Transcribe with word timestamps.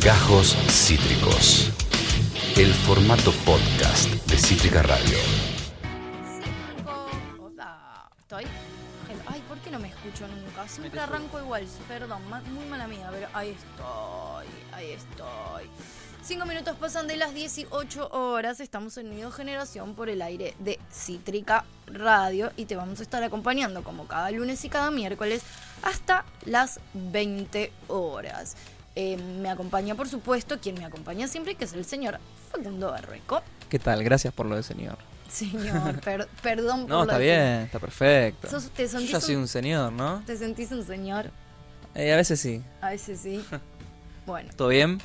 Gajos 0.00 0.56
Cítricos. 0.68 1.70
El 2.56 2.72
formato 2.72 3.32
podcast 3.44 4.08
de 4.26 4.38
Cítrica 4.38 4.82
Radio. 4.82 5.18
Hola, 7.40 8.08
¿Estoy? 8.16 8.44
Ay, 9.26 9.42
¿por 9.48 9.58
qué 9.58 9.72
no 9.72 9.80
me 9.80 9.88
escucho 9.88 10.28
nunca? 10.28 10.68
Siempre 10.68 11.00
arranco 11.00 11.40
igual. 11.40 11.66
Perdón, 11.88 12.22
muy 12.52 12.64
mala 12.66 12.86
mía, 12.86 13.08
pero 13.10 13.26
ahí 13.34 13.50
estoy. 13.50 14.46
Ahí 14.72 14.92
estoy. 14.92 15.68
Cinco 16.22 16.46
minutos 16.46 16.76
pasan 16.76 17.08
de 17.08 17.16
las 17.16 17.34
18 17.34 18.10
horas. 18.12 18.60
Estamos 18.60 18.96
en 18.98 19.10
Nido 19.10 19.32
Generación 19.32 19.94
por 19.94 20.08
el 20.08 20.22
aire 20.22 20.54
de 20.60 20.78
Cítrica 20.92 21.64
Radio 21.86 22.52
y 22.56 22.66
te 22.66 22.76
vamos 22.76 23.00
a 23.00 23.02
estar 23.02 23.22
acompañando 23.24 23.82
como 23.82 24.06
cada 24.06 24.30
lunes 24.30 24.64
y 24.64 24.68
cada 24.68 24.92
miércoles 24.92 25.42
hasta 25.82 26.24
las 26.44 26.78
20 26.94 27.72
horas. 27.88 28.56
Eh, 29.00 29.16
me 29.16 29.48
acompaña, 29.48 29.94
por 29.94 30.08
supuesto, 30.08 30.58
quien 30.58 30.74
me 30.74 30.84
acompaña 30.84 31.28
siempre, 31.28 31.54
que 31.54 31.66
es 31.66 31.72
el 31.72 31.84
señor 31.84 32.18
Facundo 32.50 32.90
Barreco. 32.90 33.42
¿Qué 33.68 33.78
tal? 33.78 34.02
Gracias 34.02 34.34
por 34.34 34.46
lo 34.46 34.56
de 34.56 34.64
señor. 34.64 34.98
Señor, 35.30 36.00
per- 36.04 36.26
perdón 36.42 36.80
por 36.80 36.88
No, 36.90 36.96
lo 36.96 37.02
está 37.04 37.18
de- 37.18 37.24
bien, 37.24 37.40
está 37.66 37.78
perfecto. 37.78 38.50
Sos- 38.50 38.70
te 38.70 38.88
Yo 38.88 38.98
ya 38.98 39.20
soy 39.20 39.36
un- 39.36 39.42
un 39.42 39.48
señor, 39.48 39.92
¿no? 39.92 40.20
¿Te 40.26 40.36
sentís 40.36 40.72
un 40.72 40.84
señor? 40.84 41.30
Eh, 41.94 42.12
a 42.12 42.16
veces 42.16 42.40
sí. 42.40 42.60
A 42.80 42.90
veces 42.90 43.20
sí. 43.20 43.44
Bueno. 44.26 44.50
¿Todo 44.56 44.68
bien? 44.68 45.00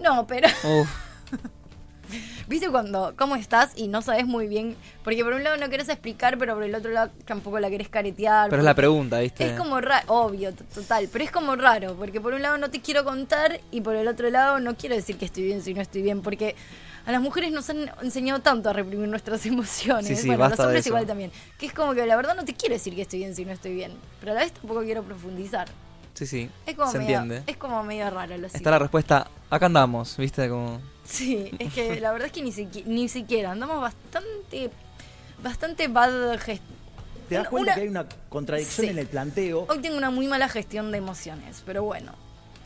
No, 0.00 0.26
pero 0.26 0.48
Uf, 0.64 0.90
¿viste 2.48 2.68
cuando 2.70 3.14
cómo 3.16 3.36
estás 3.36 3.72
y 3.76 3.88
no 3.88 4.02
sabes 4.02 4.26
muy 4.26 4.46
bien? 4.46 4.76
Porque 5.04 5.22
por 5.24 5.32
un 5.32 5.42
lado 5.44 5.56
no 5.56 5.68
querés 5.68 5.88
explicar, 5.88 6.38
pero 6.38 6.54
por 6.54 6.62
el 6.64 6.74
otro 6.74 6.90
lado 6.90 7.10
tampoco 7.24 7.58
la 7.60 7.70
querés 7.70 7.88
caretear. 7.88 8.50
pero 8.50 8.60
es 8.62 8.66
la 8.66 8.74
pregunta, 8.74 9.20
¿viste? 9.20 9.46
Es 9.46 9.52
como 9.58 9.80
raro, 9.80 10.04
obvio, 10.08 10.52
total, 10.52 11.08
pero 11.12 11.24
es 11.24 11.30
como 11.30 11.56
raro, 11.56 11.94
porque 11.96 12.20
por 12.20 12.34
un 12.34 12.42
lado 12.42 12.58
no 12.58 12.70
te 12.70 12.80
quiero 12.80 13.04
contar 13.04 13.60
y 13.70 13.80
por 13.80 13.94
el 13.96 14.08
otro 14.08 14.28
lado 14.30 14.60
no 14.60 14.76
quiero 14.76 14.94
decir 14.94 15.16
que 15.16 15.24
estoy 15.24 15.44
bien 15.44 15.62
si 15.62 15.74
no 15.74 15.80
estoy 15.80 16.02
bien, 16.02 16.22
porque 16.22 16.54
a 17.04 17.10
las 17.12 17.20
mujeres 17.20 17.50
nos 17.52 17.68
han 17.70 17.90
enseñado 18.02 18.40
tanto 18.40 18.70
a 18.70 18.72
reprimir 18.72 19.08
nuestras 19.08 19.44
emociones, 19.46 20.06
Sí, 20.06 20.16
sí, 20.16 20.28
bueno, 20.28 20.44
a 20.44 20.48
los 20.50 20.60
hombres 20.60 20.86
igual 20.86 21.06
también, 21.06 21.32
que 21.58 21.66
es 21.66 21.72
como 21.72 21.94
que 21.94 22.06
la 22.06 22.16
verdad 22.16 22.34
no 22.36 22.44
te 22.44 22.54
quiero 22.54 22.74
decir 22.74 22.94
que 22.94 23.02
estoy 23.02 23.20
bien 23.20 23.34
si 23.34 23.44
no 23.44 23.52
estoy 23.52 23.74
bien, 23.74 23.92
pero 24.20 24.32
a 24.32 24.34
la 24.36 24.40
vez 24.42 24.52
tampoco 24.52 24.82
quiero 24.82 25.02
profundizar. 25.02 25.68
Sí, 26.14 26.26
sí. 26.26 26.50
Es 26.66 26.76
como 26.76 26.90
Se 26.92 26.98
medio, 26.98 27.20
entiende. 27.20 27.50
es 27.50 27.56
como 27.56 27.82
medio 27.82 28.10
raro 28.10 28.36
lo 28.36 28.46
Está 28.46 28.70
la 28.70 28.78
respuesta. 28.78 29.28
Acá 29.48 29.64
andamos, 29.66 30.16
¿viste? 30.18 30.46
Como. 30.48 30.78
Sí, 31.04 31.50
es 31.58 31.72
que 31.74 32.00
la 32.00 32.12
verdad 32.12 32.26
es 32.26 32.32
que 32.32 32.42
ni, 32.42 32.52
siqui- 32.52 32.84
ni 32.86 33.08
siquiera 33.08 33.50
andamos 33.52 33.80
bastante 33.80 34.70
bastante 35.42 35.88
bad 35.88 36.38
gest- 36.38 36.60
Te 37.28 37.34
das 37.36 37.48
cuenta 37.48 37.72
una- 37.72 37.74
que 37.74 37.80
hay 37.80 37.88
una 37.88 38.06
contradicción 38.28 38.86
Sí. 38.86 38.90
en 38.92 38.98
el 38.98 39.06
planteo. 39.06 39.66
Hoy 39.68 39.78
tengo 39.80 39.96
una 39.96 40.10
muy 40.10 40.28
mala 40.28 40.48
gestión 40.48 40.92
de 40.92 40.98
emociones, 40.98 41.62
pero 41.66 41.82
bueno, 41.82 42.12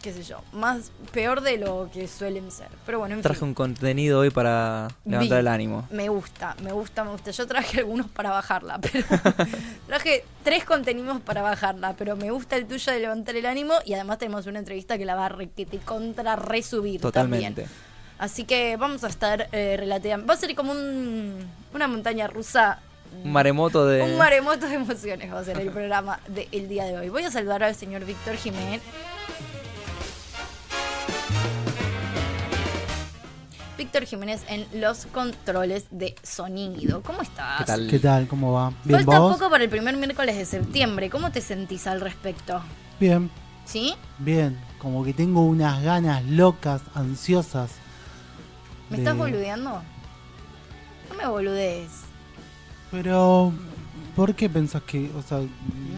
qué 0.03 0.13
sé 0.13 0.23
yo, 0.23 0.43
más 0.53 0.91
peor 1.13 1.41
de 1.41 1.57
lo 1.57 1.89
que 1.93 2.07
suelen 2.07 2.51
ser. 2.51 2.69
Pero 2.85 2.99
bueno, 2.99 3.15
en 3.15 3.23
Traje 3.23 3.39
fin. 3.41 3.49
un 3.49 3.55
contenido 3.55 4.21
hoy 4.21 4.31
para 4.31 4.89
levantar 5.07 5.37
Vi. 5.39 5.41
el 5.41 5.49
ánimo. 5.49 5.89
Me 5.91 6.09
gusta, 6.11 6.55
me 6.63 6.73
gusta, 6.73 7.03
me 7.05 7.11
gusta. 7.13 7.31
Yo 7.31 7.47
traje 7.47 7.79
algunos 7.79 8.09
para 8.09 8.31
bajarla, 8.31 8.79
pero 8.83 9.05
traje 9.87 10.25
tres 10.45 10.65
contenidos 10.65 11.21
para 11.23 11.41
bajarla, 11.43 11.95
pero 11.97 12.15
me 12.17 12.31
gusta 12.31 12.57
el 12.57 12.67
tuyo 12.67 12.93
de 12.93 13.01
levantar 13.01 13.35
el 13.37 13.47
ánimo 13.47 13.75
y 13.87 13.95
además 13.95 14.19
tenemos 14.19 14.47
una 14.47 14.59
entrevista 14.59 14.99
que 14.99 15.07
la 15.07 15.15
va 15.15 15.27
a 15.27 15.29
re- 15.31 15.49
que 15.49 15.65
te 15.65 15.79
contra 15.79 16.37
resubir 16.37 17.01
Totalmente. 17.01 17.63
también. 17.63 17.86
Así 18.19 18.45
que 18.45 18.77
vamos 18.77 19.05
a 19.05 19.09
estar 19.09 19.49
eh, 19.53 19.77
relativamente. 19.79 20.29
Va 20.29 20.35
a 20.35 20.39
ser 20.39 20.55
como 20.55 20.73
un, 20.73 21.47
una 21.75 21.87
montaña 21.87 22.27
rusa. 22.27 22.81
Un 23.25 23.33
maremoto 23.33 23.87
de. 23.87 24.03
Un 24.03 24.17
maremoto 24.17 24.67
de 24.67 24.75
emociones 24.75 25.33
va 25.33 25.41
a 25.41 25.45
ser 25.45 25.61
el 25.61 25.71
programa 25.71 26.19
del 26.29 26.69
día 26.69 26.85
de 26.85 26.99
hoy. 26.99 27.09
Voy 27.09 27.25
a 27.25 27.31
saludar 27.31 27.63
al 27.63 27.75
señor 27.75 28.05
Víctor 28.05 28.37
Jiménez. 28.37 28.81
Víctor 33.77 34.05
Jiménez 34.05 34.43
en 34.49 34.67
los 34.81 35.05
controles 35.07 35.87
de 35.91 36.15
sonido. 36.23 37.03
¿Cómo 37.03 37.21
estás? 37.21 37.59
¿Qué 37.59 37.65
tal? 37.65 37.87
¿Qué 37.89 37.99
tal? 37.99 38.27
¿Cómo 38.27 38.53
va? 38.53 38.73
¿Bien 38.85 39.05
Falta 39.05 39.19
vos? 39.19 39.37
poco 39.37 39.51
para 39.51 39.65
el 39.65 39.71
primer 39.71 39.95
miércoles 39.99 40.37
de 40.37 40.47
septiembre. 40.47 41.11
¿Cómo 41.11 41.31
te 41.31 41.43
sentís 41.43 41.87
al 41.87 42.01
respecto? 42.01 42.63
Bien, 42.99 43.31
¿Sí? 43.67 43.95
bien. 44.19 44.59
Como 44.79 45.05
que 45.05 45.13
tengo 45.13 45.43
unas 45.45 45.83
ganas 45.83 46.25
locas, 46.25 46.81
ansiosas. 46.95 47.71
¿Me 48.91 48.97
de- 48.97 49.03
estás 49.03 49.17
boludeando? 49.17 49.83
No 51.11 51.15
me 51.17 51.27
boludees. 51.29 51.91
Pero, 52.91 53.53
¿por 54.15 54.35
qué 54.35 54.49
pensás 54.49 54.83
que, 54.83 55.11
o 55.17 55.23
sea, 55.23 55.41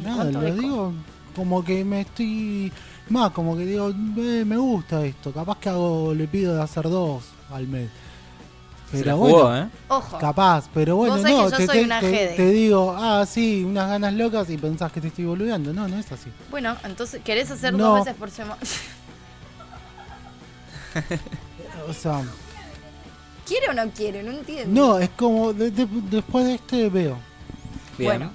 nada, 0.02 0.22
¿Cuánto 0.24 0.40
lo 0.42 0.54
digo 0.54 0.92
como 1.36 1.64
que 1.64 1.84
me 1.84 2.00
estoy, 2.00 2.72
más 3.10 3.30
como 3.30 3.56
que 3.56 3.64
digo, 3.64 3.90
"Eh, 3.90 4.44
me 4.46 4.56
gusta 4.56 5.04
esto, 5.04 5.32
capaz 5.32 5.58
que 5.58 5.68
hago, 5.68 6.12
le 6.14 6.26
pido 6.26 6.54
de 6.56 6.62
hacer 6.62 6.84
dos 6.88 7.24
al 7.52 7.68
mes. 7.68 7.88
Se 8.90 8.98
la 8.98 9.02
Pero 9.04 9.16
jugó, 9.18 9.42
bueno, 9.44 9.56
¿eh? 9.64 9.68
Ojo. 9.88 10.18
capaz, 10.18 10.68
pero 10.72 10.96
bueno, 10.96 11.18
no, 11.18 11.50
te, 11.50 11.66
soy 11.66 11.78
te- 11.80 11.84
una 11.84 12.00
te- 12.00 12.10
jede. 12.10 12.36
te 12.36 12.50
digo, 12.50 12.96
ah, 12.98 13.24
sí, 13.26 13.62
unas 13.62 13.86
ganas 13.90 14.14
locas 14.14 14.48
y 14.48 14.56
pensás 14.56 14.90
que 14.90 15.00
te 15.02 15.08
estoy 15.08 15.26
boludeando. 15.26 15.74
No, 15.74 15.86
no 15.86 15.98
es 15.98 16.10
así. 16.10 16.30
Bueno, 16.50 16.74
entonces, 16.84 17.20
¿querés 17.22 17.50
hacer 17.50 17.74
No. 17.74 17.84
dos 17.88 17.98
veces 18.06 18.14
por 18.18 18.30
semana? 18.30 18.56
O 21.88 21.92
sea, 21.92 22.22
¿Quiere 23.48 23.68
o 23.70 23.72
no 23.72 23.90
quiere? 23.90 24.22
No 24.22 24.30
entiendo. 24.32 24.80
no, 24.88 24.98
es 24.98 25.08
como, 25.10 25.52
de- 25.52 25.70
de- 25.70 25.88
después 26.10 26.44
de 26.44 26.54
este 26.54 26.88
veo. 26.90 27.16
Bien. 27.96 28.10
Bueno, 28.10 28.30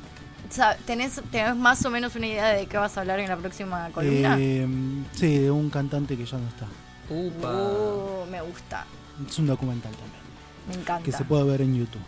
¿tenés, 0.85 1.21
¿tenés 1.31 1.55
más 1.55 1.85
o 1.85 1.89
menos 1.89 2.15
una 2.15 2.27
idea 2.27 2.47
de 2.49 2.65
qué 2.65 2.77
vas 2.77 2.97
a 2.97 3.01
hablar 3.01 3.19
en 3.19 3.29
la 3.29 3.37
próxima 3.37 3.89
columna? 3.93 4.35
Eh, 4.39 4.67
sí, 5.13 5.37
de 5.37 5.51
un 5.51 5.69
cantante 5.69 6.17
que 6.17 6.25
ya 6.25 6.37
no 6.37 6.47
está. 6.47 6.65
Upa. 7.09 7.51
Uh, 7.53 8.25
me 8.31 8.41
gusta, 8.41 8.85
Es 9.29 9.37
un 9.39 9.47
documental 9.47 9.91
también, 9.91 10.21
me 10.69 10.73
encanta. 10.75 11.03
que 11.03 11.11
se 11.11 11.23
puede 11.25 11.43
ver 11.43 11.61
en 11.61 11.75
YouTube. 11.75 12.01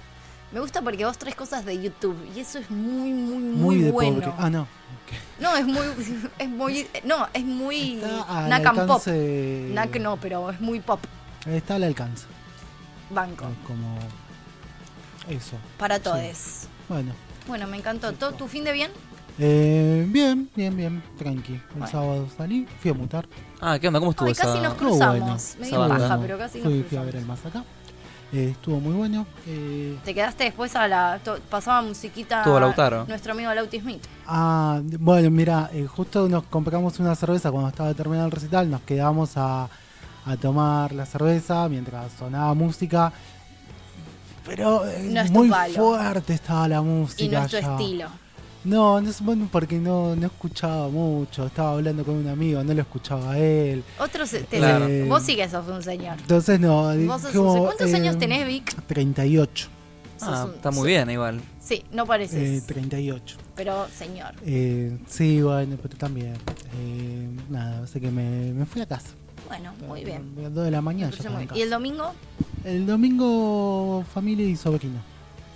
Me 0.51 0.59
gusta 0.61 0.81
porque 0.81 1.03
vos 1.05 1.17
traes 1.17 1.35
cosas 1.35 1.65
de 1.65 1.81
YouTube 1.81 2.15
y 2.35 2.39
eso 2.39 2.59
es 2.59 2.69
muy, 2.71 3.11
muy, 3.11 3.37
muy, 3.37 3.55
Muy, 3.75 3.77
de 3.81 3.91
bueno. 3.91 4.13
pobre. 4.21 4.31
Ah, 4.37 4.49
no. 4.49 4.67
No, 5.39 5.55
es 5.55 5.65
muy, 5.65 5.85
es 6.39 6.49
muy, 6.49 6.87
no, 7.03 7.27
es 7.33 7.43
muy 7.43 7.95
Está 7.95 8.45
al 8.45 8.51
and 8.53 8.87
Pop. 8.87 9.01
Nack 9.73 9.99
no, 9.99 10.17
pero 10.17 10.49
es 10.49 10.59
muy 10.61 10.79
pop, 10.79 10.99
Está 11.45 11.75
al 11.75 11.83
alcance. 11.83 12.25
Banco, 13.09 13.45
Es 13.45 13.67
como. 13.67 13.97
Eso. 15.29 15.57
para 15.77 15.97
sí. 15.97 16.03
todes. 16.03 16.67
Bueno. 16.89 17.13
Bueno, 17.47 17.67
me 17.67 17.77
encantó. 17.77 18.13
¿Todo 18.13 18.33
tu 18.33 18.47
fin 18.47 18.63
de 18.63 18.71
bien? 18.73 18.91
Eh, 19.39 20.05
bien, 20.09 20.49
bien, 20.55 20.75
bien. 20.77 21.03
Tranqui. 21.17 21.53
El 21.53 21.61
Bueno. 21.71 21.87
sábado 21.87 22.27
salí, 22.37 22.67
fui 22.81 22.91
a 22.91 22.93
mutar. 22.93 23.27
Ah, 23.59 23.77
¿qué 23.79 23.87
onda? 23.87 23.99
¿Cómo 23.99 24.11
estuvo 24.11 24.27
Ay, 24.27 24.31
esa? 24.33 24.43
casi 24.45 24.59
nos 24.59 24.75
cruzamos. 24.75 25.19
bueno. 25.19 25.37
Me 25.59 25.67
dio 25.67 25.77
paja, 25.87 25.97
Bueno, 26.07 26.21
pero 26.21 26.37
casi 26.37 26.57
nos 26.59 26.67
fui, 26.67 26.73
cruzamos. 26.83 26.89
fui 26.89 26.97
a 26.97 27.01
ver 27.03 27.15
el 27.17 27.25
más 27.25 27.45
acá. 27.45 27.63
Eh, 28.33 28.49
estuvo 28.51 28.79
muy 28.79 28.93
bueno. 28.93 29.25
Eh, 29.47 29.97
Te 30.03 30.13
quedaste 30.13 30.45
después 30.45 30.75
a 30.75 30.87
la. 30.87 31.19
to- 31.23 31.39
pasaba 31.49 31.81
musiquita. 31.81 32.39
Estuvo 32.39 32.59
Lautaro. 32.59 33.05
Nuestro 33.07 33.33
amigo 33.33 33.53
Lauti 33.53 33.79
Smith. 33.79 34.03
Ah, 34.25 34.81
bueno, 34.99 35.29
mira, 35.31 35.69
eh, 35.73 35.85
justo 35.85 36.27
nos 36.29 36.43
compramos 36.45 36.99
una 36.99 37.15
cerveza 37.15 37.51
cuando 37.51 37.69
estaba 37.69 37.93
terminando 37.93 38.25
el 38.27 38.31
recital, 38.31 38.69
nos 38.69 38.81
quedamos 38.81 39.33
a, 39.37 39.69
a 40.25 40.35
tomar 40.37 40.91
la 40.93 41.05
cerveza 41.05 41.67
mientras 41.69 42.11
sonaba 42.13 42.53
música. 42.53 43.11
Pero 44.45 44.85
eh, 44.87 45.09
No 45.11 45.21
es 45.21 45.27
tu 45.31 45.33
muy 45.43 45.49
fuerte 45.49 46.33
estaba 46.33 46.67
la 46.67 46.81
música. 46.81 47.23
Y 47.23 47.29
no 47.29 47.39
es 47.43 47.51
tu 47.51 47.57
ya. 47.57 47.71
estilo. 47.71 48.07
No, 48.63 48.99
no 48.99 49.09
es 49.09 49.21
bueno 49.21 49.47
porque 49.51 49.75
no, 49.77 50.15
no 50.15 50.25
escuchaba 50.25 50.87
mucho. 50.89 51.45
Estaba 51.45 51.73
hablando 51.73 52.03
con 52.03 52.15
un 52.15 52.27
amigo, 52.27 52.63
no 52.63 52.73
lo 52.73 52.81
escuchaba 52.81 53.33
a 53.33 53.37
él. 53.39 53.83
Otros. 53.99 54.29
Te, 54.31 54.43
Claro. 54.57 54.87
Vos 55.07 55.21
sí 55.23 55.35
que 55.35 55.47
sos 55.47 55.67
un 55.67 55.83
señor. 55.83 56.17
Entonces 56.19 56.59
no. 56.59 56.95
Vos 57.05 57.21
sos 57.21 57.31
como, 57.31 57.53
un- 57.53 57.65
¿Cuántos 57.65 57.91
eh, 57.91 57.95
años 57.95 58.17
tenés, 58.17 58.47
Vic? 58.47 58.73
38. 58.87 59.67
Ah, 60.21 60.45
un- 60.47 60.55
está 60.55 60.71
muy 60.71 60.77
sos- 60.79 60.87
bien, 60.87 61.09
igual. 61.11 61.41
Sí, 61.59 61.83
no 61.91 62.03
Eh, 62.03 62.07
pareces. 62.07 62.65
38. 62.65 63.37
pero 63.55 63.87
señor. 63.95 64.33
Eh, 64.45 64.97
sí, 65.07 65.41
bueno, 65.43 65.77
pero 65.81 65.95
también. 65.97 66.33
Eh, 66.79 67.29
nada, 67.49 67.83
así 67.83 67.99
que 67.99 68.09
me, 68.09 68.51
me 68.53 68.65
fui 68.65 68.81
a 68.81 68.87
casa. 68.87 69.09
Bueno, 69.47 69.73
muy 69.87 70.03
bien. 70.03 70.33
A 70.37 70.41
las 70.43 70.53
2 70.53 70.65
de 70.65 70.71
la 70.71 70.81
mañana 70.81 71.11
ya 71.11 71.17
casa. 71.23 71.55
¿Y 71.55 71.61
el 71.61 71.69
domingo? 71.69 72.13
El 72.63 72.85
domingo, 72.87 74.03
familia 74.13 74.45
y 74.47 74.55
sobrino 74.55 74.99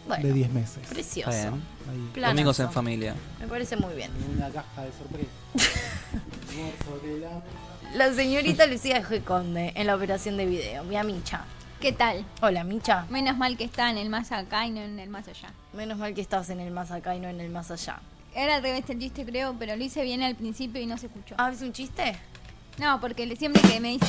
Bueno, 0.08 0.24
de 0.28 0.34
10 0.34 0.50
meses. 0.52 0.88
precioso. 0.88 1.32
Está 1.32 1.50
bien. 1.50 1.64
Ahí, 1.90 2.10
Planazo. 2.14 2.34
Domingos 2.36 2.60
en 2.60 2.72
familia. 2.72 3.16
Me 3.40 3.48
parece 3.48 3.76
muy 3.76 3.96
bien. 3.96 4.12
en 4.30 4.38
una 4.38 4.50
caja 4.50 4.84
de 4.84 4.92
sorpresa. 4.92 5.30
Almuerzo 6.50 7.00
de 7.06 7.20
la- 7.20 7.98
La 8.08 8.14
señorita 8.14 8.66
Lucía 8.68 9.02
G. 9.04 9.24
Conde 9.24 9.72
en 9.76 9.88
la 9.88 9.96
operación 9.96 10.38
de 10.38 10.46
video. 10.46 10.84
Mi 10.84 10.98
Micha. 11.04 11.46
¿Qué 11.80 11.94
tal? 11.94 12.26
Hola, 12.42 12.64
Micha. 12.64 13.06
Menos 13.10 13.38
mal 13.38 13.56
que 13.58 13.64
está 13.64 13.90
en 13.90 13.98
el 13.98 14.10
más 14.10 14.32
acá 14.32 14.68
y 14.68 14.72
no 14.72 14.82
en 14.82 15.00
el 15.00 15.10
más 15.10 15.28
allá. 15.28 15.54
Menos 15.74 15.98
mal 15.98 16.14
que 16.14 16.22
estás 16.22 16.50
en 16.50 16.60
el 16.60 16.72
más 16.72 16.92
acá 16.92 17.16
y 17.16 17.20
no 17.20 17.30
en 17.30 17.40
el 17.40 17.50
más 17.50 17.72
allá. 17.72 18.00
Era 18.36 18.58
al 18.58 18.62
revés 18.62 18.84
el 18.90 19.00
chiste, 19.00 19.26
creo, 19.26 19.56
pero 19.58 19.76
lo 19.76 19.84
hice 19.84 20.04
bien 20.04 20.22
al 20.22 20.36
principio 20.36 20.80
y 20.82 20.86
no 20.86 20.98
se 20.98 21.08
escuchó. 21.08 21.36
Ah, 21.38 21.50
¿es 21.52 21.62
un 21.62 21.72
chiste? 21.74 22.16
No, 22.80 23.00
porque 23.02 23.26
le- 23.26 23.36
siempre 23.36 23.62
que 23.62 23.80
me 23.80 23.90
dice 23.90 24.08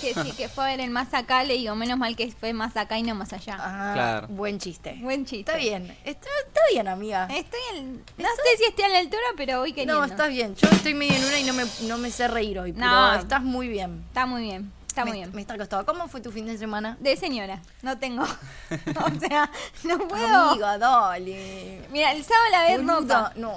que 0.00 0.14
sí, 0.14 0.32
que 0.32 0.48
fue 0.48 0.64
a 0.64 0.66
ver 0.68 0.80
el 0.80 0.90
más 0.90 1.12
acá, 1.12 1.44
le 1.44 1.54
digo, 1.54 1.74
menos 1.74 1.98
mal 1.98 2.16
que 2.16 2.30
fue 2.32 2.52
más 2.54 2.76
acá 2.76 2.96
y 2.98 3.02
no 3.02 3.14
más 3.14 3.32
allá. 3.34 3.56
Ah, 3.60 3.90
Claro. 3.94 4.28
buen 4.28 4.58
chiste. 4.58 4.96
Buen 5.02 5.26
chiste. 5.26 5.50
Está 5.52 5.56
bien, 5.56 5.86
está, 6.04 6.28
está 6.46 6.60
bien, 6.72 6.88
amiga. 6.88 7.26
Estoy 7.30 7.60
en- 7.76 7.96
no 8.16 8.28
sé 8.28 8.56
si 8.58 8.64
estoy 8.64 8.84
a 8.84 8.88
la 8.88 8.98
altura, 8.98 9.22
pero 9.36 9.58
voy 9.60 9.72
queriendo. 9.72 9.98
No, 9.98 10.04
estás 10.04 10.28
bien. 10.30 10.54
Yo 10.56 10.68
estoy 10.70 10.94
medio 10.94 11.14
en 11.14 11.24
una 11.24 11.38
y 11.38 11.44
no 11.44 11.52
me, 11.52 11.64
no 11.82 11.98
me 11.98 12.10
sé 12.10 12.28
reír 12.28 12.58
hoy, 12.58 12.72
pero 12.72 12.86
No. 12.86 13.14
estás 13.14 13.42
muy 13.42 13.68
bien. 13.68 14.02
Está 14.08 14.24
muy 14.26 14.42
bien. 14.42 14.72
Está 14.86 15.04
muy 15.04 15.12
me, 15.12 15.18
bien. 15.18 15.30
Me 15.34 15.40
está 15.42 15.56
costado. 15.56 15.86
¿Cómo 15.86 16.08
fue 16.08 16.20
tu 16.20 16.32
fin 16.32 16.46
de 16.46 16.58
semana? 16.58 16.96
De 16.98 17.14
señora, 17.16 17.60
no 17.82 17.96
tengo. 17.98 18.24
o 18.74 19.20
sea, 19.20 19.50
no 19.84 19.98
puedo. 20.08 20.50
Amiga, 20.50 20.78
dale. 20.78 21.86
Mira, 21.92 22.10
el 22.12 22.24
sábado 22.24 22.46
la 22.50 22.62
ver 22.64 22.80
Boluda, 22.82 23.18
ropa. 23.28 23.32
No. 23.36 23.52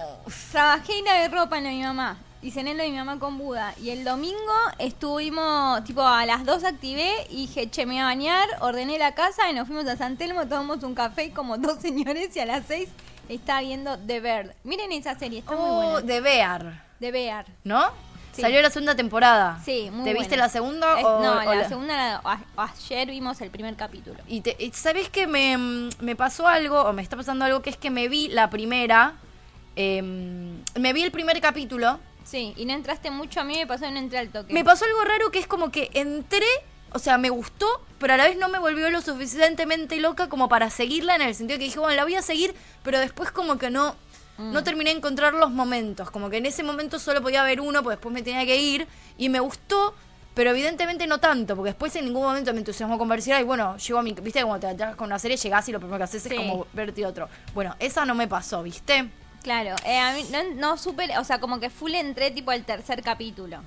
Trabajé 0.51 0.99
y 0.99 1.01
lavé 1.03 1.27
ropa 1.29 1.57
en 1.57 1.63
mi 1.63 1.81
mamá. 1.81 2.17
Y 2.44 2.51
cené 2.51 2.74
lo 2.74 2.84
de 2.84 2.90
mi 2.90 2.98
mamá 2.98 3.18
con 3.19 3.38
Buda. 3.38 3.74
Y 3.81 3.90
el 3.92 4.04
domingo 4.04 4.54
estuvimos, 4.78 5.84
tipo, 5.86 6.01
a 6.01 6.25
las 6.25 6.45
2 6.45 6.63
activé 6.66 7.10
y 7.30 7.48
dije, 7.48 7.69
che, 7.69 7.86
me 7.86 7.94
voy 7.94 8.01
a 8.01 8.06
bañar, 8.06 8.48
ordené 8.60 8.98
la 9.00 9.16
casa 9.16 9.50
y 9.50 9.54
nos 9.54 9.68
fuimos 9.68 9.86
a 9.88 9.95
San 9.98 10.18
Telmo, 10.18 10.45
tomamos 10.48 10.84
un 10.84 10.94
café 10.94 11.25
y 11.25 11.30
como 11.31 11.57
dos 11.57 11.78
señores 11.81 12.36
y 12.36 12.40
a 12.40 12.45
las 12.45 12.66
6 12.68 12.90
estaba 13.30 13.62
viendo 13.62 13.98
The 13.98 14.19
Bird. 14.19 14.51
Miren 14.63 14.92
esa 14.92 15.18
serie, 15.18 15.40
está 15.40 15.54
muy 15.56 15.62
Oh, 15.69 15.92
buena. 15.94 16.01
de 16.01 16.22
Bear, 16.22 16.84
The 17.00 17.12
Bear. 17.12 17.45
¿no? 17.63 17.81
Sí. 18.34 18.42
Salió 18.42 18.62
la 18.62 18.69
segunda 18.72 18.95
temporada. 18.95 19.60
Sí, 19.63 19.90
muy 19.92 20.04
¿Te 20.04 20.10
buena. 20.10 20.19
viste 20.19 20.36
la 20.38 20.50
segunda 20.50 21.00
Es- 21.00 21.06
o 21.06 21.22
no, 21.22 21.34
o 21.50 21.54
la, 21.54 21.69
segunda, 21.69 21.95
la- 21.95 22.22
a- 22.57 22.63
ayer 22.74 23.07
vimos 23.10 23.40
el 23.42 23.51
primer 23.51 23.75
capítulo. 23.75 24.18
Y, 24.28 24.42
te, 24.42 24.56
y 24.60 24.72
sabes 24.72 25.07
que 25.10 25.28
me, 25.28 25.56
mm, 25.57 25.90
me 26.00 26.16
pasó 26.16 26.48
algo, 26.48 26.81
o 26.81 26.94
me 26.94 27.01
está 27.04 27.16
pasando 27.16 27.45
algo, 27.45 27.62
que 27.62 27.69
es 27.69 27.78
que 27.78 27.90
me 27.92 28.07
vi 28.10 28.28
la 28.30 28.50
primera, 28.50 29.13
em, 29.75 30.63
me 30.80 30.94
vi 30.94 31.04
el 31.04 31.12
primer 31.12 31.40
capítulo. 31.42 32.00
Sí, 32.23 32.53
y 32.55 32.65
no 32.65 32.73
entraste 32.73 33.11
mucho, 33.11 33.41
a 33.41 33.43
mí 33.43 33.55
me 33.57 33.67
pasó 33.67 33.85
y 33.85 33.91
no 33.91 33.99
entré 33.99 34.17
al 34.19 34.29
toque. 34.29 34.53
Me 34.53 34.63
pasó 34.63 34.85
algo 34.85 35.03
raro 35.03 35.29
que 35.31 35.39
es 35.39 35.47
como 35.47 35.71
que 35.71 35.89
entré, 35.93 36.45
o 36.91 36.99
sea, 36.99 37.17
me 37.17 37.29
gustó, 37.29 37.67
pero 37.99 38.13
a 38.13 38.17
la 38.17 38.25
vez 38.25 38.37
no 38.37 38.49
me 38.49 38.59
volvió 38.59 38.89
lo 38.89 39.01
suficientemente 39.01 39.97
loca 39.99 40.29
como 40.29 40.49
para 40.49 40.69
seguirla 40.69 41.15
en 41.15 41.21
el 41.21 41.35
sentido 41.35 41.59
que 41.59 41.65
dije, 41.65 41.79
bueno, 41.79 41.95
la 41.95 42.03
voy 42.03 42.15
a 42.15 42.21
seguir, 42.21 42.55
pero 42.83 42.99
después 42.99 43.31
como 43.31 43.57
que 43.57 43.69
no, 43.69 43.95
no 44.37 44.63
terminé 44.63 44.91
de 44.91 44.97
encontrar 44.97 45.33
los 45.33 45.51
momentos, 45.51 46.09
como 46.11 46.29
que 46.29 46.37
en 46.37 46.45
ese 46.45 46.63
momento 46.63 46.99
solo 46.99 47.21
podía 47.21 47.43
ver 47.43 47.61
uno, 47.61 47.83
pues 47.83 47.97
después 47.97 48.13
me 48.13 48.21
tenía 48.21 48.45
que 48.45 48.57
ir, 48.57 48.87
y 49.17 49.29
me 49.29 49.39
gustó, 49.39 49.93
pero 50.33 50.49
evidentemente 50.49 51.05
no 51.05 51.19
tanto, 51.19 51.55
porque 51.55 51.69
después 51.69 51.95
en 51.95 52.05
ningún 52.05 52.23
momento 52.23 52.51
me 52.53 52.59
entusiasmó 52.59 52.97
con 52.97 53.07
ver 53.07 53.21
si, 53.21 53.31
y 53.31 53.43
bueno, 53.43 53.77
llego 53.77 53.99
a 53.99 54.03
mi, 54.03 54.13
viste, 54.13 54.41
como 54.41 54.59
te 54.59 54.67
atrás 54.67 54.95
con 54.95 55.05
una 55.07 55.19
serie, 55.19 55.37
llegás 55.37 55.69
y 55.69 55.71
lo 55.71 55.79
primero 55.79 55.97
que 55.99 56.03
haces 56.05 56.23
Sí. 56.23 56.29
es 56.29 56.35
como 56.35 56.65
verte 56.73 57.05
otro. 57.05 57.29
Bueno, 57.53 57.75
esa 57.79 58.05
no 58.05 58.15
me 58.15 58.27
pasó, 58.27 58.63
¿viste? 58.63 59.09
Claro, 59.44 59.75
eh, 59.86 60.00
a 60.00 60.13
mí 60.13 60.25
no, 60.31 60.42
no 60.56 60.78
supe, 60.78 61.18
o 61.18 61.24
sea, 61.24 61.40
como 61.40 61.60
que 61.60 61.69
full 61.69 61.94
entré 61.94 62.31
tipo 62.31 62.51
al 62.51 62.63
tercer 62.63 63.04
capítulo. 63.04 63.60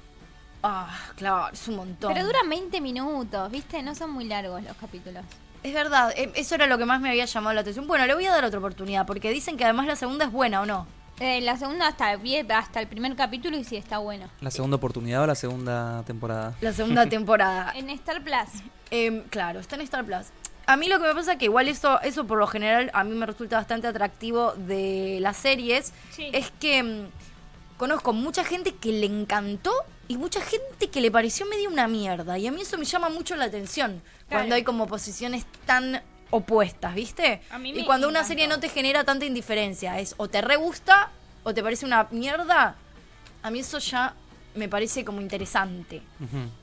Ah, 0.62 0.88
claro, 1.16 1.52
es 1.52 1.68
un 1.68 1.76
montón. 1.76 2.12
Pero 2.12 2.26
duran 2.26 2.48
20 2.48 2.80
minutos, 2.80 3.50
¿viste? 3.50 3.82
No 3.82 3.94
son 3.94 4.10
muy 4.10 4.24
largos 4.24 4.62
los 4.62 4.76
capítulos. 4.76 5.24
Es 5.62 5.74
verdad, 5.74 6.12
eh, 6.16 6.32
eso 6.34 6.54
era 6.54 6.66
lo 6.66 6.78
que 6.78 6.86
más 6.86 7.00
me 7.00 7.10
había 7.10 7.26
llamado 7.26 7.54
la 7.54 7.60
atención. 7.60 7.86
Bueno, 7.86 8.06
le 8.06 8.14
voy 8.14 8.24
a 8.26 8.32
dar 8.32 8.44
otra 8.44 8.58
oportunidad, 8.58 9.06
porque 9.06 9.30
dicen 9.30 9.56
que 9.56 9.64
además 9.64 9.86
la 9.86 9.96
segunda 9.96 10.24
es 10.24 10.32
buena, 10.32 10.62
¿o 10.62 10.66
no? 10.66 10.86
Eh, 11.20 11.40
la 11.40 11.56
segunda 11.56 11.88
hasta, 11.88 12.18
hasta 12.56 12.80
el 12.80 12.88
primer 12.88 13.16
capítulo 13.16 13.56
y 13.56 13.64
sí 13.64 13.76
está 13.76 13.98
bueno. 13.98 14.28
¿La 14.40 14.50
segunda 14.50 14.76
oportunidad 14.76 15.22
o 15.22 15.26
la 15.26 15.34
segunda 15.34 16.02
temporada? 16.06 16.54
La 16.60 16.72
segunda 16.72 17.06
temporada. 17.08 17.72
En 17.74 17.90
Star 17.90 18.22
Plus. 18.22 18.62
Em, 18.90 19.22
claro, 19.28 19.60
está 19.60 19.76
en 19.76 19.82
Star 19.82 20.04
Plus. 20.04 20.26
A 20.66 20.76
mí 20.76 20.88
lo 20.88 20.98
que 21.00 21.06
me 21.06 21.14
pasa 21.14 21.32
es 21.32 21.38
que 21.38 21.44
igual 21.46 21.68
eso, 21.68 22.00
eso 22.02 22.26
por 22.26 22.38
lo 22.38 22.46
general 22.46 22.90
a 22.92 23.04
mí 23.04 23.14
me 23.14 23.24
resulta 23.26 23.56
bastante 23.56 23.86
atractivo 23.86 24.52
de 24.56 25.18
las 25.20 25.36
series, 25.36 25.92
Sí. 26.10 26.28
es 26.32 26.50
que 26.60 26.82
mm, 26.82 27.06
conozco 27.76 28.12
mucha 28.12 28.44
gente 28.44 28.74
que 28.74 28.90
le 28.92 29.06
encantó 29.06 29.72
y 30.08 30.16
mucha 30.16 30.40
gente 30.40 30.88
que 30.88 31.00
le 31.00 31.10
pareció 31.10 31.46
medio 31.46 31.68
una 31.68 31.86
mierda. 31.88 32.36
Y 32.38 32.46
a 32.46 32.52
mí 32.52 32.62
eso 32.62 32.78
me 32.78 32.84
llama 32.84 33.08
mucho 33.08 33.36
la 33.36 33.44
atención, 33.44 34.02
Claro. 34.28 34.40
cuando 34.42 34.54
hay 34.56 34.64
como 34.64 34.86
posiciones 34.88 35.46
tan 35.66 36.02
opuestas, 36.30 36.94
¿viste? 36.94 37.42
A 37.50 37.58
mí 37.58 37.70
y 37.70 37.74
me 37.74 37.84
cuando 37.86 38.08
una 38.08 38.24
serie 38.24 38.48
no 38.48 38.58
te 38.58 38.68
genera 38.68 39.04
tanta 39.04 39.24
indiferencia, 39.24 40.00
es 40.00 40.14
o 40.16 40.28
te 40.28 40.40
re 40.40 40.56
gusta 40.56 41.10
o 41.44 41.54
te 41.54 41.62
parece 41.62 41.86
una 41.86 42.08
mierda, 42.10 42.74
a 43.44 43.50
mí 43.50 43.60
eso 43.60 43.78
ya 43.78 44.14
me 44.56 44.68
parece 44.68 45.04
como 45.04 45.20
interesante, 45.20 46.02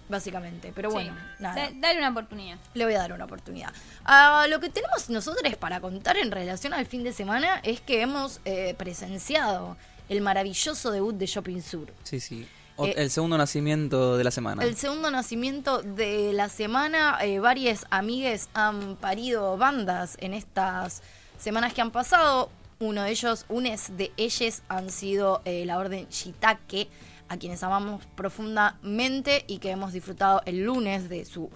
básicamente. 0.09 0.71
Pero 0.75 0.89
bueno, 0.91 1.13
Sí. 1.37 1.43
nada. 1.43 1.55
Da- 1.55 1.71
dale 1.75 1.99
una 1.99 2.09
oportunidad. 2.09 2.57
Le 2.73 2.85
voy 2.85 2.93
a 2.93 2.99
dar 2.99 3.13
una 3.13 3.25
oportunidad. 3.25 3.71
Ah, 4.05 4.45
lo 4.49 4.59
que 4.59 4.69
tenemos 4.69 5.09
nosotros 5.09 5.55
para 5.57 5.79
contar 5.81 6.17
en 6.17 6.31
relación 6.31 6.73
al 6.73 6.85
fin 6.85 7.03
de 7.03 7.13
semana 7.13 7.59
es 7.63 7.81
que 7.81 8.01
hemos 8.01 8.39
eh, 8.45 8.75
presenciado 8.77 9.77
el 10.09 10.21
maravilloso 10.21 10.91
debut 10.91 11.15
de 11.15 11.25
Shopping 11.25 11.61
Sur. 11.61 11.91
Sí, 12.03 12.19
sí. 12.19 12.47
O- 12.75 12.85
Eh, 12.87 12.95
el 12.97 13.09
segundo 13.11 13.37
nacimiento 13.37 14.17
de 14.17 14.23
la 14.23 14.31
semana. 14.31 14.63
El 14.63 14.75
segundo 14.75 15.11
nacimiento 15.11 15.81
de 15.83 16.33
la 16.33 16.49
semana, 16.49 17.17
eh, 17.21 17.39
varias 17.39 17.85
amigues 17.91 18.49
han 18.53 18.95
parido 18.95 19.57
bandas 19.57 20.17
en 20.19 20.33
estas 20.33 21.03
semanas 21.37 21.73
que 21.73 21.81
han 21.81 21.91
pasado. 21.91 22.49
Uno 22.79 23.03
de 23.03 23.11
ellos, 23.11 23.45
unes 23.47 23.95
de 23.95 24.11
ellas 24.17 24.63
han 24.67 24.89
sido 24.89 25.41
eh, 25.45 25.63
la 25.65 25.77
orden 25.77 26.07
Shitake, 26.09 26.89
a 27.29 27.37
quienes 27.37 27.63
amamos 27.63 28.03
profundamente 28.15 29.45
y 29.47 29.57
que 29.59 29.71
hemos 29.71 29.93
disfrutado 29.93 30.41
el 30.45 30.63
lunes 30.63 31.09
de 31.09 31.25
su 31.25 31.49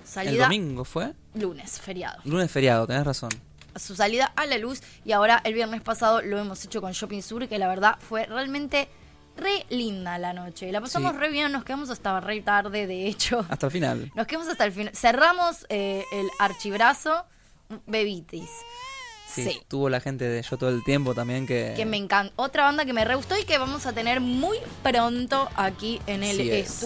el 0.00 0.06
salida. 0.06 0.44
domingo 0.44 0.84
fue. 0.84 1.12
Lunes, 1.34 1.80
feriado. 1.80 2.20
Lunes 2.24 2.50
feriado, 2.50 2.86
tenés 2.86 3.04
razón. 3.04 3.30
su 3.76 3.94
salida 3.94 4.32
a 4.36 4.46
la 4.46 4.58
luz 4.58 4.82
y 5.04 5.12
ahora 5.12 5.40
el 5.44 5.54
viernes 5.54 5.80
pasado 5.80 6.22
lo 6.22 6.38
hemos 6.38 6.64
hecho 6.64 6.80
con 6.80 6.92
Shopping 6.92 7.22
Sur 7.22 7.48
que 7.48 7.58
la 7.58 7.68
verdad 7.68 7.96
fue 8.00 8.26
realmente 8.26 8.88
re 9.36 9.64
linda 9.70 10.18
la 10.18 10.32
noche. 10.32 10.70
La 10.72 10.80
pasamos 10.80 11.12
Sí. 11.12 11.18
re 11.18 11.30
bien, 11.30 11.52
nos 11.52 11.62
quedamos 11.64 11.88
hasta 11.88 12.18
re 12.20 12.40
tarde 12.42 12.86
de 12.88 13.06
hecho. 13.06 13.46
Hasta 13.48 13.66
el 13.66 13.72
final. 13.72 14.10
Nos 14.16 14.26
quedamos 14.26 14.48
hasta 14.48 14.64
el 14.64 14.72
final. 14.72 14.94
Cerramos 14.94 15.66
eh, 15.68 16.04
el 16.12 16.26
archibrazo 16.40 17.24
Bebitis. 17.86 18.50
Sí, 19.32 19.44
Sí. 19.44 19.62
Tuvo 19.68 19.88
la 19.88 20.00
gente 20.00 20.28
de 20.28 20.42
yo 20.42 20.56
todo 20.56 20.70
el 20.70 20.82
tiempo 20.82 21.14
también 21.14 21.46
que. 21.46 21.74
Que 21.76 21.86
me 21.86 21.96
encanta. 21.96 22.32
Otra 22.36 22.64
banda 22.64 22.84
que 22.84 22.92
me 22.92 23.04
re 23.04 23.14
gustó 23.14 23.36
y 23.38 23.44
que 23.44 23.58
vamos 23.58 23.86
a 23.86 23.92
tener 23.92 24.20
muy 24.20 24.58
pronto 24.82 25.48
aquí 25.56 26.00
en 26.06 26.22
el 26.22 26.40
Así 26.40 26.50
es. 26.50 26.80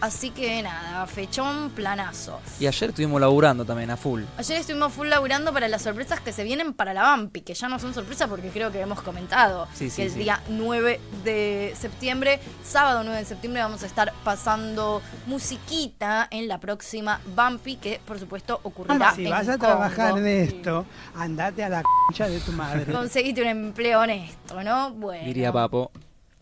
Así 0.00 0.30
que 0.30 0.62
nada, 0.62 1.06
fechón 1.06 1.70
planazo. 1.70 2.38
Y 2.60 2.66
ayer 2.66 2.90
estuvimos 2.90 3.18
laburando 3.20 3.64
también 3.64 3.90
a 3.90 3.96
full. 3.96 4.24
Ayer 4.36 4.58
estuvimos 4.58 4.92
full 4.92 5.08
laburando 5.08 5.52
para 5.54 5.68
las 5.68 5.82
sorpresas 5.82 6.20
que 6.20 6.32
se 6.32 6.44
vienen 6.44 6.74
para 6.74 6.92
la 6.92 7.02
Vampi, 7.02 7.40
que 7.40 7.54
ya 7.54 7.68
no 7.68 7.78
son 7.78 7.94
sorpresas 7.94 8.28
porque 8.28 8.48
creo 8.50 8.70
que 8.70 8.80
hemos 8.80 9.00
comentado 9.00 9.66
Sí, 9.72 9.88
sí, 9.88 9.96
que 9.96 10.02
el 10.04 10.10
sí. 10.12 10.18
día 10.18 10.42
9 10.50 11.00
de 11.24 11.74
septiembre, 11.80 12.40
sábado 12.62 13.04
9 13.04 13.20
de 13.20 13.24
septiembre, 13.24 13.62
vamos 13.62 13.82
a 13.82 13.86
estar 13.86 14.12
pasando 14.22 15.00
musiquita 15.26 16.28
en 16.30 16.46
la 16.46 16.58
próxima 16.60 17.20
Vampi, 17.34 17.76
que 17.76 17.98
por 18.06 18.18
supuesto 18.18 18.60
ocurrirá 18.64 18.98
Mamá, 18.98 19.14
si 19.14 19.24
en 19.24 19.30
vas 19.30 19.48
a 19.48 19.56
trabajar 19.56 20.10
Congo. 20.10 20.22
de 20.24 20.42
esto, 20.44 20.86
andate 21.14 21.64
a 21.64 21.68
la 21.70 21.82
concha 22.06 22.28
de 22.28 22.40
tu 22.40 22.52
madre. 22.52 22.92
Conseguite 22.92 23.40
un 23.40 23.48
empleo 23.48 24.00
honesto, 24.00 24.62
¿no? 24.62 24.90
Bueno. 24.92 25.24
Diría 25.24 25.50
Papo. 25.52 25.90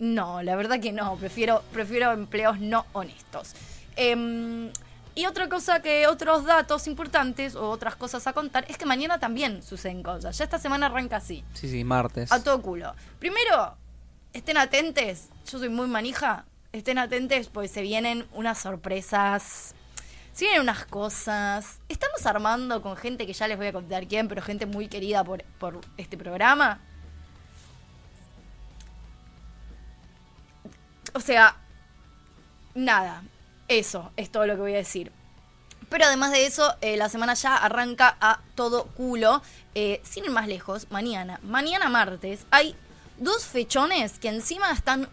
No, 0.04 0.42
la 0.42 0.54
verdad 0.54 0.80
que 0.80 0.92
no. 0.92 1.16
Prefiero, 1.16 1.62
prefiero 1.72 2.12
empleos 2.12 2.60
no 2.60 2.84
honestos. 2.92 3.54
Em, 3.96 4.70
y 5.14 5.24
otra 5.24 5.48
cosa 5.48 5.80
que, 5.80 6.06
otros 6.06 6.44
datos 6.44 6.86
importantes 6.86 7.54
o 7.54 7.70
otras 7.70 7.96
cosas 7.96 8.26
a 8.26 8.34
contar 8.34 8.66
es 8.68 8.76
que 8.76 8.84
mañana 8.84 9.18
también 9.18 9.62
suceden 9.62 10.02
cosas. 10.02 10.36
Ya 10.36 10.44
esta 10.44 10.58
semana 10.58 10.86
arranca 10.86 11.16
así. 11.16 11.42
Sí, 11.54 11.70
sí, 11.70 11.84
martes. 11.84 12.30
A 12.32 12.42
todo 12.42 12.60
culo. 12.60 12.94
Primero, 13.18 13.78
estén 14.34 14.58
atentes. 14.58 15.30
Yo 15.50 15.58
soy 15.58 15.70
muy 15.70 15.86
manija. 15.86 16.44
Estén 16.72 16.98
atentes 16.98 17.48
porque 17.48 17.68
se 17.68 17.80
vienen 17.80 18.26
unas 18.32 18.58
sorpresas. 18.58 19.74
Se 20.34 20.44
vienen 20.44 20.60
unas 20.60 20.84
cosas. 20.84 21.78
Estamos 21.88 22.26
armando 22.26 22.82
con 22.82 22.94
gente 22.96 23.26
que 23.26 23.32
ya 23.32 23.48
les 23.48 23.56
voy 23.56 23.68
a 23.68 23.72
contar 23.72 24.06
quién, 24.06 24.28
pero 24.28 24.42
gente 24.42 24.66
muy 24.66 24.88
querida 24.88 25.24
por, 25.24 25.44
por 25.58 25.80
este 25.96 26.18
programa. 26.18 26.82
O 31.14 31.20
sea, 31.20 31.56
nada. 32.74 33.22
Eso 33.68 34.12
es 34.16 34.30
todo 34.30 34.46
lo 34.46 34.54
que 34.56 34.60
voy 34.60 34.74
a 34.74 34.78
decir. 34.78 35.10
Pero 35.88 36.04
además 36.06 36.32
de 36.32 36.46
eso, 36.46 36.74
eh, 36.80 36.96
la 36.96 37.08
semana 37.08 37.34
ya 37.34 37.56
arranca 37.56 38.16
a 38.20 38.40
todo 38.54 38.84
culo. 38.88 39.42
Eh, 39.74 40.00
sin 40.04 40.24
ir 40.24 40.30
más 40.30 40.46
lejos, 40.48 40.86
mañana, 40.90 41.40
mañana 41.42 41.88
martes, 41.88 42.46
hay 42.50 42.76
dos 43.18 43.44
fechones 43.44 44.18
que 44.20 44.28
encima 44.28 44.70
están 44.72 45.08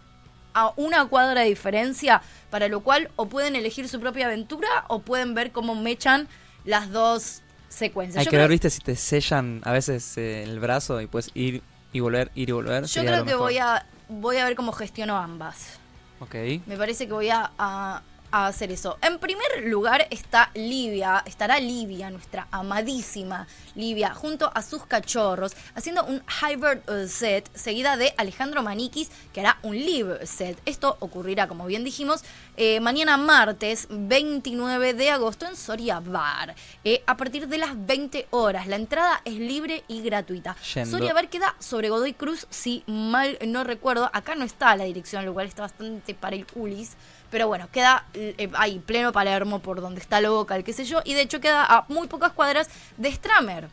a 0.53 0.71
una 0.75 1.05
cuadra 1.07 1.41
de 1.41 1.47
diferencia, 1.47 2.21
para 2.49 2.67
lo 2.67 2.81
cual 2.81 3.09
o 3.15 3.27
pueden 3.27 3.55
elegir 3.55 3.87
su 3.89 3.99
propia 3.99 4.25
aventura 4.27 4.67
o 4.87 4.99
pueden 4.99 5.33
ver 5.33 5.51
cómo 5.51 5.75
mechan 5.75 6.27
las 6.65 6.91
dos 6.91 7.41
secuencias. 7.69 8.19
Hay 8.19 8.25
Yo 8.25 8.31
que 8.31 8.35
creo- 8.37 8.43
ver, 8.43 8.49
viste, 8.51 8.69
si 8.69 8.81
te 8.81 8.95
sellan 8.95 9.61
a 9.63 9.71
veces 9.71 10.17
eh, 10.17 10.43
el 10.43 10.59
brazo 10.59 10.99
y 11.01 11.07
puedes 11.07 11.31
ir 11.33 11.63
y 11.93 11.99
volver, 12.01 12.31
ir 12.35 12.49
y 12.49 12.51
volver. 12.51 12.85
Yo 12.85 13.01
creo 13.01 13.19
que 13.23 13.31
mejor. 13.31 13.39
voy 13.41 13.57
a, 13.57 13.85
voy 14.09 14.37
a 14.37 14.45
ver 14.45 14.55
cómo 14.55 14.73
gestiono 14.73 15.17
ambas. 15.17 15.79
Ok. 16.21 16.35
Me 16.67 16.77
parece 16.77 17.07
que 17.07 17.13
voy 17.13 17.29
a, 17.29 17.51
a- 17.57 18.01
a 18.31 18.47
hacer 18.47 18.71
eso. 18.71 18.97
En 19.01 19.19
primer 19.19 19.65
lugar 19.65 20.07
está 20.09 20.51
Livia, 20.53 21.23
estará 21.25 21.59
Livia, 21.59 22.09
nuestra 22.09 22.47
amadísima 22.51 23.47
Livia, 23.75 24.13
junto 24.13 24.51
a 24.53 24.61
sus 24.61 24.85
cachorros, 24.85 25.55
haciendo 25.75 26.03
un 26.05 26.21
hybrid 26.41 26.79
uh, 26.89 27.07
set, 27.07 27.49
seguida 27.53 27.97
de 27.97 28.13
Alejandro 28.17 28.63
Maniquis, 28.63 29.09
que 29.33 29.41
hará 29.41 29.57
un 29.63 29.75
live 29.75 30.25
set. 30.25 30.59
Esto 30.65 30.97
ocurrirá, 30.99 31.47
como 31.47 31.65
bien 31.65 31.83
dijimos, 31.83 32.23
eh, 32.57 32.79
mañana 32.79 33.17
martes 33.17 33.87
29 33.89 34.93
de 34.93 35.09
agosto 35.09 35.45
en 35.45 35.55
Soria 35.55 35.99
Bar, 35.99 36.55
eh, 36.83 37.03
a 37.05 37.17
partir 37.17 37.47
de 37.47 37.57
las 37.57 37.85
20 37.85 38.27
horas. 38.31 38.67
La 38.67 38.75
entrada 38.75 39.21
es 39.25 39.35
libre 39.35 39.83
y 39.87 40.01
gratuita. 40.01 40.55
Yendo. 40.73 40.91
Soria 40.91 41.13
Bar 41.13 41.29
queda 41.29 41.55
sobre 41.59 41.89
Godoy 41.89 42.13
Cruz, 42.13 42.47
si 42.49 42.83
mal 42.87 43.37
no 43.45 43.63
recuerdo. 43.63 44.09
Acá 44.13 44.35
no 44.35 44.45
está 44.45 44.75
la 44.75 44.85
dirección, 44.85 45.25
lo 45.25 45.33
cual 45.33 45.47
está 45.47 45.63
bastante 45.63 46.13
para 46.13 46.35
el 46.35 46.45
culis. 46.45 46.95
Pero 47.31 47.47
bueno, 47.47 47.67
queda 47.71 48.05
eh, 48.13 48.49
ahí, 48.53 48.79
pleno 48.79 49.11
Palermo, 49.11 49.59
por 49.59 49.81
donde 49.81 50.01
está 50.01 50.21
lo 50.21 50.35
local, 50.35 50.63
qué 50.63 50.73
sé 50.73 50.83
yo. 50.83 51.01
Y 51.05 51.13
de 51.15 51.21
hecho 51.21 51.39
queda 51.39 51.65
a 51.65 51.85
muy 51.87 52.07
pocas 52.07 52.33
cuadras 52.33 52.69
de 52.97 53.11
Stramer. 53.11 53.69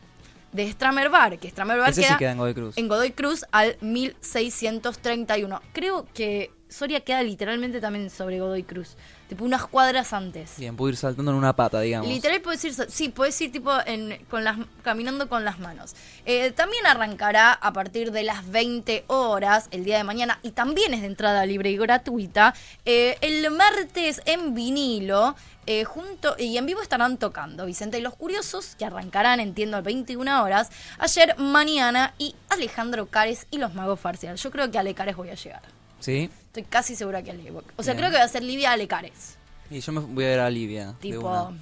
De 0.53 0.71
Stramer 0.71 1.09
Bar, 1.09 1.37
que 1.37 1.47
Stramer 1.49 1.77
Bar 1.77 1.91
Ese 1.91 2.03
sí 2.03 2.15
queda 2.17 2.31
en 2.31 2.37
Godoy 2.39 2.53
Cruz. 2.55 2.77
en 2.77 2.87
Godoy 2.87 3.11
Cruz 3.11 3.45
al 3.51 3.77
1631. 3.81 5.61
Creo 5.73 6.07
que 6.13 6.51
Soria 6.69 7.01
queda 7.01 7.21
literalmente 7.21 7.79
también 7.79 8.09
sobre 8.09 8.39
Godoy 8.39 8.63
Cruz. 8.63 8.95
Tipo 9.29 9.45
unas 9.45 9.67
cuadras 9.67 10.11
antes. 10.11 10.53
Bien, 10.57 10.75
puedo 10.75 10.89
ir 10.89 10.97
saltando 10.97 11.29
en 11.29 11.37
una 11.37 11.55
pata, 11.55 11.79
digamos. 11.81 12.09
Literal 12.09 12.41
puedes 12.41 12.65
ir, 12.65 12.73
sí, 12.89 13.09
puedes 13.09 13.39
ir 13.39 13.51
tipo 13.51 13.71
en, 13.85 14.17
con 14.27 14.43
las, 14.43 14.57
caminando 14.81 15.29
con 15.29 15.45
las 15.45 15.59
manos. 15.59 15.95
Eh, 16.25 16.49
también 16.49 16.83
arrancará 16.87 17.53
a 17.53 17.71
partir 17.71 18.11
de 18.11 18.23
las 18.23 18.49
20 18.49 19.03
horas 19.05 19.67
el 19.69 19.83
día 19.85 19.97
de 19.97 20.03
mañana 20.03 20.39
y 20.41 20.49
también 20.49 20.95
es 20.95 21.01
de 21.01 21.07
entrada 21.07 21.45
libre 21.45 21.69
y 21.69 21.77
gratuita. 21.77 22.55
eh, 22.85 23.17
el 23.21 23.51
martes 23.51 24.21
en 24.25 24.55
vinilo. 24.55 25.35
eh, 25.67 25.83
junto 25.83 26.35
y 26.39 26.57
en 26.57 26.65
vivo 26.65 26.81
estarán 26.81 27.17
tocando 27.17 27.67
Vicente 27.67 27.99
y 27.99 28.01
los 28.01 28.15
Curiosos, 28.15 28.73
que 28.79 28.85
arrancarán, 28.85 29.39
entiendo, 29.39 29.77
a 29.77 29.81
21 29.81 30.41
horas. 30.43 30.71
Ayer, 30.97 31.37
mañana 31.37 32.15
y 32.17 32.33
Alejandro 32.49 33.05
Cares 33.05 33.45
y 33.51 33.59
los 33.59 33.75
Magos 33.75 33.99
Farcial. 33.99 34.35
Yo 34.37 34.49
creo 34.49 34.71
que 34.71 34.79
a 34.79 34.81
Ale 34.81 34.95
Cares 34.95 35.15
voy 35.15 35.29
a 35.29 35.35
llegar. 35.35 35.61
¿Sí? 35.99 36.31
Estoy 36.49 36.63
casi 36.63 36.95
segura 36.95 37.21
que 37.23 37.31
Ale. 37.31 37.51
O 37.77 37.83
sea, 37.83 37.93
Bien. 37.93 37.97
creo 37.97 38.11
que 38.11 38.17
va 38.17 38.23
a 38.25 38.27
ser 38.27 38.43
Livia 38.43 38.71
Ale 38.71 38.87
Cares. 38.87 39.37
Y 39.71 39.79
yo 39.81 39.91
me 39.91 39.99
voy 39.99 40.23
a 40.25 40.27
ver 40.27 40.39
a 40.39 40.49
Livia. 40.49 40.95
Tipo, 40.99 41.53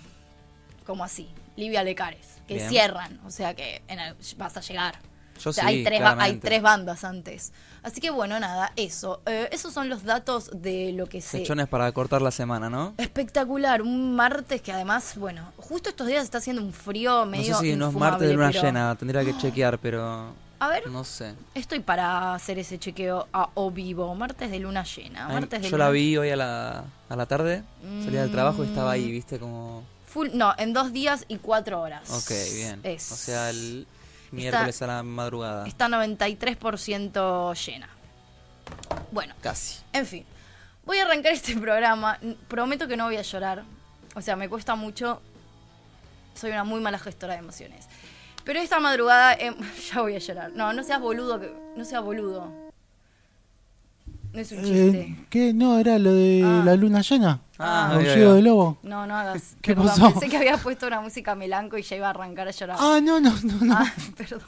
como 0.85 1.03
así, 1.03 1.27
Livia 1.57 1.83
Lecares, 1.83 2.25
que 2.47 2.55
Bien. 2.55 2.69
cierran, 2.69 3.19
o 3.25 3.31
sea 3.31 3.53
que 3.53 3.81
en 3.89 3.99
el- 3.99 4.15
vas 4.37 4.55
a 4.55 4.61
llegar. 4.61 4.95
Yo 5.43 5.49
O 5.51 5.53
sea, 5.53 5.65
sí, 5.65 5.69
hay, 5.69 5.83
tres, 5.83 6.01
hay 6.01 6.37
tres 6.37 6.61
bandas 6.63 7.03
antes. 7.03 7.51
Así 7.83 7.99
que 8.01 8.09
bueno, 8.09 8.39
nada, 8.39 8.71
eso. 8.75 9.21
Eh, 9.27 9.49
esos 9.51 9.71
son 9.73 9.87
los 9.89 10.03
datos 10.03 10.49
de 10.53 10.93
lo 10.93 11.05
que 11.07 11.21
se... 11.21 11.37
Fechones 11.39 11.67
para 11.67 11.91
cortar 11.91 12.21
la 12.23 12.31
semana, 12.31 12.69
¿no? 12.71 12.95
Espectacular, 12.97 13.81
un 13.83 14.15
martes 14.15 14.61
que 14.63 14.71
además, 14.71 15.13
bueno, 15.17 15.51
justo 15.57 15.89
estos 15.89 16.07
días 16.07 16.23
está 16.23 16.39
haciendo 16.39 16.63
un 16.63 16.73
frío 16.73 17.19
No 17.19 17.25
medio 17.27 17.55
sé 17.59 17.65
si 17.65 17.75
no 17.75 17.89
es 17.89 17.93
martes 17.95 18.27
de 18.29 18.33
luna 18.33 18.49
pero- 18.51 18.63
llena, 18.63 18.95
tendría 18.95 19.23
que 19.23 19.37
chequear, 19.37 19.77
pero 19.77 20.33
A 20.59 20.67
ver, 20.69 20.87
no 20.89 21.03
sé. 21.03 21.35
estoy 21.53 21.79
para 21.81 22.33
hacer 22.33 22.57
ese 22.57 22.79
chequeo 22.79 23.27
a 23.31 23.49
o 23.53 23.69
vivo, 23.71 24.13
martes 24.15 24.49
de 24.49 24.59
luna 24.59 24.83
llena. 24.83 25.27
Ay, 25.27 25.33
Martes 25.35 25.61
de 25.61 25.69
yo 25.69 25.77
luna 25.77 25.85
la 25.85 25.91
vi 25.91 26.17
hoy 26.17 26.29
a 26.31 26.35
la, 26.35 26.83
a 27.09 27.15
la 27.15 27.25
tarde, 27.27 27.63
salía 28.03 28.21
del 28.21 28.31
trabajo 28.31 28.63
y 28.63 28.67
estaba 28.67 28.89
Mm. 28.89 28.93
ahí, 28.93 29.11
viste, 29.11 29.37
como... 29.39 29.83
Full, 30.07 30.29
no, 30.33 30.53
en 30.57 30.73
dos 30.73 30.93
días 30.93 31.25
y 31.27 31.37
cuatro 31.37 31.79
horas. 31.81 32.09
Ok, 32.09 32.31
bien. 32.55 32.79
Es- 32.83 33.11
O 33.11 33.15
sea, 33.15 33.49
el 33.51 33.85
miércoles 34.31 34.81
a 34.81 34.87
la 34.87 35.03
madrugada. 35.03 35.67
Está 35.67 35.87
93% 35.87 37.53
llena. 37.65 37.89
Bueno, 39.11 39.35
Casi. 39.41 39.79
en 39.93 40.05
fin. 40.05 40.25
Voy 40.85 40.97
a 40.99 41.03
arrancar 41.05 41.33
este 41.33 41.55
programa. 41.55 42.19
Prometo 42.47 42.87
que 42.87 42.97
no 42.97 43.05
voy 43.05 43.17
a 43.17 43.21
llorar. 43.21 43.63
O 44.15 44.21
sea, 44.21 44.35
me 44.35 44.49
cuesta 44.49 44.75
mucho. 44.75 45.21
Soy 46.33 46.51
una 46.51 46.63
muy 46.63 46.79
mala 46.81 46.97
gestora 46.99 47.33
de 47.33 47.39
emociones. 47.39 47.85
Pero 48.47 48.59
esta 48.61 48.79
madrugada 48.79 49.33
em, 49.35 49.53
ya 49.93 50.01
voy 50.01 50.15
a 50.15 50.19
llorar. 50.19 50.51
No, 50.55 50.73
no 50.73 50.81
seas 50.83 50.99
boludo. 50.99 51.39
que- 51.39 51.53
No 51.75 51.85
seas 51.85 52.01
boludo. 52.03 52.51
No 54.33 54.41
es 54.41 54.51
un 54.51 54.59
chiste. 54.63 54.99
Eh, 55.01 55.25
¿Qué? 55.29 55.53
No, 55.53 55.77
era 55.79 55.97
lo 55.99 56.13
de 56.13 56.41
Ah. 56.45 56.61
la 56.65 56.75
luna 56.75 57.01
llena. 57.01 57.39
Ah, 57.59 57.91
Aullido 57.93 58.35
de 58.35 58.41
lobo. 58.43 58.77
No, 58.83 59.05
no 59.07 59.15
hagas. 59.15 59.55
¿Qué 59.61 59.73
Perdón, 59.75 59.87
pasó? 59.87 60.11
Pensé 60.11 60.29
que 60.29 60.37
había 60.37 60.57
puesto 60.57 60.85
una 60.87 61.01
música 61.01 61.33
melanco 61.35 61.77
y 61.77 61.81
ya 61.81 61.95
iba 61.95 62.07
a 62.07 62.09
arrancar 62.11 62.47
a 62.47 62.51
llorar. 62.51 62.77
Ah, 62.79 62.99
no, 63.01 63.19
no, 63.19 63.33
no, 63.43 63.65
no. 63.65 63.73
Ah, 63.75 63.91
perdón. 64.17 64.41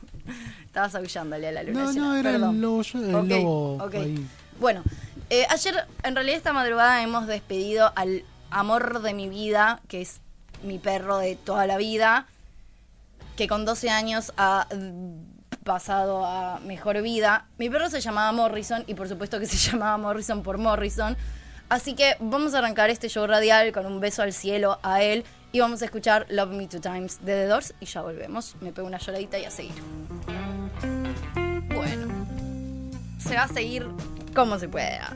Estabas 0.65 0.93
aullándole 0.95 1.47
a 1.47 1.51
la 1.51 1.63
luna. 1.63 1.83
no, 1.85 1.91
llena, 1.91 2.05
no, 2.05 2.15
era 2.15 2.31
perdón. 2.31 2.55
el 2.55 2.61
lobo, 2.61 2.81
yo- 2.83 2.99
el 3.03 3.15
Ok, 3.15 3.27
lobo 3.29 3.89
ahí. 3.93 4.25
Bueno, 4.59 4.83
eh, 5.31 5.45
ayer, 5.49 5.75
en 6.03 6.15
realidad 6.15 6.37
esta 6.37 6.53
madrugada 6.53 7.01
hemos 7.01 7.25
despedido 7.27 7.91
al 7.95 8.23
amor 8.51 9.01
de 9.01 9.13
mi 9.13 9.27
vida, 9.27 9.81
que 9.87 10.01
es 10.01 10.19
mi 10.63 10.77
perro 10.77 11.17
de 11.17 11.35
toda 11.35 11.65
la 11.65 11.77
vida, 11.77 12.27
que 13.39 13.47
con 13.47 13.63
12 13.63 13.89
años 13.89 14.33
ha 14.35 14.67
pasado 15.63 16.25
a 16.25 16.59
mejor 16.59 17.01
vida. 17.01 17.45
Mi 17.57 17.69
perro 17.69 17.89
se 17.89 18.01
llamaba 18.01 18.33
Morrison 18.33 18.83
y 18.85 18.95
por 18.95 19.07
supuesto 19.07 19.39
que 19.39 19.45
se 19.45 19.55
llamaba 19.71 19.97
Morrison 19.97 20.43
por 20.43 20.57
Morrison. 20.57 21.15
Así 21.69 21.95
que 21.95 22.17
vamos 22.19 22.53
a 22.53 22.57
arrancar 22.57 22.89
este 22.89 23.07
show 23.07 23.25
radial 23.25 23.71
con 23.71 23.85
un 23.85 24.01
beso 24.01 24.23
al 24.23 24.33
cielo 24.33 24.77
a 24.83 25.03
él 25.03 25.23
y 25.53 25.61
vamos 25.61 25.81
a 25.81 25.85
escuchar 25.85 26.25
Love 26.27 26.49
Me 26.49 26.67
Two 26.67 26.81
Times 26.81 27.19
de 27.19 27.31
The 27.31 27.45
Doors 27.45 27.73
y 27.79 27.85
ya 27.85 28.01
volvemos. 28.01 28.57
Me 28.59 28.73
pego 28.73 28.85
una 28.85 28.97
lloradita 28.97 29.39
y 29.39 29.45
a 29.45 29.51
seguir. 29.51 29.81
Bueno, 31.73 32.27
se 33.19 33.35
va 33.35 33.43
a 33.43 33.47
seguir 33.47 33.87
como 34.35 34.59
se 34.59 34.67
pueda. 34.67 35.15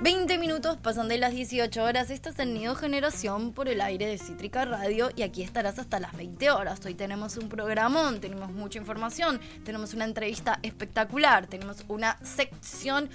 20 0.00 0.38
minutos 0.38 0.76
pasan 0.76 1.08
de 1.08 1.18
las 1.18 1.32
18 1.32 1.82
horas. 1.82 2.10
Estás 2.10 2.38
en 2.38 2.54
Nido 2.54 2.76
Generación 2.76 3.52
por 3.52 3.68
el 3.68 3.80
aire 3.80 4.06
de 4.06 4.16
Cítrica 4.16 4.64
Radio 4.64 5.10
y 5.16 5.22
aquí 5.22 5.42
estarás 5.42 5.80
hasta 5.80 5.98
las 5.98 6.16
20 6.16 6.52
horas. 6.52 6.80
Hoy 6.86 6.94
tenemos 6.94 7.36
un 7.36 7.48
programón, 7.48 8.20
tenemos 8.20 8.52
mucha 8.52 8.78
información, 8.78 9.40
tenemos 9.64 9.94
una 9.94 10.04
entrevista 10.04 10.60
espectacular, 10.62 11.48
tenemos 11.48 11.84
una 11.88 12.16
sección 12.24 13.10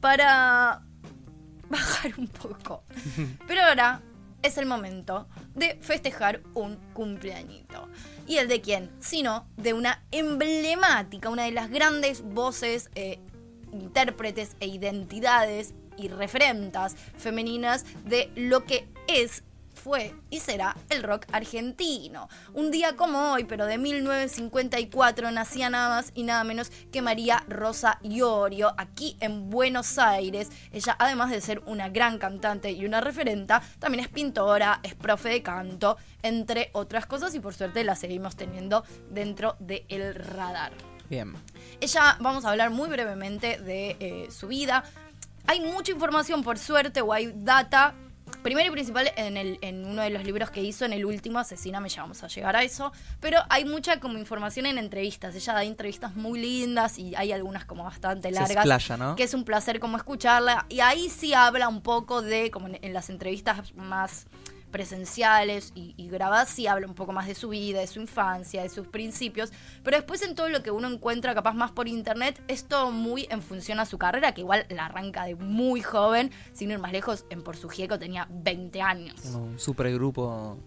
para 0.00 0.82
bajar 1.70 2.12
un 2.18 2.28
poco. 2.28 2.84
Pero 3.48 3.62
ahora 3.62 4.02
es 4.42 4.58
el 4.58 4.66
momento 4.66 5.28
de 5.54 5.78
festejar 5.80 6.42
un 6.52 6.76
cumpleañito. 6.92 7.88
¿Y 8.26 8.36
el 8.36 8.48
de 8.48 8.60
quién? 8.60 8.90
Sino 9.00 9.48
de 9.56 9.72
una 9.72 10.02
emblemática, 10.10 11.30
una 11.30 11.44
de 11.44 11.52
las 11.52 11.70
grandes 11.70 12.20
voces, 12.20 12.90
eh, 12.94 13.20
intérpretes 13.72 14.54
e 14.60 14.66
identidades 14.66 15.72
y 15.96 16.08
referentas 16.08 16.96
femeninas 17.16 17.84
de 18.04 18.30
lo 18.34 18.64
que 18.64 18.88
es 19.08 19.42
fue 19.86 20.16
y 20.30 20.40
será 20.40 20.76
el 20.88 21.04
rock 21.04 21.26
argentino. 21.30 22.28
Un 22.54 22.72
día 22.72 22.96
como 22.96 23.32
hoy, 23.32 23.44
pero 23.44 23.66
de 23.66 23.78
1954, 23.78 25.30
nacía 25.30 25.70
nada 25.70 25.90
más 25.90 26.10
y 26.12 26.24
nada 26.24 26.42
menos 26.42 26.72
que 26.90 27.02
María 27.02 27.44
Rosa 27.46 28.00
Iorio, 28.02 28.74
aquí 28.78 29.16
en 29.20 29.48
Buenos 29.48 29.96
Aires. 29.98 30.50
Ella, 30.72 30.96
además 30.98 31.30
de 31.30 31.40
ser 31.40 31.62
una 31.66 31.88
gran 31.88 32.18
cantante 32.18 32.72
y 32.72 32.84
una 32.84 33.00
referenta, 33.00 33.62
también 33.78 34.02
es 34.02 34.08
pintora, 34.08 34.80
es 34.82 34.96
profe 34.96 35.28
de 35.28 35.42
canto, 35.44 35.96
entre 36.22 36.70
otras 36.72 37.06
cosas, 37.06 37.32
y 37.36 37.40
por 37.40 37.54
suerte 37.54 37.84
la 37.84 37.94
seguimos 37.94 38.34
teniendo 38.34 38.82
dentro 39.10 39.54
del 39.60 40.16
radar. 40.16 40.72
Bien. 41.08 41.34
Ella, 41.80 42.16
vamos 42.18 42.44
a 42.44 42.50
hablar 42.50 42.70
muy 42.70 42.88
brevemente 42.88 43.58
de 43.58 43.96
eh, 44.00 44.28
su 44.32 44.48
vida. 44.48 44.82
Hay 45.46 45.60
mucha 45.60 45.92
información, 45.92 46.42
por 46.42 46.58
suerte, 46.58 47.00
o 47.00 47.12
hay 47.12 47.32
data. 47.34 47.94
Primero 48.42 48.68
y 48.68 48.70
principal, 48.72 49.10
en, 49.16 49.36
el, 49.36 49.58
en 49.60 49.84
uno 49.84 50.02
de 50.02 50.10
los 50.10 50.24
libros 50.24 50.50
que 50.50 50.60
hizo, 50.62 50.84
en 50.84 50.92
el 50.92 51.04
último, 51.04 51.38
Asesíname, 51.38 51.88
ya 51.88 52.02
vamos 52.02 52.22
a 52.22 52.28
llegar 52.28 52.54
a 52.56 52.62
eso. 52.62 52.92
Pero 53.20 53.40
hay 53.48 53.64
mucha 53.64 53.98
como 54.00 54.18
información 54.18 54.66
en 54.66 54.78
entrevistas. 54.78 55.34
Ella 55.34 55.52
da 55.52 55.64
entrevistas 55.64 56.14
muy 56.14 56.40
lindas 56.40 56.98
y 56.98 57.14
hay 57.16 57.32
algunas 57.32 57.64
como 57.64 57.84
bastante 57.84 58.28
Se 58.28 58.34
largas. 58.34 58.50
explaya, 58.56 58.96
¿no? 58.96 59.16
Que 59.16 59.24
es 59.24 59.34
un 59.34 59.44
placer 59.44 59.80
como 59.80 59.96
escucharla. 59.96 60.66
Y 60.68 60.80
ahí 60.80 61.08
sí 61.08 61.34
habla 61.34 61.68
un 61.68 61.82
poco 61.82 62.22
de, 62.22 62.50
como 62.50 62.66
en, 62.68 62.78
en 62.82 62.92
las 62.92 63.10
entrevistas 63.10 63.74
más 63.74 64.26
presenciales 64.76 65.72
y, 65.74 65.94
y 65.96 66.10
grabadas, 66.10 66.50
sí 66.50 66.66
habla 66.66 66.86
un 66.86 66.92
poco 66.92 67.10
más 67.10 67.26
de 67.26 67.34
su 67.34 67.48
vida, 67.48 67.80
de 67.80 67.86
su 67.86 67.98
infancia, 67.98 68.62
de 68.62 68.68
sus 68.68 68.86
principios. 68.86 69.50
Pero 69.82 69.96
después 69.96 70.20
en 70.20 70.34
todo 70.34 70.50
lo 70.50 70.62
que 70.62 70.70
uno 70.70 70.86
encuentra 70.86 71.34
capaz 71.34 71.54
más 71.54 71.72
por 71.72 71.88
internet, 71.88 72.42
es 72.46 72.66
todo 72.66 72.90
muy 72.90 73.26
en 73.30 73.40
función 73.40 73.80
a 73.80 73.86
su 73.86 73.96
carrera, 73.96 74.34
que 74.34 74.42
igual 74.42 74.66
la 74.68 74.84
arranca 74.84 75.24
de 75.24 75.34
muy 75.34 75.80
joven, 75.80 76.30
sin 76.52 76.70
ir 76.70 76.78
más 76.78 76.92
lejos, 76.92 77.24
en 77.30 77.42
Por 77.42 77.56
su 77.56 77.70
Gieco 77.70 77.98
tenía 77.98 78.28
20 78.30 78.82
años. 78.82 79.24
Un 79.24 79.58
supergrupo 79.58 80.58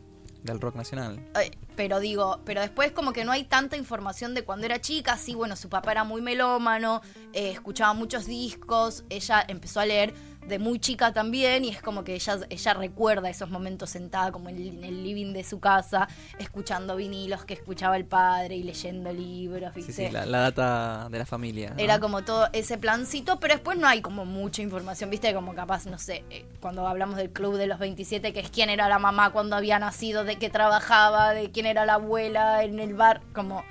del 0.41 0.59
rock 0.59 0.75
nacional. 0.75 1.19
Eh, 1.39 1.51
pero 1.75 1.99
digo, 1.99 2.39
pero 2.45 2.61
después 2.61 2.91
como 2.91 3.13
que 3.13 3.25
no 3.25 3.31
hay 3.31 3.43
tanta 3.43 3.77
información 3.77 4.33
de 4.33 4.43
cuando 4.43 4.65
era 4.65 4.81
chica, 4.81 5.17
sí, 5.17 5.35
bueno, 5.35 5.55
su 5.55 5.69
papá 5.69 5.91
era 5.91 6.03
muy 6.03 6.21
melómano, 6.21 7.01
eh, 7.33 7.51
escuchaba 7.51 7.93
muchos 7.93 8.25
discos, 8.25 9.03
ella 9.09 9.43
empezó 9.47 9.79
a 9.79 9.85
leer 9.85 10.13
de 10.49 10.59
muy 10.59 10.79
chica 10.79 11.13
también 11.13 11.63
y 11.63 11.69
es 11.69 11.81
como 11.81 12.03
que 12.03 12.15
ella, 12.15 12.39
ella 12.49 12.73
recuerda 12.73 13.29
esos 13.29 13.49
momentos 13.49 13.91
sentada 13.91 14.31
como 14.31 14.49
en 14.49 14.57
el, 14.57 14.67
en 14.69 14.83
el 14.83 15.03
living 15.03 15.31
de 15.31 15.43
su 15.43 15.59
casa, 15.59 16.07
escuchando 16.39 16.95
vinilos 16.95 17.45
que 17.45 17.53
escuchaba 17.53 17.95
el 17.95 18.05
padre 18.05 18.55
y 18.55 18.63
leyendo 18.63 19.13
libros, 19.13 19.71
Sí, 19.75 19.81
¿viste? 19.81 20.07
sí, 20.07 20.11
la, 20.11 20.25
la 20.25 20.39
data 20.39 21.07
de 21.09 21.17
la 21.19 21.25
familia. 21.25 21.69
¿no? 21.69 21.75
Era 21.77 21.99
como 21.99 22.23
todo 22.23 22.49
ese 22.51 22.77
plancito, 22.77 23.39
pero 23.39 23.53
después 23.53 23.77
no 23.77 23.87
hay 23.87 24.01
como 24.01 24.25
mucha 24.25 24.61
información, 24.61 25.09
¿viste? 25.09 25.33
Como 25.33 25.53
capaz, 25.53 25.85
no 25.85 25.99
sé, 25.99 26.23
eh, 26.29 26.45
cuando 26.59 26.87
hablamos 26.87 27.15
del 27.17 27.29
club 27.29 27.55
de 27.57 27.67
los 27.67 27.79
27, 27.79 28.33
que 28.33 28.39
es 28.39 28.49
quién 28.49 28.69
era 28.69 28.89
la 28.89 28.99
mamá 28.99 29.31
cuando 29.31 29.55
había 29.55 29.79
nacido, 29.79 30.23
de 30.25 30.37
qué 30.37 30.49
trabajaba, 30.49 31.33
de 31.33 31.51
quién 31.51 31.65
era 31.67 31.85
la 31.85 31.93
abuela 31.93 32.63
en 32.63 32.79
el 32.79 32.93
bar, 32.95 33.21
como, 33.33 33.63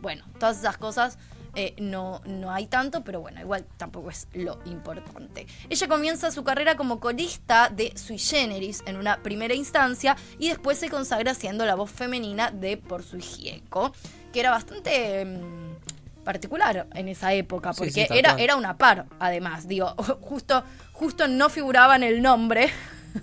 bueno, 0.00 0.24
todas 0.38 0.58
esas 0.58 0.76
cosas. 0.76 1.18
Eh, 1.58 1.74
no, 1.78 2.20
no 2.26 2.52
hay 2.52 2.66
tanto, 2.66 3.02
pero 3.02 3.22
bueno, 3.22 3.40
igual 3.40 3.64
tampoco 3.78 4.10
es 4.10 4.28
lo 4.34 4.58
importante. 4.66 5.46
Ella 5.70 5.88
comienza 5.88 6.30
su 6.30 6.44
carrera 6.44 6.76
como 6.76 7.00
corista 7.00 7.70
de 7.70 7.96
Sui 7.96 8.18
Generis 8.18 8.82
en 8.84 8.98
una 8.98 9.22
primera 9.22 9.54
instancia 9.54 10.18
y 10.38 10.50
después 10.50 10.76
se 10.76 10.90
consagra 10.90 11.32
siendo 11.32 11.64
la 11.64 11.74
voz 11.74 11.90
femenina 11.90 12.50
de 12.50 12.76
Por 12.76 13.02
Sui 13.02 13.22
Gieco, 13.22 13.94
que 14.34 14.40
era 14.40 14.50
bastante 14.50 15.24
mm, 15.24 16.24
particular 16.24 16.88
en 16.92 17.08
esa 17.08 17.32
época, 17.32 17.72
porque 17.72 17.90
sí, 17.90 18.06
era, 18.10 18.36
era 18.38 18.56
una 18.56 18.76
par, 18.76 19.06
además, 19.18 19.66
digo, 19.66 19.94
justo, 20.20 20.62
justo 20.92 21.26
no 21.26 21.48
figuraba 21.48 21.96
en 21.96 22.02
el 22.02 22.20
nombre. 22.20 22.68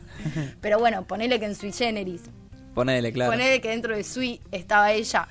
Pero 0.61 0.79
bueno, 0.79 1.03
ponele 1.05 1.39
que 1.39 1.45
en 1.45 1.53
Sui 1.53 1.71
Generis. 1.71 2.23
Ponele, 2.73 3.13
claro. 3.13 3.31
Ponele 3.31 3.61
que 3.61 3.69
dentro 3.69 3.95
de 3.95 4.03
Sui 4.03 4.41
estaba 4.51 4.91
ella. 4.91 5.27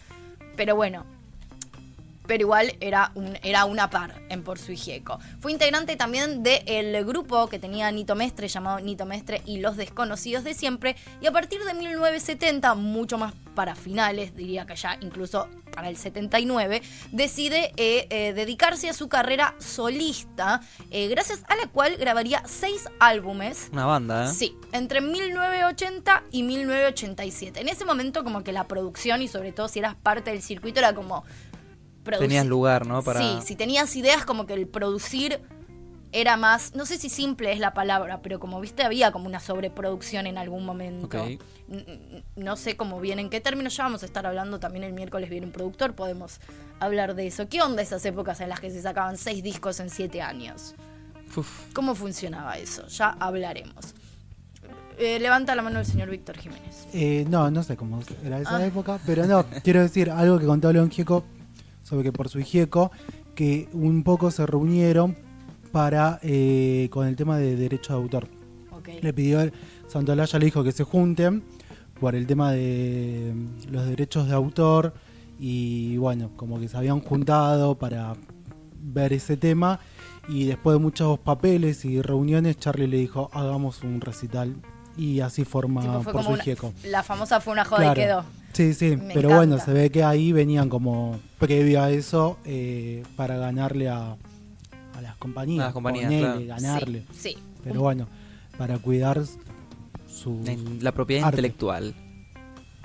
Pero 0.55 0.77
bueno. 0.77 1.12
Pero 2.33 2.45
igual 2.45 2.75
era, 2.81 3.13
un, 3.15 3.39
era 3.43 3.67
una 3.67 3.91
par 3.91 4.23
en 4.31 4.43
Por 4.43 4.59
Sui 4.59 4.75
Gieco. 4.75 5.19
Fue 5.41 5.53
integrante 5.53 5.97
también 5.97 6.43
del 6.43 7.05
grupo 7.05 7.47
que 7.49 7.59
tenía 7.59 7.91
Nito 7.91 8.15
Mestre, 8.15 8.49
llamado 8.49 8.81
Nito 8.81 9.05
Mestre 9.05 9.43
y 9.45 9.59
Los 9.59 9.77
Desconocidos 9.77 10.43
de 10.43 10.55
Siempre. 10.55 10.97
Y 11.21 11.27
a 11.27 11.31
partir 11.33 11.63
de 11.63 11.75
1970, 11.75 12.75
mucho 12.75 13.19
más 13.19 13.35
para 13.55 13.75
finales, 13.75 14.35
diría 14.35 14.65
que 14.65 14.77
ya 14.77 14.97
incluso 15.03 15.47
para 15.75 15.91
el 15.91 15.99
79, 15.99 16.81
decide 17.13 17.73
eh, 17.77 18.07
eh, 18.09 18.33
dedicarse 18.33 18.89
a 18.89 18.95
su 18.95 19.09
carrera 19.09 19.55
solista, 19.59 20.63
eh, 20.91 21.09
gracias 21.09 21.45
a 21.49 21.57
la 21.57 21.67
cual 21.67 21.97
grabaría 21.97 22.43
seis 22.47 22.89
álbumes. 22.99 23.69
Una 23.73 23.85
banda, 23.85 24.25
¿eh? 24.25 24.33
Sí, 24.33 24.57
entre 24.73 25.03
1980 25.03 26.25
y 26.31 26.43
1987. 26.45 27.61
En 27.61 27.69
ese 27.69 27.85
momento 27.85 28.25
como 28.25 28.43
que 28.43 28.53
la 28.53 28.69
producción 28.69 29.21
y 29.21 29.29
sobre 29.29 29.53
todo 29.53 29.69
si 29.69 29.81
eras 29.81 29.97
parte 29.97 30.31
del 30.31 30.41
circuito 30.41 30.81
era 30.81 30.95
como... 30.95 31.25
producir- 32.05 32.21
Tenías 32.29 32.47
lugar, 32.47 32.87
¿no? 32.87 33.03
Para... 33.03 33.21
Sí, 33.21 33.47
si 33.47 33.57
tenías 33.57 33.95
ideas 33.97 34.25
como 34.25 34.47
que 34.47 34.55
el 34.55 34.67
producir 34.67 35.41
era 36.15 36.37
más, 36.37 36.75
no 36.75 36.85
sé 36.85 36.99
si 36.99 37.09
simple 37.09 37.53
es 37.53 37.59
la 37.59 37.73
palabra, 37.73 38.21
pero 38.21 38.39
como 38.39 38.61
viste 38.61 38.83
había 38.83 39.13
como 39.13 39.25
una 39.27 39.41
sobreproducción 39.41 40.27
en 40.27 40.37
algún 40.37 40.65
momento. 40.67 41.07
Ok. 41.07 41.15
N- 41.15 41.41
n- 41.71 42.25
No 42.37 42.57
sé 42.57 42.77
cómo 42.77 43.01
bien, 43.01 43.19
en 43.19 43.31
qué 43.31 43.41
términos 43.41 43.75
ya 43.77 43.85
vamos 43.85 44.03
a 44.03 44.07
estar 44.07 44.27
hablando 44.27 44.61
también 44.61 44.85
el 44.85 44.93
miércoles 44.93 45.31
viene 45.31 45.47
un 45.47 45.53
productor, 45.53 45.95
podemos 45.95 46.39
hablar 46.81 47.15
de 47.15 47.27
eso. 47.29 47.49
¿Qué 47.49 47.63
onda 47.63 47.81
esas 47.81 48.05
épocas 48.05 48.41
en 48.43 48.51
las 48.51 48.61
que 48.61 48.71
se 48.71 48.83
sacaban 48.83 49.17
seis 49.17 49.43
discos 49.43 49.81
en 49.81 49.89
siete 49.89 50.21
años? 50.21 50.75
Uf, 51.35 51.73
¿Cómo 51.73 51.95
funcionaba 51.95 52.59
eso? 52.59 52.87
Ya 52.89 53.17
hablaremos. 53.19 53.95
Eh, 54.99 55.19
levanta 55.19 55.55
la 55.55 55.63
mano 55.63 55.79
el 55.81 55.87
señor 55.87 56.11
Víctor 56.11 56.37
Jiménez. 56.37 56.87
Eh, 56.93 57.25
no, 57.31 57.51
no 57.51 57.63
sé 57.63 57.77
cómo 57.79 58.01
era 58.23 58.39
esa 58.39 58.57
Ah. 58.57 58.67
época, 58.67 59.01
pero 59.07 59.27
no, 59.27 59.47
quiero 59.65 59.81
decir 59.81 60.11
algo 60.11 60.39
que 60.39 60.45
contó 60.45 60.71
León 60.71 60.91
Gieco 60.91 61.25
sobre 61.93 62.05
que 62.05 62.13
por 62.13 62.29
su 62.31 62.41
Gieco, 62.41 62.91
que 63.35 63.69
un 63.75 64.03
poco 64.03 64.31
se 64.31 64.47
reunieron 64.47 65.15
para 65.73 66.19
eh, 66.23 66.89
con 66.91 67.07
el 67.07 67.17
tema 67.17 67.37
de 67.37 67.55
derecho 67.55 67.93
de 67.93 67.99
autor. 68.03 68.29
Le 69.03 69.13
pidió, 69.13 69.39
Santolaya 69.89 70.39
le 70.39 70.47
dijo 70.47 70.65
que 70.65 70.73
se 70.73 70.85
junten 70.85 71.45
por 72.01 72.15
el 72.15 72.27
tema 72.27 72.51
de 72.51 73.33
los 73.71 73.87
derechos 73.87 74.27
de 74.27 74.35
autor 74.35 74.95
y 75.39 75.99
bueno, 75.99 76.31
como 76.37 76.59
que 76.59 76.67
se 76.69 76.77
habían 76.79 77.01
juntado 77.01 77.77
para 77.79 78.15
ver 78.81 79.13
ese 79.13 79.37
tema 79.37 79.79
y 80.29 80.47
después 80.47 80.77
de 80.77 80.83
muchos 80.83 81.19
papeles 81.21 81.85
y 81.85 82.01
reuniones 82.03 82.59
Charlie 82.59 82.87
le 82.89 82.97
dijo 82.97 83.31
hagamos 83.33 83.83
un 83.85 84.01
recital 84.01 84.57
y 84.97 85.21
así 85.21 85.45
forma 85.45 85.83
Tipo, 85.83 86.03
fue 86.03 86.13
por 86.13 86.23
su 86.25 86.31
una- 86.33 86.73
la 86.91 87.03
famosa 87.03 87.41
fue 87.41 87.53
una 87.53 87.65
joda 87.65 87.95
Claro. 87.95 88.01
y 88.01 88.05
quedó. 88.05 88.25
Sí, 88.53 88.75
sí, 88.75 88.97
Me 88.97 89.15
pero 89.15 89.31
bueno, 89.31 89.59
se 89.59 89.73
ve 89.73 89.91
que 89.91 90.05
ahí 90.05 90.33
venían 90.33 90.69
como 90.69 91.19
previo 91.39 91.83
a 91.83 91.91
eso 91.91 92.39
eh, 92.45 93.03
para 93.17 93.37
ganarle 93.39 93.89
a, 93.89 94.17
a 94.95 95.01
las 95.01 95.17
compañías. 95.17 95.63
A 95.63 95.65
las 95.67 95.75
compañías, 95.75 96.13
claro. 96.13 96.41
ganarle. 96.47 97.05
Sí, 97.13 97.31
sí. 97.31 97.39
Pero 97.65 97.81
bueno, 97.81 98.09
para 98.59 98.79
cuidar 98.79 99.23
su... 100.07 100.41
la 100.81 100.93
propiedad 100.93 101.25
Arte. 101.25 101.37
intelectual. 101.39 101.95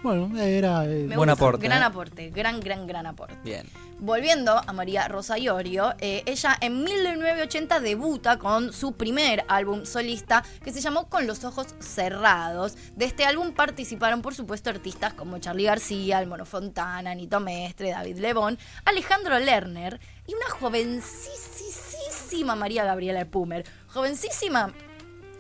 Bueno, 0.03 0.29
era... 0.39 0.85
eh, 0.85 1.07
Buen 1.15 1.29
aporte, 1.29 1.65
Gran 1.67 1.81
¿eh? 1.81 1.85
aporte, 1.85 2.29
gran, 2.29 2.59
gran, 2.59 2.85
gran 2.87 3.05
aporte. 3.07 3.35
Bien. 3.43 3.65
Volviendo 3.99 4.51
a 4.55 4.73
María 4.73 5.07
Rosa 5.07 5.39
Iorio, 5.39 5.95
eh, 5.99 6.21
ella 6.27 6.55
en 6.61 6.83
1980 6.83 7.79
debuta 7.79 8.37
con 8.37 8.71
su 8.71 8.93
primer 8.93 9.43
álbum 9.47 9.85
solista 9.85 10.43
que 10.63 10.71
se 10.71 10.81
llamó 10.81 11.09
Con 11.09 11.25
los 11.25 11.43
ojos 11.43 11.73
cerrados. 11.79 12.77
De 12.95 13.05
este 13.05 13.25
álbum 13.25 13.53
participaron, 13.53 14.21
por 14.21 14.35
supuesto, 14.35 14.69
artistas 14.69 15.13
como 15.15 15.39
Charlie 15.39 15.63
García, 15.65 16.19
El 16.21 16.27
Mono 16.27 16.45
Fontana, 16.45 17.15
Nito 17.15 17.39
Mestre, 17.39 17.89
David 17.89 18.19
Lebón, 18.19 18.59
Alejandro 18.85 19.39
Lerner 19.39 19.99
y 20.27 20.33
una 20.35 20.47
jovencísima 20.59 22.55
María 22.55 22.85
Gabriela 22.85 23.25
Pumer. 23.25 23.65
Jovencísima, 23.87 24.71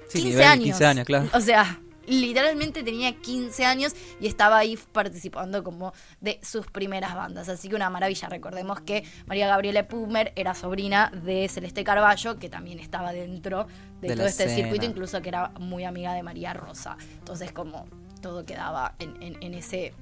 Sí, 0.09 0.19
15 0.21 0.29
nivel 0.29 0.43
años. 0.47 0.63
15 0.63 0.85
años, 0.85 1.05
claro. 1.05 1.29
O 1.33 1.41
sea, 1.41 1.79
literalmente 2.07 2.83
tenía 2.83 3.13
15 3.19 3.65
años 3.65 3.93
y 4.19 4.27
estaba 4.27 4.57
ahí 4.57 4.77
participando 4.91 5.63
como 5.63 5.93
de 6.21 6.39
sus 6.41 6.65
primeras 6.67 7.15
bandas. 7.15 7.49
Así 7.49 7.69
que 7.69 7.75
una 7.75 7.89
maravilla. 7.89 8.29
Recordemos 8.29 8.81
que 8.81 9.03
María 9.25 9.47
Gabriela 9.47 9.87
Pumer 9.87 10.33
era 10.35 10.53
sobrina 10.55 11.11
de 11.23 11.47
Celeste 11.49 11.83
Carballo, 11.83 12.39
que 12.39 12.49
también 12.49 12.79
estaba 12.79 13.11
dentro 13.13 13.67
de, 14.01 14.09
De 14.09 14.15
todo 14.15 14.25
este 14.25 14.43
escena. 14.45 14.61
circuito, 14.63 14.85
incluso 14.85 15.21
que 15.21 15.29
era 15.29 15.49
muy 15.59 15.83
amiga 15.83 16.13
de 16.13 16.23
María 16.23 16.53
Rosa. 16.53 16.97
Entonces, 17.19 17.51
como 17.51 17.85
todo 18.21 18.45
quedaba 18.45 18.95
en, 18.99 19.21
en- 19.21 19.37
en 19.43 19.53
ese 19.53 19.93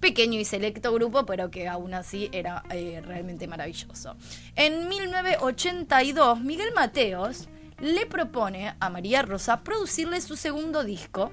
pequeño 0.00 0.38
y 0.38 0.44
selecto 0.44 0.92
grupo, 0.92 1.24
pero 1.24 1.50
que 1.50 1.66
aún 1.68 1.94
así 1.94 2.28
era 2.32 2.62
eh, 2.70 3.00
realmente 3.04 3.46
maravilloso. 3.46 4.16
En 4.54 4.88
1982, 4.88 6.40
Miguel 6.40 6.72
Mateos 6.74 7.48
le 7.78 8.06
propone 8.06 8.74
a 8.78 8.90
María 8.90 9.22
Rosa 9.22 9.62
producirle 9.62 10.20
su 10.20 10.36
segundo 10.36 10.84
disco. 10.84 11.32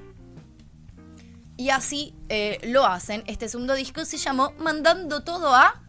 Y 1.58 1.69
así 1.69 2.15
eh, 2.30 2.60
lo 2.63 2.86
hacen. 2.86 3.23
Este 3.27 3.47
segundo 3.47 3.75
disco 3.75 4.04
se 4.06 4.17
llamó 4.17 4.54
Mandando 4.58 5.23
todo 5.23 5.54
a 5.54 5.82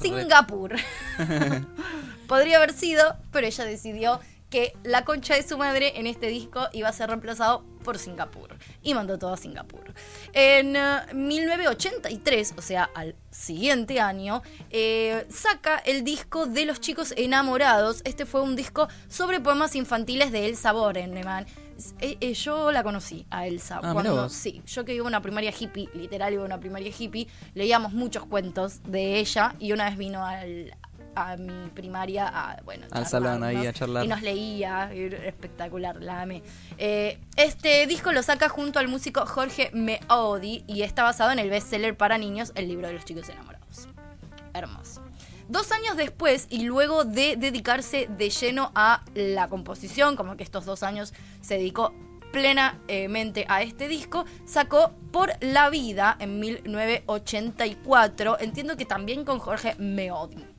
Singapur. 0.00 0.76
Podría 2.28 2.56
haber 2.56 2.72
sido, 2.72 3.16
pero 3.30 3.46
ella 3.46 3.64
decidió 3.64 4.20
que 4.48 4.74
la 4.84 5.04
concha 5.04 5.34
de 5.34 5.42
su 5.42 5.58
madre 5.58 5.98
en 5.98 6.06
este 6.06 6.28
disco 6.28 6.68
iba 6.72 6.88
a 6.88 6.92
ser 6.92 7.08
reemplazado 7.08 7.64
por 7.82 7.98
Singapur. 7.98 8.56
Y 8.82 8.94
mandó 8.94 9.18
todo 9.18 9.32
a 9.32 9.36
Singapur. 9.36 9.92
En 10.32 10.76
eh, 10.76 11.00
1983, 11.12 12.54
o 12.56 12.62
sea, 12.62 12.88
al 12.94 13.14
siguiente 13.30 14.00
año, 14.00 14.42
eh, 14.70 15.26
saca 15.30 15.78
el 15.78 16.04
disco 16.04 16.46
de 16.46 16.66
Los 16.66 16.80
Chicos 16.80 17.14
Enamorados. 17.16 18.02
Este 18.04 18.26
fue 18.26 18.42
un 18.42 18.56
disco 18.56 18.88
sobre 19.08 19.40
poemas 19.40 19.74
infantiles 19.74 20.32
de 20.32 20.46
Elsa 20.46 20.72
Bornemann. 20.72 21.46
Eh, 22.00 22.16
eh, 22.20 22.34
yo 22.34 22.70
la 22.70 22.82
conocí 22.82 23.26
a 23.30 23.46
Elsa. 23.46 23.80
Ah, 23.82 23.92
cuando, 23.92 24.28
sí, 24.28 24.62
yo 24.66 24.84
que 24.84 24.94
iba 24.94 25.04
a 25.04 25.08
una 25.08 25.22
primaria 25.22 25.52
hippie, 25.58 25.88
literal 25.94 26.32
iba 26.32 26.42
a 26.42 26.46
una 26.46 26.60
primaria 26.60 26.92
hippie, 26.96 27.26
leíamos 27.54 27.92
muchos 27.92 28.26
cuentos 28.26 28.82
de 28.84 29.18
ella 29.18 29.54
y 29.58 29.72
una 29.72 29.86
vez 29.86 29.98
vino 29.98 30.24
al, 30.24 30.76
a 31.14 31.36
mi 31.36 31.68
primaria 31.70 32.28
a, 32.28 32.60
bueno, 32.62 32.86
Al 32.90 33.06
salón 33.06 33.42
ahí 33.42 33.66
a 33.66 33.72
charlar. 33.72 34.04
Y 34.04 34.08
nos 34.08 34.22
leía, 34.22 34.92
espectacular, 34.92 36.02
la 36.02 36.22
amé. 36.22 36.42
Eh, 36.78 37.18
este 37.36 37.86
disco 37.86 38.12
lo 38.12 38.22
saca 38.22 38.48
junto 38.48 38.78
al 38.78 38.88
músico 38.88 39.26
Jorge 39.26 39.70
Meodi 39.72 40.64
y 40.66 40.82
está 40.82 41.02
basado 41.02 41.32
en 41.32 41.38
el 41.38 41.50
bestseller 41.50 41.96
para 41.96 42.18
niños, 42.18 42.52
El 42.54 42.68
libro 42.68 42.86
de 42.86 42.94
los 42.94 43.04
chicos 43.04 43.28
enamorados. 43.28 43.88
Hermoso. 44.54 45.02
Dos 45.48 45.72
años 45.72 45.96
después, 45.96 46.46
y 46.50 46.64
luego 46.64 47.04
de 47.04 47.36
dedicarse 47.36 48.08
de 48.08 48.30
lleno 48.30 48.70
a 48.74 49.04
la 49.14 49.48
composición, 49.48 50.16
como 50.16 50.36
que 50.36 50.44
estos 50.44 50.64
dos 50.64 50.82
años 50.82 51.12
se 51.40 51.58
dedicó 51.58 51.92
plenamente 52.32 53.44
a 53.48 53.62
este 53.62 53.86
disco, 53.86 54.24
sacó 54.46 54.90
Por 55.12 55.30
la 55.40 55.70
Vida 55.70 56.16
en 56.18 56.40
1984, 56.40 58.40
entiendo 58.40 58.76
que 58.76 58.86
también 58.86 59.24
con 59.24 59.38
Jorge 59.38 59.76
Meodi. 59.76 60.51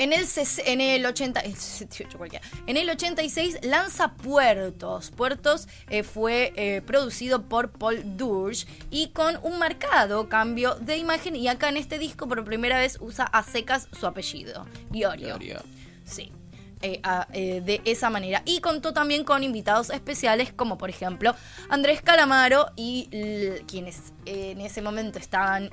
En 0.00 0.12
el, 0.14 0.26
en 0.64 0.80
el 0.80 1.04
80, 1.04 1.40
el 1.40 1.54
68 1.54 2.16
cualquiera. 2.16 2.44
En 2.66 2.76
el 2.78 2.88
86 2.88 3.58
lanza 3.62 4.14
Puertos. 4.14 5.10
Puertos 5.10 5.68
eh, 5.90 6.02
fue 6.02 6.52
eh, 6.56 6.80
producido 6.80 7.42
por 7.42 7.70
Paul 7.70 8.16
Durge 8.16 8.66
y 8.90 9.08
con 9.08 9.38
un 9.42 9.58
marcado 9.58 10.28
cambio 10.30 10.74
de 10.76 10.96
imagen. 10.96 11.36
Y 11.36 11.48
acá 11.48 11.68
en 11.68 11.76
este 11.76 11.98
disco 11.98 12.26
por 12.26 12.42
primera 12.44 12.78
vez 12.78 12.96
usa 13.00 13.24
a 13.24 13.42
secas 13.42 13.88
su 13.92 14.06
apellido, 14.06 14.66
Iorio. 14.92 15.62
Sí. 16.04 16.32
eh, 16.82 16.98
a- 17.02 17.28
eh, 17.34 17.60
de 17.60 17.82
esa 17.84 18.08
manera. 18.08 18.40
Y 18.46 18.60
contó 18.62 18.94
también 18.94 19.22
con 19.22 19.42
invitados 19.44 19.90
especiales 19.90 20.50
como 20.50 20.78
por 20.78 20.88
ejemplo 20.88 21.34
Andrés 21.68 22.00
Calamaro 22.00 22.68
y 22.74 23.10
quienes 23.66 24.14
eh, 24.24 24.52
en 24.52 24.62
ese 24.62 24.80
momento 24.80 25.18
estaban 25.18 25.68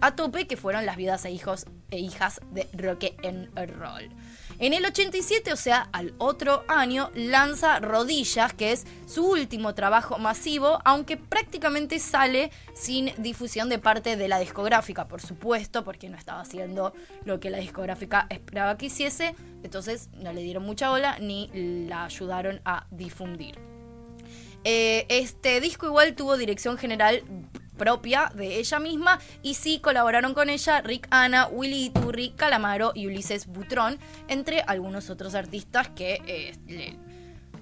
a 0.00 0.14
tope, 0.14 0.46
que 0.46 0.56
fueron 0.56 0.86
las 0.86 0.96
viudas 0.96 1.24
e 1.24 1.32
hijos 1.32 1.66
e 1.90 1.98
hijas 1.98 2.40
de 2.52 2.68
Roque 2.72 3.16
en 3.22 3.50
Roll. 3.54 4.10
En 4.58 4.72
el 4.72 4.86
87, 4.86 5.52
o 5.52 5.56
sea, 5.56 5.88
al 5.92 6.14
otro 6.18 6.64
año, 6.66 7.10
lanza 7.14 7.78
Rodillas, 7.78 8.54
que 8.54 8.72
es 8.72 8.86
su 9.06 9.26
último 9.26 9.74
trabajo 9.74 10.18
masivo, 10.18 10.78
aunque 10.84 11.18
prácticamente 11.18 11.98
sale 11.98 12.50
sin 12.74 13.12
difusión 13.18 13.68
de 13.68 13.78
parte 13.78 14.16
de 14.16 14.28
la 14.28 14.38
discográfica, 14.38 15.08
por 15.08 15.20
supuesto, 15.20 15.84
porque 15.84 16.08
no 16.08 16.16
estaba 16.16 16.40
haciendo 16.40 16.94
lo 17.24 17.38
que 17.38 17.50
la 17.50 17.58
discográfica 17.58 18.26
esperaba 18.30 18.78
que 18.78 18.86
hiciese, 18.86 19.34
entonces 19.62 20.08
no 20.14 20.32
le 20.32 20.42
dieron 20.42 20.64
mucha 20.64 20.88
bola 20.88 21.18
ni 21.18 21.50
la 21.88 22.04
ayudaron 22.04 22.60
a 22.64 22.86
difundir. 22.90 23.58
Eh, 24.64 25.06
este 25.10 25.60
disco 25.60 25.86
igual 25.86 26.16
tuvo 26.16 26.36
dirección 26.36 26.76
general 26.76 27.22
propia 27.76 28.30
de 28.34 28.58
ella 28.58 28.78
misma 28.78 29.18
y 29.42 29.54
sí 29.54 29.78
colaboraron 29.78 30.34
con 30.34 30.50
ella 30.50 30.80
Rick 30.80 31.08
Ana, 31.10 31.48
Willy 31.48 31.86
Iturri, 31.86 32.30
Calamaro 32.30 32.92
y 32.94 33.06
Ulises 33.06 33.46
Butrón, 33.46 33.98
entre 34.28 34.60
algunos 34.62 35.10
otros 35.10 35.34
artistas 35.34 35.88
que 35.90 36.20
eh, 36.26 36.56
le, 36.66 36.98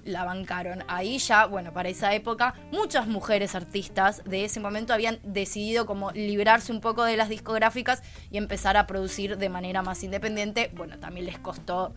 la 0.05 0.23
bancaron. 0.23 0.83
Ahí 0.87 1.17
ya, 1.17 1.47
bueno, 1.47 1.73
para 1.73 1.89
esa 1.89 2.13
época, 2.13 2.53
muchas 2.71 3.07
mujeres 3.07 3.55
artistas 3.55 4.23
de 4.23 4.45
ese 4.45 4.59
momento 4.59 4.93
habían 4.93 5.19
decidido 5.23 5.85
como 5.85 6.11
librarse 6.11 6.71
un 6.71 6.79
poco 6.79 7.03
de 7.03 7.17
las 7.17 7.27
discográficas 7.27 8.03
y 8.31 8.37
empezar 8.37 8.77
a 8.77 8.87
producir 8.87 9.37
de 9.37 9.49
manera 9.49 9.81
más 9.81 10.03
independiente. 10.03 10.71
Bueno, 10.73 10.99
también 10.99 11.25
les 11.25 11.39
costó 11.39 11.93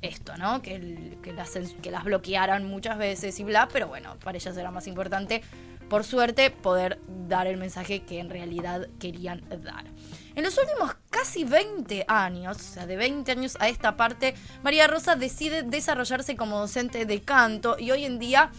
esto, 0.00 0.36
¿no? 0.36 0.62
Que, 0.62 1.18
que 1.22 1.32
las, 1.32 1.52
que 1.80 1.90
las 1.90 2.04
bloquearan 2.04 2.66
muchas 2.66 2.98
veces 2.98 3.38
y 3.38 3.44
bla, 3.44 3.68
pero 3.72 3.86
bueno, 3.86 4.18
para 4.18 4.36
ellas 4.36 4.56
era 4.56 4.70
más 4.70 4.86
importante, 4.88 5.42
por 5.88 6.04
suerte, 6.04 6.50
poder 6.50 7.00
dar 7.28 7.46
el 7.46 7.56
mensaje 7.56 8.02
que 8.02 8.18
en 8.18 8.30
realidad 8.30 8.88
querían 8.98 9.42
dar. 9.62 9.84
En 10.34 10.44
los 10.44 10.56
últimos 10.56 10.96
casi 11.10 11.44
20 11.44 12.06
años, 12.08 12.56
o 12.56 12.60
sea, 12.74 12.86
de 12.86 12.96
20 12.96 13.30
años 13.32 13.56
a 13.60 13.68
esta 13.68 13.96
parte, 13.96 14.34
María 14.62 14.86
Rosa 14.86 15.16
decide 15.16 15.62
desarrollarse 15.62 16.36
como 16.36 16.58
docente 16.58 17.04
de 17.04 17.20
canto 17.20 17.76
y 17.78 17.90
hoy 17.90 18.04
en 18.04 18.18
día 18.18 18.50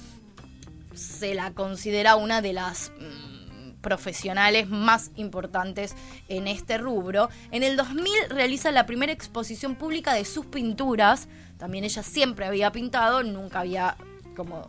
se 0.93 1.33
la 1.33 1.51
considera 1.51 2.15
una 2.15 2.41
de 2.41 2.53
las 2.53 2.91
mm, 2.99 3.81
profesionales 3.81 4.69
más 4.69 5.11
importantes 5.15 5.95
en 6.27 6.47
este 6.47 6.77
rubro. 6.77 7.29
En 7.51 7.63
el 7.63 7.75
2000 7.75 8.29
realiza 8.29 8.71
la 8.71 8.85
primera 8.85 9.11
exposición 9.11 9.75
pública 9.75 10.13
de 10.13 10.25
sus 10.25 10.45
pinturas. 10.45 11.27
También 11.57 11.83
ella 11.83 12.03
siempre 12.03 12.45
había 12.45 12.71
pintado, 12.71 13.23
nunca 13.23 13.61
había 13.61 13.97
como 14.35 14.65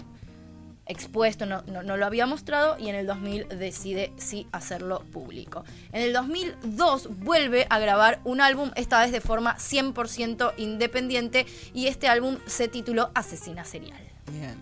expuesto, 0.87 1.47
no, 1.47 1.63
no, 1.67 1.83
no 1.83 1.97
lo 1.97 2.07
había 2.07 2.27
mostrado 2.27 2.79
y 2.79 2.89
en 2.89 2.95
el 2.95 3.07
2000 3.07 3.49
decide 3.49 4.13
sí 4.17 4.47
hacerlo 4.53 5.01
público. 5.13 5.65
En 5.93 6.03
el 6.03 6.13
2002 6.13 7.19
vuelve 7.19 7.67
a 7.71 7.79
grabar 7.79 8.21
un 8.25 8.41
álbum, 8.41 8.71
esta 8.77 9.01
vez 9.01 9.13
de 9.13 9.21
forma 9.21 9.57
100% 9.57 10.55
independiente 10.57 11.47
y 11.73 11.87
este 11.87 12.09
álbum 12.09 12.39
se 12.47 12.69
tituló 12.69 13.11
Asesina 13.15 13.65
Serial. 13.65 14.03
Bien. 14.31 14.59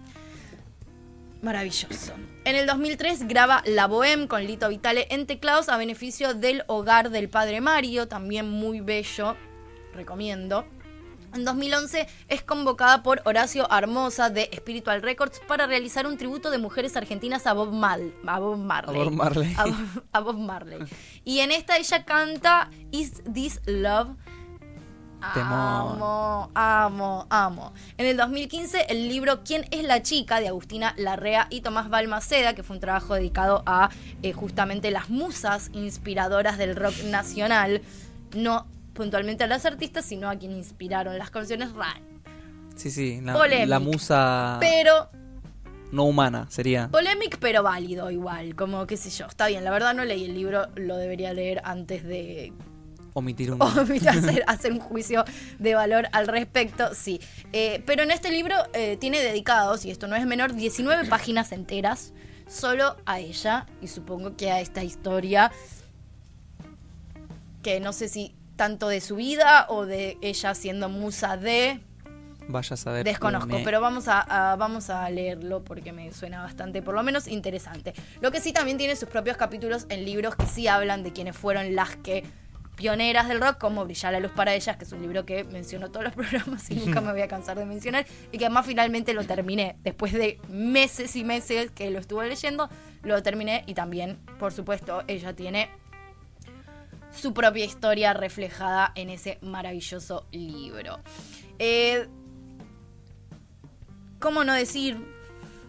Maravilloso. 1.43 2.13
En 2.45 2.55
el 2.55 2.67
2003 2.67 3.27
graba 3.27 3.63
La 3.67 3.89
Bohème 3.89 4.29
con 4.29 4.45
Lito 4.45 4.69
Vitale 4.69 5.09
en 5.11 5.27
teclados 5.27 5.69
a 5.69 5.77
beneficio 5.77 6.35
del 6.35 6.63
hogar 6.69 7.11
del 7.11 7.29
padre 7.29 7.61
Mario, 7.61 8.07
también 8.07 8.49
muy 8.49 8.81
bello, 8.81 9.37
recomiendo. 9.93 10.65
En 11.35 11.45
2011 11.47 12.07
es 12.29 12.43
convocada 12.43 13.03
por 13.03 13.23
Horacio 13.25 13.71
Armosa 13.73 14.29
de 14.29 14.51
Spiritual 14.55 15.01
Records 15.03 15.41
para 15.49 15.67
realizar 15.67 16.07
un 16.07 16.19
tributo 16.19 16.51
de 16.51 16.59
mujeres 16.59 16.95
argentinas 16.97 17.47
a 17.47 17.55
Bob, 17.55 17.73
Mal- 17.73 18.13
a 18.27 18.39
Bob 18.39 18.59
Marley. 18.59 19.01
A 19.01 19.05
Bob 19.05 19.13
Marley. 19.15 19.55
A 19.57 19.65
Bob- 19.65 20.03
a 20.13 20.21
Bob 20.21 20.39
Marley. 20.39 20.79
Y 21.25 21.39
en 21.39 21.53
esta 21.53 21.77
ella 21.79 22.05
canta 22.05 22.69
Is 22.91 23.23
This 23.33 23.61
Love? 23.67 24.09
Temón. 25.35 25.53
Amo, 25.53 26.51
amo, 26.55 27.27
amo. 27.31 27.73
En 27.97 28.07
el 28.07 28.17
2015, 28.17 28.87
el 28.89 29.09
libro 29.09 29.45
¿Quién 29.45 29.65
es 29.71 29.85
la 29.85 30.03
chica? 30.03 30.41
de 30.41 30.49
Agustina 30.49 30.95
Larrea 30.99 31.47
y 31.49 31.61
Tomás 31.61 31.89
Balmaceda, 31.89 32.55
que 32.55 32.65
fue 32.65 32.75
un 32.75 32.81
trabajo 32.81 33.15
dedicado 33.15 33.63
a 33.65 33.89
eh, 34.25 34.33
justamente 34.33 34.91
las 34.91 35.11
musas 35.11 35.71
inspiradoras 35.75 36.59
del 36.59 36.75
rock 36.75 37.05
nacional. 37.05 37.83
No 38.35 38.67
puntualmente 38.95 39.45
a 39.45 39.47
las 39.47 39.65
artistas, 39.67 40.05
sino 40.05 40.29
a 40.29 40.37
quien 40.37 40.53
inspiraron 40.53 41.19
las 41.19 41.31
canciones 41.31 41.73
RAN. 41.73 42.03
Sí, 42.77 42.91
sí. 42.91 43.21
La, 43.23 43.35
Polémica. 43.35 43.67
la 43.67 43.79
musa 43.81 44.57
Pero 44.61 45.11
no 45.93 46.05
humana 46.05 46.47
sería. 46.49 46.89
polémico, 46.89 47.37
pero 47.41 47.63
válido 47.63 48.11
igual. 48.11 48.57
Como 48.57 48.87
qué 48.87 48.97
sé 48.97 49.11
yo. 49.11 49.27
Está 49.27 49.49
bien, 49.49 49.63
la 49.65 49.71
verdad 49.71 49.95
no 49.95 50.05
leí 50.05 50.25
el 50.25 50.35
libro, 50.35 50.69
lo 50.77 50.97
debería 50.97 51.33
leer 51.35 51.61
antes 51.65 52.03
de 52.05 52.53
Omitir 53.15 53.53
un. 53.53 53.63
hacer, 54.09 54.45
hacer 54.47 54.73
un 54.73 54.81
juicio 54.81 55.25
de 55.59 55.75
valor 55.75 56.09
al 56.13 56.27
respecto, 56.29 56.95
sí. 56.95 57.21
Eh, 57.53 57.83
pero 57.87 58.03
en 58.03 58.11
este 58.11 58.31
libro 58.31 58.55
eh, 58.73 58.97
tiene 58.97 59.21
dedicados, 59.21 59.85
y 59.85 59.91
esto 59.91 60.09
no 60.09 60.17
es 60.17 60.27
menor, 60.27 60.55
19 60.55 61.09
páginas 61.09 61.53
enteras 61.53 62.13
solo 62.49 62.97
a 63.07 63.21
ella 63.21 63.67
y 63.81 63.89
supongo 63.89 64.37
que 64.37 64.51
a 64.51 64.61
esta 64.61 64.83
historia 64.85 65.51
que 67.63 67.81
no 67.81 67.93
sé 67.93 68.09
si 68.09 68.35
tanto 68.57 68.89
de 68.89 69.01
su 69.01 69.17
vida 69.17 69.67
o 69.69 69.87
de 69.87 70.19
ella 70.23 70.55
siendo 70.55 70.89
musa 70.89 71.37
de 71.37 71.81
Vaya 72.49 72.75
a 72.75 72.77
saber. 72.77 73.05
Desconozco, 73.05 73.61
pero 73.65 73.81
vamos 73.81 74.09
a, 74.09 74.21
a- 74.53 74.57
vamos 74.57 74.91
a 74.91 75.09
leerlo 75.11 75.63
porque 75.63 75.93
me 75.93 76.13
suena 76.13 76.43
bastante, 76.43 76.83
por 76.83 76.93
lo 76.95 77.03
menos, 77.05 77.29
interesante. 77.29 77.95
Lo 78.21 78.33
que 78.33 78.41
sí 78.41 78.53
también 78.53 78.79
tiene 78.79 78.97
sus 78.97 79.09
propios 79.09 79.37
capítulos 79.37 79.87
en 79.91 80.05
libros 80.05 80.35
que 80.35 80.47
sí 80.47 80.67
hablan 80.67 81.05
de 81.05 81.13
quienes 81.13 81.37
fueron 81.37 81.77
las 81.77 81.95
que 81.97 82.25
pioneras 82.75 83.29
del 83.29 83.41
rock, 83.41 83.59
como 83.59 83.85
Brillar 83.85 84.13
la 84.13 84.19
luz 84.21 84.33
para 84.33 84.55
ellas, 84.55 84.77
que 84.77 84.85
es 84.85 84.93
un 84.93 85.03
libro 85.03 85.25
que 85.25 85.45
menciono 85.45 85.91
todos 85.93 86.05
los 86.05 86.15
programas 86.17 86.69
y 86.69 86.75
nunca 86.75 87.01
me 87.03 87.13
voy 87.13 87.21
a 87.23 87.29
cansar 87.29 87.57
de 87.57 87.65
mencionar, 87.65 88.07
y 88.33 88.39
que 88.39 88.47
además 88.47 88.67
finalmente 88.67 89.15
lo 89.15 89.23
terminé. 89.25 89.77
Después 89.85 90.13
de 90.13 90.41
meses 90.49 91.15
y 91.15 91.23
meses 91.23 91.71
que 91.71 91.91
lo 91.91 92.01
estuve 92.01 92.29
leyendo, 92.29 92.69
lo 93.05 93.23
terminé 93.23 93.63
y 93.67 93.75
también, 93.75 94.19
por 94.41 94.53
supuesto, 94.53 95.05
ella 95.07 95.33
tiene 95.35 95.71
su 97.13 97.33
propia 97.35 97.65
historia 97.65 98.13
reflejada 98.15 98.93
en 98.95 99.11
ese 99.11 99.39
maravilloso 99.43 100.27
libro. 100.33 101.01
Eh, 101.59 102.09
¿Cómo 104.19 104.45
no 104.45 104.55
decir, 104.55 104.97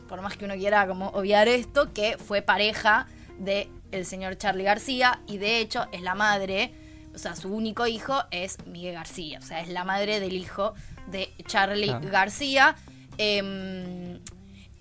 por 0.08 0.22
más 0.22 0.38
que 0.38 0.46
uno 0.46 0.56
quiera 0.56 0.88
como 0.88 1.10
obviar 1.10 1.48
esto, 1.48 1.92
que 1.92 2.18
fue 2.18 2.42
pareja 2.42 3.08
de 3.40 3.70
el 3.92 4.06
señor 4.06 4.38
Charlie 4.38 4.64
García 4.64 5.22
y 5.28 5.38
de 5.38 5.60
hecho 5.60 5.88
es 5.92 6.02
la 6.02 6.16
madre, 6.16 6.74
o 7.14 7.18
sea, 7.18 7.36
su 7.36 7.50
único 7.54 7.86
hijo 7.88 8.24
es 8.32 8.58
Miguel 8.66 8.94
García, 8.96 9.40
o 9.40 9.42
sea, 9.46 9.62
es 9.62 9.70
la 9.70 9.84
madre 9.84 10.20
del 10.20 10.34
hijo 10.34 10.74
de 11.08 11.32
Charlie 11.48 11.88
Claro. 11.88 12.10
García. 12.10 12.76
Em, 13.18 14.20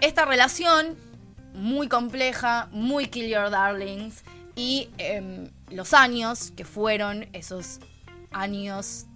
esta 0.01 0.25
relación 0.25 0.97
muy 1.55 1.89
compleja, 1.89 2.69
muy 2.73 3.07
Kill 3.09 3.29
Your 3.29 3.51
Darlings 3.51 4.23
y 4.57 4.89
em, 4.99 5.49
los 5.73 5.95
años 5.95 6.53
que 6.57 6.65
fueron 6.65 7.27
esos 7.33 7.81
años 8.31 9.07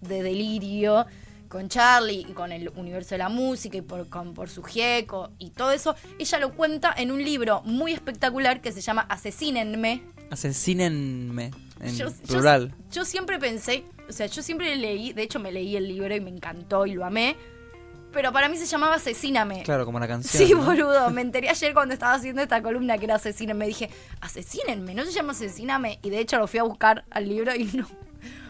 de 0.00 0.22
delirio 0.22 1.06
con 1.48 1.68
Charlie 1.68 2.26
y 2.28 2.32
con 2.32 2.50
el 2.52 2.68
universo 2.70 3.10
de 3.14 3.18
la 3.18 3.28
música 3.28 3.76
y 3.78 3.80
por, 3.82 4.08
con, 4.08 4.34
por 4.34 4.48
su 4.48 4.62
gieco 4.62 5.30
y 5.38 5.50
todo 5.50 5.70
eso, 5.70 5.94
ella 6.18 6.38
lo 6.38 6.52
cuenta 6.54 6.92
en 6.96 7.12
un 7.12 7.22
libro 7.22 7.62
muy 7.64 7.92
espectacular 7.92 8.60
que 8.60 8.72
se 8.72 8.80
llama 8.80 9.02
Asesínenme. 9.08 10.02
Asesínenme. 10.30 11.50
En 11.80 11.94
Yo- 11.96 12.08
yo- 12.08 12.14
plural. 12.26 12.74
Yo, 12.90 13.04
siempre 13.04 13.38
pensé, 13.38 13.84
o 14.08 14.12
sea, 14.12 14.26
yo 14.26 14.42
siempre 14.42 14.74
leí, 14.76 15.12
de 15.12 15.22
hecho 15.22 15.38
me 15.38 15.52
leí 15.52 15.76
el 15.76 15.86
libro 15.86 16.14
y 16.16 16.20
me 16.20 16.30
encantó 16.30 16.86
y 16.86 16.94
lo 16.94 17.04
amé, 17.04 17.36
pero 18.12 18.32
para 18.32 18.48
mí 18.48 18.56
se 18.56 18.66
llamaba 18.66 18.94
Asesíname. 18.96 19.62
Claro, 19.62 19.84
como 19.84 19.98
la 20.00 20.08
canción. 20.08 20.42
Sí, 20.46 20.54
¿no? 20.54 20.62
boludo. 20.62 21.10
Me 21.12 21.20
enteré 21.20 21.48
ayer 21.48 21.74
cuando 21.74 21.94
estaba 21.94 22.14
haciendo 22.14 22.42
esta 22.42 22.62
columna 22.62 22.98
que 22.98 23.04
era 23.04 23.16
Asesínenme. 23.16 23.66
Dije, 23.66 23.90
Asesínenme, 24.20 24.94
no 24.94 25.04
se 25.04 25.12
llama 25.12 25.32
Asesíname. 25.32 25.98
Y 26.02 26.10
de 26.10 26.20
hecho 26.20 26.38
lo 26.38 26.46
fui 26.46 26.58
a 26.58 26.62
buscar 26.62 27.04
al 27.10 27.28
libro 27.28 27.54
y 27.54 27.64
no. 27.64 27.86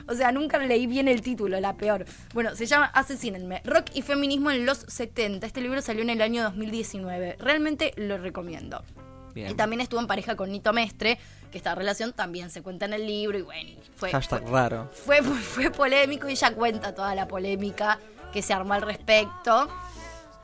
O 0.08 0.14
sea, 0.14 0.30
nunca 0.30 0.58
leí 0.58 0.86
bien 0.86 1.08
el 1.08 1.20
título, 1.20 1.58
la 1.58 1.76
peor. 1.76 2.04
Bueno, 2.32 2.54
se 2.54 2.66
llama 2.66 2.86
Asesínenme. 2.86 3.60
Rock 3.64 3.86
y 3.94 4.02
feminismo 4.02 4.52
en 4.52 4.64
los 4.64 4.78
70. 4.78 5.44
Este 5.46 5.60
libro 5.60 5.82
salió 5.82 6.02
en 6.02 6.10
el 6.10 6.22
año 6.22 6.44
2019. 6.44 7.36
Realmente 7.40 7.92
lo 7.96 8.16
recomiendo. 8.16 8.84
Bien. 9.34 9.50
Y 9.50 9.54
también 9.54 9.80
estuvo 9.80 10.00
en 10.00 10.06
pareja 10.06 10.36
con 10.36 10.50
Nito 10.50 10.72
Mestre, 10.72 11.18
que 11.50 11.58
esta 11.58 11.74
relación 11.74 12.12
también 12.12 12.50
se 12.50 12.62
cuenta 12.62 12.86
en 12.86 12.94
el 12.94 13.06
libro 13.06 13.36
y 13.36 13.42
bueno, 13.42 13.70
fue, 13.96 14.10
Hashtag 14.10 14.42
fue, 14.42 14.50
raro. 14.50 14.90
fue, 14.92 15.22
fue 15.22 15.70
polémico 15.70 16.28
y 16.28 16.32
ella 16.32 16.54
cuenta 16.54 16.94
toda 16.94 17.14
la 17.14 17.28
polémica 17.28 17.98
que 18.36 18.42
se 18.42 18.52
armó 18.52 18.74
al 18.74 18.82
respecto, 18.82 19.66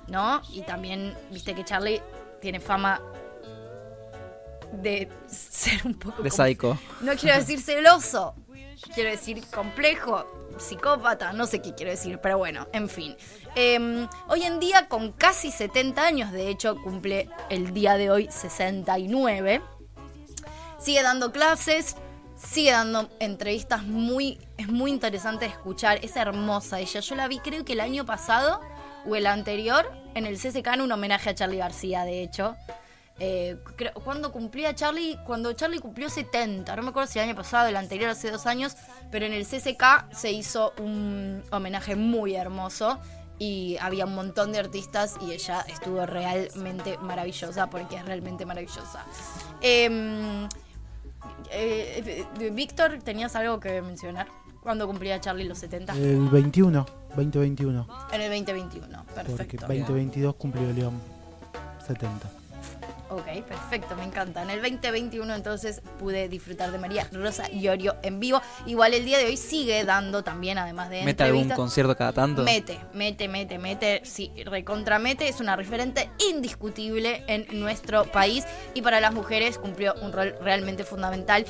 ¿no? 0.09 0.40
Y 0.50 0.62
también, 0.62 1.14
viste 1.31 1.55
que 1.55 1.62
Charlie 1.62 2.00
tiene 2.40 2.59
fama 2.59 3.02
de 4.72 5.11
ser 5.28 5.83
un 5.85 5.98
poco... 5.98 6.22
De 6.22 6.31
psycho. 6.31 6.78
No 7.02 7.12
quiero 7.16 7.37
decir 7.37 7.61
celoso, 7.61 8.35
quiero 8.94 9.11
decir 9.11 9.44
complejo, 9.55 10.24
psicópata, 10.57 11.35
no 11.35 11.44
sé 11.44 11.61
qué 11.61 11.74
quiero 11.74 11.90
decir, 11.90 12.18
pero 12.22 12.38
bueno, 12.38 12.66
en 12.72 12.88
fin. 12.88 13.14
Eh, 13.57 14.09
hoy 14.28 14.42
en 14.44 14.59
día, 14.59 14.88
con 14.88 15.12
casi 15.12 15.50
70 15.50 16.02
años, 16.02 16.33
de 16.33 16.48
hecho, 16.48 16.76
cumple 16.83 17.28
el 17.50 17.74
día 17.74 17.98
de 17.98 18.11
hoy 18.11 18.26
69 18.31 19.61
sigue 20.83 21.02
dando 21.02 21.33
clases, 21.33 21.96
sigue 22.44 22.72
dando 22.72 23.09
entrevistas 23.20 23.85
muy, 23.85 24.38
es 24.57 24.68
muy 24.68 24.90
interesante 24.90 25.46
de 25.46 25.50
escuchar, 25.50 25.98
es 26.02 26.16
hermosa 26.16 26.81
ella. 26.81 27.00
Yo 27.00 27.14
la 27.14 27.28
vi 27.28 27.38
creo 27.38 27.64
que 27.64 27.72
el 27.74 27.81
año 27.81 28.05
pasado 28.05 28.61
o 29.07 29.16
el 29.16 29.26
anterior 29.26 29.90
en 30.14 30.26
el 30.26 30.38
CCK 30.38 30.66
en 30.74 30.81
un 30.83 30.92
homenaje 30.92 31.31
a 31.31 31.35
Charlie 31.35 31.59
García, 31.59 32.05
de 32.05 32.22
hecho. 32.22 32.57
Eh, 33.18 33.57
cuando 34.05 34.33
cumplía 34.33 34.74
Charlie, 34.74 35.18
cuando 35.24 35.52
Charlie 35.52 35.78
cumplió 35.78 36.09
70, 36.09 36.74
no 36.74 36.83
me 36.83 36.88
acuerdo 36.88 37.11
si 37.11 37.18
el 37.18 37.26
año 37.28 37.37
pasado, 37.37 37.68
el 37.68 37.76
anterior 37.76 38.11
hace 38.11 38.31
dos 38.31 38.46
años, 38.46 38.74
pero 39.11 39.26
en 39.26 39.33
el 39.33 39.46
CCK 39.46 40.12
se 40.12 40.33
hizo 40.33 40.72
un 40.78 41.44
homenaje 41.50 41.94
muy 41.94 42.35
hermoso 42.35 42.98
y 43.38 43.76
había 43.81 44.07
un 44.07 44.14
montón 44.14 44.52
de 44.52 44.59
artistas 44.59 45.16
y 45.20 45.33
ella 45.33 45.64
estuvo 45.68 46.05
realmente 46.07 46.98
maravillosa 46.98 47.68
porque 47.68 47.96
es 47.96 48.05
realmente 48.05 48.46
maravillosa. 48.46 49.05
Em, 49.61 50.48
eh, 51.50 52.24
eh, 52.40 52.50
Víctor, 52.50 52.98
¿tenías 53.02 53.35
algo 53.37 53.61
que 53.61 53.82
mencionar? 53.82 54.28
¿Cuándo 54.62 54.87
cumplía 54.87 55.20
Charlie 55.20 55.44
los 55.44 55.58
70? 55.58 55.94
El 55.94 56.28
21, 56.28 56.87
2021. 57.16 57.87
En 58.12 58.20
el 58.20 58.30
2021. 58.30 59.04
Porque 59.04 59.22
Perfecto. 59.22 59.66
2022 59.66 60.35
cumplió 60.37 60.72
León 60.72 61.00
70. 61.87 62.41
Ok, 63.12 63.44
perfecto, 63.46 63.94
me 63.94 64.05
encanta. 64.05 64.42
En 64.42 64.48
el 64.48 64.62
2021 64.62 65.35
entonces 65.35 65.83
pude 65.98 66.31
disfrutar 66.31 66.72
de 66.72 66.79
María 66.79 67.07
Rosa 67.12 67.51
Iorio 67.51 67.96
en 68.03 68.20
vivo. 68.20 68.40
Igual 68.64 68.94
el 68.94 69.05
día 69.05 69.18
de 69.18 69.27
hoy 69.27 69.37
sigue 69.37 69.85
dando 69.85 70.25
también, 70.25 70.57
además 70.57 70.88
de 70.88 71.03
Mete 71.03 71.25
algún 71.25 71.51
concierto 71.51 71.94
cada 71.94 72.12
tanto. 72.12 72.42
Mete, 72.42 72.81
mete, 72.94 73.29
mete, 73.29 73.59
mete. 73.59 74.01
Sí, 74.05 74.33
recontramete. 74.46 75.29
Es 75.29 75.40
una 75.40 75.57
referente 75.57 76.09
indiscutible 76.31 77.22
en 77.27 77.46
nuestro 77.61 78.05
país. 78.05 78.46
Y 78.72 78.81
para 78.81 78.98
las 78.98 79.12
mujeres 79.12 79.59
cumplió 79.59 79.94
un 80.01 80.11
rol 80.12 80.35
realmente 80.40 80.85
fundamental. 80.85 81.44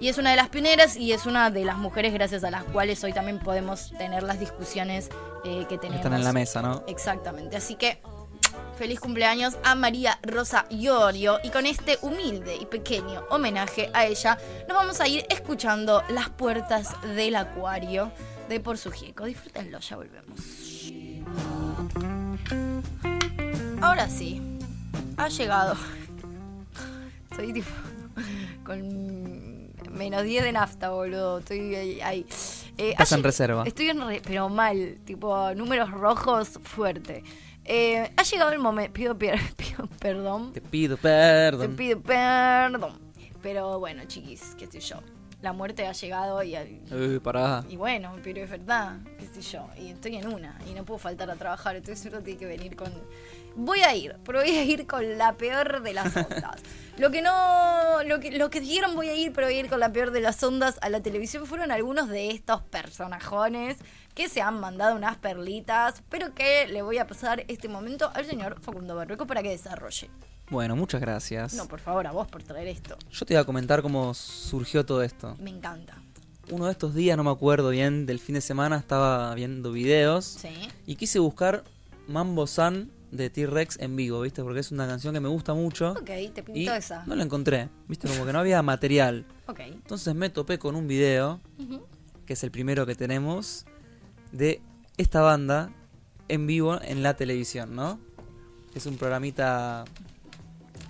Y 0.00 0.08
es 0.08 0.18
una 0.18 0.30
de 0.30 0.36
las 0.36 0.48
pioneras 0.48 0.96
y 0.96 1.12
es 1.12 1.26
una 1.26 1.50
de 1.50 1.64
las 1.64 1.76
mujeres 1.78 2.12
gracias 2.12 2.42
a 2.42 2.50
las 2.50 2.64
cuales 2.64 3.04
hoy 3.04 3.12
también 3.12 3.38
podemos 3.38 3.92
tener 3.96 4.24
las 4.24 4.40
discusiones 4.40 5.10
eh, 5.44 5.66
que 5.68 5.78
tenemos. 5.78 6.04
Están 6.04 6.14
en 6.14 6.24
la 6.24 6.32
mesa, 6.32 6.60
¿no? 6.60 6.82
Exactamente. 6.88 7.56
Así 7.56 7.76
que 7.76 8.00
feliz 8.76 9.00
cumpleaños 9.00 9.56
a 9.64 9.74
María 9.74 10.18
Rosa 10.22 10.66
Iorio. 10.70 11.38
Y 11.42 11.50
con 11.50 11.66
este 11.66 11.98
humilde 12.02 12.56
y 12.60 12.66
pequeño 12.66 13.24
homenaje 13.30 13.90
a 13.94 14.06
ella, 14.06 14.38
nos 14.68 14.76
vamos 14.76 15.00
a 15.00 15.08
ir 15.08 15.24
escuchando 15.30 16.02
Las 16.10 16.30
puertas 16.30 16.90
del 17.14 17.36
acuario 17.36 18.10
de 18.48 18.60
Por 18.60 18.78
su 18.78 18.90
Gieco. 18.90 19.24
Disfrútenlo, 19.24 19.78
ya 19.80 19.96
volvemos. 19.96 20.40
Ahora 23.80 24.08
sí, 24.08 24.40
ha 25.16 25.28
llegado. 25.28 25.76
Estoy 27.30 27.52
tipo 27.52 27.68
con 28.64 29.72
menos 29.90 30.22
10 30.22 30.44
de 30.44 30.52
nafta, 30.52 30.90
boludo. 30.90 31.38
Estoy 31.38 31.74
ahí. 31.74 32.00
ahí. 32.00 32.26
Eh, 32.78 32.90
Estás 32.90 33.12
en 33.12 33.22
reserva. 33.22 33.62
Estoy 33.66 33.90
en 33.90 34.00
re- 34.06 34.22
pero 34.24 34.48
mal, 34.48 34.98
tipo 35.04 35.52
números 35.54 35.90
rojos 35.90 36.58
fuerte. 36.62 37.22
Eh, 37.64 38.10
ha 38.16 38.22
llegado 38.22 38.52
el 38.52 38.58
momento. 38.58 38.92
Pido, 38.92 39.16
pido 39.18 39.36
perdón. 39.98 40.52
Te 40.52 40.60
pido 40.60 40.96
Te 40.96 41.02
perdón. 41.02 41.76
pido 41.76 42.00
perdón. 42.00 42.98
Pero 43.42 43.78
bueno, 43.78 44.04
chiquis, 44.06 44.54
qué 44.58 44.66
sé 44.66 44.80
yo. 44.80 44.96
La 45.42 45.52
muerte 45.52 45.86
ha 45.86 45.92
llegado 45.92 46.42
y, 46.42 46.56
Uy, 46.90 47.18
pará. 47.20 47.62
y 47.68 47.76
bueno, 47.76 48.12
pero 48.22 48.40
es 48.42 48.48
verdad, 48.48 49.00
qué 49.18 49.26
sé 49.26 49.42
yo. 49.42 49.68
Y 49.78 49.88
estoy 49.90 50.16
en 50.16 50.26
una 50.28 50.58
y 50.66 50.72
no 50.72 50.84
puedo 50.86 50.98
faltar 50.98 51.30
a 51.30 51.34
trabajar. 51.36 51.76
Entonces 51.76 52.06
uno 52.10 52.22
tiene 52.22 52.38
que 52.38 52.46
venir 52.46 52.74
con. 52.76 52.90
Voy 53.56 53.80
a 53.80 53.94
ir, 53.94 54.16
pero 54.24 54.40
voy 54.40 54.50
a 54.50 54.64
ir 54.64 54.86
con 54.86 55.16
la 55.18 55.34
peor 55.34 55.82
de 55.82 55.92
las 55.94 56.16
ondas. 56.16 56.60
Lo 56.98 57.10
que 57.10 57.22
no. 57.22 58.02
Lo 58.04 58.20
que, 58.20 58.30
lo 58.32 58.50
que 58.50 58.60
dijeron 58.60 58.94
voy 58.94 59.08
a 59.08 59.14
ir, 59.14 59.32
pero 59.32 59.46
voy 59.46 59.56
a 59.56 59.60
ir 59.60 59.68
con 59.68 59.80
la 59.80 59.92
peor 59.92 60.10
de 60.10 60.20
las 60.20 60.42
ondas 60.42 60.76
a 60.82 60.88
la 60.88 61.00
televisión 61.00 61.46
fueron 61.46 61.70
algunos 61.70 62.08
de 62.08 62.30
estos 62.30 62.62
personajones 62.62 63.76
que 64.14 64.28
se 64.28 64.40
han 64.40 64.60
mandado 64.60 64.94
unas 64.94 65.16
perlitas, 65.16 66.02
pero 66.08 66.34
que 66.34 66.66
le 66.68 66.82
voy 66.82 66.98
a 66.98 67.06
pasar 67.06 67.44
este 67.48 67.68
momento 67.68 68.10
al 68.14 68.24
señor 68.26 68.60
Facundo 68.60 68.94
Barbeco 68.94 69.26
para 69.26 69.42
que 69.42 69.50
desarrolle. 69.50 70.08
Bueno, 70.50 70.76
muchas 70.76 71.00
gracias. 71.00 71.54
No, 71.54 71.66
por 71.66 71.80
favor, 71.80 72.06
a 72.06 72.12
vos 72.12 72.28
por 72.28 72.42
traer 72.42 72.68
esto. 72.68 72.96
Yo 73.10 73.24
te 73.26 73.34
iba 73.34 73.40
a 73.40 73.44
comentar 73.44 73.82
cómo 73.82 74.14
surgió 74.14 74.84
todo 74.86 75.02
esto. 75.02 75.36
Me 75.40 75.50
encanta. 75.50 75.96
Uno 76.50 76.66
de 76.66 76.72
estos 76.72 76.94
días, 76.94 77.16
no 77.16 77.24
me 77.24 77.30
acuerdo 77.30 77.70
bien, 77.70 78.04
del 78.06 78.20
fin 78.20 78.34
de 78.34 78.40
semana 78.40 78.76
estaba 78.76 79.34
viendo 79.34 79.72
videos 79.72 80.24
Sí. 80.26 80.50
y 80.86 80.96
quise 80.96 81.18
buscar 81.18 81.64
Mambo 82.06 82.46
San 82.46 82.90
de 83.14 83.30
T-Rex 83.30 83.78
en 83.80 83.96
vivo, 83.96 84.20
¿viste? 84.20 84.42
Porque 84.42 84.60
es 84.60 84.70
una 84.72 84.86
canción 84.86 85.14
que 85.14 85.20
me 85.20 85.28
gusta 85.28 85.54
mucho. 85.54 85.92
Ok, 85.92 86.04
te 86.04 86.40
Y 86.40 86.42
pintó 86.42 86.74
esa. 86.74 87.04
no 87.06 87.14
la 87.14 87.22
encontré, 87.24 87.68
¿viste? 87.88 88.08
Como 88.08 88.26
que 88.26 88.32
no 88.32 88.40
había 88.40 88.60
material. 88.62 89.24
Ok. 89.46 89.60
Entonces 89.60 90.14
me 90.14 90.30
topé 90.30 90.58
con 90.58 90.74
un 90.74 90.86
video, 90.88 91.40
que 92.26 92.32
es 92.32 92.42
el 92.44 92.50
primero 92.50 92.86
que 92.86 92.94
tenemos, 92.94 93.66
de 94.32 94.60
esta 94.96 95.20
banda 95.22 95.70
en 96.28 96.46
vivo 96.46 96.80
en 96.82 97.02
la 97.02 97.14
televisión, 97.16 97.74
¿no? 97.74 97.98
Es 98.74 98.86
un 98.86 98.96
programita... 98.96 99.84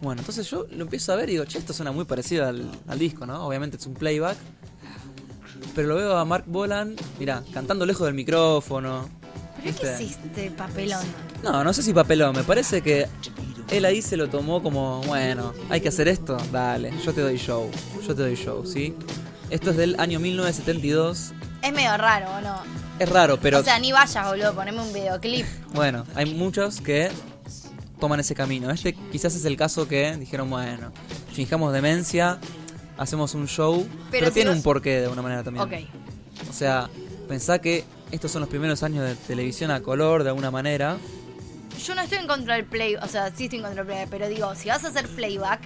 Bueno, 0.00 0.20
entonces 0.22 0.48
yo 0.50 0.66
lo 0.70 0.82
empiezo 0.84 1.12
a 1.12 1.16
ver 1.16 1.28
y 1.28 1.32
digo, 1.32 1.44
che, 1.44 1.58
esto 1.58 1.72
suena 1.72 1.92
muy 1.92 2.04
parecido 2.04 2.46
al, 2.46 2.70
al 2.88 2.98
disco, 2.98 3.26
¿no? 3.26 3.46
Obviamente 3.46 3.76
es 3.76 3.86
un 3.86 3.94
playback. 3.94 4.36
Pero 5.74 5.88
lo 5.88 5.96
veo 5.96 6.16
a 6.16 6.24
Mark 6.24 6.44
Bolan, 6.46 6.94
mirá, 7.18 7.42
cantando 7.52 7.84
lejos 7.84 8.06
del 8.06 8.14
micrófono. 8.14 9.08
¿Pero 9.64 9.76
qué 9.80 9.88
¿viste? 9.88 10.02
hiciste, 10.04 10.50
papelón? 10.50 11.04
No, 11.42 11.64
no 11.64 11.72
sé 11.72 11.82
si 11.82 11.92
papelón, 11.92 12.34
me 12.36 12.44
parece 12.44 12.82
que 12.82 13.06
él 13.70 13.84
ahí 13.84 14.02
se 14.02 14.16
lo 14.16 14.28
tomó 14.28 14.62
como, 14.62 15.00
bueno, 15.02 15.52
hay 15.70 15.80
que 15.80 15.88
hacer 15.88 16.06
esto, 16.08 16.36
dale, 16.52 16.92
yo 17.04 17.12
te 17.12 17.20
doy 17.22 17.36
show, 17.38 17.70
yo 18.06 18.14
te 18.14 18.22
doy 18.22 18.34
show, 18.36 18.64
¿sí? 18.66 18.94
Esto 19.50 19.70
es 19.70 19.76
del 19.76 19.98
año 19.98 20.20
1972, 20.20 21.32
Es 21.62 21.72
medio 21.72 21.96
raro, 21.96 22.26
¿o 22.36 22.40
no? 22.40 22.56
es 22.98 23.08
raro, 23.08 23.38
pero 23.40 23.58
O 23.60 23.64
sea, 23.64 23.78
ni 23.78 23.90
vayas, 23.92 24.26
boludo, 24.26 24.54
poneme 24.54 24.80
un 24.80 24.92
videoclip. 24.92 25.46
bueno, 25.74 26.04
hay 26.14 26.26
muchos 26.34 26.80
que 26.80 27.10
toman 28.00 28.20
ese 28.20 28.34
camino. 28.34 28.70
Este 28.70 28.92
quizás 29.12 29.34
es 29.34 29.44
el 29.44 29.56
caso 29.56 29.88
que 29.88 30.16
dijeron, 30.16 30.48
bueno, 30.50 30.92
fijamos 31.32 31.72
demencia, 31.72 32.38
hacemos 32.98 33.34
un 33.34 33.48
show, 33.48 33.86
pero, 34.10 34.26
si 34.28 34.32
tiene 34.34 34.50
vos- 34.50 34.58
un 34.58 34.62
porqué 34.62 35.00
de 35.00 35.08
una 35.08 35.22
manera 35.22 35.42
también. 35.42 35.64
Ok. 35.66 35.72
O 36.48 36.52
sea, 36.52 36.88
pensá 37.28 37.58
que 37.60 37.84
estos 38.14 38.30
son 38.32 38.40
los 38.40 38.48
primeros 38.48 38.82
años 38.82 39.04
de 39.04 39.14
televisión 39.14 39.70
a 39.70 39.80
color 39.80 40.22
de 40.22 40.30
alguna 40.30 40.50
manera. 40.50 40.96
Yo 41.84 41.94
no 41.94 42.00
estoy 42.02 42.18
en 42.18 42.26
contra 42.26 42.54
del 42.54 42.64
play, 42.64 42.94
o 42.96 43.06
sea, 43.08 43.30
sí 43.34 43.44
estoy 43.44 43.58
en 43.58 43.64
contra 43.64 43.82
del 43.82 43.86
playback, 43.92 44.08
pero 44.10 44.28
digo, 44.28 44.54
si 44.54 44.68
vas 44.68 44.84
a 44.84 44.88
hacer 44.88 45.08
playback, 45.08 45.60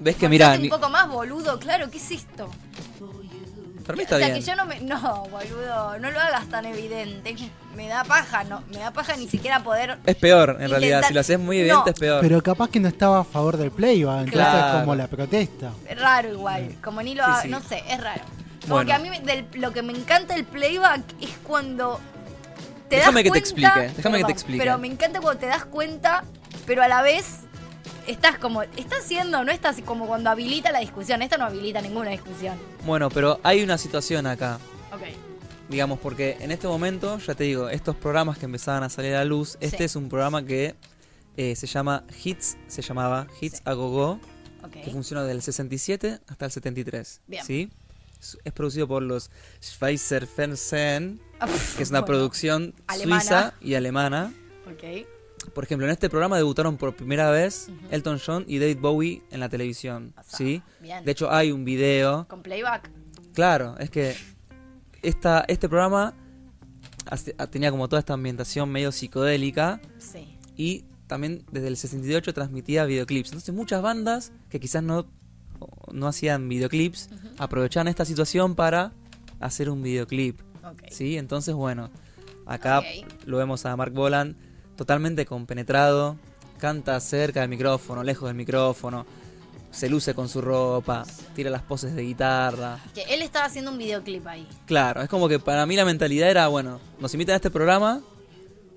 ¿Ves 0.00 0.16
que 0.16 0.28
mira, 0.28 0.56
un 0.60 0.68
poco 0.68 0.88
más, 0.88 1.08
boludo, 1.08 1.58
claro, 1.58 1.90
¿qué 1.90 1.98
es 1.98 2.10
esto? 2.12 2.48
para 3.84 3.96
mí 3.96 4.04
o 4.04 4.06
sea, 4.08 4.18
bien. 4.18 4.34
que 4.34 4.42
yo 4.42 4.54
no 4.54 4.66
me. 4.66 4.80
No, 4.80 5.24
boludo, 5.30 5.98
no 5.98 6.10
lo 6.10 6.20
hagas 6.20 6.46
tan 6.48 6.66
evidente. 6.66 7.34
Me 7.74 7.88
da 7.88 8.04
paja, 8.04 8.44
no. 8.44 8.62
Me 8.70 8.80
da 8.80 8.90
paja 8.92 9.16
ni 9.16 9.26
siquiera 9.28 9.62
poder. 9.64 9.98
Es 10.04 10.14
peor, 10.16 10.58
en 10.60 10.68
realidad. 10.68 11.02
Si 11.08 11.14
lo 11.14 11.20
haces 11.20 11.38
muy 11.38 11.58
evidente, 11.60 11.84
No. 11.86 11.92
es 11.94 11.98
peor. 11.98 12.20
Pero 12.20 12.42
capaz 12.42 12.68
que 12.68 12.80
no 12.80 12.88
estaba 12.88 13.20
a 13.20 13.24
favor 13.24 13.56
del 13.56 13.70
playback, 13.70 14.26
entonces 14.26 14.32
Claro. 14.34 14.66
es 14.74 14.80
como 14.80 14.94
la 14.94 15.06
protesta. 15.06 15.70
Es 15.88 15.98
raro 15.98 16.30
igual. 16.30 16.76
Como 16.84 17.00
ni 17.02 17.14
lo 17.14 17.24
sí. 17.40 17.48
No 17.48 17.62
sé, 17.62 17.82
es 17.88 17.98
raro. 17.98 18.24
Como 18.62 18.74
Bueno. 18.74 18.86
que 18.88 18.92
a 18.92 18.98
mí 18.98 19.10
del- 19.24 19.46
lo 19.54 19.72
que 19.72 19.82
me 19.82 19.92
encanta 19.92 20.34
del 20.34 20.44
playback 20.44 21.02
es 21.20 21.30
cuando. 21.42 22.00
Te 22.88 22.96
Déjame 22.96 23.22
das 23.22 23.22
que 23.22 23.22
te 23.24 23.28
cuenta- 23.30 23.38
explique, 23.38 23.92
déjame 23.96 24.18
que 24.18 24.24
te 24.24 24.32
explique. 24.32 24.58
Pero 24.60 24.78
me 24.78 24.86
encanta 24.88 25.20
cuando 25.20 25.40
te 25.40 25.46
das 25.46 25.64
cuenta, 25.66 26.24
pero 26.66 26.82
a 26.82 26.88
la 26.88 27.02
vez. 27.02 27.40
Estás 28.06 28.38
como, 28.38 28.62
estás 28.62 29.00
haciendo, 29.00 29.44
no 29.44 29.52
estás 29.52 29.76
como 29.84 30.06
cuando 30.06 30.30
habilita 30.30 30.72
la 30.72 30.78
discusión. 30.78 31.20
Esta 31.20 31.36
no 31.36 31.44
habilita 31.44 31.82
ninguna 31.82 32.08
discusión. 32.10 32.56
Bueno, 32.86 33.10
pero 33.10 33.38
hay 33.42 33.62
una 33.62 33.76
situación 33.76 34.26
acá. 34.26 34.58
Ok. 34.94 35.02
Digamos, 35.68 35.98
porque 35.98 36.38
en 36.40 36.50
este 36.50 36.66
momento, 36.66 37.18
ya 37.18 37.34
te 37.34 37.44
digo, 37.44 37.68
estos 37.68 37.94
programas 37.96 38.38
que 38.38 38.46
empezaban 38.46 38.82
a 38.82 38.88
salir 38.88 39.12
a 39.14 39.18
la 39.18 39.24
luz, 39.26 39.58
este 39.60 39.76
Sí. 39.78 39.84
es 39.84 39.96
un 39.96 40.08
programa 40.08 40.42
que 40.44 40.74
eh, 41.36 41.54
se 41.54 41.66
llama 41.66 42.02
Hits, 42.24 42.56
se 42.66 42.80
llamaba 42.82 43.26
Hits 43.40 43.58
Sí. 43.58 43.62
a 43.66 43.72
Go 43.74 43.90
Go, 43.90 44.20
Ok. 44.64 44.72
que 44.82 44.90
funciona 44.90 45.22
del 45.24 45.42
67 45.42 46.18
hasta 46.26 46.46
el 46.46 46.50
73. 46.50 47.20
Bien. 47.26 47.44
¿Sí? 47.44 47.70
Es, 48.20 48.52
producido 48.52 48.88
por 48.88 49.02
los 49.02 49.30
Schweizer 49.62 50.26
Fernsehen, 50.26 51.20
que 51.76 51.82
es 51.82 51.90
una 51.90 52.00
Bueno, 52.00 52.06
producción 52.06 52.74
Alemana. 52.86 53.20
suiza 53.20 53.54
y 53.60 53.74
alemana. 53.74 54.32
Por 55.54 55.64
ejemplo, 55.64 55.86
en 55.86 55.92
este 55.92 56.10
programa 56.10 56.36
debutaron 56.36 56.76
por 56.76 56.94
primera 56.94 57.30
vez 57.30 57.68
Elton 57.90 58.20
John 58.24 58.44
y 58.46 58.58
David 58.58 58.78
Bowie 58.80 59.22
en 59.30 59.40
la 59.40 59.48
televisión. 59.48 60.12
¿Sí? 60.26 60.62
Bien. 60.80 61.04
De 61.04 61.12
hecho, 61.12 61.30
hay 61.30 61.52
un 61.52 61.64
video 61.64 62.26
Con 62.28 62.42
playback. 62.42 62.90
Claro, 63.34 63.76
es 63.78 63.88
que 63.90 64.16
esta, 65.02 65.44
este 65.48 65.68
programa 65.68 66.14
tenía 67.50 67.70
como 67.70 67.88
toda 67.88 68.00
esta 68.00 68.14
ambientación 68.14 68.70
medio 68.70 68.92
psicodélica 68.92 69.80
Sí. 69.98 70.36
y 70.56 70.84
también 71.06 71.44
desde 71.50 71.68
el 71.68 71.76
68 71.76 72.34
transmitía 72.34 72.84
videoclips. 72.84 73.30
Entonces 73.30 73.54
muchas 73.54 73.80
bandas 73.80 74.32
que 74.50 74.60
quizás 74.60 74.82
no, 74.82 75.06
no 75.92 76.06
hacían 76.06 76.48
videoclips 76.48 77.10
aprovechaban 77.38 77.88
esta 77.88 78.04
situación 78.04 78.54
para 78.54 78.92
hacer 79.40 79.70
un 79.70 79.82
videoclip. 79.82 80.40
¿sí? 80.90 81.16
Entonces, 81.16 81.54
bueno, 81.54 81.90
acá 82.46 82.82
lo 83.24 83.38
vemos 83.38 83.64
a 83.66 83.76
Mark 83.76 83.92
Bolan 83.92 84.36
totalmente 84.76 85.26
compenetrado, 85.26 86.16
canta 86.58 86.98
cerca 87.00 87.40
del 87.40 87.48
micrófono, 87.50 88.02
lejos 88.02 88.28
del 88.28 88.36
micrófono, 88.36 89.06
se 89.70 89.88
luce 89.88 90.14
con 90.14 90.28
su 90.28 90.40
ropa, 90.40 91.04
tira 91.34 91.50
las 91.50 91.62
poses 91.62 91.94
de 91.94 92.02
guitarra. 92.02 92.78
Que 92.94 93.02
él 93.02 93.22
estaba 93.22 93.46
haciendo 93.46 93.70
un 93.70 93.78
videoclip 93.78 94.26
ahí. 94.26 94.46
Claro, 94.66 95.02
es 95.02 95.08
como 95.08 95.28
que 95.28 95.38
para 95.38 95.66
mí 95.66 95.76
la 95.76 95.84
mentalidad 95.84 96.30
era, 96.30 96.48
bueno, 96.48 96.80
nos 97.00 97.12
invitan 97.14 97.34
a 97.34 97.36
este 97.36 97.50
programa, 97.50 98.00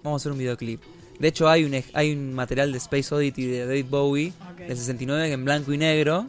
vamos 0.04 0.20
a 0.20 0.22
hacer 0.22 0.32
un 0.32 0.39
videoclip. 0.39 0.82
De 1.20 1.28
hecho, 1.28 1.48
hay 1.48 1.63
un, 1.63 1.84
hay 1.94 2.13
un 2.13 2.34
material 2.34 2.72
de 2.72 2.80
Space 2.80 3.13
Oddity 3.13 3.46
de 3.46 3.65
David 3.67 3.86
Bowie 3.89 4.34
del 4.58 4.76
69 4.76 5.28
que 5.28 5.34
en 5.34 5.46
blanco 5.46 5.72
y 5.72 5.78
negro 5.78 6.26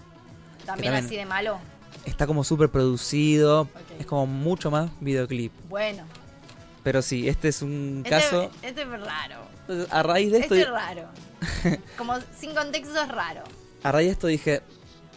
También, 0.67 0.93
también- 0.93 1.05
así 1.07 1.17
de 1.17 1.27
malo. 1.27 1.59
está 2.05 2.27
como 2.27 2.45
súper 2.45 2.69
producido, 2.71 3.69
es 3.99 4.07
como 4.07 4.27
mucho 4.27 4.71
más 4.71 4.91
videoclip. 5.01 5.53
Bueno. 5.69 6.05
Pero 6.83 7.01
sí, 7.03 7.29
este 7.29 7.49
es 7.49 7.63
un 7.63 8.03
Este, 8.05 8.11
caso. 8.11 8.51
este 8.63 8.83
es 8.83 8.89
raro. 8.89 9.37
Entonces, 9.61 9.93
a 9.93 10.03
raíz 10.03 10.33
de 10.33 10.39
esto, 10.41 10.55
Este 10.55 10.67
es 10.67 10.73
raro. 10.73 11.05
Como 11.97 12.15
sin 12.37 12.55
contexto 12.55 13.01
es 13.01 13.09
raro. 13.09 13.43
a 13.85 13.93
raíz 13.93 14.09
de 14.09 14.13
esto 14.13 14.27
dije, 14.27 14.63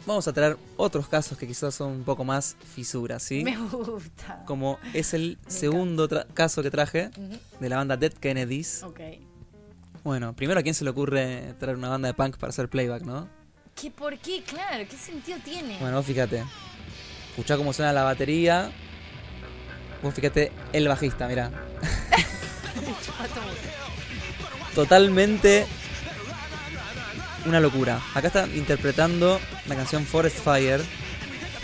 vamos 0.06 0.28
a 0.28 0.34
traer 0.34 0.58
otros 0.78 1.08
casos 1.08 1.36
que 1.40 1.48
quizás 1.48 1.74
son 1.74 1.92
un 1.92 2.04
poco 2.04 2.24
más 2.24 2.56
fisuras, 2.76 3.24
¿sí? 3.24 3.44
Me 3.44 3.58
gusta. 3.58 4.44
Como 4.46 4.78
es 4.94 5.16
el 5.16 5.40
Me 5.44 5.50
segundo 5.52 6.08
caso 6.36 6.62
que 6.62 6.70
traje 6.70 7.10
de 7.60 7.70
la 7.70 7.78
banda 7.78 7.98
Dead 7.98 8.14
Kennedys. 8.14 8.84
Ok. 8.84 9.00
Bueno, 10.04 10.36
primero, 10.36 10.60
¿a 10.60 10.64
quién 10.64 10.76
se 10.76 10.84
le 10.84 10.92
ocurre 10.92 11.56
traer 11.60 11.78
una 11.78 11.90
banda 11.90 12.08
de 12.08 12.14
punk 12.14 12.38
para 12.38 12.52
hacer 12.52 12.70
playback, 12.70 13.02
no? 13.02 13.28
¿Qué, 13.76 13.92
¿Por 13.92 14.18
qué? 14.20 14.42
Claro, 14.44 14.86
¿qué 14.90 14.96
sentido 14.98 15.38
tiene? 15.44 15.78
Bueno, 15.80 15.98
vos 15.98 16.06
fíjate. 16.06 16.44
Escuchá 17.32 17.58
cómo 17.58 17.74
suena 17.74 17.92
la 17.92 18.04
batería. 18.04 18.72
Vos 20.02 20.14
fíjate 20.14 20.52
el 20.72 20.88
bajista, 20.88 21.28
mirá. 21.28 21.52
Totalmente 24.76 25.66
una 27.46 27.60
locura. 27.60 28.02
Acá 28.14 28.28
está 28.28 28.48
interpretando 28.48 29.40
la 29.68 29.76
canción 29.76 30.06
Forest 30.06 30.38
Fire, 30.44 30.82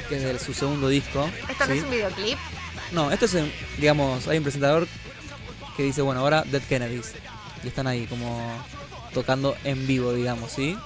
que 0.09 0.17
es 0.17 0.23
de 0.23 0.37
su 0.39 0.53
segundo 0.53 0.89
disco. 0.89 1.29
¿Esto 1.49 1.65
no 1.65 1.71
¿sí? 1.73 1.77
es 1.79 1.83
un 1.85 1.91
videoclip? 1.91 2.37
No, 2.91 3.09
esto 3.11 3.23
es, 3.25 3.35
en- 3.35 3.51
digamos, 3.77 4.27
hay 4.27 4.37
un 4.37 4.43
presentador 4.43 4.85
que 5.77 5.83
dice, 5.83 6.01
bueno, 6.01 6.19
ahora 6.21 6.43
Dead 6.43 6.61
Kennedys. 6.63 7.13
Y 7.63 7.67
están 7.69 7.87
ahí 7.87 8.05
como 8.07 8.51
tocando 9.13 9.55
en 9.63 9.87
vivo, 9.87 10.13
digamos, 10.13 10.51
¿sí? 10.51 10.77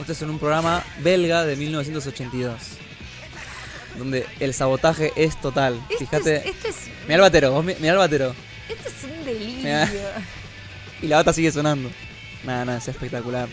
Esto 0.00 0.12
es 0.12 0.22
en 0.22 0.30
un 0.30 0.38
programa 0.38 0.84
belga 1.00 1.44
de 1.44 1.56
1982. 1.56 2.54
Donde 3.96 4.26
el 4.40 4.52
sabotaje 4.54 5.12
es 5.16 5.40
total. 5.40 5.80
Esto 5.88 5.98
Fíjate. 6.06 6.36
es, 6.36 6.46
esto 6.46 6.68
es, 6.68 6.76
Mirá 7.04 7.14
el 7.16 7.20
batero, 7.20 7.52
vos 7.52 7.64
mi- 7.64 7.74
mirá 7.76 7.92
el 7.92 7.98
batero. 7.98 8.34
esto 8.68 8.88
es 8.88 9.04
un 9.04 9.24
delirio. 9.24 9.62
Mirá. 9.62 9.88
Y 11.02 11.06
la 11.08 11.16
bata 11.16 11.32
sigue 11.34 11.52
sonando. 11.52 11.90
Nada, 12.44 12.64
nada, 12.64 12.78
es 12.78 12.88
espectacular. 12.88 13.48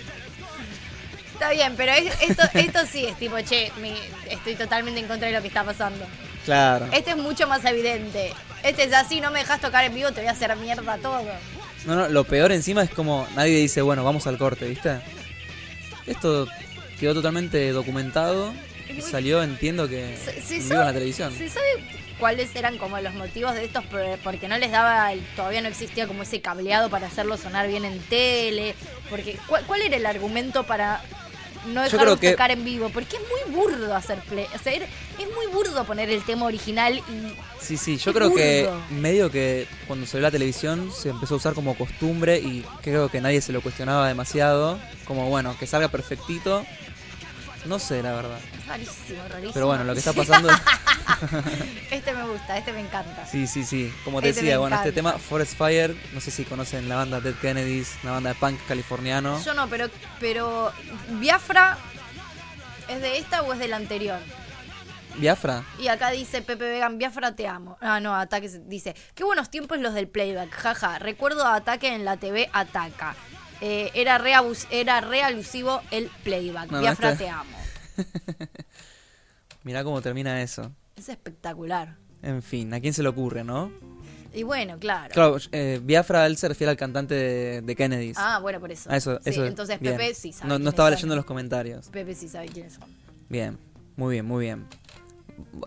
Está 1.34 1.51
bien, 1.51 1.73
pero 1.75 1.91
es- 1.91 2.13
esto, 2.21 2.43
esto 2.54 2.80
sí 2.89 3.06
es 3.06 3.17
tipo, 3.17 3.36
che, 3.41 3.71
mi- 3.82 3.97
estoy 4.30 4.56
totalmente 4.56 4.99
en 4.99 5.08
contra 5.08 5.27
de 5.27 5.34
lo 5.34 5.41
que 5.41 5.47
está 5.49 5.63
pasando. 5.63 6.06
Claro. 6.45 6.88
Este 6.93 7.12
es 7.12 7.17
mucho 7.17 7.47
más 7.47 7.63
evidente. 7.65 8.34
Este 8.63 8.84
es 8.86 8.93
así, 8.93 9.19
no 9.21 9.32
me 9.32 9.39
dejas 9.39 9.60
tocar 9.60 9.84
en 9.86 9.93
vivo, 9.93 10.12
te 10.12 10.21
voy 10.21 10.27
a 10.30 10.32
hacer 10.32 10.56
mierda 10.56 10.97
todo. 10.97 11.21
No, 11.86 11.95
no, 11.95 12.08
lo 12.10 12.23
peor 12.23 12.51
encima 12.51 12.84
es 12.84 12.89
como 12.91 13.27
nadie 13.36 13.58
dice, 13.58 13.82
bueno, 13.82 14.04
vamos 14.04 14.27
al 14.27 14.38
corte, 14.38 14.65
¿viste? 14.67 14.99
Esto 16.08 16.48
quedó 17.00 17.14
totalmente 17.14 17.72
documentado 17.72 18.54
y 18.96 19.02
salió, 19.02 19.42
entiendo 19.44 19.88
que 19.88 20.18
Se- 20.18 20.42
se 20.42 20.56
en 20.56 20.60
vivo 20.64 20.70
sabe- 20.70 20.82
en 20.82 20.88
la 20.88 20.94
televisión. 20.94 21.34
¿Se 21.38 21.50
sabe 21.50 21.66
cuáles 22.20 22.56
eran 22.56 22.78
como 22.78 23.00
los 23.00 23.14
motivos 23.14 23.56
de 23.56 23.66
estos? 23.66 23.84
Por- 23.86 24.18
Porque 24.24 24.48
no 24.48 24.58
les 24.58 24.72
daba, 24.72 25.12
el- 25.14 25.22
todavía 25.36 25.62
no 25.62 25.68
existía 25.70 26.08
como 26.08 26.24
ese 26.24 26.42
cableado 26.42 26.90
para 26.90 27.08
hacerlo 27.08 27.38
sonar 27.38 27.68
bien 27.68 27.86
en 27.86 28.00
tele. 28.02 28.76
Porque 29.10 29.38
¿cuál, 29.48 29.64
cuál 29.66 29.82
era 29.82 29.96
el 29.98 30.06
argumento 30.06 30.64
para 30.66 31.02
no 31.67 31.84
creo 31.89 32.17
que- 32.19 32.32
tocar 32.32 32.52
en 32.52 32.63
vivo? 32.63 32.89
Porque 32.89 33.17
es 33.17 33.21
muy 33.21 33.56
burdo 33.56 33.95
hacer 33.95 34.19
play. 34.21 34.45
O 34.56 34.58
sea, 34.60 34.74
es 34.74 34.82
muy 35.36 35.47
burdo 35.54 35.84
poner 35.86 36.10
el 36.10 36.24
tema 36.24 36.45
original 36.45 36.97
y 36.97 37.34
Sí, 37.60 37.78
sí, 37.78 37.97
yo 37.97 38.13
creo 38.13 38.34
que 38.34 38.69
medio 38.89 39.30
que 39.32 39.67
cuando 39.88 40.06
salió 40.08 40.24
la 40.24 40.32
televisión 40.32 40.91
se 40.91 41.10
empezó 41.10 41.36
a 41.36 41.38
usar 41.38 41.54
como 41.54 41.76
costumbre 41.76 42.39
y 42.39 42.65
creo 42.82 43.10
que 43.10 43.21
nadie 43.21 43.39
se 43.41 43.52
lo 43.54 43.62
cuestionaba 43.62 44.08
demasiado. 44.08 44.80
Como 45.06 45.30
bueno, 45.30 45.56
que 45.60 45.67
salga 45.67 45.88
perfectito. 45.89 46.65
No 47.65 47.78
sé, 47.80 48.02
la 48.02 48.13
verdad. 48.13 48.39
es 48.60 48.65
rarísimo, 48.67 49.24
rarísimo. 49.30 49.54
Pero 49.54 49.67
bueno, 49.67 49.84
lo 49.84 49.93
que 49.93 50.00
está 50.00 50.13
pasando... 50.13 50.50
Este 51.91 52.13
me 52.13 52.24
gusta, 52.28 52.58
este 52.58 52.71
me 52.74 52.80
encanta. 52.80 53.26
Sí, 53.28 53.45
sí, 53.47 53.63
sí. 53.63 53.93
Como 54.04 54.21
te 54.21 54.30
Este 54.30 54.41
decía, 54.41 54.58
bueno, 54.60 54.76
este 54.76 54.91
tema, 54.91 55.13
Forest 55.13 55.58
Fire, 55.58 55.95
no 56.13 56.21
sé 56.21 56.32
si 56.32 56.45
conocen 56.45 56.89
la 56.89 56.95
banda 56.95 57.19
Dead 57.21 57.36
Kennedys, 57.36 57.97
una 58.04 58.13
banda 58.13 58.30
de 58.30 58.36
punk 58.36 58.60
californiano. 58.67 59.41
Yo 59.43 59.54
no, 59.54 59.67
pero, 59.67 59.89
pero 60.19 60.71
Biafra 61.19 61.78
¿es 62.88 63.02
de 63.02 63.17
esta 63.17 63.43
o 63.43 63.54
es 63.54 63.60
de 63.60 63.67
la 63.67 63.76
anterior? 63.78 64.19
Biafra. 65.17 65.63
Y 65.78 65.89
acá 65.89 66.10
dice 66.12 66.41
Pepe 66.41 66.63
Vegan, 66.69 66.97
Biafra 66.97 67.36
te 67.36 67.47
amo. 67.47 67.78
Ah, 67.82 68.00
no, 68.00 68.15
Ataque 68.15 68.47
se- 68.50 68.60
dice, 68.60 68.95
qué 69.13 69.24
buenos 69.24 69.50
tiempos 69.50 69.78
los 69.80 69.93
del 69.93 70.08
playback, 70.08 70.50
jaja. 70.52 70.97
Recuerdo 71.00 71.45
a 71.45 71.56
Ataque 71.56 71.93
en 71.93 72.06
la 72.06 72.17
TV 72.17 72.50
Ataca. 72.54 73.15
Eh, 73.62 73.91
era, 73.93 74.17
re 74.17 74.34
era 74.71 75.02
re 75.02 75.21
alusivo 75.24 75.82
el 75.91 76.10
playback. 76.24 76.71
No, 76.71 76.80
Biafra 76.80 77.15
te 77.15 77.30
amo. 77.30 77.56
Mirá 79.63 79.84
cómo 79.84 80.02
termina 80.02 80.41
eso. 80.41 80.71
Es 80.95 81.10
espectacular. 81.10 81.95
En 82.24 82.41
fin, 82.41 82.74
¿a 82.74 82.80
quién 82.80 82.93
se 82.93 83.04
le 83.04 83.10
ocurre, 83.10 83.43
no? 83.43 83.71
Y 84.34 84.43
bueno, 84.43 84.78
claro. 84.80 85.13
Claro, 85.13 85.38
eh, 85.52 85.80
Biafra, 85.84 86.26
él 86.26 86.38
se 86.38 86.47
refiere 86.47 86.71
al 86.71 86.78
cantante 86.78 87.13
de, 87.15 87.62
de 87.62 87.76
Kennedys. 87.76 88.17
Ah, 88.17 88.39
bueno, 88.39 88.60
por 88.60 88.71
eso. 88.71 88.89
A 88.89 88.95
eso, 88.97 89.17
Sí, 89.24 89.30
eso. 89.32 89.45
entonces 89.45 89.80
bien. 89.80 89.97
Pepe 89.97 90.13
sí 90.13 90.32
sabe. 90.32 90.47
No, 90.50 90.58
no 90.58 90.69
estaba 90.69 90.88
son. 90.89 90.95
leyendo 90.95 91.15
los 91.15 91.26
comentarios. 91.26 91.89
Pepe 91.89 92.15
sí 92.15 92.30
sabe 92.30 92.47
quiénes 92.47 92.74
son. 92.74 92.86
Bien, 93.30 93.58
muy 93.95 94.13
bien, 94.15 94.26
muy 94.26 94.45
bien. 94.45 94.65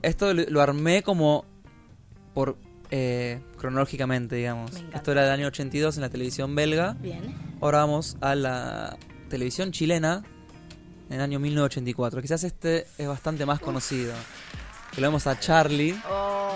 Esto 0.03 0.33
lo, 0.33 0.45
lo 0.49 0.61
armé 0.63 1.03
como 1.03 1.45
por 2.33 2.57
eh, 2.91 3.41
cronológicamente, 3.65 4.37
digamos. 4.37 4.73
Esto 4.93 5.13
era 5.13 5.23
del 5.23 5.33
año 5.33 5.47
82 5.47 5.97
en 5.97 6.03
la 6.03 6.11
televisión 6.11 6.55
belga. 6.55 6.97
Bien. 7.01 7.35
Ahora 7.63 7.79
vamos 7.79 8.19
a 8.21 8.35
la 8.35 8.99
televisión 9.31 9.73
chilena 9.73 10.23
en 11.09 11.17
el 11.17 11.21
año 11.23 11.41
1984. 11.41 12.21
Quizás 12.21 12.45
este 12.45 12.87
es 12.99 13.09
bastante 13.09 13.47
más 13.47 13.61
conocido. 13.61 14.13
Que 14.93 15.01
lo 15.01 15.07
vemos 15.07 15.27
a 15.27 15.41
Charlie. 15.41 15.99
Oh, 16.11 16.53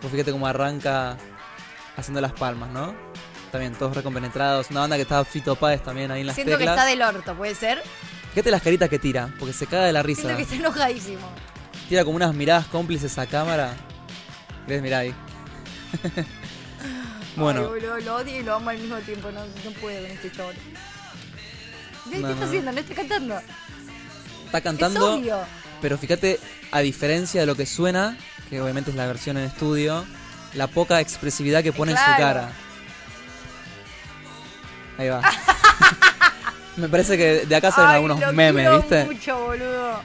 Vos 0.00 0.12
fíjate 0.12 0.30
cómo 0.30 0.46
arranca 0.46 1.16
haciendo 1.96 2.20
las 2.20 2.34
palmas, 2.34 2.70
¿no? 2.70 2.94
También 3.50 3.74
todos 3.74 3.96
recompenetrados. 3.96 4.70
Una 4.70 4.80
banda 4.80 4.94
que 4.94 5.02
estaba 5.02 5.24
Fito 5.24 5.56
Páez 5.56 5.82
también 5.82 6.12
ahí 6.12 6.20
en 6.20 6.28
las 6.28 6.36
siento 6.36 6.56
que 6.56 6.66
está 6.66 6.84
del 6.84 7.02
orto, 7.02 7.34
¿puede 7.34 7.56
ser? 7.56 7.82
Fíjate 8.30 8.52
las 8.52 8.62
caritas 8.62 8.88
que 8.88 9.00
tira, 9.00 9.34
porque 9.40 9.52
se 9.52 9.66
caga 9.66 9.86
de 9.86 9.92
la 9.92 10.04
risa. 10.04 10.22
Siento 10.22 10.36
que 10.36 10.42
está 10.44 10.54
enojadísimo. 10.54 11.28
Tira 11.88 12.04
como 12.04 12.14
unas 12.14 12.32
miradas 12.32 12.66
cómplices 12.68 13.18
a 13.18 13.26
cámara. 13.26 13.74
¿Querés 14.68 14.82
mirar 14.82 15.00
ahí? 15.00 15.14
bueno, 17.36 17.60
Ay, 17.60 17.66
boludo, 17.66 17.98
lo 18.00 18.16
odio 18.16 18.40
y 18.40 18.42
lo 18.42 18.54
amo 18.54 18.70
al 18.70 18.78
mismo 18.78 18.96
tiempo. 18.98 19.30
No, 19.30 19.40
no 19.44 19.70
puedo 19.80 20.00
con 20.02 20.10
este 20.10 20.30
chabón. 20.32 20.54
¿Qué 22.10 22.18
No, 22.18 22.30
está 22.30 22.44
haciendo? 22.46 22.72
¿No 22.72 22.78
está 22.80 22.94
cantando? 22.94 23.40
está 24.46 24.58
Es 24.58 24.64
cantando, 24.64 25.14
obvio. 25.14 25.38
pero 25.82 25.98
fíjate, 25.98 26.40
a 26.72 26.80
diferencia 26.80 27.40
de 27.42 27.46
lo 27.46 27.54
que 27.54 27.66
suena, 27.66 28.16
que 28.48 28.60
obviamente 28.60 28.90
es 28.90 28.96
la 28.96 29.06
versión 29.06 29.36
en 29.36 29.44
estudio, 29.44 30.04
la 30.54 30.66
poca 30.68 31.00
expresividad 31.00 31.62
que 31.62 31.72
pone 31.72 31.92
en 31.92 31.98
su 31.98 32.04
cara. 32.16 32.50
Ahí 34.96 35.08
va. 35.08 35.20
Me 36.76 36.88
parece 36.88 37.16
que 37.18 37.44
de 37.46 37.56
acá 37.56 37.70
salen 37.72 37.90
Ay, 37.90 37.94
algunos 37.96 38.20
lo 38.20 38.32
memes, 38.32 38.70
¿viste? 38.78 39.04
mucho, 39.04 39.38
boludo. 39.46 40.00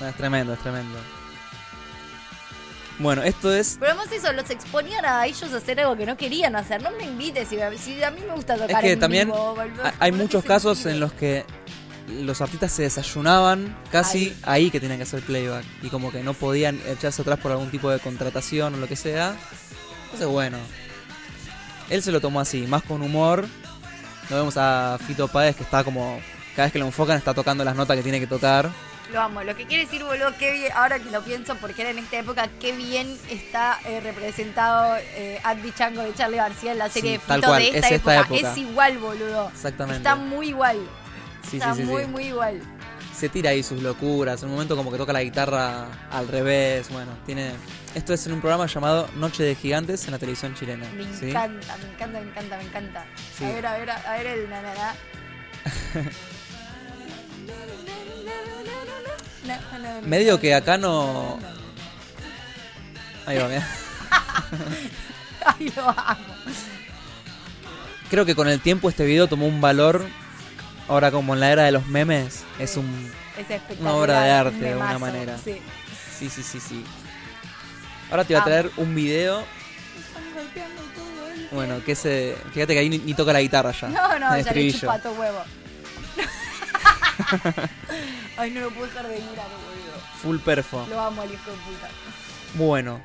No, 0.00 0.08
es 0.08 0.14
tremendo, 0.16 0.52
es 0.52 0.58
tremendo. 0.60 0.98
Bueno, 2.98 3.22
esto 3.22 3.54
es. 3.54 3.76
Pero 3.78 3.92
además 3.92 4.10
eso, 4.12 4.32
los 4.32 4.48
exponían 4.50 5.04
a 5.04 5.26
ellos 5.26 5.52
a 5.52 5.56
hacer 5.56 5.80
algo 5.80 5.96
que 5.96 6.06
no 6.06 6.16
querían 6.16 6.56
hacer. 6.56 6.82
No 6.82 6.90
me 6.92 7.04
invites, 7.04 7.48
si, 7.48 7.58
si 7.78 8.02
a 8.02 8.10
mí 8.10 8.20
me 8.26 8.34
gusta 8.34 8.54
tocar 8.54 8.70
Es 8.70 8.78
que 8.78 8.92
en 8.92 9.00
también 9.00 9.28
vivo, 9.28 9.56
hay 9.58 10.10
¿Por 10.10 10.18
qué 10.18 10.24
muchos 10.24 10.44
casos 10.44 10.86
en 10.86 11.00
los 11.00 11.12
que 11.12 11.44
los 12.08 12.40
artistas 12.40 12.72
se 12.72 12.82
desayunaban 12.82 13.76
casi 13.90 14.36
ahí, 14.44 14.70
que 14.70 14.80
tenían 14.80 14.98
que 14.98 15.02
hacer 15.02 15.22
playback 15.22 15.64
y 15.82 15.88
como 15.88 16.12
que 16.12 16.22
no 16.22 16.34
podían 16.34 16.80
echarse 16.86 17.22
atrás 17.22 17.38
por 17.40 17.50
algún 17.52 17.70
tipo 17.70 17.90
de 17.90 17.98
contratación 17.98 18.74
o 18.74 18.76
lo 18.78 18.86
que 18.86 18.96
sea. 18.96 19.34
Entonces, 20.04 20.28
bueno, 20.28 20.58
él 21.90 22.02
se 22.02 22.12
lo 22.12 22.20
tomó 22.20 22.40
así, 22.40 22.66
más 22.66 22.82
con 22.82 23.02
humor. 23.02 23.46
Lo 24.30 24.36
vemos 24.36 24.56
a 24.56 24.98
Fito 25.06 25.28
Páez 25.28 25.56
que 25.56 25.62
está 25.62 25.84
como, 25.84 26.20
cada 26.54 26.66
vez 26.66 26.72
que 26.72 26.78
lo 26.78 26.86
enfocan 26.86 27.16
está 27.16 27.34
tocando 27.34 27.64
las 27.64 27.76
notas 27.76 27.96
que 27.96 28.02
tiene 28.02 28.20
que 28.20 28.26
tocar. 28.26 28.70
Lo 29.12 29.20
amo. 29.20 29.42
Lo 29.44 29.54
que 29.56 29.66
quiere 29.66 29.84
decir, 29.84 30.02
boludo, 30.02 30.32
qué 30.38 30.52
bien, 30.52 30.72
ahora 30.74 30.98
que 30.98 31.10
lo 31.10 31.22
pienso, 31.22 31.54
porque 31.56 31.82
era 31.82 31.90
en 31.92 31.98
esta 31.98 32.18
época, 32.18 32.48
qué 32.60 32.72
bien 32.72 33.16
está 33.30 33.78
eh, 33.84 34.00
representado 34.00 34.96
eh, 35.14 35.40
Andy 35.44 35.70
Chango 35.72 36.02
de 36.02 36.12
Charlie 36.14 36.38
García 36.38 36.72
en 36.72 36.78
la 36.78 36.88
serie 36.90 37.12
Sí, 37.12 37.16
de 37.26 37.34
Fito 37.34 37.46
cual, 37.48 37.62
de 37.62 37.68
esta, 37.68 37.78
es 37.86 37.92
esta 37.92 38.14
época. 38.20 38.34
época. 38.36 38.52
Es 38.52 38.58
igual, 38.58 38.98
boludo. 38.98 39.48
Exactamente. 39.50 39.98
Está 39.98 40.16
muy 40.16 40.48
igual. 40.48 40.78
Sí, 41.48 41.58
está 41.58 41.74
sí, 41.74 41.84
muy, 41.84 42.04
muy 42.06 42.24
igual. 42.24 42.60
se 43.14 43.28
tira 43.28 43.50
ahí 43.50 43.62
sus 43.62 43.80
locuras. 43.80 44.42
En 44.42 44.48
un 44.48 44.54
momento 44.56 44.74
como 44.76 44.90
que 44.90 44.98
toca 44.98 45.12
la 45.12 45.22
guitarra 45.22 45.86
al 46.10 46.26
revés. 46.26 46.88
Bueno, 46.90 47.12
tiene. 47.24 47.52
Esto 47.94 48.12
es 48.12 48.26
en 48.26 48.32
un 48.32 48.40
programa 48.40 48.66
llamado 48.66 49.08
Noche 49.14 49.44
de 49.44 49.54
Gigantes 49.54 50.04
en 50.06 50.10
la 50.10 50.18
televisión 50.18 50.54
chilena. 50.56 50.84
Me 50.96 51.04
encanta, 51.04 51.76
me 51.78 51.92
encanta, 51.92 52.20
me 52.20 52.28
encanta, 52.28 52.56
me 52.58 52.64
encanta. 52.64 53.06
A 53.40 53.44
ver, 53.52 53.66
a 53.66 53.78
ver, 53.78 53.90
a 53.90 54.16
ver 54.16 54.26
el 54.26 54.50
nanana. 54.50 54.94
Medio 60.04 60.40
que 60.40 60.54
acá 60.54 60.78
no. 60.78 61.38
Ahí 63.26 63.38
va, 63.38 63.48
mira. 63.48 63.66
Ay, 65.44 65.72
lo 65.74 65.88
amo. 65.88 66.34
Creo 68.10 68.24
que 68.24 68.34
con 68.34 68.48
el 68.48 68.60
tiempo 68.60 68.88
este 68.88 69.04
video 69.04 69.26
tomó 69.26 69.46
un 69.46 69.60
valor. 69.60 70.06
Ahora, 70.88 71.10
como 71.10 71.34
en 71.34 71.40
la 71.40 71.50
era 71.50 71.64
de 71.64 71.72
los 71.72 71.86
memes, 71.86 72.44
es 72.58 72.76
un. 72.76 73.12
Es. 73.36 73.80
Una 73.80 73.94
obra 73.94 74.22
de 74.22 74.30
arte, 74.30 74.58
de 74.58 74.68
alguna 74.70 74.94
memazo, 74.94 75.12
manera. 75.12 75.38
Sí. 75.38 75.60
Sí, 76.16 76.30
sí, 76.30 76.42
sí, 76.42 76.60
sí. 76.60 76.84
Ahora 78.10 78.24
te 78.24 78.34
voy 78.34 78.40
a 78.40 78.44
traer 78.44 78.70
un 78.76 78.94
video. 78.94 79.44
Bueno, 81.50 81.82
que 81.84 81.94
se. 81.94 82.36
Fíjate 82.52 82.74
que 82.74 82.78
ahí 82.78 82.88
ni, 82.88 83.14
toca 83.14 83.32
la 83.32 83.40
guitarra 83.40 83.72
ya. 83.72 83.88
No, 83.88 84.18
no, 84.18 84.38
ya 84.38 84.52
le 84.52 84.72
chupa 84.72 84.98
todo 84.98 85.12
huevo. 85.14 85.42
Ay, 88.36 88.50
no 88.50 88.60
lo 88.60 88.70
puedo 88.70 88.86
dejar 88.86 89.08
de 89.08 89.16
mirar, 89.16 89.46
boludo. 89.48 90.00
Full 90.22 90.38
perfo. 90.38 90.86
Lo 90.88 91.00
amo 91.00 91.22
al 91.22 91.32
hijo 91.32 91.50
de 91.50 91.56
puta. 91.56 91.88
Bueno, 92.54 93.00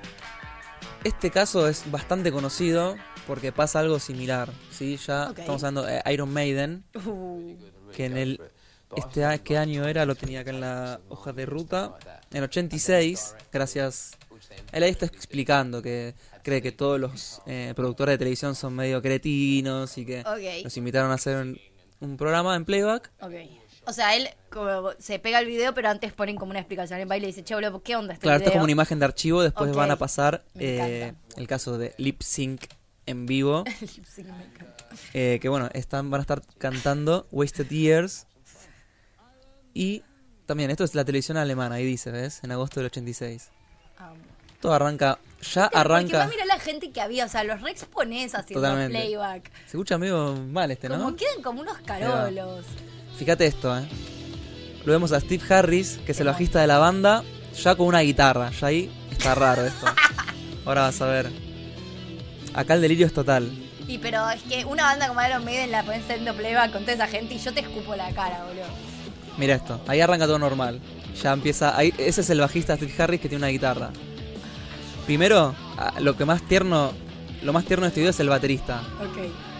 este 1.04 1.32
caso 1.32 1.68
es 1.68 1.90
bastante 1.90 2.32
conocido 2.32 2.96
porque 3.28 3.52
pasa 3.52 3.80
algo 3.80 4.00
similar, 4.00 4.50
¿sí? 4.72 4.98
Ya 4.98 5.34
estamos 5.38 5.64
hablando 5.64 5.84
de 5.84 6.02
Iron 6.12 6.32
Maiden, 6.32 6.84
Uh, 7.06 7.56
que 7.96 8.06
en 8.06 8.18
el... 8.18 8.42
Este, 8.96 9.40
¿Qué 9.44 9.58
año 9.58 9.88
era? 9.88 10.06
Lo 10.06 10.16
tenía 10.16 10.42
acá 10.42 10.50
en 10.50 10.60
la 10.60 11.00
hoja 11.08 11.32
de 11.32 11.46
ruta. 11.46 11.98
En 12.32 12.38
el 12.38 12.44
86, 12.44 13.36
gracias... 13.52 14.12
Él 14.74 14.84
ahí 14.84 14.90
está 14.92 15.06
explicando 15.06 15.82
que 15.82 16.14
cree 16.44 16.62
que 16.62 16.72
todos 16.74 17.00
los 17.00 17.42
eh, 17.46 17.72
productores 17.76 18.14
de 18.14 18.18
televisión 18.18 18.54
son 18.56 18.76
medio 18.76 19.02
cretinos 19.02 19.98
y 19.98 20.06
que 20.06 20.22
ok, 20.22 20.64
los 20.64 20.76
invitaron 20.76 21.12
a 21.12 21.14
hacer 21.14 21.38
un, 21.38 21.60
un 22.02 22.18
programa 22.18 22.56
en 22.56 22.66
playback. 22.66 23.12
ok. 23.22 23.61
O 23.86 23.94
sea, 23.94 24.16
él 24.16 24.30
como, 24.52 24.92
se 25.00 25.18
pega 25.20 25.40
el 25.40 25.48
video, 25.48 25.74
pero 25.74 25.90
antes 25.90 26.14
ponen 26.14 26.36
como 26.36 26.52
una 26.52 26.60
explicación 26.60 27.00
en 27.00 27.08
baile 27.08 27.28
y 27.28 27.32
dice, 27.32 27.44
che, 27.44 27.56
boludo, 27.56 27.82
¿qué 27.82 27.96
onda 27.96 28.14
este 28.14 28.24
Claro, 28.24 28.38
esto 28.38 28.46
es 28.46 28.52
video? 28.52 28.60
como 28.60 28.64
una 28.66 28.72
imagen 28.72 29.00
de 29.00 29.06
archivo, 29.06 29.42
después 29.42 29.74
van 29.74 29.92
a 29.92 29.96
pasar 29.96 30.44
me 30.54 30.64
eh, 31.08 31.14
el 31.36 31.48
caso 31.48 31.78
de 31.78 31.94
lip 31.98 32.22
sync 32.22 32.66
en 33.06 33.26
vivo. 33.26 33.64
Sí, 33.80 34.24
me 34.24 34.30
encanta. 34.30 34.86
Eh, 35.14 35.40
que 35.42 35.50
bueno, 35.50 35.70
están, 35.74 36.10
van 36.10 36.20
a 36.20 36.24
estar 36.24 36.42
cantando 36.58 37.28
Wasted 37.32 37.68
Years. 37.70 38.28
Y 39.74 40.04
también, 40.46 40.70
esto 40.70 40.84
es 40.84 40.94
la 40.96 41.06
televisión 41.06 41.38
alemana, 41.38 41.76
ahí 41.76 41.86
dice, 41.86 42.12
¿ves? 42.12 42.42
En 42.44 42.52
agosto 42.52 42.80
del 42.82 42.88
86. 42.88 43.50
Amo. 43.98 44.16
Todo 44.60 44.74
arranca, 44.74 45.18
ya 45.42 45.64
Porque 45.64 45.78
arranca. 45.78 46.20
más 46.20 46.30
mira 46.30 46.46
la 46.46 46.60
gente 46.60 46.92
que 46.92 47.02
había, 47.02 47.26
o 47.26 47.30
sea, 47.30 47.44
los 47.44 47.62
Rex 47.62 47.86
ponés 47.86 48.36
haciendo 48.36 48.62
Totalmente. 48.62 49.00
playback. 49.00 49.52
Se 49.62 49.66
escucha 49.78 49.98
medio 49.98 50.36
mal 50.36 50.70
este, 50.70 50.88
Como 50.88 51.10
¿no? 51.12 51.16
quedan 51.16 51.42
como 51.42 51.62
unos 51.62 51.78
carolos. 51.80 52.66
Fíjate 53.22 53.46
esto, 53.46 53.78
¿eh? 53.78 53.84
Lo 54.84 54.94
vemos 54.94 55.12
a 55.12 55.20
Steve 55.20 55.44
Harris, 55.48 56.00
que 56.04 56.14
es 56.14 56.20
el 56.20 56.26
bajista 56.26 56.60
de 56.60 56.66
la 56.66 56.80
banda, 56.80 57.24
ya 57.56 57.76
con 57.76 57.86
una 57.86 58.00
guitarra. 58.00 58.50
Ya 58.50 58.66
ahí 58.66 58.90
está 59.12 59.36
raro 59.36 59.64
esto. 59.64 59.86
Ahora 60.66 60.82
vas 60.82 61.00
a 61.02 61.06
ver. 61.06 61.30
Acá 62.56 62.74
el 62.74 62.82
delirio 62.82 63.06
es 63.06 63.14
total. 63.14 63.52
Y 63.88 64.00
pero 64.00 64.28
es 64.32 64.42
que 64.42 64.66
una 64.66 64.86
banda 64.86 65.08
como 65.08 65.22
Iron 65.24 65.46
Maiden 65.46 65.70
la 65.70 65.84
pones 65.84 66.02
haciendo 66.02 66.34
playback 66.34 66.72
con 66.72 66.82
toda 66.82 66.94
esa 66.94 67.06
gente 67.06 67.36
y 67.36 67.38
yo 67.38 67.54
te 67.54 67.60
escupo 67.60 67.96
la 67.96 68.12
cara, 68.12 68.44
boludo. 68.44 68.66
Mira 69.38 69.54
esto, 69.54 69.80
ahí 69.86 70.02
arranca 70.02 70.26
todo 70.26 70.40
normal. 70.40 70.80
Ya 71.22 71.32
empieza, 71.32 71.78
ahí, 71.78 71.94
ese 72.00 72.22
es 72.22 72.30
el 72.32 72.40
bajista 72.40 72.76
Steve 72.76 72.96
Harris 72.98 73.22
que 73.22 73.30
tiene 73.30 73.44
una 73.44 73.52
guitarra. 73.52 73.92
Primero, 75.06 75.54
lo 76.00 76.18
que 76.18 76.26
más 76.26 76.42
tierno, 76.48 76.92
lo 77.44 77.54
más 77.54 77.66
tierno 77.66 77.84
de 77.84 77.90
este 77.90 78.00
video 78.00 78.10
es 78.10 78.20
el 78.20 78.30
baterista. 78.30 78.82
Ok. 79.00 79.51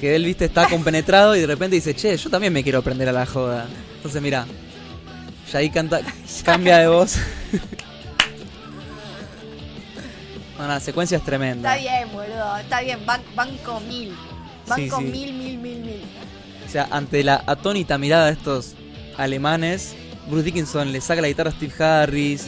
Que 0.00 0.14
él, 0.14 0.24
viste, 0.24 0.44
está 0.44 0.68
compenetrado 0.68 1.34
y 1.36 1.40
de 1.40 1.46
repente 1.46 1.76
dice, 1.76 1.94
che, 1.94 2.16
yo 2.16 2.28
también 2.30 2.52
me 2.52 2.62
quiero 2.62 2.82
prender 2.82 3.08
a 3.08 3.12
la 3.12 3.26
joda. 3.26 3.66
Entonces, 3.96 4.20
mira, 4.20 4.46
ya 5.50 5.58
ahí 5.58 5.70
canta, 5.70 6.00
cambia 6.44 6.78
de 6.78 6.88
voz. 6.88 7.16
No, 10.58 10.66
la 10.66 10.80
secuencia 10.80 11.18
es 11.18 11.22
tremenda. 11.22 11.76
Está 11.76 11.98
bien, 11.98 12.10
boludo, 12.14 12.56
está 12.56 12.80
bien, 12.80 12.98
van 13.04 13.58
con 13.58 13.86
mil. 13.86 14.16
Van 14.66 14.78
Sí, 14.78 14.90
mil, 15.02 15.34
mil, 15.34 15.58
mil, 15.58 15.80
mil. 15.80 16.00
O 16.66 16.70
sea, 16.70 16.88
ante 16.90 17.22
la 17.22 17.44
atónita 17.46 17.98
mirada 17.98 18.26
de 18.26 18.32
estos 18.32 18.74
alemanes, 19.18 19.94
Bruce 20.28 20.44
Dickinson 20.44 20.92
le 20.92 21.02
saca 21.02 21.20
la 21.20 21.28
guitarra 21.28 21.50
a 21.50 21.52
Steve 21.52 21.84
Harris. 21.84 22.46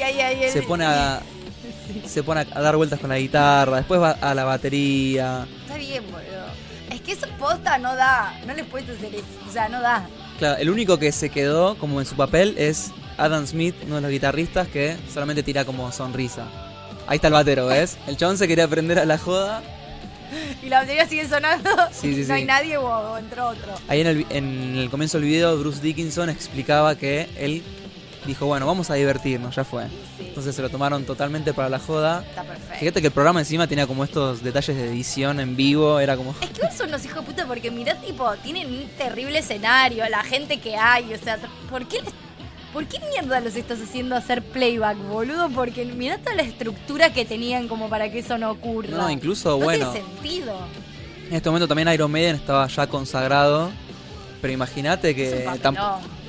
Se 0.51 0.63
pone 0.63 0.87
a 0.87 1.21
se 2.07 2.23
pone 2.23 2.47
a 2.51 2.61
dar 2.61 2.77
vueltas 2.77 2.99
con 2.99 3.11
la 3.11 3.19
guitarra, 3.19 3.77
después 3.77 4.01
va 4.01 4.13
a 4.13 4.35
la 4.35 4.45
batería. 4.45 5.47
Está 5.63 5.77
bien, 5.77 6.03
boludo. 6.11 6.48
Que 7.09 7.15
esa 7.15 7.27
posta 7.39 7.79
no 7.79 7.97
da, 7.97 8.39
no 8.47 8.53
le 8.53 8.65
puedes 8.65 8.91
hacer 8.91 9.15
eso, 9.15 9.25
o 9.49 9.51
sea, 9.51 9.69
no 9.71 9.81
da. 9.81 10.07
Claro, 10.39 10.59
el 10.59 10.69
único 10.69 10.99
que 10.99 11.11
se 11.11 11.31
quedó 11.31 11.75
como 11.79 12.01
en 12.01 12.07
su 12.07 12.15
papel 12.17 12.55
es 12.59 12.91
Adam 13.17 13.47
Smith, 13.47 13.75
uno 13.87 13.95
de 13.97 14.01
los 14.03 14.11
guitarristas 14.11 14.69
que 14.69 14.95
solamente 15.11 15.43
tira 15.43 15.65
como 15.65 15.91
sonrisa. 15.91 16.45
Ahí 17.07 17.17
está 17.17 17.29
el 17.29 17.33
batero, 17.33 17.67
¿ves? 17.69 17.97
El 18.07 18.19
chabón 18.19 18.37
se 18.37 18.47
quería 18.47 18.65
aprender 18.65 18.99
a 18.99 19.07
la 19.07 19.17
joda. 19.17 19.63
Y 20.63 20.69
la 20.69 20.81
batería 20.81 21.09
sigue 21.09 21.27
sonando, 21.27 21.71
Sí, 21.91 22.13
sí, 22.13 22.21
no 22.21 22.27
sí. 22.27 22.33
hay 22.33 22.45
nadie 22.45 22.77
o, 22.77 23.17
entró 23.17 23.49
otro. 23.49 23.73
Ahí 23.89 24.03
en 24.03 24.07
el, 24.09 24.17
vi- 24.19 24.27
en 24.29 24.77
el 24.77 24.91
comienzo 24.91 25.19
del 25.19 25.27
video, 25.27 25.57
Bruce 25.59 25.81
Dickinson 25.81 26.29
explicaba 26.29 26.95
que 26.97 27.31
él 27.39 27.63
dijo, 28.29 28.47
bueno, 28.47 28.67
vamos 28.67 28.91
a 28.91 28.95
divertirnos, 28.95 29.57
ya 29.57 29.65
fue. 29.65 29.85
Sí, 30.17 30.27
Entonces 30.29 30.55
se 30.55 30.63
lo 30.63 30.69
tomaron 30.71 31.05
totalmente 31.05 31.53
para 31.55 31.69
la 31.69 31.79
joda. 31.79 32.25
está 32.29 32.45
perfecto. 32.45 32.75
Fíjate 32.79 33.01
que 33.01 33.07
el 33.09 33.13
programa 33.13 33.41
encima 33.41 33.67
tenía 33.67 33.87
como 33.87 34.05
estos 34.05 34.43
detalles 34.43 34.77
de 34.77 34.87
edición 34.89 35.41
en 35.41 35.57
vivo, 35.57 35.99
era 35.99 36.17
como... 36.17 36.35
Es 36.41 36.51
que 36.51 36.71
son 36.77 36.91
los 36.91 37.05
hijos 37.05 37.17
de 37.27 37.33
puta 37.33 37.47
porque 37.47 37.71
mirá, 37.71 37.95
tipo, 38.01 38.31
tienen 38.43 38.67
un 38.69 38.89
terrible 38.97 39.39
escenario, 39.41 40.09
la 40.09 40.23
gente 40.23 40.61
que 40.61 40.77
hay, 40.77 41.13
o 41.13 41.19
sea, 41.19 41.39
¿por 41.69 41.87
qué 41.89 42.03
les- 42.03 42.15
¿Por 42.73 42.85
qué 42.87 42.99
mierda 43.01 43.41
los 43.41 43.57
estás 43.57 43.81
haciendo 43.81 44.15
hacer 44.15 44.43
playback, 44.43 44.99
boludo? 45.09 45.49
Porque 45.49 45.87
mirá 45.87 46.19
toda 46.19 46.37
la 46.37 46.43
estructura 46.43 47.11
que 47.15 47.25
tenían 47.25 47.67
como 47.67 47.89
para 47.89 48.11
que 48.13 48.19
eso 48.19 48.37
no 48.37 48.51
ocurra. 48.51 48.91
No, 48.91 49.11
incluso, 49.11 49.49
no 49.59 49.65
bueno. 49.65 49.91
tiene 49.91 50.07
sentido. 50.07 50.55
En 51.29 51.35
este 51.35 51.49
momento 51.49 51.67
también 51.67 51.89
Iron 51.89 52.11
Maiden 52.13 52.37
estaba 52.37 52.67
ya 52.67 52.87
consagrado, 52.87 53.71
pero 54.43 54.53
imagínate 54.53 55.15
que. 55.15 55.47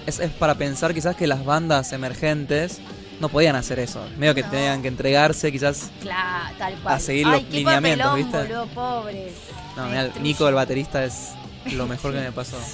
Es, 0.06 0.20
es 0.20 0.32
para 0.32 0.56
pensar 0.56 0.94
quizás 0.94 1.16
que 1.16 1.28
las 1.28 1.44
bandas 1.46 1.92
emergentes 1.94 2.80
no 3.20 3.30
podían 3.30 3.56
hacer 3.56 3.80
eso, 3.80 4.02
medio 4.18 4.34
que 4.34 4.44
No. 4.44 4.50
tenían 4.50 4.82
que 4.82 4.88
entregarse 4.88 5.52
quizás... 5.52 5.92
Claro, 6.02 6.56
tal 6.58 6.74
cual. 6.82 6.96
A 6.96 7.00
seguir 7.00 7.28
Ay, 7.28 7.44
los 7.44 7.52
lineamientos, 7.52 8.08
papelón, 8.08 8.32
¿viste? 8.32 8.54
boludo, 8.54 8.68
pobres. 8.74 9.34
No, 9.76 9.88
mirá. 9.88 10.08
Nico 10.22 10.48
el 10.48 10.56
baterista 10.56 11.04
es 11.04 11.30
lo 11.74 11.86
mejor 11.88 12.14
que 12.14 12.20
me 12.20 12.32
pasó. 12.32 12.58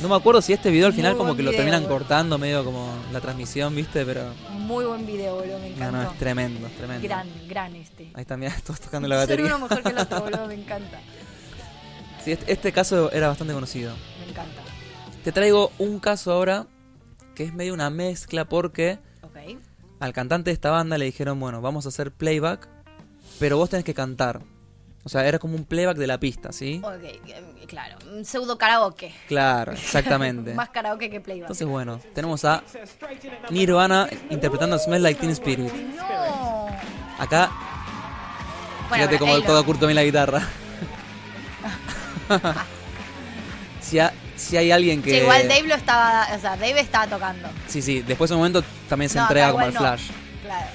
No 0.00 0.08
me 0.08 0.16
acuerdo 0.16 0.42
si 0.42 0.52
este 0.52 0.68
video 0.72 0.88
al 0.88 0.92
final 0.94 1.16
como 1.16 1.36
que 1.36 1.44
lo 1.44 1.52
terminan 1.52 1.84
cortando 1.84 2.36
medio 2.36 2.64
como 2.64 2.92
la 3.12 3.20
transmisión, 3.20 3.72
¿viste? 3.76 4.04
Pero 4.04 4.34
Muy 4.50 4.84
buen 4.84 5.06
video, 5.06 5.36
boludo, 5.36 5.60
me 5.60 5.68
no, 5.70 5.74
encantó. 5.76 5.96
no, 5.96 6.02
es 6.10 6.18
tremendo, 6.18 6.66
es 6.66 6.76
tremendo. 6.76 7.06
Gran, 7.06 7.28
gran 7.48 7.76
este. 7.76 8.10
Ahí 8.14 8.22
está, 8.22 8.36
mirá, 8.36 8.52
todos 8.66 8.80
tocando 8.80 9.06
la 9.06 9.14
Ser 9.20 9.28
batería. 9.38 9.46
uno 9.54 9.60
mejor 9.68 9.80
que 9.84 9.88
el 9.90 9.98
otro, 9.98 10.20
boludo, 10.22 10.46
me 10.48 10.54
encanta. 10.60 10.98
Sí, 12.24 12.32
este, 12.32 12.52
este 12.52 12.72
caso 12.72 13.12
era 13.12 13.28
bastante 13.28 13.54
conocido. 13.54 13.92
Me 14.24 14.30
encanta. 14.32 14.61
Te 15.24 15.32
traigo 15.32 15.70
un 15.78 16.00
caso 16.00 16.32
ahora 16.32 16.66
que 17.34 17.44
es 17.44 17.54
medio 17.54 17.72
una 17.74 17.90
mezcla 17.90 18.44
porque 18.44 18.98
al 20.00 20.12
cantante 20.12 20.50
de 20.50 20.54
esta 20.54 20.70
banda 20.70 20.98
le 20.98 21.04
dijeron, 21.04 21.38
bueno, 21.38 21.60
vamos 21.60 21.86
a 21.86 21.90
hacer 21.90 22.10
playback, 22.10 22.68
pero 23.38 23.56
vos 23.56 23.70
tenés 23.70 23.84
que 23.84 23.94
cantar. 23.94 24.40
O 25.04 25.08
sea, 25.08 25.26
era 25.26 25.38
como 25.38 25.54
un 25.56 25.64
playback 25.64 25.96
de 25.96 26.06
la 26.06 26.18
pista, 26.20 26.52
¿sí? 26.52 26.80
Ok, 26.84 27.02
eh, 27.02 27.42
claro. 27.66 27.96
Un 28.12 28.24
pseudo 28.24 28.56
karaoke. 28.58 29.12
Claro, 29.28 29.72
exactamente. 29.72 30.54
Más 30.54 30.70
karaoke 30.70 31.08
que 31.10 31.20
playback. 31.20 31.42
Entonces, 31.44 31.66
bueno, 31.68 32.00
tenemos 32.14 32.44
a 32.44 32.62
Nirvana 33.50 34.08
interpretando 34.30 34.78
Smell 34.78 35.02
Like 35.02 35.20
Teen 35.20 35.32
Spirit. 35.32 35.72
no. 35.72 36.66
Acá, 37.18 37.50
Bueno, 38.88 38.94
fíjate 38.94 39.06
pero 39.10 39.18
cómo 39.20 39.36
lo- 39.54 39.64
Kurt 39.64 39.78
Cobain 39.80 39.94
la 39.94 40.02
guitarra. 40.04 40.42
si, 43.80 43.98
ha- 44.00 44.12
si 44.42 44.56
hay 44.56 44.70
alguien 44.70 45.02
que... 45.02 45.10
Che, 45.10 45.22
igual 45.22 45.48
Dave 45.48 45.62
lo 45.68 45.74
estaba. 45.74 46.26
O 46.36 46.40
sea, 46.40 46.56
Dave 46.56 46.80
estaba 46.80 47.06
tocando. 47.06 47.48
Sí, 47.68 47.80
sí, 47.82 48.02
después 48.02 48.28
de 48.30 48.34
un 48.36 48.40
momento 48.40 48.62
también 48.88 49.08
se 49.08 49.18
No, 49.18 49.24
entrega 49.24 49.52
como 49.52 49.66
no. 49.66 49.72
flash. 49.72 50.02
Claro. 50.44 50.66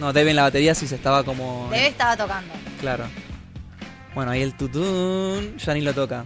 No, 0.00 0.12
Dave 0.12 0.30
en 0.30 0.36
la 0.36 0.42
batería 0.42 0.74
sí 0.74 0.86
se 0.86 0.94
estaba 0.94 1.24
como... 1.24 1.68
Dave 1.70 1.88
estaba 1.88 2.16
tocando. 2.16 2.52
Claro. 2.80 3.04
Bueno, 4.14 4.30
ahí 4.30 4.42
el 4.42 4.54
tutún 4.54 5.56
ya 5.58 5.74
ni 5.74 5.80
lo 5.80 5.92
toca. 5.94 6.24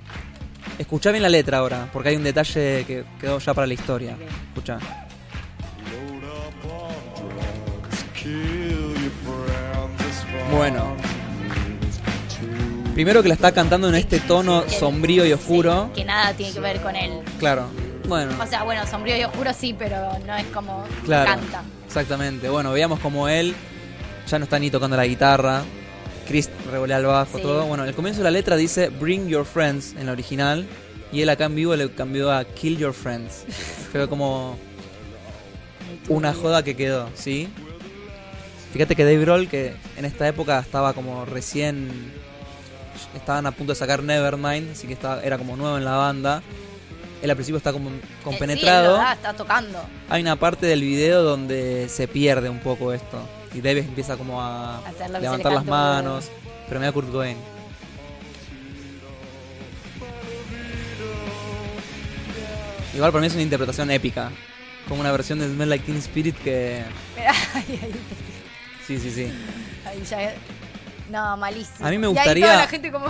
Escuchá 0.78 1.11
bien 1.11 1.22
la 1.22 1.28
letra 1.28 1.59
ahora, 1.59 1.89
porque 1.93 2.11
hay 2.11 2.16
un 2.16 2.24
detalle 2.24 2.85
que 2.87 3.05
quedó 3.20 3.39
ya 3.39 3.55
para 3.55 3.66
la 3.66 3.74
historia. 3.74 4.12
Ok. 4.14 4.20
Escucha. 4.49 4.78
Bueno. 10.51 10.97
Primero 12.95 13.22
que 13.22 13.28
la 13.28 13.34
está 13.34 13.53
cantando 13.53 13.88
en 13.88 13.95
este 13.95 14.20
tono 14.20 14.64
Que- 14.64 14.70
sombrío 14.78 15.24
y 15.26 15.32
oscuro. 15.32 15.86
sí, 15.95 16.01
que 16.01 16.05
nada 16.05 16.34
tiene 16.34 16.53
que 16.53 16.61
ver 16.61 16.80
con 16.80 16.95
él. 16.95 17.12
Claro. 17.38 17.66
Bueno, 18.07 18.32
O 18.43 18.47
sea, 18.47 18.64
bueno, 18.64 18.86
sombrío 18.86 19.16
y 19.16 19.24
oscuro 19.24 19.53
sí, 19.55 19.74
pero 19.78 19.97
no 20.26 20.36
es 20.36 20.45
como 20.47 20.84
claro. 21.05 21.30
canta. 21.30 21.62
Exactamente. 21.86 22.49
Bueno, 22.49 22.72
veíamos 22.72 22.99
como 23.01 23.28
él 23.28 23.55
ya 24.28 24.38
no 24.38 24.45
está 24.45 24.59
ni 24.59 24.70
tocando 24.70 24.97
la 24.97 25.07
guitarra. 25.07 25.62
Chris 26.28 26.51
revolea 26.70 26.99
el 26.99 27.07
bajo, 27.07 27.36
Sí. 27.38 27.43
todo. 27.43 27.64
Bueno, 27.66 27.84
el 27.84 27.95
comienzo 27.95 28.20
de 28.20 28.24
la 28.24 28.30
letra 28.30 28.57
dice 28.57 28.88
Bring 28.88 29.28
Your 29.28 29.45
Friends 29.47 29.95
en 29.99 30.07
la 30.07 30.12
original. 30.12 30.66
Y 31.12 31.22
él 31.22 31.28
acá 31.28 31.45
en 31.47 31.55
vivo 31.55 31.74
le 31.76 31.90
cambió 31.93 32.30
a 32.32 32.45
Kill 32.45 32.78
Your 32.78 32.93
Friends. 32.93 33.45
Fue 33.93 34.09
como 34.09 34.59
una 36.09 36.32
joda 36.34 36.62
que 36.62 36.74
quedó, 36.76 37.09
¿sí? 37.14 37.49
Fíjate 38.72 38.97
que 38.97 39.05
Dave 39.05 39.20
Grohl, 39.20 39.49
que 39.49 39.74
en 39.97 40.05
esta 40.05 40.26
época 40.28 40.59
estaba 40.59 40.93
como 40.95 41.24
recién. 41.24 42.12
Estaban 43.15 43.47
a 43.47 43.53
punto 43.53 43.73
de 43.73 43.79
sacar 43.79 44.03
Nevermind, 44.03 44.71
así 44.73 44.87
que 44.87 44.95
estaba, 44.95 45.23
era 45.23 45.39
como 45.39 45.57
nuevo 45.57 45.77
en 45.77 45.85
la 45.85 45.97
banda. 45.97 46.43
Él 47.23 47.31
al 47.31 47.37
principio 47.37 47.59
está 47.59 47.73
como 47.73 47.91
Eh, 47.91 47.93
sí, 48.03 48.09
compenetrado. 48.25 48.97
da, 48.97 49.13
está 49.13 49.33
tocando. 49.35 49.79
Hay 50.09 50.23
una 50.23 50.37
parte 50.37 50.67
del 50.67 50.81
video 50.83 51.23
donde 51.23 51.89
se 51.89 52.09
pierde 52.09 52.49
un 52.49 52.59
poco 52.61 52.93
esto. 52.93 53.19
Y 53.55 53.61
Dave 53.61 53.81
empieza 53.81 54.17
como 54.17 54.43
a 54.43 54.81
levantar 55.21 55.53
le 55.53 55.57
las 55.57 55.65
manos. 55.67 56.31
Pero 56.69 56.81
me 56.81 56.87
da 56.87 56.93
Kurt 56.93 57.11
Cobain. 57.13 57.37
Igual 62.95 63.11
para 63.11 63.21
mí 63.21 63.27
es 63.27 63.33
una 63.35 63.43
interpretación 63.43 63.91
épica. 63.91 64.31
como 64.89 65.01
una 65.01 65.13
versión 65.13 65.39
de 65.39 65.47
Smell 65.47 65.69
Like 65.69 65.85
Teen 65.85 65.99
Spirit 65.99 66.37
que... 66.39 66.83
Ahí, 67.55 67.79
ahí, 67.83 67.93
Sí, 68.87 68.99
sí, 68.99 69.11
sí. 69.13 69.33
ahí 69.87 70.03
ya- 70.05 70.35
No, 71.13 71.37
malísimo. 71.37 71.87
A 71.87 71.91
mí 71.91 71.99
me 71.99 72.07
Y 72.07 72.11
ahí 72.11 72.15
gustaría- 72.15 72.47
toda 72.47 72.57
la 72.59 72.67
gente 72.69 72.91
como... 72.91 73.07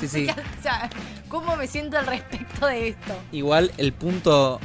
Sí, 0.00 0.06
sí. 0.08 0.28
O 0.28 0.62
sea, 0.62 0.88
¿cómo 1.28 1.56
me 1.56 1.66
siento 1.66 1.98
al 1.98 2.06
respecto 2.06 2.66
de 2.66 2.88
esto? 2.88 3.14
Igual 3.32 3.72
el 3.78 3.92
punto, 3.92 4.60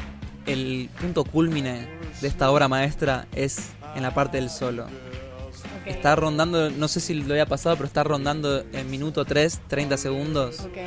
el 0.45 0.89
punto 0.99 1.23
culmine 1.23 1.87
de 2.21 2.27
esta 2.27 2.51
obra 2.51 2.67
maestra 2.67 3.25
es 3.33 3.69
en 3.95 4.03
la 4.03 4.13
parte 4.13 4.37
del 4.37 4.49
solo. 4.49 4.83
Ok. 4.85 5.87
Está 5.87 6.15
rondando, 6.15 6.69
no 6.69 6.87
sé 6.87 6.99
si 6.99 7.13
lo 7.13 7.33
había 7.33 7.45
pasado, 7.45 7.75
pero 7.77 7.87
está 7.87 8.03
rondando 8.03 8.63
en 8.73 8.91
minuto 8.91 9.25
3, 9.25 9.61
30 9.67 9.97
segundos. 9.97 10.59
Ok, 10.61 10.77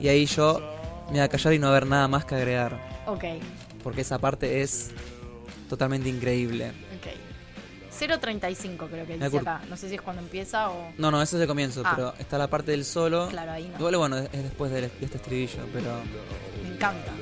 Y 0.00 0.08
ahí 0.08 0.26
yo 0.26 0.60
me 1.06 1.12
voy 1.12 1.20
a 1.20 1.28
callar 1.28 1.54
y 1.54 1.58
no 1.58 1.68
haber 1.68 1.86
nada 1.86 2.06
más 2.08 2.24
que 2.24 2.34
agregar. 2.34 2.78
ok, 3.06 3.24
Porque 3.82 4.02
esa 4.02 4.18
parte 4.18 4.62
es 4.62 4.90
totalmente 5.68 6.08
increíble. 6.08 6.68
ok. 6.96 7.33
0.35 7.98 8.88
creo 8.88 9.06
que 9.06 9.14
dice 9.18 9.38
acá. 9.38 9.60
No 9.68 9.76
sé 9.76 9.88
si 9.88 9.94
es 9.94 10.00
cuando 10.02 10.22
empieza 10.22 10.70
o... 10.70 10.92
No, 10.98 11.10
no, 11.10 11.22
ese 11.22 11.36
es 11.36 11.42
el 11.42 11.48
comienzo, 11.48 11.82
Ah. 11.84 11.92
pero 11.94 12.14
está 12.18 12.38
la 12.38 12.48
parte 12.48 12.70
del 12.72 12.84
solo. 12.84 13.28
Claro, 13.28 13.52
ahí 13.52 13.68
no. 13.72 13.78
Igual, 13.78 13.96
bueno, 13.96 14.18
es 14.18 14.30
después 14.42 14.70
de, 14.72 14.82
de 14.82 14.86
este 15.00 15.16
estribillo, 15.16 15.60
pero 15.72 16.00
Me 16.62 16.74
encanta. 16.74 17.12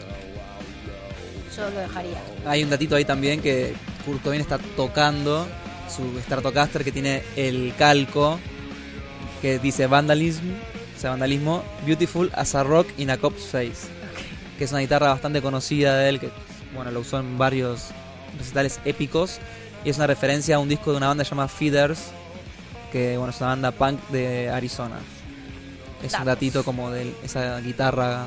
Yo 1.57 1.69
lo 1.71 1.81
dejaría. 1.81 2.17
hay 2.47 2.63
un 2.65 2.71
datito 2.71 2.97
ahí 2.97 3.05
también 3.05 3.43
que 3.43 3.75
Kurt 4.07 4.23
Cobain 4.23 4.41
está 4.41 4.59
tocando 4.77 5.47
su 5.95 6.19
Stratocaster 6.21 6.83
que 6.83 6.93
tiene 6.93 7.23
el 7.37 7.75
calco 7.77 8.39
que 9.43 9.59
dice 9.59 9.87
Vandalism, 9.87 10.45
o 10.97 11.01
sea, 11.01 11.11
vandalismo, 11.11 11.63
Beautiful 11.85 12.31
as 12.35 12.55
a 12.55 12.63
Rock 12.65 12.87
in 12.97 13.11
a 13.11 13.19
Cop's 13.19 13.43
Face, 13.49 13.89
que 14.57 14.65
es 14.65 14.71
una 14.71 14.81
guitarra 14.81 15.09
bastante 15.09 15.43
conocida 15.43 15.99
de 15.99 16.09
él, 16.09 16.21
que 16.21 16.31
bueno, 16.75 16.91
lo 16.91 17.01
usó 17.01 17.19
en 17.19 17.37
varios 17.37 17.89
recitales 18.39 18.81
épicos, 18.87 19.39
y 19.85 19.91
es 19.91 19.97
una 19.97 20.07
referencia 20.07 20.55
a 20.57 20.59
un 20.59 20.69
disco 20.69 20.91
de 20.93 20.99
una 20.99 21.09
banda 21.09 21.25
llamada 21.25 21.49
Feeders, 21.49 22.13
que 22.91 23.17
bueno, 23.17 23.33
es 23.33 23.41
una 23.41 23.49
banda 23.51 23.71
punk 23.73 24.01
de 24.09 24.49
Arizona. 24.49 24.97
Es 26.03 26.15
un 26.15 26.25
datito 26.25 26.65
como 26.65 26.91
de 26.91 27.15
esa 27.23 27.61
guitarra 27.61 28.27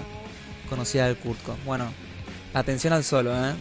conocida 0.70 1.08
del 1.08 1.18
Kurt 1.18 1.42
Cobain. 1.44 1.66
Bueno, 1.66 1.88
atención 2.54 2.94
al 2.94 3.04
solo, 3.04 3.34
¿eh? 3.34 3.54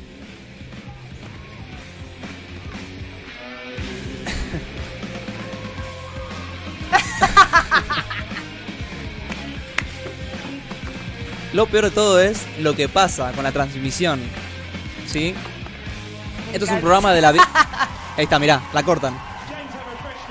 Lo 11.53 11.67
peor 11.67 11.85
de 11.85 11.91
todo 11.91 12.21
es 12.21 12.41
lo 12.61 12.75
que 12.75 12.89
pasa 12.89 13.33
con 13.33 13.45
la 13.45 13.53
transmisión. 13.53 14.21
¿Sí? 15.07 15.35
Esto 16.55 16.67
es 16.67 16.71
un 16.71 16.81
programa 16.81 17.13
de 17.13 17.21
la... 17.21 17.31
Ahí 18.17 18.25
está, 18.25 18.39
mirá, 18.39 18.63
la 18.73 18.85
cortan. 18.85 19.19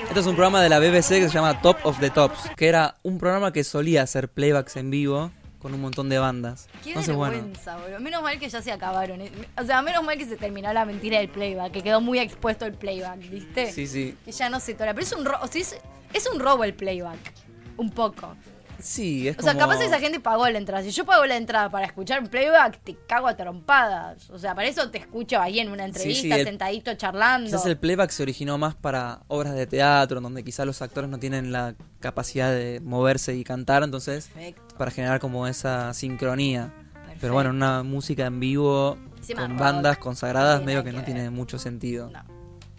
Esto 0.08 0.22
es 0.22 0.26
un 0.26 0.36
programa 0.36 0.62
de 0.62 0.70
la 0.70 0.80
BBC 0.80 1.10
que 1.10 1.28
se 1.28 1.34
llama 1.34 1.62
Top 1.62 1.78
of 1.84 2.00
the 2.00 2.10
Tops, 2.10 2.50
que 2.56 2.68
era 2.70 2.96
un 3.04 3.18
programa 3.18 3.52
que 3.52 3.66
solía 3.66 4.04
hacer 4.04 4.30
playbacks 4.30 4.78
en 4.78 4.90
vivo 4.90 5.32
con 5.60 5.74
un 5.74 5.82
montón 5.82 6.08
de 6.08 6.20
bandas. 6.20 6.70
Qué 6.82 6.90
Entonces, 6.92 7.14
bueno, 7.14 7.36
vergüenza, 7.36 7.76
boludo. 7.76 8.00
Menos 8.00 8.24
mal 8.24 8.40
que 8.40 8.48
ya 8.48 8.62
se 8.62 8.72
acabaron. 8.72 9.20
eh. 9.20 9.32
O 9.62 9.66
sea, 9.66 9.82
menos 9.82 10.02
mal 10.02 10.18
que 10.18 10.26
se 10.26 10.38
terminó 10.38 10.72
la 10.72 10.86
mentira 10.86 11.18
del 11.18 11.28
playback, 11.28 11.74
que 11.74 11.82
quedó 11.82 12.00
muy 12.00 12.20
expuesto 12.20 12.66
el 12.66 12.74
playback, 12.74 13.20
¿viste? 13.30 13.72
sí, 13.74 13.86
sí. 13.86 14.18
Que 14.24 14.32
ya 14.32 14.50
no 14.50 14.62
se 14.62 14.76
tola. 14.76 14.94
Pero 14.94 15.06
es 15.06 15.12
un, 15.12 15.26
ro 15.26 15.38
o 15.42 15.48
sea, 15.48 15.62
es, 15.62 15.76
es 16.14 16.30
un 16.34 16.40
robo 16.40 16.64
el 16.64 16.74
playback. 16.74 17.34
Un 17.76 17.90
poco. 17.90 18.36
Sí, 18.84 19.30
es 19.30 19.38
O 19.40 19.42
sea, 19.42 19.54
como- 19.54 19.62
capaz 19.68 19.82
esa 19.82 19.98
gente 20.00 20.20
pagó 20.20 20.48
la 20.50 20.58
entrada. 20.58 20.84
Si 20.84 20.92
yo 20.92 21.06
pago 21.06 21.26
la 21.26 21.38
entrada 21.38 21.70
para 21.70 21.86
escuchar 21.86 22.20
un 22.22 22.28
playback, 22.28 22.80
te 22.84 22.98
cago 23.08 23.28
a 23.30 23.38
trompadas. 23.38 24.30
O 24.30 24.38
sea, 24.38 24.54
para 24.54 24.68
eso 24.68 24.90
te 24.90 24.98
escucho 24.98 25.40
ahí 25.40 25.60
en 25.60 25.70
una 25.72 25.86
entrevista, 25.86 26.22
sí, 26.22 26.32
el- 26.42 26.46
sentadito 26.46 26.94
charlando. 26.96 27.46
Quizás 27.50 27.66
el 27.66 27.78
playback 27.78 28.10
se 28.12 28.24
originó 28.24 28.58
más 28.58 28.76
para 28.76 29.22
obras 29.30 29.56
de 29.56 29.66
teatro, 29.68 30.20
donde 30.20 30.44
quizás 30.44 30.66
los 30.66 30.82
actores 30.82 31.10
no 31.10 31.18
tienen 31.18 31.54
la 31.54 31.76
capacidad 32.02 32.52
de 32.52 32.82
moverse 32.84 33.34
y 33.36 33.46
cantar, 33.46 33.84
entonces 33.84 34.28
Perfecto. 34.28 34.76
para 34.78 34.92
generar 34.92 35.22
como 35.22 35.48
esa 35.48 35.94
sincronía. 35.94 36.74
Perfecto. 36.94 37.18
Pero 37.22 37.34
bueno, 37.34 37.52
una 37.52 37.84
música 37.84 38.26
en 38.26 38.42
vivo 38.42 38.98
con 39.34 39.58
bandas 39.58 39.98
consagradas 39.98 40.60
no 40.60 40.66
medio 40.66 40.84
que 40.84 40.90
que 40.92 40.98
no 40.98 41.04
tiene 41.06 41.30
mucho 41.30 41.58
sentido. 41.58 42.10
No, 42.10 42.22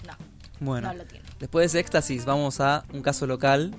no, 0.07 0.15
Bueno, 0.61 0.89
no 0.89 0.95
lo 0.99 1.05
tiene. 1.07 1.25
después 1.39 1.63
de 1.63 1.67
ese 1.69 1.79
éxtasis 1.81 2.27
vamos 2.27 2.61
a 2.61 2.85
un 2.93 3.01
caso 3.01 3.27
local 3.27 3.75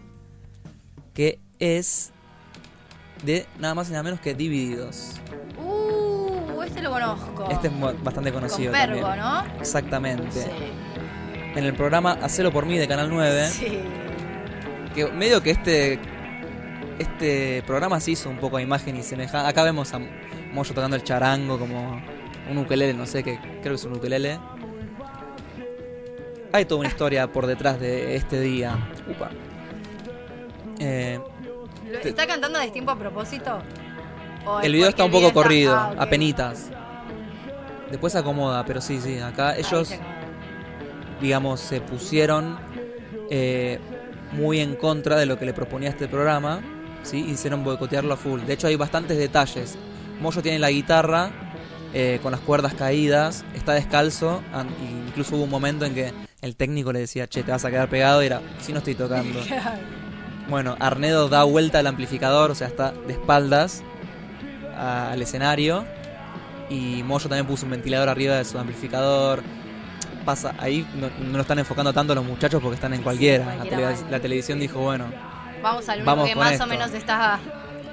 que 1.13 1.39
es 1.59 2.11
de 3.23 3.45
nada 3.59 3.73
más 3.73 3.87
y 3.89 3.91
nada 3.91 4.03
menos 4.03 4.19
que 4.19 4.33
Divididos. 4.33 5.13
Uh, 5.57 6.61
este 6.63 6.81
lo 6.81 6.91
conozco. 6.91 7.47
Este 7.49 7.67
es 7.67 7.73
bastante 8.03 8.31
Con 8.31 8.41
conocido 8.41 8.71
Pergo, 8.71 9.01
también. 9.01 9.17
¿no? 9.25 9.59
Exactamente. 9.59 10.31
Sí. 10.41 10.49
En 11.55 11.63
el 11.63 11.73
programa 11.73 12.13
Hacelo 12.21 12.51
por 12.51 12.65
mí 12.65 12.77
de 12.77 12.87
Canal 12.87 13.09
9, 13.09 13.47
Sí. 13.47 13.79
que 14.93 15.07
medio 15.07 15.41
que 15.41 15.51
este 15.51 15.99
este 16.99 17.63
programa 17.67 17.99
se 17.99 18.11
hizo 18.11 18.29
un 18.29 18.37
poco 18.37 18.57
a 18.57 18.61
imagen 18.61 18.95
y 18.97 19.03
semejanza. 19.03 19.47
Acá 19.47 19.63
vemos 19.63 19.93
a 19.93 19.99
Moyo 20.53 20.73
tocando 20.73 20.95
el 20.95 21.03
charango 21.03 21.59
como 21.59 22.01
un 22.49 22.57
ukelele, 22.57 22.93
no 22.93 23.05
sé, 23.05 23.23
que 23.23 23.37
creo 23.37 23.61
que 23.63 23.73
es 23.75 23.83
un 23.85 23.93
ukelele. 23.93 24.39
Hay 26.53 26.65
toda 26.65 26.79
una 26.79 26.87
historia 26.89 27.27
por 27.31 27.47
detrás 27.47 27.79
de 27.79 28.15
este 28.15 28.39
día. 28.39 28.77
Upa. 29.09 29.29
Eh, 30.79 31.19
¿Está 32.03 32.27
cantando 32.27 32.59
a 32.59 32.61
destiempo 32.61 32.91
a 32.91 32.97
propósito? 32.97 33.59
¿O 34.45 34.59
es 34.59 34.65
el 34.65 34.73
video 34.73 34.89
está 34.89 35.05
un 35.05 35.11
poco 35.11 35.33
corrido, 35.33 35.75
ah, 35.75 35.91
ok. 35.93 36.01
apenitas. 36.01 36.69
Después 37.89 38.13
se 38.13 38.19
acomoda, 38.19 38.65
pero 38.65 38.81
sí, 38.81 38.99
sí, 38.99 39.19
acá 39.19 39.55
ellos, 39.55 39.91
digamos, 41.21 41.59
se 41.59 41.81
pusieron 41.81 42.57
eh, 43.29 43.79
muy 44.31 44.59
en 44.59 44.75
contra 44.75 45.15
de 45.17 45.25
lo 45.25 45.37
que 45.37 45.45
le 45.45 45.53
proponía 45.53 45.89
este 45.89 46.07
programa, 46.07 46.61
¿sí? 47.03 47.19
Hicieron 47.27 47.63
boicotearlo 47.63 48.13
a 48.13 48.17
full. 48.17 48.41
De 48.41 48.53
hecho, 48.53 48.67
hay 48.67 48.75
bastantes 48.75 49.17
detalles. 49.17 49.77
Moyo 50.19 50.41
tiene 50.41 50.59
la 50.59 50.71
guitarra 50.71 51.31
eh, 51.93 52.19
con 52.21 52.31
las 52.31 52.41
cuerdas 52.41 52.73
caídas, 52.73 53.45
está 53.53 53.73
descalzo, 53.73 54.41
y 54.81 55.07
incluso 55.07 55.35
hubo 55.35 55.43
un 55.43 55.49
momento 55.49 55.85
en 55.85 55.93
que 55.93 56.13
el 56.41 56.55
técnico 56.55 56.91
le 56.91 56.99
decía, 56.99 57.27
che, 57.27 57.43
te 57.43 57.51
vas 57.51 57.65
a 57.65 57.71
quedar 57.71 57.89
pegado, 57.89 58.21
y 58.23 58.25
era, 58.25 58.41
sí, 58.59 58.71
no 58.73 58.79
estoy 58.79 58.95
tocando. 58.95 59.39
Bueno, 60.47 60.75
Arnedo 60.79 61.27
da 61.27 61.43
vuelta 61.43 61.79
al 61.79 61.87
amplificador, 61.87 62.51
o 62.51 62.55
sea, 62.55 62.67
está 62.67 62.91
de 62.91 63.13
espaldas 63.13 63.83
al 64.77 65.21
escenario. 65.21 65.85
Y 66.69 67.03
Moyo 67.03 67.29
también 67.29 67.45
puso 67.45 67.65
un 67.65 67.71
ventilador 67.71 68.09
arriba 68.09 68.35
de 68.35 68.45
su 68.45 68.57
amplificador. 68.57 69.43
Pasa, 70.25 70.55
ahí 70.57 70.87
no, 70.95 71.09
no 71.23 71.37
lo 71.37 71.41
están 71.41 71.59
enfocando 71.59 71.93
tanto 71.93 72.15
los 72.15 72.25
muchachos 72.25 72.61
porque 72.61 72.75
están 72.75 72.93
en 72.93 73.03
cualquiera. 73.03 73.45
La, 73.45 73.55
cualquiera 73.57 73.95
la 74.09 74.19
televisión 74.19 74.59
dijo, 74.59 74.79
bueno, 74.79 75.05
Vamos 75.61 75.87
al 75.89 76.01
único 76.01 76.25
que 76.25 76.35
más 76.35 76.51
esto. 76.53 76.63
o 76.63 76.67
menos 76.67 76.93
está. 76.93 77.39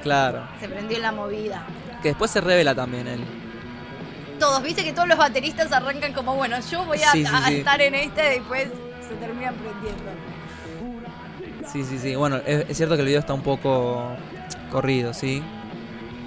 claro. 0.03 0.43
Se 0.61 0.69
prendió 0.69 0.97
en 0.97 1.03
la 1.03 1.13
movida. 1.13 1.65
Que 2.03 2.09
después 2.09 2.31
se 2.31 2.41
revela 2.41 2.75
también 2.75 3.07
él. 3.07 3.21
Todos, 4.39 4.63
viste 4.63 4.83
que 4.83 4.93
todos 4.93 5.07
los 5.09 5.19
bateristas 5.19 5.71
arrancan 5.73 6.13
como, 6.13 6.35
bueno, 6.35 6.57
yo 6.71 6.85
voy 6.85 7.03
a, 7.03 7.13
Sí, 7.13 7.25
estar 7.51 7.81
en 7.81 7.95
este 7.95 8.27
y 8.27 8.39
después 8.41 8.69
se 9.09 9.15
terminan 9.15 9.55
prendiendo. 9.55 10.11
Sí, 11.71 11.85
sí, 11.85 11.99
sí. 11.99 12.15
Bueno, 12.17 12.37
es, 12.47 12.67
es 12.69 12.77
cierto 12.77 12.95
que 12.97 13.03
el 13.03 13.07
video 13.07 13.21
está 13.21 13.35
un 13.35 13.43
poco 13.43 14.09
corrido, 14.71 15.13
¿sí? 15.15 15.43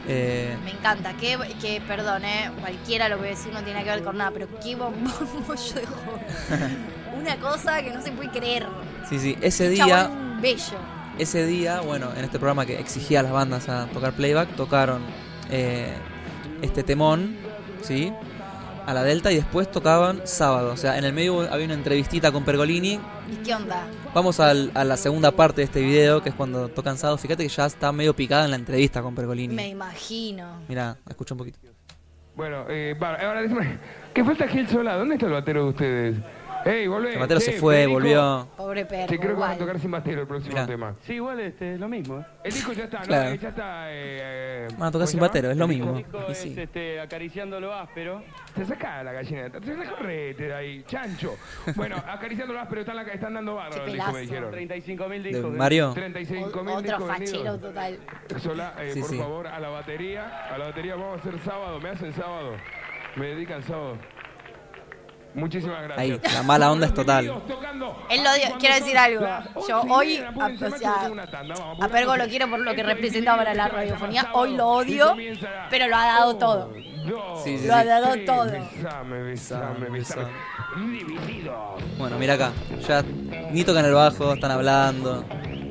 Eh, 0.08 0.56
Me 0.64 0.72
encanta, 0.72 1.14
que, 1.14 1.38
que 1.60 1.82
perdón, 1.88 2.24
eh, 2.26 2.52
cualquiera 2.62 3.10
lo 3.10 3.20
que 3.20 3.30
decir 3.30 3.52
no 3.52 3.64
tiene 3.64 3.84
que 3.84 3.90
ver 3.90 4.04
con 4.04 4.18
nada, 4.18 4.32
pero 4.32 4.48
qué 4.64 4.76
bombón 4.76 5.12
yo 5.48 5.80
de 5.80 5.86
joven. 5.88 6.78
Una 7.20 7.38
cosa 7.38 7.82
que 7.82 7.92
no 7.92 8.02
se 8.02 8.12
puede 8.12 8.30
creer. 8.30 8.68
sí, 9.10 9.18
sí. 9.20 9.38
Ese 9.42 9.70
día... 9.70 10.10
bello. 10.42 10.78
Ese 11.18 11.46
día, 11.46 11.80
bueno, 11.80 12.10
en 12.16 12.26
este 12.26 12.38
programa 12.40 12.66
que 12.66 12.78
exigía 12.78 13.22
a 13.22 13.24
las 13.24 13.32
bandas 13.32 13.70
a 13.70 13.86
tocar 13.88 14.12
playback, 14.14 14.50
tocaron 14.56 15.02
eh, 15.50 15.94
este 16.62 16.84
temón, 16.84 17.38
¿sí? 17.82 18.12
A 18.86 18.94
la 18.94 19.02
Delta 19.02 19.32
y 19.32 19.38
después 19.38 19.72
tocaban 19.72 20.22
sábado. 20.26 20.74
O 20.74 20.78
sea, 20.78 20.98
en 20.98 21.06
el 21.06 21.14
medio 21.14 21.50
había 21.52 21.66
una 21.66 21.74
entrevistita 21.74 22.34
con 22.34 22.44
Pergolini. 22.44 23.00
¿Y 23.32 23.36
qué 23.46 23.56
onda? 23.56 23.88
Vamos 24.16 24.40
al- 24.40 24.72
a 24.76 24.86
la 24.86 24.96
segunda 24.96 25.32
parte 25.32 25.58
de 25.60 25.66
este 25.66 25.82
video, 25.82 26.24
que 26.24 26.30
es 26.30 26.36
cuando 26.36 26.70
tocan 26.70 26.98
sábado. 26.98 27.18
Fíjate 27.18 27.44
que 27.44 27.50
ya 27.50 27.66
está 27.66 27.92
medio 27.92 28.16
picada 28.16 28.46
en 28.46 28.52
la 28.52 28.56
entrevista 28.56 29.02
con 29.02 29.14
Pergolini. 29.14 29.54
Me 29.54 29.68
imagino. 29.68 30.62
Mira, 30.70 30.96
escucha 31.10 31.34
un 31.34 31.40
poquito. 31.40 31.60
Bueno, 32.34 32.64
eh, 32.70 32.96
ahora 33.02 33.42
decime, 33.42 33.78
¿qué 34.14 34.24
falta 34.24 34.48
Gil 34.48 34.70
Sola? 34.70 34.96
¿Dónde 34.96 35.16
está 35.16 35.26
el 35.26 35.34
batero 35.34 35.64
de 35.66 35.70
ustedes? 35.70 36.18
¡Ey, 36.66 36.88
volvé! 36.88 37.14
El 37.14 37.20
batero 37.20 37.40
Che, 37.40 37.46
se 37.46 37.60
fue, 37.60 37.76
Federico. 37.76 37.94
volvió. 37.94 38.48
Pobre 38.58 38.86
perro. 38.86 39.08
Che, 39.08 39.20
creo 39.20 39.36
que 39.36 39.40
van 39.40 39.52
a 39.52 39.58
tocar 39.58 39.80
sin 39.80 39.92
batero 39.92 40.22
el 40.22 40.28
próximo 40.28 40.54
Mirá. 40.56 40.66
tema. 40.66 40.96
Sí, 41.06 41.14
igual 41.14 41.40
este, 41.40 41.78
lo 41.78 41.88
mismo. 41.88 42.20
¿eh? 42.22 42.26
El 42.44 42.54
disco 42.54 42.74
ya 42.74 42.86
está, 42.86 43.00
¿no? 43.02 43.06
Claro. 43.06 43.30
Eh, 43.30 43.38
Ya 43.40 43.50
está. 43.50 43.92
Eh, 43.92 43.94
eh, 43.94 44.68
Van 44.72 44.88
a 44.88 44.92
tocar 44.92 44.92
¿cómo 44.92 45.06
sin 45.08 45.20
llama? 45.20 45.28
batero, 45.28 45.52
es 45.52 45.58
lo 45.58 45.66
El 45.66 45.70
mismo. 45.70 45.94
disco. 45.94 46.18
Disco 46.18 46.26
Y 46.28 46.32
es 46.32 46.38
sí. 46.40 46.56
este, 46.58 47.00
acariciando 47.00 47.60
lo 47.60 47.72
áspero. 47.72 48.24
Te 48.56 48.66
saca 48.66 49.04
la 49.04 49.12
gallina 49.12 49.42
de 49.42 49.46
atrás, 49.48 49.64
te 49.64 49.76
la 49.78 49.90
correte 49.92 50.44
de 50.44 50.54
ahí, 50.56 50.84
chancho. 50.88 51.36
Bueno, 51.76 51.98
acariciando 52.08 52.54
las, 52.56 52.68
pero 52.68 52.82
están, 52.82 52.96
la- 52.96 53.04
están 53.04 53.34
dando 53.36 53.56
bárbaro, 53.56 53.84
Qué 53.86 53.92
el 53.92 53.96
disco, 53.98 54.08
me 54.08 54.14
pelazo. 54.14 54.32
dijeron. 54.34 54.52
35 54.52 55.08
mil 55.08 55.22
¿De 55.24 55.30
discos. 55.30 55.54
¿eh? 55.54 55.58
Mario? 55.58 55.92
35 55.94 56.60
O- 56.60 56.64
mil 56.64 56.74
Otro 56.74 56.82
discos 56.82 57.08
fachero 57.08 57.32
vendidos. 57.44 57.62
total. 57.62 58.00
Sola, 58.40 58.74
eh, 58.80 58.92
Sí, 58.92 59.02
por 59.02 59.10
sí. 59.12 59.18
favor, 59.20 59.46
a 59.48 59.60
la 59.60 59.70
batería. 59.70 60.48
A 60.52 60.58
la 60.58 60.66
batería 60.66 60.96
vamos 60.96 61.18
a 61.18 61.22
hacer 61.22 61.40
sábado. 61.42 61.80
Me 61.80 61.90
hacen 61.90 62.12
sábado. 62.14 62.54
Me 63.18 63.28
dedican 63.28 63.62
sábado. 63.62 63.98
Muchísimas 65.36 65.84
gracias. 65.84 65.98
Ahí, 66.00 66.34
la 66.34 66.44
mala 66.44 66.72
onda 66.72 66.88
es 66.88 66.94
total. 66.94 67.26
Él 68.10 68.24
lo 68.24 68.34
dio, 68.34 68.58
quiero 68.58 68.76
decir 68.76 68.98
algo. 68.98 69.28
Yo 69.68 69.82
hoy, 69.82 70.18
a, 70.18 70.46
o 70.46 70.78
sea, 70.78 71.12
a 71.82 71.88
Pergo 71.90 72.16
lo 72.16 72.26
quiero 72.28 72.50
por 72.50 72.60
lo 72.60 72.74
que 72.74 72.84
representa 72.84 73.36
para 73.36 73.54
la 73.54 73.68
radiofonía. 73.68 74.30
Hoy 74.34 74.56
lo 74.56 74.68
odio, 74.68 75.16
pero 75.70 75.88
lo 75.88 75.96
ha 75.96 76.06
dado 76.06 76.36
todo. 76.38 76.74
Sí, 77.44 77.60
sí, 77.60 77.68
Lo 77.68 77.76
ha 77.76 77.82
sí. 77.84 77.88
dado 77.88 78.16
todo. 78.26 78.52
Bueno, 81.98 82.18
mira 82.18 82.34
acá. 82.34 82.52
Ya 82.88 83.04
ni 83.52 83.64
tocan 83.64 83.86
el 83.86 83.94
bajo, 83.94 84.34
están 84.34 84.52
hablando. 84.52 85.26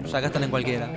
Ya 0.04 0.18
acá 0.18 0.26
están 0.26 0.44
en 0.44 0.50
cualquiera. 0.50 0.90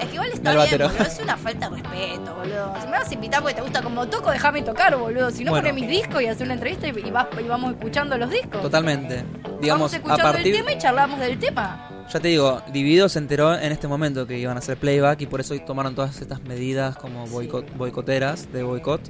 Es 0.00 0.06
que 0.06 0.14
igual 0.14 0.30
está 0.32 0.52
el 0.52 0.68
bien, 0.68 0.88
boludo. 0.88 1.02
Es 1.04 1.20
una 1.22 1.36
falta 1.36 1.68
de 1.68 1.76
respeto, 1.76 2.34
boludo. 2.34 2.74
Si 2.80 2.86
me 2.86 2.92
vas 2.92 3.10
a 3.10 3.14
invitar 3.14 3.40
porque 3.42 3.54
te 3.54 3.60
gusta 3.62 3.82
como 3.82 4.08
toco, 4.08 4.30
déjame 4.30 4.62
tocar, 4.62 4.96
boludo. 4.96 5.30
Si 5.30 5.44
no, 5.44 5.50
Bueno. 5.50 5.68
poné 5.68 5.80
mis 5.80 5.88
discos 5.90 6.22
y 6.22 6.26
hacer 6.26 6.46
una 6.46 6.54
entrevista 6.54 6.86
y, 6.88 6.90
y 6.90 7.10
vas- 7.10 7.26
y 7.38 7.46
vamos 7.46 7.72
escuchando 7.74 8.16
los 8.16 8.30
discos. 8.30 8.62
Totalmente. 8.62 9.22
vamos 9.42 9.60
Digamos, 9.60 9.92
a 9.92 9.96
escuchando 9.96 10.26
el 10.28 10.32
partir. 10.34 10.54
tema 10.56 10.72
y 10.72 10.78
charlamos 10.78 11.20
del 11.20 11.38
tema. 11.38 11.86
Ya 12.10 12.18
te 12.18 12.28
digo, 12.28 12.60
Dividido 12.72 13.08
se 13.08 13.18
enteró 13.18 13.54
en 13.54 13.70
este 13.72 13.86
momento 13.86 14.26
que 14.26 14.38
iban 14.38 14.56
a 14.56 14.58
hacer 14.60 14.76
playback 14.78 15.20
y 15.20 15.26
por 15.26 15.40
eso 15.40 15.54
tomaron 15.60 15.94
todas 15.94 16.20
estas 16.20 16.40
medidas 16.42 16.96
como 16.96 17.26
boicot, 17.26 17.76
boicoteras, 17.76 18.50
de 18.52 18.62
boicot. 18.62 19.00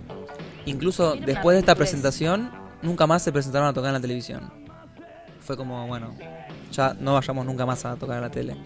Incluso 0.67 1.15
después 1.15 1.55
de 1.55 1.61
esta 1.61 1.75
presentación, 1.77 2.51
nunca 2.83 3.07
más 3.07 3.23
se 3.23 3.33
presentaron 3.33 3.69
a 3.69 3.73
tocar 3.73 3.89
en 3.89 3.95
la 3.95 4.01
televisión. 4.01 4.53
Fue 5.41 5.57
como, 5.57 5.87
bueno, 5.87 6.15
ya 6.73 6.95
no 7.01 7.15
vayamos 7.15 7.47
nunca 7.47 7.65
más 7.65 7.85
a 7.87 7.97
tocar 7.97 8.17
en 8.17 8.23
la 8.23 8.31
tele. 8.31 8.57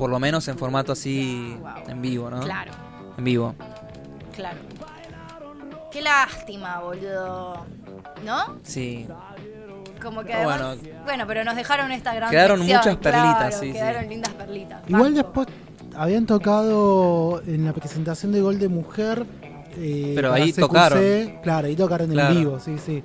Por 0.00 0.08
lo 0.08 0.18
menos 0.18 0.48
en 0.48 0.56
formato 0.56 0.92
así, 0.92 1.54
Wow. 1.60 1.70
en 1.88 2.00
vivo, 2.00 2.30
¿no? 2.30 2.40
Claro, 2.40 2.72
En 3.18 3.22
vivo. 3.24 3.54
claro. 4.34 4.56
Qué 5.92 6.00
lástima, 6.00 6.80
boludo. 6.80 7.66
¿No? 8.24 8.56
Sí. 8.62 9.06
Como 10.02 10.22
que 10.24 10.32
Bueno. 10.42 10.50
además, 10.68 10.78
bueno, 11.04 11.24
pero 11.26 11.44
nos 11.44 11.54
dejaron 11.54 11.92
esta 11.92 12.14
gran 12.14 12.30
Quedaron 12.30 12.58
sección, 12.60 12.78
muchas 12.78 12.96
perlitas, 12.96 13.36
claro, 13.36 13.58
sí, 13.60 13.66
sí. 13.66 13.72
Quedaron 13.74 14.08
lindas 14.08 14.32
perlitas. 14.32 14.82
Igual 14.88 15.02
Banco. 15.02 15.16
después 15.16 15.46
habían 15.96 16.24
tocado 16.24 17.42
en 17.46 17.66
la 17.66 17.72
presentación 17.74 18.32
de 18.32 18.40
Gol 18.40 18.58
de 18.58 18.68
Mujer. 18.68 19.26
eh, 19.76 20.12
Pero 20.16 20.32
ahí 20.32 20.50
CQC, 20.52 20.60
tocaron. 20.60 21.02
Claro, 21.42 21.66
ahí 21.68 21.76
tocaron 21.76 22.10
Claro. 22.10 22.32
en 22.32 22.38
vivo, 22.40 22.58
sí, 22.58 22.76
sí. 22.78 23.04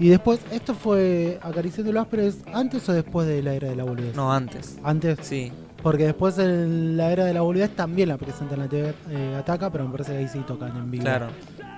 Y 0.00 0.08
después, 0.08 0.40
¿esto 0.50 0.74
fue 0.74 1.38
Acariciando 1.42 1.92
los 1.92 2.02
Ásperos 2.02 2.36
antes 2.52 2.88
o 2.88 2.92
después 2.92 3.26
de 3.28 3.40
la 3.42 3.52
era 3.54 3.68
de 3.68 3.76
la 3.76 3.84
boludez? 3.84 4.16
No, 4.16 4.32
antes. 4.32 4.78
Antes. 4.82 5.18
Sí. 5.22 5.52
Porque 5.82 6.04
después 6.04 6.38
en 6.38 6.96
la 6.96 7.10
era 7.10 7.24
de 7.24 7.34
la 7.34 7.40
boludez 7.40 7.70
también 7.74 8.08
la 8.08 8.16
presentan 8.16 8.54
en 8.60 8.64
la 8.64 8.68
TV 8.70 8.94
eh, 9.10 9.36
Ataca, 9.38 9.68
pero 9.70 9.84
me 9.84 9.90
parece 9.92 10.12
que 10.12 10.18
ahí 10.18 10.28
sí 10.28 10.38
tocan 10.46 10.76
en 10.76 10.90
vivo. 10.90 11.02
Claro. 11.04 11.26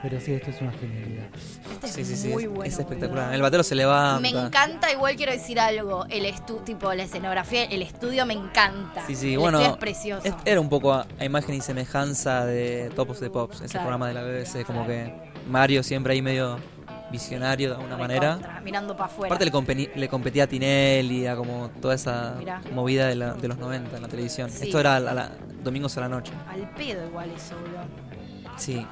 Pero 0.03 0.21
sí, 0.21 0.33
esto 0.35 0.51
es 0.51 0.61
una 0.61 0.73
genialidad. 0.73 1.25
Este 1.73 1.89
Sí, 1.89 2.01
es 2.03 2.09
sí, 2.09 2.17
sí. 2.17 2.29
muy 2.29 2.43
es- 2.43 2.49
bueno, 2.51 2.65
es 2.65 2.79
espectacular. 2.79 3.25
boludo. 3.25 3.35
El 3.37 3.41
batero 3.43 3.63
se 3.63 3.75
levanta. 3.75 4.21
Me 4.21 4.29
encanta, 4.29 4.93
igual 4.93 5.17
quiero 5.17 5.33
decir 5.33 5.59
algo. 5.59 6.05
El 6.11 6.27
estu 6.27 6.57
tipo 6.59 6.93
la 6.93 7.05
escenografía, 7.05 7.65
el 7.65 7.81
estudio 7.81 8.27
me 8.27 8.35
encanta. 8.35 9.07
Sí, 9.07 9.15
sí, 9.15 9.33
el 9.33 9.39
bueno. 9.39 9.61
es 9.63 9.73
precioso. 9.79 10.27
es- 10.27 10.35
Era 10.45 10.61
un 10.61 10.69
poco 10.69 10.93
a, 10.93 11.07
a 11.19 11.25
imagen 11.25 11.55
y 11.55 11.63
semejanza 11.63 12.45
de 12.45 12.91
Top 12.95 13.09
of 13.11 13.21
the 13.21 13.31
Pops, 13.31 13.63
ese 13.63 13.69
Claro. 13.71 13.85
programa 13.87 14.09
de 14.09 14.13
la 14.15 14.23
BBC. 14.23 14.65
Como 14.67 14.85
Claro. 14.85 14.89
que 15.07 15.15
Mario 15.51 15.83
siempre 15.83 16.13
ahí 16.13 16.21
medio 16.21 16.59
visionario 17.15 17.71
de 17.71 17.75
alguna 17.77 17.97
manera. 17.97 18.61
Mirando 18.65 18.95
para 18.97 19.07
afuera. 19.07 19.29
Aparte 19.35 19.45
le, 19.45 19.53
compeni- 19.53 19.91
le 19.95 20.09
competía 20.09 20.45
a 20.45 20.47
Tinelli, 20.47 21.27
a 21.27 21.37
como 21.37 21.71
toda 21.81 21.95
esa 21.95 22.35
Mirá. 22.39 22.61
movida 22.73 23.07
de, 23.09 23.15
la- 23.15 23.35
de 23.35 23.49
los 23.49 23.57
90 23.59 23.97
en 23.97 24.03
la 24.03 24.09
televisión. 24.09 24.51
Sí. 24.51 24.65
Esto 24.67 24.81
era 24.81 24.97
a 24.97 25.01
la- 25.01 25.31
domingos 25.62 25.97
a 25.97 26.01
la 26.03 26.09
noche. 26.09 26.33
Al 26.49 26.69
pedo 26.75 27.07
igual 27.07 27.31
eso, 27.31 27.55
boludo. 27.57 27.85
Sí. 28.57 28.87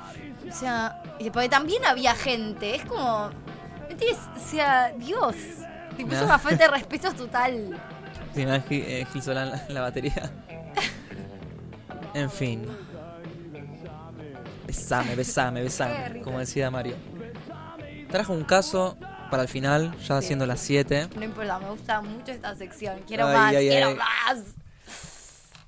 O 0.49 0.53
sea, 0.53 1.03
porque 1.33 1.49
también 1.49 1.85
había 1.85 2.14
gente. 2.14 2.75
Es 2.77 2.85
como. 2.85 3.27
O 3.27 4.41
sea, 4.51 4.93
Dios. 4.99 5.37
Es 5.99 6.07
Nah. 6.07 6.25
una 6.25 6.39
falta 6.39 6.64
de 6.64 6.70
respeto 6.79 7.12
total. 7.12 7.79
Sí, 8.35 8.45
no, 8.47 8.55
es 8.55 8.64
Gil, 8.66 8.83
eh, 8.87 9.07
Gil 9.12 9.23
Solán 9.23 9.53
la, 9.68 9.81
batería. 9.83 10.31
En 12.14 12.31
fin. 12.31 12.66
Besame, 14.66 15.14
besame, 15.16 15.62
besame, 15.62 16.20
como 16.23 16.39
decía 16.39 16.70
Mario. 16.70 16.95
Trajo 18.13 18.33
un 18.33 18.45
caso 18.45 18.97
para 19.31 19.43
el 19.43 19.49
final, 19.49 19.97
ya 20.07 20.21
Sí. 20.21 20.29
siendo 20.29 20.47
las 20.47 20.61
7. 20.61 21.09
No 21.17 21.25
importa, 21.25 21.59
me 21.59 21.71
gusta 21.71 22.01
mucho 22.03 22.31
esta 22.33 22.55
sección. 22.55 23.01
Quiero 23.09 23.27
Ay, 23.27 23.35
más, 23.37 23.55
ay, 23.57 23.69
quiero 23.69 23.89
ay. 23.89 23.95
más. 23.97 24.45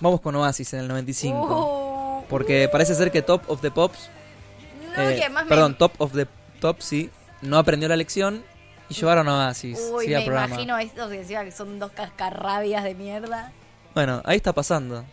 Vamos 0.01 0.20
con 0.20 0.34
Oasis 0.36 0.74
en 0.74 0.80
el 0.80 0.88
95. 0.88 2.20
Uh, 2.22 2.28
Porque 2.28 2.68
parece 2.70 2.95
ser 2.95 3.11
que 3.11 3.22
Top 3.22 3.42
of 3.49 3.61
the 3.62 3.70
Pops, 3.70 4.11
no, 4.97 5.03
eh, 5.03 5.18
que 5.20 5.28
más 5.30 5.45
me- 5.45 5.49
perdón, 5.49 5.76
Top 5.78 5.92
of 5.99 6.12
the 6.12 6.26
Top, 6.61 6.80
sí, 6.80 7.11
no 7.42 7.59
aprendió 7.59 7.88
la 7.88 7.97
lección 7.97 8.42
y 8.88 8.95
llevaron 8.95 9.28
a 9.28 9.47
Oasis. 9.47 9.78
Uy, 9.92 10.07
sí, 10.07 10.11
me 10.12 10.22
programa. 10.22 10.47
imagino 10.49 10.78
esto 10.78 11.09
que 11.09 11.18
decía 11.18 11.45
que 11.45 11.53
son 11.53 11.78
dos 11.78 11.92
cascarrabias 11.92 12.84
de 12.84 12.95
mierda. 12.95 13.53
Bueno, 13.95 14.20
ahí 14.26 14.36
está 14.36 14.53
pasando. 14.53 15.05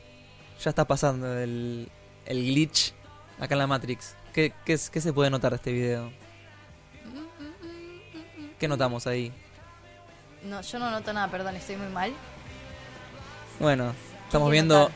Ya 0.64 0.70
está 0.70 0.86
pasando 0.86 1.38
el, 1.38 1.90
el 2.26 2.38
glitch 2.46 2.94
acá 3.40 3.56
en 3.56 3.60
la 3.60 3.68
Matrix. 3.68 4.16
¿Qué, 4.34 4.54
qué, 4.66 4.78
qué 4.92 5.02
se 5.02 5.14
puede 5.14 5.30
notar 5.30 5.52
de 5.52 5.56
este 5.58 5.72
video? 5.72 6.12
¿Qué 8.62 8.68
notamos 8.68 9.08
ahí? 9.08 9.34
No, 10.44 10.62
yo 10.62 10.78
no 10.78 10.92
noto 10.92 11.12
nada, 11.14 11.28
perdón, 11.30 11.56
estoy 11.56 11.78
muy 11.78 11.88
mal. 11.88 12.14
Bueno, 13.60 13.96
estamos 14.28 14.52
viendo 14.52 14.78
notar? 14.78 14.94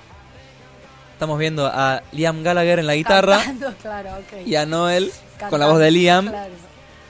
estamos 1.14 1.40
viendo 1.40 1.66
a 1.66 2.04
Liam 2.12 2.44
Gallagher 2.44 2.78
en 2.78 2.86
la 2.86 2.94
guitarra 2.94 3.38
Cantando, 3.44 3.74
claro, 3.82 4.10
ok. 4.18 4.46
y 4.46 4.56
a 4.56 4.68
Noel 4.68 5.12
con 5.50 5.60
la 5.60 5.66
voz 5.66 5.80
de 5.80 5.90
Liam 5.90 6.28
claro. 6.28 6.54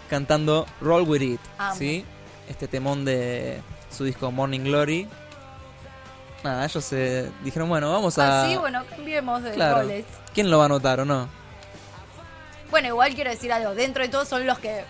cantando 0.09 0.65
Roll 0.79 1.01
With 1.03 1.21
It, 1.23 1.41
Amo. 1.57 1.75
¿sí? 1.75 2.05
Este 2.47 2.69
temón 2.69 3.03
de 3.03 3.59
su 3.91 4.05
disco 4.05 4.31
Morning 4.31 4.61
Glory. 4.61 5.09
Nada, 6.41 6.63
ellos 6.63 6.85
se 6.85 7.29
dijeron, 7.43 7.67
bueno, 7.67 7.91
vamos 7.91 8.17
a... 8.17 8.43
Ah, 8.43 8.47
sí, 8.47 8.55
bueno, 8.55 8.81
cambiemos 8.89 9.43
de 9.43 9.51
Claro. 9.51 9.79
roles. 9.81 10.05
¿Quién 10.33 10.49
lo 10.49 10.59
va 10.59 10.65
a 10.65 10.69
notar 10.69 11.01
o 11.01 11.05
no? 11.05 11.27
Bueno, 12.71 12.87
igual 12.87 13.13
quiero 13.13 13.29
decir 13.29 13.51
algo. 13.51 13.75
Dentro 13.75 14.03
de 14.03 14.07
todo 14.09 14.23
son 14.23 14.45
los 14.47 14.57
que. 14.59 14.85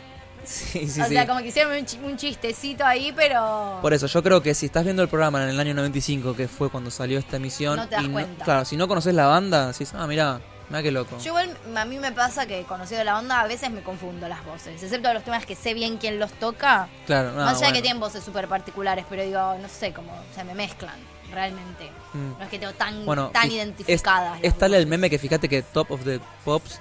Sí, 0.46 0.88
sí, 0.88 1.02
o 1.02 1.06
sí. 1.06 1.12
sea, 1.14 1.26
como 1.28 1.40
que 1.42 1.48
hicieron 1.48 1.74
un, 1.78 1.86
chi- 1.86 2.00
un 2.04 2.18
chistecito 2.18 2.86
ahí, 2.86 3.12
pero. 3.16 3.80
Por 3.82 3.94
eso, 3.94 4.08
yo 4.08 4.22
creo 4.24 4.42
que 4.42 4.54
si 4.54 4.68
estás 4.68 4.84
viendo 4.84 5.02
el 5.02 5.10
programa 5.10 5.44
en 5.44 5.50
el 5.50 5.60
año 5.60 5.74
95, 5.74 6.36
que 6.36 6.48
fue 6.48 6.70
cuando 6.70 6.92
salió 6.92 7.20
esta 7.20 7.38
emisión, 7.38 7.76
No 7.78 7.88
te 7.88 7.96
das 7.96 8.04
y 8.06 8.10
cuenta. 8.10 8.44
claro, 8.46 8.66
si 8.66 8.78
no 8.78 8.88
conoces 8.88 9.14
la 9.14 9.28
banda, 9.28 9.68
decís, 9.72 9.92
ah, 9.96 10.06
mira, 10.08 10.40
mira 10.70 10.84
qué 10.84 10.92
loco. 10.92 11.18
Yo 11.20 11.26
igual, 11.28 11.58
a 11.76 11.86
mí 11.86 12.00
me 12.00 12.12
pasa 12.12 12.46
que 12.46 12.64
conocido 12.64 13.04
la 13.04 13.18
onda, 13.20 13.42
a 13.42 13.48
veces 13.48 13.70
me 13.72 13.82
confundo 13.82 14.28
las 14.28 14.44
voces. 14.46 14.82
Excepto 14.82 15.14
los 15.14 15.24
temas 15.24 15.46
que 15.46 15.56
sé 15.56 15.74
bien 15.74 15.98
quién 15.98 16.20
los 16.20 16.32
toca. 16.34 16.88
Claro, 17.06 17.32
no, 17.32 17.38
Más 17.38 17.50
allá 17.50 17.54
de 17.54 17.60
bueno. 17.66 17.74
que 17.76 17.82
tienen 17.82 18.00
voces 18.00 18.24
súper 18.24 18.48
particulares, 18.48 19.06
pero 19.10 19.24
digo, 19.24 19.40
no 19.62 19.68
sé, 19.70 19.94
como 19.94 20.12
se 20.36 20.44
me 20.44 20.54
mezclan, 20.56 20.96
realmente. 21.32 21.90
Mm. 22.14 22.38
No 22.38 22.44
es 22.44 22.50
que 22.50 22.60
tengo 22.60 22.74
tan, 22.74 23.06
Bueno, 23.06 23.30
tan 23.30 23.44
fi- 23.50 23.56
identificadas. 23.56 24.40
Es, 24.42 24.54
es 24.54 24.58
tal 24.58 24.74
el 24.74 24.88
meme 24.88 25.10
que 25.10 25.20
fíjate 25.20 25.50
que 25.50 25.62
Top 25.64 25.92
of 25.92 26.04
the 26.04 26.20
Pops 26.44 26.80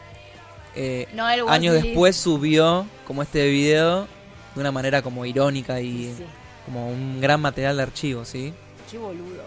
eh, 0.77 1.09
años 1.49 1.75
después 1.75 2.17
subió 2.17 2.87
como 3.07 3.23
este 3.23 3.49
video 3.49 4.07
de 4.55 4.61
una 4.61 4.73
manera 4.73 5.03
como 5.03 5.25
irónica 5.25 5.81
y 5.81 6.15
Sí, 6.17 6.25
como 6.65 6.89
un 6.89 7.21
gran 7.21 7.41
material 7.41 7.77
de 7.77 7.83
archivo, 7.83 8.25
¿sí? 8.25 8.55
qué 8.91 8.99
boludos. 8.99 9.45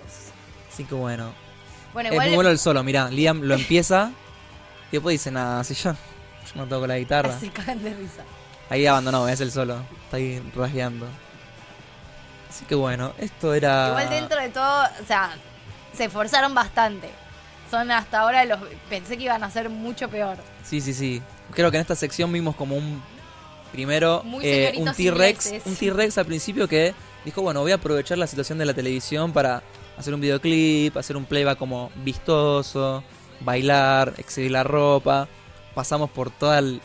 Así 0.72 0.84
que 0.84 0.96
bueno. 0.96 1.32
Bueno, 1.94 2.10
es 2.12 2.20
muy 2.20 2.36
bueno 2.36 2.50
el 2.50 2.60
solo, 2.60 2.84
mirá, 2.84 3.10
Liam 3.10 3.42
lo 3.42 3.56
empieza 3.56 4.12
y 4.92 4.98
después 4.98 5.14
dice, 5.14 5.32
nada, 5.32 5.64
si 5.64 5.74
yo, 5.74 5.92
yo 5.94 6.56
no 6.56 6.68
toco 6.68 6.86
la 6.86 6.98
guitarra. 6.98 7.32
Se 7.40 7.50
cagan 7.50 7.82
de 7.82 7.94
risa. 7.94 8.24
Ahí 8.70 8.86
abandonó, 8.86 9.28
es 9.28 9.40
el 9.42 9.52
solo. 9.52 9.78
Está 10.06 10.18
ahí 10.18 10.42
rasgueando. 10.56 11.08
Así 12.50 12.66
que 12.66 12.76
bueno, 12.76 13.14
esto 13.18 13.54
era. 13.54 13.90
Igual 13.90 14.10
dentro 14.10 14.40
de 14.40 14.50
todo, 14.50 14.84
o 15.02 15.06
sea, 15.06 15.32
se 15.94 16.06
esforzaron 16.06 16.54
bastante. 16.54 17.10
Son 17.70 17.92
hasta 17.92 18.20
ahora 18.22 18.46
los. 18.46 18.60
Pensé 18.90 19.18
que 19.18 19.24
iban 19.24 19.44
a 19.44 19.50
ser 19.52 19.70
mucho 19.70 20.10
peor. 20.10 20.38
Sí, 20.64 20.82
sí, 20.82 20.94
sí. 20.94 21.22
Creo 21.54 21.72
que 21.72 21.78
en 21.78 21.82
esta 21.82 21.96
sección 21.96 22.32
vimos 22.32 22.56
como 22.56 22.76
un. 22.76 23.02
Primero, 23.72 24.24
eh, 24.42 24.74
un 24.78 24.94
T-Rex. 24.94 25.66
Un 25.66 25.76
T-Rex 25.76 26.18
al 26.18 26.26
principio 26.26 26.68
que 26.68 26.94
dijo: 27.26 27.42
Bueno, 27.42 27.62
voy 27.62 27.72
a 27.72 27.76
aprovechar 27.76 28.18
la 28.18 28.28
situación 28.28 28.58
de 28.58 28.66
la 28.66 28.74
televisión 28.74 29.34
para 29.34 29.62
hacer 29.98 30.14
un 30.14 30.22
videoclip, 30.22 30.96
hacer 30.96 31.18
un 31.18 31.26
playback 31.26 31.58
como 31.58 31.92
vistoso, 32.04 33.04
bailar, 33.42 34.14
exhibir 34.18 34.52
la 34.52 34.64
ropa. 34.64 35.28
Pasamos 35.76 36.10
por 36.10 36.32
todo 36.32 36.58
el, 36.58 36.82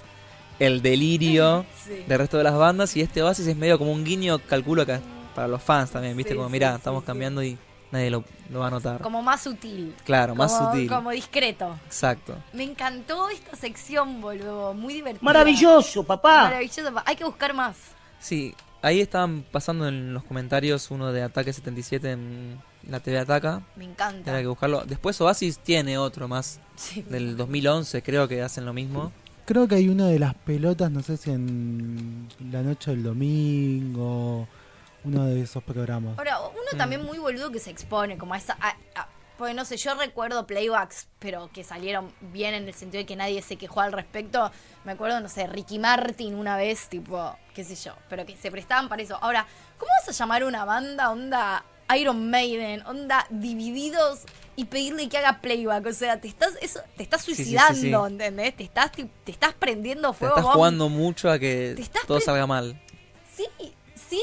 el 0.58 0.82
delirio 0.82 1.64
Sí. 1.86 2.04
del 2.06 2.18
resto 2.18 2.38
de 2.38 2.44
las 2.44 2.54
bandas 2.54 2.96
y 2.96 3.00
este 3.00 3.22
Oasis 3.22 3.46
es 3.46 3.56
medio 3.56 3.78
como 3.78 3.90
un 3.92 4.04
guiño, 4.04 4.38
calculo 4.46 4.86
que 4.86 5.00
para 5.34 5.48
los 5.48 5.62
fans 5.62 5.90
también, 5.90 6.16
¿viste? 6.16 6.32
Sí, 6.32 6.36
como, 6.36 6.48
sí, 6.50 6.56
estamos 6.62 7.02
cambiando 7.04 7.42
y 7.42 7.58
nadie 7.92 8.10
lo, 8.10 8.24
lo 8.50 8.60
va 8.60 8.66
a 8.66 8.70
notar. 8.70 9.00
Como 9.00 9.22
más 9.22 9.42
sutil. 9.42 9.94
Claro, 10.04 10.34
más 10.34 10.52
Como- 10.52 10.72
sutil. 10.72 10.88
Como 10.88 11.10
discreto. 11.10 11.78
Exacto. 11.86 12.34
Me 12.52 12.64
encantó 12.64 13.28
esta 13.28 13.54
sección, 13.56 14.20
boludo. 14.20 14.74
Muy 14.74 14.94
divertida. 14.94 15.24
Maravilloso, 15.24 16.02
papá. 16.04 16.44
Maravilloso. 16.44 16.90
Hay 17.04 17.16
que 17.16 17.24
buscar 17.24 17.54
más. 17.54 17.76
Sí, 18.18 18.54
ahí 18.82 19.00
estaban 19.00 19.44
pasando 19.52 19.86
en 19.88 20.14
los 20.14 20.24
comentarios 20.24 20.90
uno 20.90 21.12
de 21.12 21.22
Ataque 21.22 21.52
77 21.52 22.12
en 22.12 22.58
la 22.88 23.00
TV 23.00 23.18
Ataca. 23.18 23.62
Me 23.76 23.84
encanta. 23.84 24.30
Era 24.30 24.40
que 24.40 24.46
buscarlo. 24.48 24.84
Después 24.86 25.20
Oasis 25.20 25.58
tiene 25.58 25.98
otro 25.98 26.26
más 26.28 26.58
Sí. 26.76 27.02
del 27.02 27.36
2011, 27.36 28.02
creo 28.02 28.26
que 28.28 28.42
hacen 28.42 28.64
lo 28.64 28.72
mismo. 28.72 29.12
creo 29.44 29.66
que 29.68 29.74
hay 29.74 29.88
uno 29.88 30.06
de 30.06 30.18
las 30.20 30.34
pelotas, 30.34 30.90
no 30.90 31.02
sé 31.02 31.16
si 31.16 31.30
en 31.30 32.28
la 32.52 32.62
noche 32.62 32.92
del 32.92 33.02
domingo, 33.02 34.46
uno 35.04 35.26
de 35.26 35.42
esos 35.42 35.62
programas. 35.62 36.16
Ahora, 36.18 36.40
uno 36.40 36.78
también 36.78 37.02
muy 37.04 37.18
boludo 37.18 37.50
que 37.50 37.58
se 37.58 37.70
expone 37.70 38.18
como 38.18 38.34
a 38.34 38.38
esa... 38.38 38.56
a- 38.60 38.76
a- 39.00 39.08
porque 39.38 39.54
no 39.54 39.64
sé, 39.64 39.76
yo 39.76 39.94
recuerdo 39.94 40.46
playbacks, 40.46 41.08
pero 41.18 41.50
que 41.52 41.64
salieron 41.64 42.12
bien 42.20 42.54
en 42.54 42.68
el 42.68 42.74
sentido 42.74 43.00
de 43.00 43.06
que 43.06 43.16
nadie 43.16 43.42
se 43.42 43.56
quejó 43.56 43.80
al 43.80 43.90
respecto. 43.90 44.52
Me 44.84 44.92
acuerdo, 44.92 45.18
no 45.20 45.28
sé, 45.28 45.48
Ricky 45.48 45.80
Martin 45.80 46.34
una 46.36 46.56
vez, 46.56 46.88
tipo, 46.88 47.36
qué 47.54 47.64
sé 47.64 47.74
yo, 47.74 47.94
pero 48.08 48.24
que 48.24 48.36
se 48.36 48.50
prestaban 48.52 48.88
para 48.88 49.02
eso. 49.02 49.18
Ahora, 49.20 49.46
¿cómo 49.78 49.90
vas 50.00 50.08
a 50.08 50.12
llamar 50.12 50.42
a 50.42 50.46
una 50.46 50.64
banda 50.64 51.10
onda 51.10 51.64
Iron 51.98 52.30
Maiden, 52.30 52.86
onda 52.86 53.26
divididos 53.30 54.20
y 54.54 54.66
pedirle 54.66 55.08
que 55.08 55.18
haga 55.18 55.40
playback? 55.40 55.86
O 55.86 55.92
sea, 55.92 56.20
te 56.20 56.28
estás, 56.28 56.52
eso, 56.60 56.80
te 56.96 57.02
estás 57.02 57.22
sí, 57.22 57.34
sí, 57.34 57.42
suicidando, 57.42 58.06
sí. 58.06 58.12
¿entendés? 58.12 58.56
Te 58.56 58.62
estás, 58.64 58.92
ti- 58.92 59.10
te 59.24 59.32
estás 59.32 59.54
prendiendo 59.54 60.12
Te 60.12 60.18
fuego. 60.18 60.34
estás 60.34 60.44
vos. 60.44 60.54
jugando 60.54 60.88
mucho 60.88 61.28
a 61.30 61.38
que 61.40 61.72
Te 61.74 61.82
estás 61.82 62.06
todo 62.06 62.20
salga 62.20 62.46
mal. 62.46 62.80
Sí, 63.34 63.46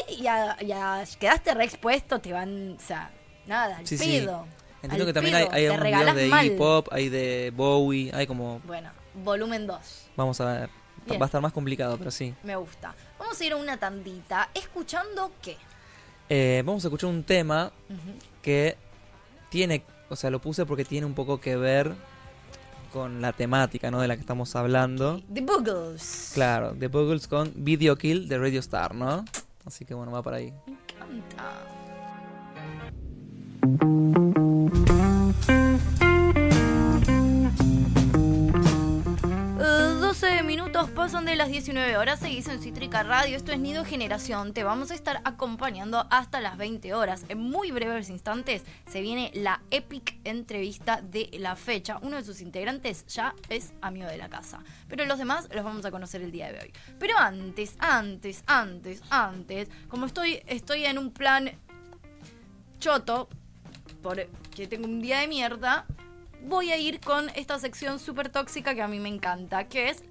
y, 0.10 0.28
a- 0.28 0.58
y 0.62 0.72
a- 0.72 1.04
quedaste 1.20 1.54
re 1.54 1.64
expuesto, 1.66 2.20
te 2.20 2.32
van, 2.34 2.76
o 2.78 2.80
sea, 2.82 3.12
nada, 3.48 3.78
al 3.78 3.88
Sí, 3.88 3.98
sí. 3.98 4.20
pedo. 4.20 4.46
Entiendo 4.82 5.04
al 5.04 5.08
que 5.08 5.14
también 5.14 5.36
hay, 5.36 5.44
pedo, 5.46 5.54
hay 5.56 5.62
te 5.62 5.68
algunos 5.68 5.84
regalás 5.84 6.16
videos 6.16 6.26
de 6.30 6.36
mal. 6.36 6.46
Iggy 6.46 6.56
Pop, 6.58 6.88
hay 6.92 7.10
de 7.10 7.54
Bowie, 7.56 8.12
hay 8.14 8.28
como... 8.28 8.60
Bueno, 8.66 8.90
volumen 9.24 9.68
2, 9.68 9.80
Vamos 10.16 10.40
a 10.42 10.46
ver. 10.46 10.70
Bien. 11.06 11.20
Va 11.20 11.26
a 11.26 11.28
estar 11.28 11.42
más 11.42 11.54
complicado, 11.54 11.98
pero 11.98 12.12
sí. 12.12 12.34
me 12.44 12.56
gusta. 12.56 12.94
Vamos 13.18 13.40
a 13.40 13.46
ir 13.46 13.54
a 13.54 13.56
una 13.56 13.78
tandita, 13.78 14.50
escuchando 14.54 15.32
qué. 15.42 15.58
Eh, 16.30 16.62
vamos 16.66 16.84
a 16.86 16.88
escuchar 16.90 17.10
un 17.10 17.24
tema 17.24 17.72
que 18.42 18.78
tiene, 19.50 19.84
o 20.10 20.16
sea, 20.16 20.30
lo 20.30 20.40
puse 20.40 20.66
porque 20.66 20.86
tiene 20.86 21.06
un 21.08 21.14
poco 21.16 21.40
que 21.42 21.56
ver 21.56 21.94
con 22.94 23.22
la 23.22 23.34
temática, 23.34 23.90
¿no? 23.92 24.02
De 24.02 24.08
la 24.08 24.16
que 24.16 24.22
estamos 24.22 24.56
hablando. 24.56 25.22
The 25.34 25.42
Boogles. 25.42 26.32
Claro, 26.34 26.76
The 26.78 26.88
Buggles 26.88 27.28
con 27.28 27.52
Video 27.56 27.98
Kill 27.98 28.28
de 28.28 28.38
Radio 28.38 28.60
Star, 28.60 28.94
¿no? 28.94 29.26
Así 29.70 29.86
que 29.86 29.94
bueno, 29.94 30.12
va 30.12 30.24
para 30.24 30.38
ahí. 30.38 30.52
Me. 33.78 35.19
Eh, 39.62 39.98
12 40.00 40.44
minutos 40.44 40.90
pasan 40.92 41.26
de 41.26 41.36
las 41.36 41.50
19 41.50 41.98
horas, 41.98 42.20
seguís 42.20 42.48
en 42.48 42.62
Cítrica 42.62 43.04
Radio, 43.04 43.36
esto 43.36 43.52
es 43.52 43.60
Nido 43.60 43.84
Generación, 43.84 44.54
te 44.54 44.64
vamos 44.64 44.90
a 44.90 44.96
estar 44.96 45.22
acompañando 45.26 46.08
hasta 46.10 46.40
las 46.40 46.58
20 46.58 46.94
horas. 46.94 47.26
En 47.28 47.40
muy 47.40 47.72
breves 47.72 48.10
instantes 48.10 48.64
se 48.88 49.02
viene 49.02 49.32
la 49.34 49.62
epic 49.70 50.18
entrevista 50.24 51.02
de 51.02 51.30
la 51.40 51.58
fecha. 51.58 52.00
Uno 52.02 52.16
de 52.16 52.24
sus 52.24 52.40
integrantes 52.40 53.06
ya 53.08 53.36
es 53.50 53.74
amigo 53.82 54.08
de 54.08 54.18
la 54.18 54.30
casa, 54.30 54.60
pero 54.88 55.04
los 55.04 55.18
demás 55.18 55.50
los 55.54 55.66
vamos 55.66 55.84
a 55.84 55.92
conocer 55.92 56.22
el 56.22 56.32
día 56.32 56.54
de 56.54 56.60
hoy. 56.60 56.74
Pero 56.98 57.18
antes, 57.18 57.76
antes, 57.80 58.44
antes, 58.48 59.02
antes, 59.10 59.68
como 59.90 60.06
estoy, 60.06 60.42
estoy 60.48 60.86
en 60.86 60.98
un 60.98 61.12
plan 61.12 61.52
choto, 62.80 63.28
porque 64.02 64.68
tengo 64.68 64.86
un 64.86 65.02
día 65.02 65.20
de 65.20 65.28
mierda, 65.28 65.86
voy 66.44 66.72
a 66.72 66.78
ir 66.78 67.00
con 67.00 67.30
esta 67.30 67.60
sección 67.60 68.00
súper 68.00 68.30
tóxica 68.30 68.76
que 68.76 68.82
a 68.82 68.88
mí 68.88 69.00
me 69.00 69.10
encanta, 69.10 69.68
que 69.68 69.90
es 69.90 70.04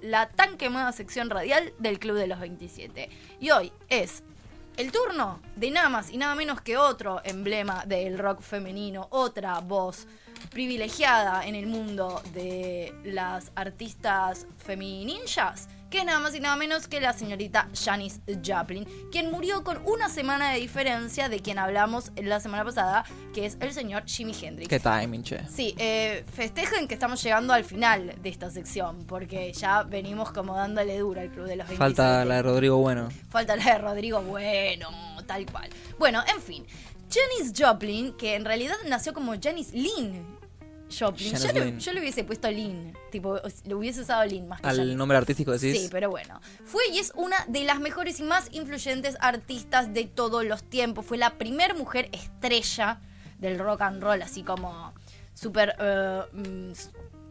la 0.00 0.28
tan 0.28 0.56
quemada 0.56 0.92
sección 0.92 1.30
radial 1.30 1.72
del 1.78 1.98
Club 1.98 2.16
de 2.16 2.26
los 2.26 2.40
27. 2.40 3.08
Y 3.40 3.50
hoy 3.50 3.72
es 3.88 4.22
el 4.76 4.92
turno 4.92 5.40
de 5.56 5.72
nada 5.72 5.88
más 5.88 6.10
y 6.10 6.18
nada 6.18 6.36
menos 6.36 6.60
que 6.60 6.76
otro 6.76 7.20
emblema 7.24 7.84
del 7.84 8.16
rock 8.16 8.42
femenino, 8.42 9.08
otra 9.10 9.58
voz 9.60 10.06
privilegiada 10.50 11.46
en 11.46 11.56
el 11.56 11.66
mundo 11.66 12.22
de 12.32 12.94
las 13.04 13.50
artistas 13.56 14.46
femininjas, 14.58 15.68
que 15.90 15.98
es 15.98 16.04
nada 16.04 16.20
más 16.20 16.34
y 16.34 16.40
nada 16.40 16.56
menos 16.56 16.88
que 16.88 17.00
la 17.00 17.12
señorita 17.12 17.68
Janis 17.74 18.20
Joplin, 18.44 18.86
quien 19.10 19.30
murió 19.30 19.64
con 19.64 19.80
una 19.84 20.08
semana 20.08 20.52
de 20.52 20.60
diferencia 20.60 21.28
de 21.28 21.40
quien 21.40 21.58
hablamos 21.58 22.12
la 22.16 22.40
semana 22.40 22.64
pasada, 22.64 23.04
que 23.32 23.46
es 23.46 23.56
el 23.60 23.72
señor 23.72 24.04
Jimi 24.06 24.34
Hendrix. 24.40 24.68
Qué 24.68 24.80
timing, 24.80 25.22
che. 25.22 25.40
Sí, 25.48 25.74
eh, 25.78 26.24
festejen 26.32 26.88
que 26.88 26.94
estamos 26.94 27.22
llegando 27.22 27.52
al 27.52 27.64
final 27.64 28.14
de 28.20 28.28
esta 28.28 28.50
sección, 28.50 29.04
porque 29.06 29.52
ya 29.52 29.82
venimos 29.82 30.30
como 30.32 30.54
dándole 30.54 30.98
duro 30.98 31.20
al 31.20 31.30
Club 31.30 31.46
de 31.46 31.56
los 31.56 31.68
27. 31.68 31.78
Falta 31.78 32.24
la 32.24 32.36
de 32.36 32.42
Rodrigo 32.42 32.76
Bueno. 32.78 33.08
Falta 33.30 33.56
la 33.56 33.64
de 33.64 33.78
Rodrigo 33.78 34.20
Bueno, 34.22 34.88
tal 35.26 35.46
cual. 35.46 35.70
Bueno, 35.98 36.22
en 36.34 36.42
fin. 36.42 36.66
Janis 37.10 37.54
Joplin, 37.56 38.12
que 38.18 38.34
en 38.34 38.44
realidad 38.44 38.76
nació 38.86 39.14
como 39.14 39.32
Janis 39.40 39.72
Lynn 39.72 40.37
Joplin. 40.96 41.36
Yo 41.36 41.52
le, 41.52 41.78
yo 41.78 41.92
le 41.92 42.00
hubiese 42.00 42.24
puesto 42.24 42.50
Lynn. 42.50 42.96
Tipo, 43.10 43.38
le 43.64 43.74
hubiese 43.74 44.02
usado 44.02 44.24
Lynn 44.24 44.48
más 44.48 44.60
que 44.60 44.68
Al 44.68 44.96
nombre 44.96 45.16
artístico 45.16 45.52
decís. 45.52 45.82
Sí, 45.82 45.88
pero 45.90 46.10
bueno. 46.10 46.40
Fue 46.64 46.82
y 46.92 46.98
es 46.98 47.12
una 47.14 47.36
de 47.48 47.64
las 47.64 47.80
mejores 47.80 48.20
y 48.20 48.22
más 48.22 48.48
influyentes 48.52 49.16
artistas 49.20 49.92
de 49.92 50.04
todos 50.04 50.44
los 50.44 50.62
tiempos. 50.64 51.06
Fue 51.06 51.18
la 51.18 51.38
primer 51.38 51.74
mujer 51.74 52.08
estrella 52.12 53.00
del 53.38 53.58
rock 53.58 53.82
and 53.82 54.02
roll, 54.02 54.22
así 54.22 54.42
como 54.42 54.92
súper 55.34 55.76
mm, 56.32 56.72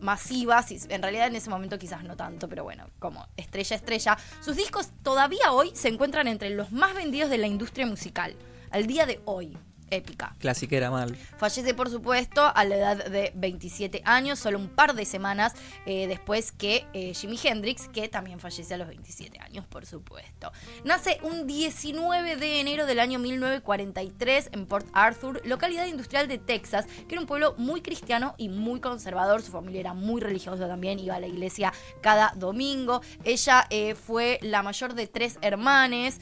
masiva. 0.02 0.64
En 0.90 1.02
realidad 1.02 1.28
en 1.28 1.36
ese 1.36 1.50
momento 1.50 1.78
quizás 1.78 2.04
no 2.04 2.16
tanto, 2.16 2.48
pero 2.48 2.64
bueno, 2.64 2.86
como 3.00 3.28
estrella, 3.38 3.76
estrella. 3.76 4.18
Sus 4.42 4.56
discos 4.56 4.90
todavía 5.04 5.52
hoy 5.52 5.72
se 5.74 5.90
encuentran 5.90 6.28
entre 6.28 6.50
los 6.50 6.72
más 6.72 6.94
vendidos 6.94 7.30
de 7.30 7.38
la 7.38 7.48
industria 7.48 7.86
musical. 7.86 8.36
Al 8.70 8.88
día 8.88 9.06
de 9.06 9.22
hoy. 9.26 9.58
Épica. 9.90 10.36
Clasiquera 10.40 10.92
mal. 10.92 11.16
Fallece, 11.38 11.74
por 11.74 11.90
supuesto, 11.90 12.52
a 12.54 12.66
la 12.66 12.76
edad 12.76 13.06
de 13.06 13.32
27 13.36 14.02
años, 14.06 14.40
solo 14.40 14.58
un 14.58 14.70
par 14.70 14.96
de 14.96 15.06
semanas 15.06 15.54
eh, 15.86 16.08
después 16.08 16.52
que 16.52 16.86
eh, 16.94 17.14
Jimi 17.14 17.40
Hendrix, 17.42 17.88
que 17.88 18.08
también 18.08 18.40
fallece 18.40 18.74
a 18.74 18.78
los 18.78 18.88
27 18.88 19.40
años, 19.40 19.66
por 19.66 19.86
supuesto. 19.86 20.52
Nace 20.84 21.20
un 21.24 21.48
19 21.48 22.36
de 22.36 22.60
enero 22.60 22.86
del 22.86 23.00
año 23.00 23.20
1943 23.20 24.50
en 24.54 24.66
Port 24.66 24.88
Arthur, 24.94 25.42
localidad 25.46 25.86
industrial 25.86 26.28
de 26.28 26.38
Texas, 26.38 26.86
que 27.08 27.16
era 27.16 27.22
un 27.22 27.28
pueblo 27.28 27.56
muy 27.58 27.82
cristiano 27.82 28.36
y 28.38 28.50
muy 28.50 28.80
conservador. 28.80 29.42
Su 29.42 29.52
familia 29.52 29.80
era 29.80 29.94
muy 29.94 30.22
religiosa 30.22 30.68
también, 30.68 31.00
iba 31.00 31.16
a 31.16 31.20
la 31.20 31.28
iglesia 31.28 31.74
cada 32.02 32.34
domingo. 32.36 33.02
Ella 33.24 33.68
eh, 33.70 33.96
fue 33.96 34.40
la 34.42 34.64
mayor 34.64 34.94
de 34.94 35.08
tres 35.08 35.38
hermanes. 35.42 36.20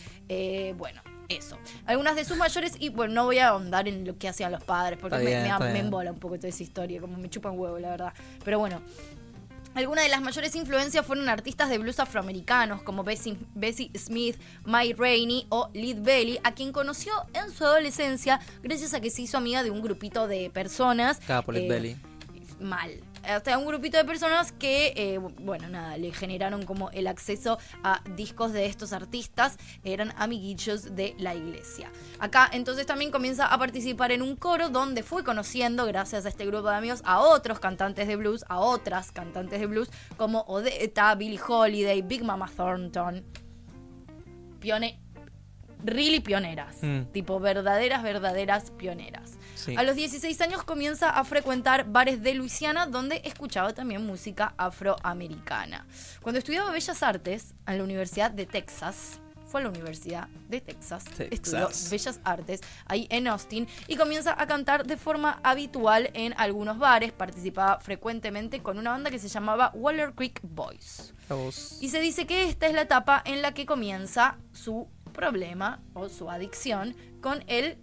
bueno. 0.78 1.05
Eso. 1.30 1.58
Algunas 1.86 2.16
de 2.16 2.26
sus 2.26 2.38
mayores, 2.38 2.74
y 2.80 2.90
bueno, 2.90 3.14
no 3.14 3.26
voy 3.26 3.40
a 3.40 3.50
ahondar 3.50 3.88
en 3.88 4.06
lo 4.06 4.18
que 4.18 4.28
hacían 4.28 4.52
los 4.52 4.64
padres, 4.64 4.98
porque 5.00 5.18
me, 5.18 5.32
me- 5.44 5.74
me 5.74 5.80
embola 5.80 6.12
un 6.12 6.20
poco 6.20 6.36
toda 6.38 6.50
esa 6.50 6.64
historia, 6.64 7.02
como 7.02 7.18
me 7.18 7.30
chupa 7.30 7.50
un 7.50 7.60
huevo, 7.60 7.80
la 7.80 7.90
verdad. 7.90 8.14
Pero 8.44 8.60
bueno, 8.60 8.82
algunas 9.74 10.06
de 10.06 10.10
las 10.10 10.22
mayores 10.22 10.56
influencias 10.56 11.06
fueron 11.06 11.28
artistas 11.28 11.70
de 11.70 11.78
blues 11.78 12.00
afroamericanos 12.00 12.82
como 12.84 13.04
Bessie, 13.04 13.38
Bessie 13.56 13.92
Smith, 13.98 14.38
May 14.64 14.94
Rainey 14.94 15.48
o 15.50 15.70
Lead 15.74 15.98
Belly, 16.02 16.40
a 16.44 16.54
quien 16.54 16.72
conoció 16.72 17.12
en 17.34 17.52
su 17.52 17.66
adolescencia 17.66 18.40
gracias 18.64 18.94
a 18.94 19.02
que 19.02 19.10
se 19.10 19.24
hizo 19.24 19.38
amiga 19.38 19.64
de 19.64 19.72
un 19.72 19.82
grupito 19.82 20.28
de 20.28 20.50
personas. 20.50 21.20
Capo, 21.28 21.52
eh, 21.54 21.68
Belly. 21.68 21.98
Mal. 22.62 22.92
Hasta 23.28 23.58
un 23.58 23.66
grupito 23.66 23.98
de 23.98 24.06
personas 24.06 24.52
que, 24.52 24.94
eh, 24.96 25.18
bueno, 25.18 25.68
nada, 25.70 25.98
le 25.98 26.12
generaron 26.14 26.64
como 26.64 26.90
el 26.92 27.08
acceso 27.08 27.58
a 27.84 28.02
discos 28.16 28.54
de 28.54 28.66
estos 28.66 28.94
artistas. 28.94 29.58
Eran 29.84 30.14
amiguillos 30.18 30.96
de 30.96 31.16
la 31.18 31.36
iglesia. 31.36 31.92
Acá 32.20 32.50
entonces 32.52 32.86
también 32.86 33.12
comienza 33.12 33.48
a 33.48 33.58
participar 33.58 34.12
en 34.12 34.22
un 34.22 34.36
coro 34.36 34.70
donde 34.70 35.04
fue 35.04 35.24
conociendo, 35.24 35.86
gracias 35.86 36.26
a 36.26 36.30
este 36.30 36.46
grupo 36.46 36.70
de 36.70 36.76
amigos, 36.76 37.02
a 37.06 37.20
otros 37.20 37.60
cantantes 37.60 38.08
de 38.08 38.16
blues, 38.16 38.46
a 38.48 38.60
otras 38.60 39.12
cantantes 39.12 39.60
de 39.60 39.68
blues, 39.68 39.90
como 40.18 40.42
Odetta, 40.42 41.16
Billie 41.16 41.40
Holiday, 41.46 42.02
Big 42.02 42.24
Mama 42.24 42.50
Thornton. 42.56 43.24
Pione 44.60 45.00
really 45.86 46.20
pioneras. 46.20 46.78
Mm. 46.82 47.12
Tipo, 47.12 47.40
verdaderas, 47.40 48.04
verdaderas 48.04 48.72
pioneras. 48.72 49.35
Sí. 49.56 49.76
A 49.76 49.84
los 49.84 49.96
16 49.96 50.40
años 50.42 50.64
comienza 50.64 51.10
a 51.10 51.24
frecuentar 51.24 51.86
bares 51.90 52.22
de 52.22 52.34
Luisiana 52.34 52.86
donde 52.88 53.22
escuchaba 53.24 53.74
también 53.74 54.06
música 54.06 54.54
afroamericana. 54.58 55.86
Cuando 56.22 56.40
estudiaba 56.40 56.72
Bellas 56.72 57.02
Artes 57.04 57.54
en 57.66 57.78
la 57.78 57.84
Universidad 57.84 58.32
de 58.32 58.46
Texas, 58.46 59.20
fue 59.46 59.62
a 59.62 59.64
la 59.64 59.70
Universidad 59.70 60.28
de 60.50 60.60
Texas, 60.60 61.06
estudió. 61.18 61.70
Bellas 61.90 62.20
Artes 62.24 62.62
ahí 62.86 63.08
en 63.10 63.28
Austin 63.28 63.68
y 63.88 63.96
comienza 63.96 64.36
a 64.40 64.48
cantar 64.48 64.86
de 64.86 64.98
forma 64.98 65.40
habitual 65.44 66.10
en 66.14 66.34
algunos 66.38 66.78
bares, 66.78 67.14
participaba 67.14 67.80
frecuentemente 67.80 68.62
con 68.62 68.78
una 68.78 68.92
banda 68.92 69.10
que 69.12 69.20
se 69.20 69.30
llamaba 69.30 69.72
Waller 69.74 70.14
Creek 70.14 70.42
Boys. 70.44 71.14
Y 71.80 71.90
se 71.90 72.02
dice 72.02 72.28
que 72.28 72.50
esta 72.50 72.68
es 72.68 72.74
la 72.74 72.82
etapa 72.82 73.22
en 73.26 73.42
la 73.42 73.54
que 73.54 73.66
comienza 73.66 74.38
su 74.52 74.88
problema 75.14 75.82
o 75.94 76.10
su 76.10 76.30
adicción 76.30 76.96
con 77.22 77.44
el 77.48 77.78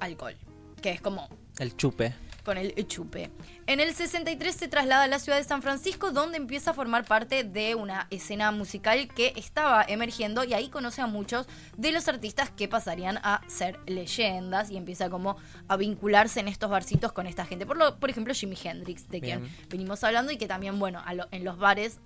alcohol, 0.00 0.34
que 0.80 0.90
es 0.90 1.00
como 1.00 1.28
El 1.58 1.76
chupe. 1.76 2.14
con 2.44 2.56
el 2.56 2.72
chupe. 2.86 3.30
En 3.66 3.78
el 3.78 3.94
63 3.94 4.54
se 4.56 4.68
traslada 4.68 5.02
a 5.04 5.06
la 5.06 5.18
ciudad 5.18 5.36
de 5.36 5.44
San 5.44 5.60
Francisco, 5.60 6.12
donde 6.12 6.38
empieza 6.38 6.70
a 6.70 6.74
formar 6.74 7.04
parte 7.04 7.44
de 7.44 7.74
una 7.74 8.06
escena 8.10 8.50
musical 8.52 9.06
que 9.08 9.34
estaba 9.36 9.84
emergiendo 9.86 10.44
y 10.44 10.54
ahí 10.54 10.70
conoce 10.70 11.02
a 11.02 11.06
muchos 11.06 11.46
de 11.76 11.92
los 11.92 12.08
artistas 12.08 12.48
que 12.50 12.66
pasarían 12.66 13.18
a 13.22 13.42
ser 13.48 13.78
leyendas 13.86 14.70
y 14.70 14.78
empieza 14.78 15.10
como 15.10 15.36
a 15.68 15.76
vincularse 15.76 16.40
en 16.40 16.48
estos 16.48 16.70
barcitos 16.70 17.12
con 17.12 17.26
esta 17.26 17.44
gente. 17.44 17.66
Por, 17.66 17.76
lo, 17.76 17.98
por 18.00 18.08
ejemplo, 18.08 18.32
Jimi 18.32 18.56
Hendrix, 18.64 19.08
de 19.10 19.20
quien 19.20 19.42
venimos 19.68 20.02
hablando 20.02 20.32
y 20.32 20.38
que 20.38 20.46
también, 20.46 20.78
bueno, 20.78 21.02
lo- 21.14 21.28
en 21.30 21.44
los 21.44 21.58
bares 21.58 21.98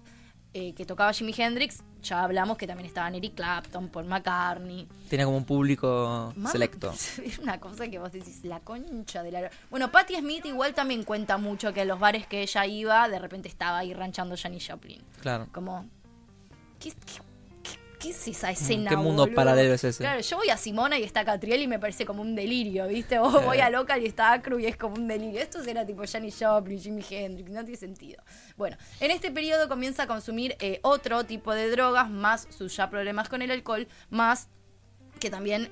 eh, 0.54 0.74
que 0.74 0.84
tocaba 0.84 1.12
Jimi 1.12 1.34
Hendrix, 1.36 1.82
ya 2.02 2.24
hablamos 2.24 2.58
que 2.58 2.66
también 2.66 2.86
estaban 2.86 3.14
Eric 3.14 3.34
Clapton, 3.34 3.88
Paul 3.88 4.04
McCartney. 4.06 4.86
Tenía 5.08 5.24
como 5.24 5.38
un 5.38 5.44
público 5.44 6.34
selecto. 6.50 6.92
Es 7.24 7.38
una 7.38 7.58
cosa 7.58 7.88
que 7.88 7.98
vos 7.98 8.12
decís, 8.12 8.44
la 8.44 8.60
concha 8.60 9.22
de 9.22 9.32
la... 9.32 9.50
Bueno, 9.70 9.90
Patti 9.90 10.16
Smith 10.16 10.44
igual 10.44 10.74
también 10.74 11.04
cuenta 11.04 11.38
mucho 11.38 11.72
que 11.72 11.82
en 11.82 11.88
los 11.88 11.98
bares 11.98 12.26
que 12.26 12.42
ella 12.42 12.66
iba, 12.66 13.08
de 13.08 13.18
repente 13.18 13.48
estaba 13.48 13.78
ahí 13.78 13.94
ranchando 13.94 14.36
Janis 14.36 14.68
Joplin. 14.68 15.02
Claro. 15.20 15.48
Como... 15.52 15.86
¿Qué, 16.78 16.90
qué, 16.90 17.31
qué- 18.02 18.08
qué 18.08 18.10
es 18.10 18.28
esa 18.28 18.50
escena, 18.50 18.90
Mm, 18.90 18.94
¿Qué 18.94 18.96
mundo 18.96 19.22
boludo? 19.22 19.36
paralelo 19.36 19.74
es 19.74 19.84
ese? 19.84 20.02
Claro, 20.02 20.20
yo 20.20 20.36
voy 20.36 20.50
a 20.50 20.56
Simona 20.56 20.98
y 20.98 21.04
está 21.04 21.24
Catriel 21.24 21.62
y 21.62 21.66
me 21.68 21.78
parece 21.78 22.04
como 22.04 22.20
un 22.22 22.34
delirio, 22.34 22.88
¿viste? 22.88 23.18
O 23.18 23.30
voy 23.42 23.60
a 23.60 23.70
Local 23.70 24.02
y 24.02 24.06
está 24.06 24.32
Acru 24.32 24.58
y 24.58 24.66
es 24.66 24.76
como 24.76 24.94
un 24.96 25.06
delirio. 25.08 25.40
Esto 25.40 25.62
era 25.62 25.86
tipo 25.86 26.02
Janis 26.10 26.36
Joplin, 26.40 26.80
Jimi 26.80 27.04
Hendrix, 27.08 27.50
no 27.50 27.62
tiene 27.64 27.78
sentido. 27.78 28.22
Bueno, 28.56 28.76
en 29.00 29.10
este 29.10 29.30
periodo 29.30 29.68
comienza 29.68 30.02
a 30.04 30.06
consumir 30.06 30.56
eh, 30.60 30.80
otro 30.82 31.24
tipo 31.24 31.54
de 31.54 31.70
drogas, 31.70 32.10
más 32.10 32.46
sus 32.50 32.76
ya 32.76 32.90
problemas 32.90 33.28
con 33.28 33.40
el 33.42 33.50
alcohol, 33.50 33.86
más 34.10 34.48
que 35.20 35.30
también 35.30 35.70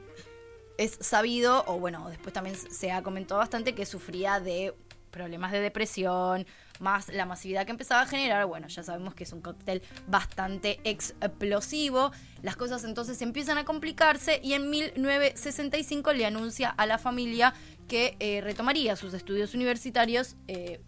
es 0.79 0.97
sabido, 1.01 1.65
o 1.67 1.79
bueno, 1.79 2.09
después 2.09 2.33
también 2.33 2.57
se 2.57 2.91
ha 2.93 3.03
comentado 3.03 3.39
bastante 3.39 3.75
que 3.75 3.85
sufría 3.85 4.41
de 4.41 4.73
problemas 5.11 5.53
de 5.53 5.61
depresión, 5.61 6.47
más 6.81 7.09
la 7.09 7.27
masividad 7.27 7.65
que 7.65 7.73
empezaba 7.73 8.03
a 8.03 8.07
generar, 8.07 8.47
bueno, 8.47 8.69
ya 8.69 8.83
sabemos 8.83 9.15
que 9.15 9.25
es 9.25 9.33
un 9.33 9.41
cóctel 9.41 9.83
bastante 10.07 10.81
explosivo. 10.85 12.11
Las 12.43 12.57
cosas 12.57 12.85
entonces 12.85 13.21
empiezan 13.23 13.59
a 13.59 13.65
complicarse 13.65 14.41
y 14.43 14.55
en 14.55 14.71
1965 14.71 16.13
le 16.13 16.27
anuncia 16.27 16.71
a 16.71 16.87
la 16.87 16.99
familia 16.99 17.55
que 17.87 18.17
eh, 18.21 18.41
retomaría 18.41 18.97
sus 18.97 19.15
estudios 19.15 19.55
universitarios 19.55 20.37
eh, 20.49 20.81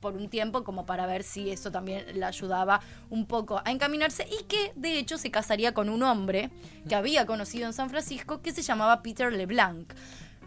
por 0.00 0.16
un 0.16 0.28
tiempo 0.28 0.64
como 0.64 0.86
para 0.86 1.06
ver 1.06 1.22
si 1.22 1.50
eso 1.50 1.70
también 1.70 2.04
le 2.18 2.24
ayudaba 2.24 2.80
un 3.10 3.26
poco 3.26 3.60
a 3.64 3.70
encaminarse 3.70 4.26
y 4.26 4.44
que 4.44 4.72
de 4.74 4.98
hecho 4.98 5.18
se 5.18 5.30
casaría 5.30 5.74
con 5.74 5.88
un 5.88 6.02
hombre 6.02 6.50
que 6.88 6.94
había 6.94 7.26
conocido 7.26 7.66
en 7.66 7.72
San 7.72 7.90
Francisco 7.90 8.40
que 8.40 8.52
se 8.52 8.62
llamaba 8.62 9.02
Peter 9.02 9.32
LeBlanc. 9.32 9.92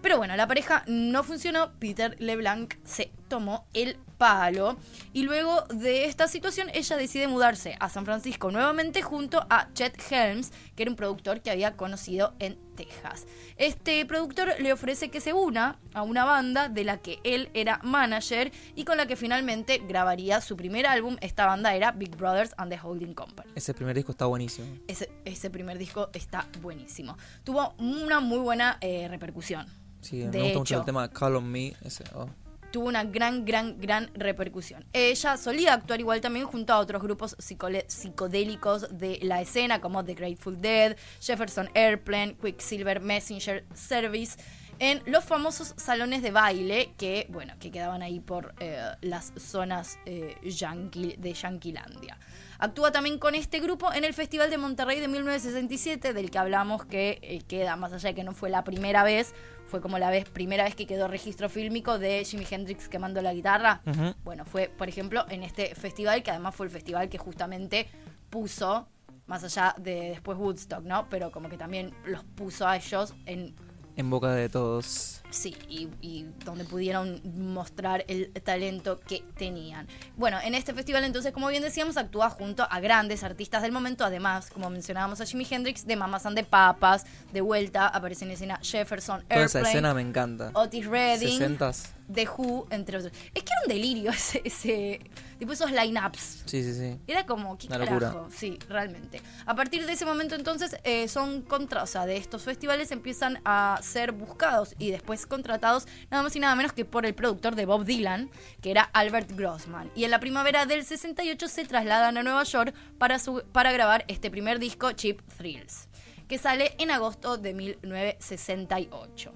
Pero 0.02 0.18
bueno, 0.18 0.36
la 0.36 0.48
pareja 0.48 0.84
no 0.86 1.24
funcionó, 1.24 1.72
Peter 1.80 2.18
LeBlanc 2.20 2.74
se 2.84 3.14
tomó 3.34 3.66
el 3.74 3.98
palo 4.20 4.78
y 5.12 5.24
luego 5.24 5.64
de 5.74 6.06
esta 6.06 6.28
situación 6.28 6.70
ella 6.76 6.98
decide 6.98 7.28
mudarse 7.28 7.76
a 7.80 7.90
San 7.90 8.06
Francisco 8.06 8.52
nuevamente 8.52 9.02
junto 9.02 9.44
a 9.50 9.74
Chet 9.74 10.00
Helms, 10.12 10.52
que 10.76 10.84
era 10.84 10.92
un 10.92 10.96
productor 10.96 11.42
que 11.42 11.50
había 11.50 11.76
conocido 11.76 12.36
en 12.38 12.60
Texas. 12.76 13.26
Este 13.58 14.06
productor 14.06 14.50
le 14.60 14.72
ofrece 14.72 15.10
que 15.10 15.20
se 15.20 15.34
una 15.34 15.80
a 15.96 16.04
una 16.04 16.26
banda 16.26 16.70
de 16.70 16.84
la 16.84 16.98
que 17.00 17.18
él 17.24 17.50
era 17.56 17.80
manager 17.82 18.52
y 18.76 18.86
con 18.86 18.98
la 18.98 19.08
que 19.08 19.16
finalmente 19.16 19.80
grabaría 19.80 20.42
su 20.42 20.56
primer 20.56 20.86
álbum. 20.86 21.18
Esta 21.22 21.48
banda 21.48 21.74
era 21.74 21.92
Big 21.92 22.16
Brothers 22.16 22.52
and 22.58 22.72
the 22.72 22.80
Holding 22.80 23.16
Company. 23.16 23.50
Ese 23.56 23.74
primer 23.74 23.96
disco 23.96 24.12
está 24.12 24.28
buenísimo. 24.28 24.68
Ese, 24.88 25.10
ese 25.26 25.50
primer 25.50 25.80
disco 25.80 26.12
está 26.14 26.48
buenísimo. 26.62 27.18
Tuvo 27.44 27.74
una 27.80 28.20
muy 28.20 28.38
buena 28.38 28.78
eh, 28.80 29.08
repercusión. 29.08 29.66
Sí, 30.02 30.18
me 30.18 30.28
De 30.30 30.40
gusta 30.40 30.60
mucho 30.60 30.74
hecho. 30.76 30.80
el 30.82 30.86
tema 30.86 31.10
Call 31.10 31.36
on 31.38 31.52
Me. 31.52 31.74
Ese, 31.82 32.04
oh. 32.14 32.28
Tuvo 32.74 32.88
una 32.88 33.04
gran, 33.04 33.46
gran, 33.46 33.80
gran 33.80 34.10
repercusión. 34.16 34.84
Ella 34.94 35.38
solía 35.38 35.76
actuar 35.76 36.00
igual 36.00 36.22
también 36.22 36.48
junto 36.48 36.74
a 36.74 36.80
otros 36.80 37.04
grupos 37.04 37.38
psicodélicos 37.38 38.88
de 38.98 39.20
la 39.22 39.42
escena, 39.42 39.80
como 39.80 40.04
The 40.04 40.16
Grateful 40.16 40.60
Dead, 40.60 40.98
Jefferson 41.22 41.70
Airplane, 41.76 42.36
Quicksilver 42.42 43.00
Messenger 43.00 43.64
Service, 43.76 44.38
en 44.80 45.04
los 45.06 45.24
famosos 45.24 45.76
salones 45.78 46.24
de 46.24 46.32
baile 46.32 46.96
que, 46.98 47.28
bueno, 47.30 47.54
que 47.60 47.70
quedaban 47.70 48.02
ahí 48.02 48.20
por 48.20 48.56
eh, 48.60 48.82
las 49.02 49.34
zonas 49.38 50.00
eh, 50.08 50.36
de 50.42 51.34
Yanquilandia. 51.34 52.18
Actúa 52.58 52.92
también 52.92 53.20
con 53.20 53.36
este 53.36 53.60
grupo 53.60 53.94
en 53.94 54.04
el 54.04 54.16
Festival 54.16 54.50
de 54.50 54.58
Monterrey 54.58 55.00
de 55.00 55.08
1967, 55.08 56.14
del 56.14 56.32
que 56.32 56.40
hablamos 56.40 56.86
que 56.86 57.20
eh, 57.22 57.42
queda, 57.48 57.76
más 57.76 57.94
allá 57.94 58.10
de 58.10 58.16
que 58.16 58.24
no 58.24 58.34
fue 58.34 58.50
la 58.50 58.64
primera 58.64 59.04
vez, 59.04 59.36
fue 59.74 59.82
como 59.82 59.98
la 59.98 60.12
vez, 60.12 60.30
primera 60.30 60.66
vez 60.66 60.76
que 60.76 60.86
quedó 60.86 61.08
registro 61.08 61.50
fílmico 61.50 61.98
de 61.98 62.24
Jimi 62.24 62.46
Hendrix 62.48 62.88
quemando 62.88 63.24
la 63.24 63.34
guitarra. 63.34 63.82
Bueno, 64.24 64.46
fue, 64.46 64.70
por 64.70 64.88
ejemplo, 64.88 65.26
en 65.30 65.42
este 65.42 65.74
festival, 65.74 66.22
que 66.22 66.30
además 66.30 66.54
fue 66.54 66.68
el 66.68 66.72
festival 66.72 67.10
que 67.10 67.18
justamente 67.18 67.88
puso, 68.30 68.88
más 69.26 69.44
allá 69.44 69.74
de 69.80 70.10
después 70.10 70.38
Woodstock, 70.38 70.84
¿no? 70.84 71.10
Pero 71.10 71.32
como 71.32 71.50
que 71.50 71.58
también 71.58 71.92
los 72.06 72.24
puso 72.24 72.68
a 72.68 72.78
ellos 72.78 73.16
en 73.26 73.56
En 73.96 74.10
boca 74.10 74.32
de 74.32 74.50
todos. 74.50 75.22
Sí, 75.30 75.56
y, 75.68 75.90
y 76.02 76.28
donde 76.46 76.64
pudieron 76.64 77.22
mostrar 77.36 78.06
el 78.08 78.32
talento 78.32 79.00
que 79.00 79.24
tenían. 79.36 79.88
Bueno, 80.16 80.38
en 80.44 80.54
este 80.54 80.74
festival 80.74 81.04
entonces, 81.04 81.32
como 81.32 81.48
bien 81.48 81.64
decíamos, 81.64 81.98
actúa 81.98 82.30
junto 82.30 82.68
a 82.70 82.80
grandes 82.80 83.24
artistas 83.24 83.64
del 83.64 83.72
momento, 83.72 84.06
además, 84.06 84.50
como 84.52 84.70
mencionábamos 84.70 85.22
a 85.22 85.26
Jimi 85.26 85.48
Hendrix, 85.50 85.86
de 85.86 85.96
Mamas 85.96 86.26
and 86.26 86.38
the 86.38 86.44
Papas, 86.44 87.06
de 87.32 87.42
vuelta 87.42 87.88
aparece 87.88 88.26
en 88.26 88.32
escena 88.32 88.60
Jefferson 88.62 89.24
Toda 89.24 89.46
esa 89.46 89.60
Airplane, 89.60 89.70
escena 89.70 89.94
me 89.94 90.02
encanta. 90.02 90.52
Otis 90.54 90.86
Redding, 90.86 91.40
60s. 91.40 91.90
The 92.14 92.28
Who, 92.28 92.68
entre 92.70 92.98
otros. 92.98 93.14
Es 93.34 93.44
que 93.44 93.52
era 93.52 93.62
un 93.66 93.70
delirio 93.70 94.12
ese, 94.12 94.42
ese 94.44 95.00
tipo 95.44 95.54
esos 95.54 95.72
line-ups. 95.72 96.44
Sí, 96.46 96.64
sí, 96.64 96.74
sí. 96.74 97.00
Era 97.08 97.26
como, 97.26 97.58
¿qué 97.58 97.68
Una 97.68 97.80
carajo? 97.80 98.00
locura. 98.00 98.26
Sí, 98.36 98.58
realmente. 98.70 99.22
A 99.46 99.56
partir 99.56 99.86
de 99.86 99.92
ese 99.94 100.06
momento 100.06 100.36
entonces 100.36 100.76
eh, 100.84 101.08
son 101.08 101.42
contra, 101.42 101.84
o 101.84 101.88
sea, 101.88 102.06
de 102.06 102.18
estos 102.18 102.44
festivales 102.44 102.92
empiezan 102.92 103.40
a 103.46 103.80
ser 103.84 104.12
buscados 104.12 104.76
y 104.80 104.92
después 104.92 105.26
contratados 105.26 105.88
nada 106.10 106.24
más 106.24 106.36
y 106.36 106.40
nada 106.40 106.56
menos 106.56 106.74
que 106.74 106.86
por 106.86 107.06
el 107.06 107.14
productor 107.14 107.56
de 107.56 107.66
Bob 107.66 107.86
Dylan, 107.86 108.30
que 108.62 108.72
era 108.72 108.84
Albert 108.84 109.32
Grossman. 109.32 109.92
Y 109.96 110.06
en 110.06 110.12
la 110.12 110.20
primavera 110.20 110.66
del 110.66 110.84
68 110.86 111.48
se 111.48 111.66
trasladan 111.66 112.18
a 112.18 112.24
Nueva 112.24 112.44
York 112.44 112.74
para, 112.98 113.20
su- 113.20 113.44
para 113.52 113.72
grabar 113.72 114.06
este 114.08 114.32
primer 114.32 114.60
disco, 114.60 114.92
Cheap 114.92 115.22
Thrills, 115.38 115.88
que 116.28 116.38
sale 116.38 116.76
en 116.80 116.90
agosto 116.92 117.38
de 117.38 117.54
1968. 117.54 119.34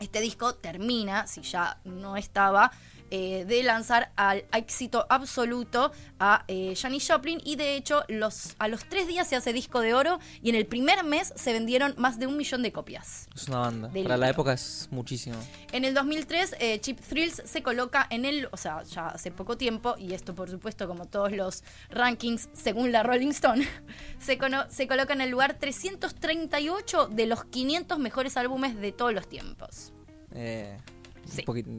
Este 0.00 0.20
disco 0.20 0.54
termina, 0.54 1.26
si 1.26 1.42
ya 1.42 1.80
no 1.84 2.16
estaba, 2.16 2.70
eh, 3.10 3.44
de 3.46 3.62
lanzar 3.62 4.12
al 4.16 4.44
éxito 4.52 5.06
absoluto 5.08 5.92
a 6.18 6.44
eh, 6.48 6.74
Janis 6.76 7.08
Joplin 7.10 7.40
y 7.44 7.56
de 7.56 7.76
hecho 7.76 8.02
los, 8.08 8.54
a 8.58 8.68
los 8.68 8.84
tres 8.88 9.06
días 9.06 9.28
se 9.28 9.36
hace 9.36 9.52
disco 9.52 9.80
de 9.80 9.94
oro 9.94 10.18
y 10.42 10.50
en 10.50 10.56
el 10.56 10.66
primer 10.66 11.04
mes 11.04 11.32
se 11.36 11.52
vendieron 11.52 11.94
más 11.98 12.18
de 12.18 12.26
un 12.26 12.36
millón 12.36 12.62
de 12.62 12.72
copias. 12.72 13.28
Es 13.34 13.48
una 13.48 13.58
banda. 13.60 13.90
Para 14.02 14.16
la 14.16 14.28
época 14.30 14.52
es 14.52 14.88
muchísimo. 14.90 15.36
En 15.72 15.84
el 15.84 15.94
2003, 15.94 16.56
eh, 16.60 16.80
Cheap 16.80 17.00
Thrills 17.00 17.42
se 17.44 17.62
coloca 17.62 18.06
en 18.10 18.24
el, 18.24 18.48
o 18.52 18.56
sea, 18.56 18.82
ya 18.84 19.08
hace 19.08 19.30
poco 19.30 19.56
tiempo, 19.56 19.94
y 19.98 20.12
esto 20.14 20.34
por 20.34 20.50
supuesto 20.50 20.86
como 20.88 21.06
todos 21.06 21.32
los 21.32 21.62
rankings 21.90 22.48
según 22.52 22.92
la 22.92 23.02
Rolling 23.02 23.28
Stone, 23.30 23.66
se, 24.18 24.38
cono- 24.38 24.66
se 24.70 24.86
coloca 24.88 25.12
en 25.12 25.20
el 25.20 25.30
lugar 25.30 25.54
338 25.58 27.08
de 27.08 27.26
los 27.26 27.44
500 27.44 27.98
mejores 27.98 28.36
álbumes 28.36 28.76
de 28.80 28.92
todos 28.92 29.12
los 29.12 29.28
tiempos. 29.28 29.92
Eh, 30.32 30.76
Sí. 31.24 31.40
un 31.40 31.44
poquito, 31.44 31.70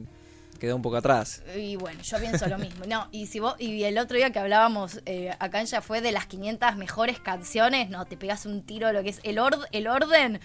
quedó 0.60 0.76
un 0.76 0.82
poco 0.82 0.96
atrás. 0.98 1.42
Y 1.56 1.74
bueno, 1.74 2.00
yo 2.02 2.18
pienso 2.20 2.46
lo 2.46 2.58
mismo. 2.58 2.84
No, 2.86 3.08
y 3.10 3.26
si 3.26 3.40
vos, 3.40 3.56
y 3.58 3.82
el 3.82 3.98
otro 3.98 4.16
día 4.16 4.30
que 4.30 4.38
hablábamos 4.38 5.00
eh, 5.06 5.34
acá 5.40 5.62
ya 5.64 5.80
fue 5.80 6.00
de 6.00 6.12
las 6.12 6.26
500 6.26 6.76
mejores 6.76 7.18
canciones, 7.18 7.90
no, 7.90 8.04
te 8.04 8.16
pegas 8.16 8.46
un 8.46 8.62
tiro 8.62 8.92
lo 8.92 9.02
que 9.02 9.08
es 9.08 9.18
el, 9.24 9.38
ord- 9.38 9.66
el 9.72 9.88
orden. 9.88 10.38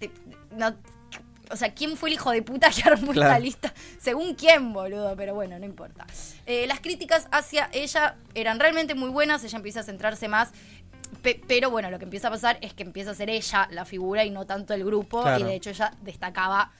te- 0.00 0.10
no, 0.50 0.74
o 1.50 1.56
sea, 1.56 1.72
¿quién 1.72 1.96
fue 1.96 2.10
el 2.10 2.14
hijo 2.16 2.30
de 2.30 2.42
puta 2.42 2.68
que 2.70 2.82
armó 2.88 3.12
Claro. 3.12 3.30
esta 3.30 3.38
lista? 3.40 3.74
Según 3.98 4.34
quién, 4.34 4.72
boludo, 4.72 5.14
pero 5.16 5.34
bueno, 5.34 5.58
no 5.58 5.64
importa. 5.64 6.06
Eh, 6.46 6.66
las 6.66 6.80
críticas 6.80 7.26
hacia 7.30 7.70
ella 7.72 8.16
eran 8.34 8.58
realmente 8.60 8.94
muy 8.94 9.08
buenas, 9.10 9.44
ella 9.44 9.56
empieza 9.56 9.80
a 9.80 9.82
centrarse 9.84 10.28
más. 10.28 10.50
pe- 11.22 11.40
pero 11.48 11.70
bueno, 11.70 11.90
lo 11.90 11.98
que 11.98 12.04
empieza 12.04 12.28
a 12.28 12.30
pasar 12.30 12.58
es 12.60 12.74
que 12.74 12.82
empieza 12.82 13.12
a 13.12 13.14
ser 13.14 13.30
ella 13.30 13.66
la 13.70 13.86
figura 13.86 14.24
y 14.26 14.30
no 14.30 14.44
tanto 14.44 14.74
el 14.74 14.84
grupo. 14.84 15.22
Claro. 15.22 15.40
Y 15.40 15.42
de 15.44 15.54
hecho 15.54 15.70
ella 15.70 15.94
destacaba 16.02 16.70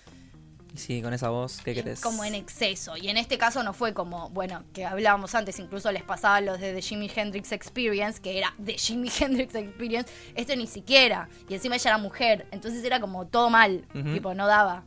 sí, 0.78 1.02
con 1.02 1.12
esa 1.12 1.28
voz, 1.28 1.60
¿qué 1.64 1.74
querés? 1.74 2.00
como 2.00 2.24
en 2.24 2.34
exceso. 2.34 2.96
Y 2.96 3.08
en 3.08 3.16
este 3.16 3.38
caso 3.38 3.62
no 3.62 3.72
fue 3.72 3.92
como, 3.92 4.30
bueno, 4.30 4.64
que 4.72 4.84
hablábamos 4.84 5.34
antes, 5.34 5.58
incluso 5.58 5.90
les 5.92 6.02
pasaba 6.02 6.40
los 6.40 6.60
de 6.60 6.72
The 6.72 6.82
Jimi 6.82 7.10
Hendrix 7.14 7.52
Experience, 7.52 8.20
que 8.20 8.38
era 8.38 8.54
The 8.64 8.74
Jimi 8.78 9.10
Hendrix 9.20 9.54
Experience. 9.54 10.10
Esto 10.34 10.56
ni 10.56 10.66
siquiera. 10.66 11.28
Y 11.48 11.54
encima 11.54 11.76
ella 11.76 11.90
era 11.90 11.98
mujer. 11.98 12.46
Entonces 12.50 12.82
era 12.84 13.00
como 13.00 13.26
todo 13.26 13.50
mal. 13.50 13.86
Ujú. 13.94 14.12
Tipo, 14.14 14.34
no 14.34 14.46
daba. 14.46 14.84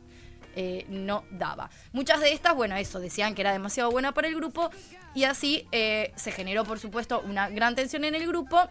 Eh, 0.54 0.84
no 0.88 1.24
daba. 1.30 1.70
Muchas 1.92 2.20
de 2.20 2.32
estas, 2.32 2.54
bueno, 2.54 2.76
eso, 2.76 3.00
decían 3.00 3.34
que 3.34 3.40
era 3.40 3.52
demasiado 3.52 3.90
buena 3.90 4.12
para 4.12 4.28
el 4.28 4.34
grupo. 4.34 4.70
Y 5.14 5.24
así 5.24 5.66
eh, 5.72 6.12
se 6.16 6.32
generó, 6.32 6.64
por 6.64 6.78
supuesto, 6.78 7.22
una 7.26 7.48
gran 7.48 7.74
tensión 7.74 8.04
en 8.04 8.14
el 8.14 8.26
grupo. 8.26 8.68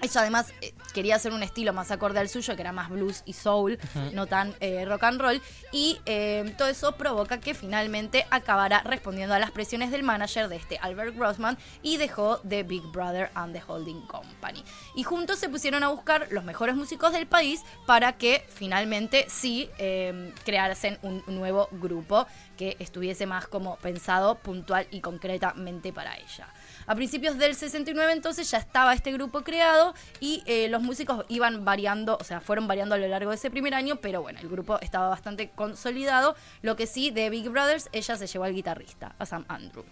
Ella 0.00 0.20
además 0.20 0.52
eh, 0.60 0.72
quería 0.92 1.16
hacer 1.16 1.32
un 1.32 1.42
estilo 1.42 1.72
más 1.72 1.90
acorde 1.90 2.18
al 2.18 2.28
suyo, 2.28 2.56
que 2.56 2.62
era 2.62 2.72
más 2.72 2.90
blues 2.90 3.22
y 3.24 3.32
soul, 3.32 3.78
no 4.12 4.26
tan 4.26 4.54
eh, 4.60 4.84
rock 4.84 5.04
and 5.04 5.20
roll. 5.20 5.42
Y 5.72 6.00
eh, 6.06 6.54
todo 6.56 6.68
eso 6.68 6.92
provoca 6.92 7.38
que 7.38 7.54
finalmente 7.54 8.26
acabara 8.30 8.80
respondiendo 8.82 9.34
a 9.34 9.38
las 9.38 9.50
presiones 9.50 9.90
del 9.90 10.02
manager 10.02 10.48
de 10.48 10.56
este 10.56 10.78
Albert 10.78 11.16
Grossman 11.16 11.58
y 11.82 11.96
dejó 11.96 12.38
The 12.38 12.62
Big 12.62 12.82
Brother 12.92 13.30
and 13.34 13.52
the 13.52 13.62
Holding 13.66 14.02
Company. 14.02 14.64
Y 14.94 15.04
juntos 15.04 15.38
se 15.38 15.48
pusieron 15.48 15.82
a 15.82 15.88
buscar 15.88 16.28
los 16.30 16.44
mejores 16.44 16.74
músicos 16.74 17.12
del 17.12 17.26
país 17.26 17.62
para 17.86 18.14
que 18.14 18.44
finalmente 18.48 19.26
sí 19.28 19.70
eh, 19.78 20.32
creasen 20.44 20.98
un 21.02 21.22
nuevo 21.26 21.68
grupo 21.72 22.26
que 22.56 22.76
estuviese 22.80 23.26
más 23.26 23.46
como 23.46 23.76
pensado 23.76 24.36
puntual 24.36 24.86
y 24.90 25.00
concretamente 25.00 25.92
para 25.92 26.16
ella. 26.16 26.48
A 26.88 26.94
principios 26.94 27.36
del 27.36 27.54
69 27.54 28.12
entonces 28.12 28.50
ya 28.50 28.56
estaba 28.56 28.94
este 28.94 29.12
grupo 29.12 29.42
creado 29.42 29.94
y 30.20 30.42
eh, 30.46 30.68
los 30.68 30.80
músicos 30.80 31.26
iban 31.28 31.62
variando, 31.62 32.16
o 32.18 32.24
sea, 32.24 32.40
fueron 32.40 32.66
variando 32.66 32.94
a 32.94 32.98
lo 32.98 33.06
largo 33.08 33.28
de 33.28 33.36
ese 33.36 33.50
primer 33.50 33.74
año, 33.74 33.96
pero 33.96 34.22
bueno, 34.22 34.40
el 34.40 34.48
grupo 34.48 34.80
estaba 34.80 35.10
bastante 35.10 35.50
consolidado. 35.50 36.34
Lo 36.62 36.76
que 36.76 36.86
sí, 36.86 37.10
de 37.10 37.28
Big 37.28 37.50
Brothers, 37.50 37.90
ella 37.92 38.16
se 38.16 38.26
llevó 38.26 38.44
al 38.44 38.54
guitarrista, 38.54 39.14
a 39.18 39.26
Sam 39.26 39.44
Andrew. 39.48 39.84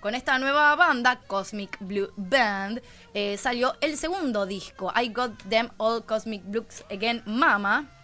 Con 0.00 0.14
esta 0.14 0.38
nueva 0.38 0.76
banda, 0.76 1.18
Cosmic 1.26 1.78
Blue 1.80 2.12
Band, 2.16 2.82
eh, 3.14 3.38
salió 3.38 3.74
el 3.80 3.96
segundo 3.96 4.44
disco, 4.44 4.92
I 4.94 5.08
Got 5.08 5.44
Them 5.48 5.70
All 5.78 6.04
Cosmic 6.04 6.42
Blues 6.44 6.84
Again 6.90 7.22
Mama, 7.24 7.95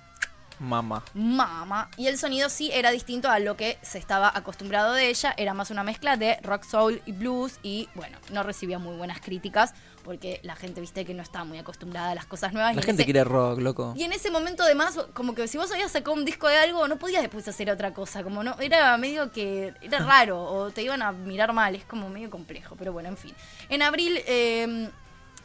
Mamá. 0.63 1.03
Mama. 1.15 1.91
Y 1.97 2.07
el 2.07 2.17
sonido 2.19 2.49
sí 2.49 2.71
era 2.73 2.91
distinto 2.91 3.29
a 3.31 3.39
lo 3.39 3.57
que 3.57 3.79
se 3.83 3.99
estaba 3.99 4.31
acostumbrado 4.35 4.93
de 4.95 5.09
ella. 5.09 5.35
Era 5.37 5.55
más 5.55 5.71
una 5.71 5.83
mezcla 5.83 6.17
de 6.17 6.39
rock, 6.43 6.65
soul 6.65 7.03
y 7.05 7.13
blues. 7.13 7.59
Y 7.63 7.89
bueno, 7.95 8.17
no 8.31 8.43
recibía 8.43 8.79
muy 8.79 8.97
buenas 8.97 9.21
críticas 9.21 9.75
porque 10.05 10.41
la 10.43 10.57
gente, 10.57 10.81
viste, 10.81 11.05
que 11.05 11.15
no 11.15 11.23
está 11.23 11.45
muy 11.45 11.59
acostumbrada 11.59 12.11
a 12.11 12.15
las 12.15 12.27
cosas 12.27 12.53
nuevas. 12.53 12.73
Y 12.73 12.77
La 12.77 12.81
en 12.81 12.87
gente 12.87 13.03
ese- 13.03 13.13
quiere 13.13 13.25
rock, 13.25 13.61
loco. 13.61 13.93
Y 13.97 14.03
en 14.05 14.13
ese 14.13 14.31
momento, 14.31 14.63
además, 14.63 14.99
como 15.15 15.35
que 15.35 15.47
si 15.49 15.59
vos 15.59 15.71
habías 15.73 15.93
sacado 15.93 16.15
un 16.15 16.25
disco 16.25 16.49
de 16.49 16.57
algo, 16.59 16.87
no 16.89 16.99
podías 16.99 17.23
después 17.23 17.47
hacer 17.49 17.71
otra 17.71 17.93
cosa. 17.93 18.23
Como 18.23 18.43
no, 18.45 18.57
era 18.61 18.97
medio 18.99 19.31
que. 19.33 19.75
Era 19.81 19.99
raro, 20.01 20.43
o 20.43 20.71
te 20.71 20.83
iban 20.83 21.03
a 21.03 21.13
mirar 21.13 21.53
mal. 21.53 21.75
Es 21.75 21.85
como 21.85 22.09
medio 22.09 22.31
complejo, 22.31 22.77
pero 22.77 22.93
bueno, 22.93 23.09
en 23.09 23.17
fin. 23.17 23.35
En 23.69 23.83
abril. 23.83 24.21
eh, 24.27 24.91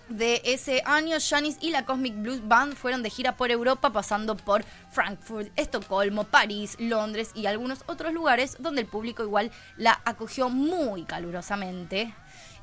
de 0.10 0.42
ese 0.46 0.82
año, 0.86 1.18
Janis 1.20 1.58
y 1.60 1.72
la 1.72 1.86
Cosmic 1.86 2.16
Blues 2.16 2.48
Band 2.48 2.76
fueron 2.76 3.04
de 3.04 3.10
gira 3.10 3.36
por 3.36 3.52
Europa, 3.52 3.92
pasando 3.92 4.38
por 4.38 4.64
Frankfurt, 4.92 5.52
Estocolmo, 5.56 6.24
París, 6.24 6.76
Londres 6.80 7.32
y 7.36 7.46
algunos 7.46 7.80
otros 7.88 8.14
lugares 8.14 8.58
donde 8.60 8.82
el 8.82 8.88
público 8.88 9.24
igual 9.24 9.52
la 9.76 10.00
acogió 10.06 10.50
muy 10.50 11.04
calurosamente. 11.04 12.14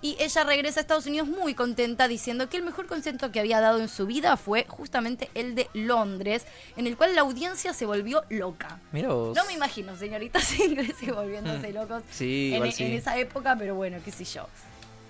Y 0.01 0.17
ella 0.21 0.45
regresa 0.45 0.81
a 0.81 0.83
Estados 0.83 1.07
Unidos 1.07 1.29
muy 1.29 1.55
contenta 1.55 2.09
diciendo 2.09 2.51
que 2.51 2.59
el 2.59 2.63
mejor 2.63 2.87
concierto 2.87 3.33
que 3.33 3.41
había 3.41 3.61
dado 3.61 3.81
en 3.81 3.89
su 3.89 4.05
vida 4.05 4.37
fue 4.37 4.67
justamente 4.69 5.31
el 5.35 5.55
de 5.55 5.71
Londres, 5.73 6.45
en 6.77 6.87
el 6.87 6.97
cual 6.97 7.15
la 7.15 7.23
audiencia 7.23 7.73
se 7.73 7.87
volvió 7.87 8.23
loca. 8.29 8.81
Mira 8.93 9.09
vos. 9.09 9.35
No 9.35 9.47
me 9.47 9.55
imagino, 9.55 9.97
señoritas 9.97 10.59
ingleses 10.61 11.11
volviéndose 11.15 11.73
locos 11.73 12.03
Sí, 12.11 12.51
en, 12.51 12.57
igual 12.57 12.75
en 12.77 12.93
esa 12.93 13.17
época, 13.17 13.57
pero 13.59 13.77
bueno, 13.77 13.97
qué 14.05 14.11
sé 14.11 14.25
yo. 14.25 14.47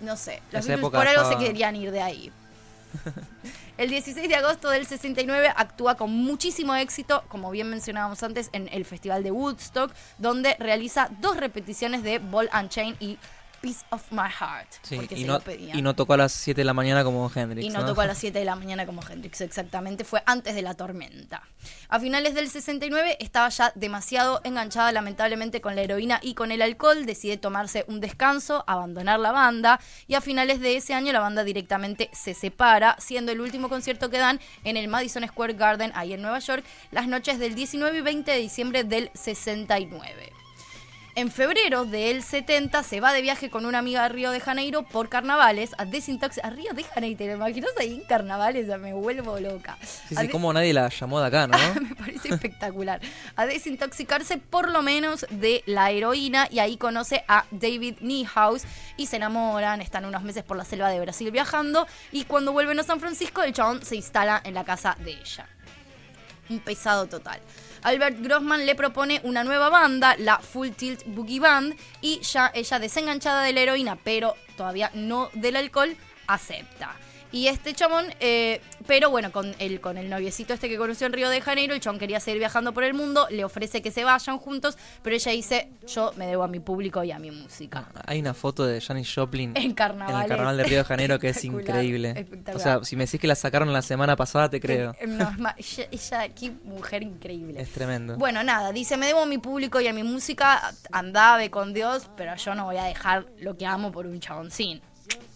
No 0.05 0.17
sé, 0.17 0.43
los 0.53 0.67
Beatles 0.67 0.91
por 0.91 1.07
algo 1.09 1.23
estaba- 1.23 1.41
se 1.41 1.47
querían 1.47 1.75
ir 1.77 1.91
de 1.91 2.03
ahí. 2.03 2.33
El 3.77 3.91
16 3.91 4.29
de 4.29 4.37
agosto 4.37 4.71
del 4.71 4.87
69 4.87 5.53
actúa 5.57 5.97
con 5.97 6.11
muchísimo 6.13 6.77
éxito, 6.77 7.25
como 7.29 7.51
bien 7.51 7.69
mencionábamos 7.69 8.23
antes, 8.23 8.49
en 8.53 8.69
el 8.73 8.85
Festival 8.85 9.25
de 9.25 9.33
Woodstock, 9.33 9.91
donde 10.19 10.55
realiza 10.61 11.09
dos 11.21 11.37
repeticiones 11.37 12.05
de 12.05 12.21
Ball 12.21 12.49
and 12.53 12.69
Chain 12.69 12.97
y 13.01 13.19
Piece 13.65 13.85
of 13.89 14.03
My 14.11 14.29
Heart. 14.29 14.69
Sí, 14.83 14.97
porque 14.97 15.15
y, 15.15 15.23
se 15.23 15.27
no, 15.27 15.33
lo 15.35 15.41
pedían. 15.41 15.79
y 15.79 15.81
no 15.81 15.95
tocó 15.95 16.12
a 16.12 16.19
las 16.19 16.33
7 16.33 16.61
de 16.61 16.65
la 16.67 16.75
mañana 16.75 17.03
como 17.03 17.31
Hendrix. 17.35 17.65
Y 17.67 17.71
no, 17.71 17.87
tocó 17.87 18.03
a 18.03 18.07
las 18.07 18.19
7 18.25 18.39
de 18.39 18.45
la 18.45 18.57
mañana 18.57 18.85
como 18.85 19.01
Hendrix, 19.03 19.41
exactamente. 19.41 20.05
Fue 20.05 20.23
antes 20.27 20.55
de 20.55 20.61
la 20.61 20.75
tormenta. 20.75 21.43
A 21.89 21.99
finales 21.99 22.35
del 22.35 22.51
69 22.51 23.17
estaba 23.21 23.49
ya 23.49 23.73
demasiado 23.75 24.43
enganchada, 24.45 24.93
lamentablemente, 24.93 25.62
con 25.62 25.77
la 25.77 25.81
heroína 25.81 26.21
y 26.23 26.35
con 26.35 26.53
el 26.53 26.61
alcohol. 26.61 27.07
Decide 27.07 27.39
tomarse 27.39 27.87
un 27.89 28.01
descanso, 28.03 28.65
abandonar 28.67 29.19
la 29.19 29.33
banda. 29.33 29.81
Y 30.07 30.15
a 30.15 30.21
finales 30.21 30.61
de 30.61 30.77
ese 30.77 30.93
año, 30.93 31.11
la 31.15 31.21
banda 31.21 31.43
directamente 31.43 32.11
se 32.12 32.35
separa, 32.35 32.97
siendo 32.99 33.33
el 33.33 33.41
último 33.41 33.71
concierto 33.71 34.11
que 34.11 34.19
dan 34.19 34.41
en 34.65 34.77
el 34.77 34.89
Madison 34.89 35.27
Square 35.27 35.55
Garden, 35.55 35.91
ahí 35.95 36.12
en 36.12 36.21
Nueva 36.21 36.41
York, 36.41 36.65
las 36.91 37.09
noches 37.09 37.39
del 37.39 37.55
19 37.55 37.97
y 37.97 38.03
20 38.03 38.31
de 38.31 38.39
diciembre 38.39 38.85
del 38.85 39.11
69. 39.15 40.34
En 41.17 41.31
febrero 41.31 41.85
del 41.85 42.25
70 42.25 42.83
se 42.83 42.99
va 42.99 43.12
de 43.12 43.23
viaje 43.23 43.49
con 43.49 43.67
una 43.67 43.79
amiga 43.79 44.05
a 44.05 44.09
Río 44.09 44.33
de 44.33 44.41
Janeiro 44.41 44.83
por 44.83 45.09
carnavales 45.09 45.71
a 45.79 45.85
desintoxicar. 45.85 46.51
A 46.51 46.55
Río 46.57 46.73
de 46.73 46.83
Janeiro, 46.83 47.17
¿te 47.17 47.27
lo 47.29 47.35
imaginas 47.35 47.71
ahí 47.79 47.95
en 47.95 48.03
carnavales? 48.03 48.67
Ya 48.67 48.79
me 48.79 48.93
vuelvo 48.95 49.39
loca. 49.39 49.79
Sí, 49.81 50.17
sí, 50.17 50.17
de- 50.17 50.31
como 50.31 50.53
nadie 50.53 50.73
la 50.73 50.89
llamó 50.89 51.21
de 51.21 51.27
acá, 51.29 51.47
¿no? 51.47 51.57
me 51.81 51.95
parece 51.95 52.31
espectacular. 52.35 53.01
A 53.37 53.47
desintoxicarse 53.47 54.39
por 54.39 54.69
lo 54.73 54.83
menos 54.83 55.25
de 55.31 55.62
la 55.67 55.93
heroína 55.93 56.49
y 56.51 56.59
ahí 56.59 56.77
conoce 56.77 57.23
a 57.29 57.45
David 57.53 57.99
Niehaus 58.01 58.65
y 58.97 59.07
se 59.07 59.15
enamoran, 59.17 59.81
están 59.83 60.07
unos 60.07 60.25
meses 60.25 60.43
por 60.43 60.57
la 60.57 60.65
selva 60.65 60.89
de 60.91 60.99
Brasil 60.99 61.31
viajando 61.31 61.87
y 62.11 62.25
cuando 62.25 62.51
vuelven 62.51 62.81
a 62.81 62.83
San 62.83 62.99
Francisco 62.99 63.45
el 63.45 63.53
chabón 63.53 63.85
se 63.85 63.95
instala 63.95 64.41
en 64.45 64.55
la 64.55 64.65
casa 64.65 64.97
de 64.99 65.12
ella. 65.12 65.47
Un 66.51 66.59
pesado 66.59 67.07
total. 67.07 67.39
Albert 67.85 68.20
Grossman 68.20 68.64
le 68.64 68.74
propone 68.74 69.20
una 69.24 69.45
nueva 69.45 69.68
banda, 69.68 70.16
la 70.18 70.39
Full 70.39 70.70
Tilt 70.70 71.03
Boogie 71.05 71.39
Band, 71.39 71.76
y 72.01 72.18
ya 72.20 72.51
ella 72.55 72.78
desenganchada 72.78 73.43
de 73.43 73.53
la 73.53 73.61
heroína, 73.61 73.97
pero 74.03 74.37
todavía 74.57 74.91
no 74.95 75.28
del 75.35 75.57
alcohol, 75.57 75.95
acepta. 76.26 76.97
Y 77.35 77.49
este 77.49 77.74
chabón, 77.74 78.07
eh, 78.20 78.61
pero 78.87 79.11
bueno, 79.11 79.32
con 79.32 79.57
el, 79.59 79.80
con 79.80 79.99
el 79.99 80.09
noviecito 80.09 80.55
este 80.55 80.68
que 80.68 80.78
conoció 80.78 81.09
en 81.09 81.12
Río 81.12 81.28
de 81.28 81.41
Janeiro, 81.41 81.74
el 81.74 81.80
chabón 81.80 81.99
quería 81.99 82.20
seguir 82.20 82.39
viajando 82.39 82.72
por 82.72 82.85
el 82.85 82.95
mundo, 82.95 83.26
le 83.28 83.45
ofrece 83.45 83.82
que 83.82 83.91
se 83.91 84.05
vayan 84.05 84.39
juntos, 84.39 84.78
pero 85.03 85.16
ella 85.16 85.32
dice, 85.32 85.68
yo 85.85 86.12
me 86.16 86.28
debo 86.28 86.45
a 86.45 86.47
mi 86.47 86.61
público 86.61 87.03
y 87.03 87.11
a 87.11 87.18
mi 87.18 87.32
música. 87.32 87.89
Hay 88.07 88.20
una 88.20 88.35
foto 88.35 88.64
de 88.64 88.80
Janis 88.80 89.12
Joplin 89.12 89.51
En 89.57 89.64
el 89.64 89.74
carnaval 89.74 90.57
de 90.57 90.62
Río 90.62 90.78
de 90.78 90.85
Janeiro 90.85 91.18
que 91.18 91.30
es 91.30 91.45
increíble. 91.45 92.11
espectacular. 92.11 92.57
O 92.57 92.61
sea, 92.61 92.85
si 92.85 92.95
me 92.95 93.05
decís 93.05 93.20
que 93.20 93.26
la 93.26 93.35
sacaron 93.35 93.72
la 93.72 93.82
semana 93.82 94.14
pasada, 94.14 94.49
te 94.49 94.61
creo. 94.61 94.95
Eh, 95.01 95.09
no, 95.09 95.28
es 95.28 95.37
más, 95.37 95.55
ella, 95.59 95.89
ella, 95.91 96.28
qué 96.28 96.53
mujer 96.62 97.03
increíble. 97.03 97.61
Es 97.61 97.70
tremendo. 97.70 98.16
Bueno, 98.16 98.45
nada, 98.45 98.70
dice, 98.70 98.97
me 98.97 99.09
debo 99.09 99.22
a 99.22 99.26
mi 99.26 99.39
público 99.39 99.80
y 99.80 99.89
a 99.89 99.93
mi 99.93 100.05
música, 100.05 100.72
andá, 100.93 101.37
ve 101.37 101.51
con 101.51 101.74
Dios, 101.74 102.09
pero 102.16 102.37
yo 102.37 102.55
no 102.55 102.66
voy 102.66 102.76
a 102.76 102.85
dejar 102.85 103.26
lo 103.41 103.57
que 103.57 103.66
amo 103.66 103.91
por 103.91 104.07
un 104.07 104.20
chaboncín. 104.20 104.80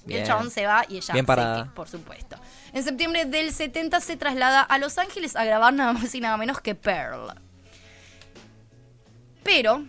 El 0.08 0.26
chabón 0.26 0.50
se 0.50 0.66
va 0.66 0.84
y 0.88 0.96
ella 0.96 1.14
Bien 1.14 1.24
se 1.24 1.26
parada. 1.26 1.64
que, 1.64 1.70
por 1.70 1.88
supuesto. 1.88 2.36
En 2.72 2.84
septiembre 2.84 3.24
del 3.24 3.52
70 3.52 4.00
se 4.00 4.16
traslada 4.16 4.62
a 4.62 4.78
Los 4.78 4.98
Ángeles 4.98 5.36
a 5.36 5.44
grabar 5.44 5.72
nada 5.72 5.92
más 5.92 6.14
y 6.14 6.20
nada 6.20 6.36
menos 6.36 6.60
que 6.60 6.74
Pearl. 6.74 7.34
Pero 9.42 9.84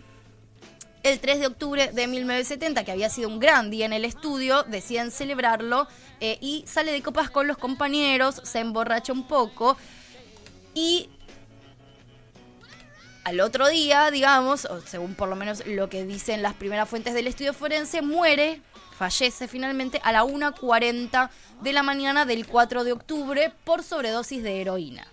el 1.02 1.20
3 1.20 1.40
de 1.40 1.46
octubre 1.46 1.90
de 1.92 2.06
1970, 2.06 2.84
que 2.84 2.92
había 2.92 3.08
sido 3.08 3.28
un 3.28 3.38
gran 3.38 3.70
día 3.70 3.86
en 3.86 3.92
el 3.92 4.04
estudio, 4.04 4.62
deciden 4.64 5.10
celebrarlo 5.10 5.86
eh, 6.20 6.38
y 6.40 6.64
sale 6.66 6.92
de 6.92 7.02
copas 7.02 7.30
con 7.30 7.46
los 7.46 7.56
compañeros, 7.56 8.40
se 8.44 8.60
emborracha 8.60 9.12
un 9.12 9.26
poco 9.26 9.76
y 10.74 11.08
al 13.24 13.40
otro 13.40 13.68
día, 13.68 14.10
digamos, 14.10 14.64
o 14.64 14.80
según 14.80 15.14
por 15.14 15.28
lo 15.28 15.36
menos 15.36 15.66
lo 15.66 15.88
que 15.88 16.04
dicen 16.04 16.42
las 16.42 16.54
primeras 16.54 16.88
fuentes 16.88 17.14
del 17.14 17.26
estudio 17.26 17.52
forense, 17.52 18.02
muere, 18.02 18.60
fallece 19.04 19.48
finalmente 19.48 19.98
a 20.04 20.12
la 20.12 20.24
1.40 20.24 21.30
de 21.62 21.72
la 21.72 21.82
mañana 21.82 22.26
del 22.26 22.46
4 22.46 22.84
de 22.84 22.92
octubre 22.92 23.50
por 23.64 23.82
sobredosis 23.82 24.42
de 24.42 24.60
heroína. 24.60 25.06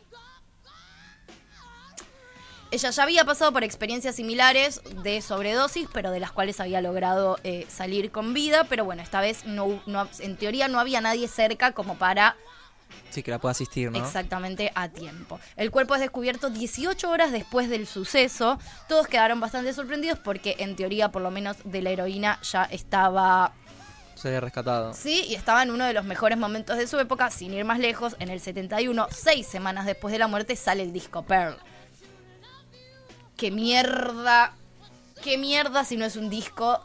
Ella 2.69 2.89
ya 2.89 3.03
había 3.03 3.23
pasado 3.23 3.53
por 3.53 3.63
experiencias 3.63 4.17
similares 4.17 4.81
de 5.03 5.21
sobredosis, 5.21 5.87
pero 5.93 6.11
de 6.11 6.19
las 6.19 6.33
cuales 6.33 6.59
había 6.59 6.81
logrado 6.81 7.37
eh, 7.45 7.65
salir 7.69 8.11
con 8.11 8.33
vida. 8.33 8.65
Pero 8.65 8.83
bueno, 8.83 9.01
esta 9.01 9.21
vez 9.21 9.45
no, 9.45 9.81
no- 9.85 10.09
en 10.19 10.35
teoría 10.35 10.67
no 10.67 10.81
había 10.81 10.99
nadie 10.99 11.29
cerca 11.29 11.71
como 11.71 11.95
para 11.97 12.35
Sí, 13.09 13.23
que 13.23 13.31
la 13.31 13.39
pueda 13.39 13.51
asistir, 13.51 13.89
¿no? 13.89 13.97
exactamente 13.97 14.73
a 14.75 14.89
tiempo. 14.89 15.39
El 15.55 15.71
cuerpo 15.71 15.95
es 15.95 16.01
descubierto 16.01 16.49
18 16.49 17.09
horas 17.09 17.31
después 17.31 17.69
del 17.69 17.87
suceso. 17.87 18.59
Todos 18.89 19.07
quedaron 19.07 19.39
bastante 19.39 19.71
sorprendidos 19.73 20.19
porque 20.19 20.57
en 20.59 20.75
teoría 20.75 21.09
por 21.09 21.21
lo 21.21 21.31
menos 21.31 21.55
de 21.63 21.81
la 21.81 21.91
heroína 21.91 22.37
ya 22.43 22.65
estaba 22.65 23.53
Se 24.17 24.27
había 24.29 24.39
rescatado. 24.41 24.93
Sí, 24.93 25.25
y 25.27 25.35
estaba 25.35 25.61
en 25.63 25.71
uno 25.71 25.85
de 25.85 25.93
los 25.93 26.03
mejores 26.03 26.37
momentos 26.37 26.77
de 26.77 26.87
su 26.87 26.99
época, 26.99 27.29
sin 27.31 27.53
ir 27.53 27.63
más 27.65 27.79
lejos, 27.79 28.15
en 28.19 28.29
el 28.29 28.39
71, 28.39 29.07
seis 29.11 29.45
semanas 29.47 29.85
después 29.85 30.11
de 30.11 30.17
la 30.19 30.27
muerte, 30.27 30.55
sale 30.55 30.83
el 30.83 30.91
disco 30.91 31.21
Pearl. 31.23 31.57
¡Qué 33.35 33.51
mierda! 33.51 34.53
¡Qué 35.23 35.37
mierda 35.37 35.83
si 35.85 35.97
no 35.97 36.05
es 36.05 36.15
un 36.15 36.29
disco! 36.29 36.83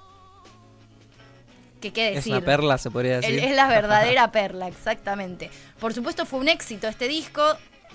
¿Qué 1.80 1.92
qué 1.92 2.10
Es 2.10 2.14
decir? 2.16 2.34
una 2.34 2.44
perla, 2.44 2.78
se 2.78 2.90
podría 2.90 3.16
decir. 3.20 3.38
Es 3.38 3.56
la 3.56 3.66
verdadera 3.68 4.30
perla, 4.32 4.68
exactamente. 4.68 5.50
Por 5.80 5.92
supuesto 5.94 6.26
fue 6.26 6.38
un 6.38 6.48
éxito 6.48 6.86
este 6.86 7.08
disco, 7.08 7.42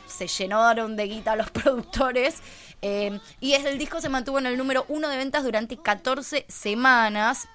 se 0.08 0.28
llenaron 0.28 0.96
de 0.96 1.04
guita 1.08 1.36
los 1.36 1.50
productores 1.52 2.38
eh, 2.82 3.20
y 3.40 3.54
es- 3.54 3.66
el 3.66 3.78
disco 3.78 4.02
se 4.02 4.10
mantuvo 4.10 4.40
en 4.40 4.48
el 4.48 4.58
número 4.58 4.86
uno 4.90 5.08
de 5.10 5.18
ventas 5.18 5.44
durante 5.44 5.78
14 5.78 6.46
semanas. 6.50 7.48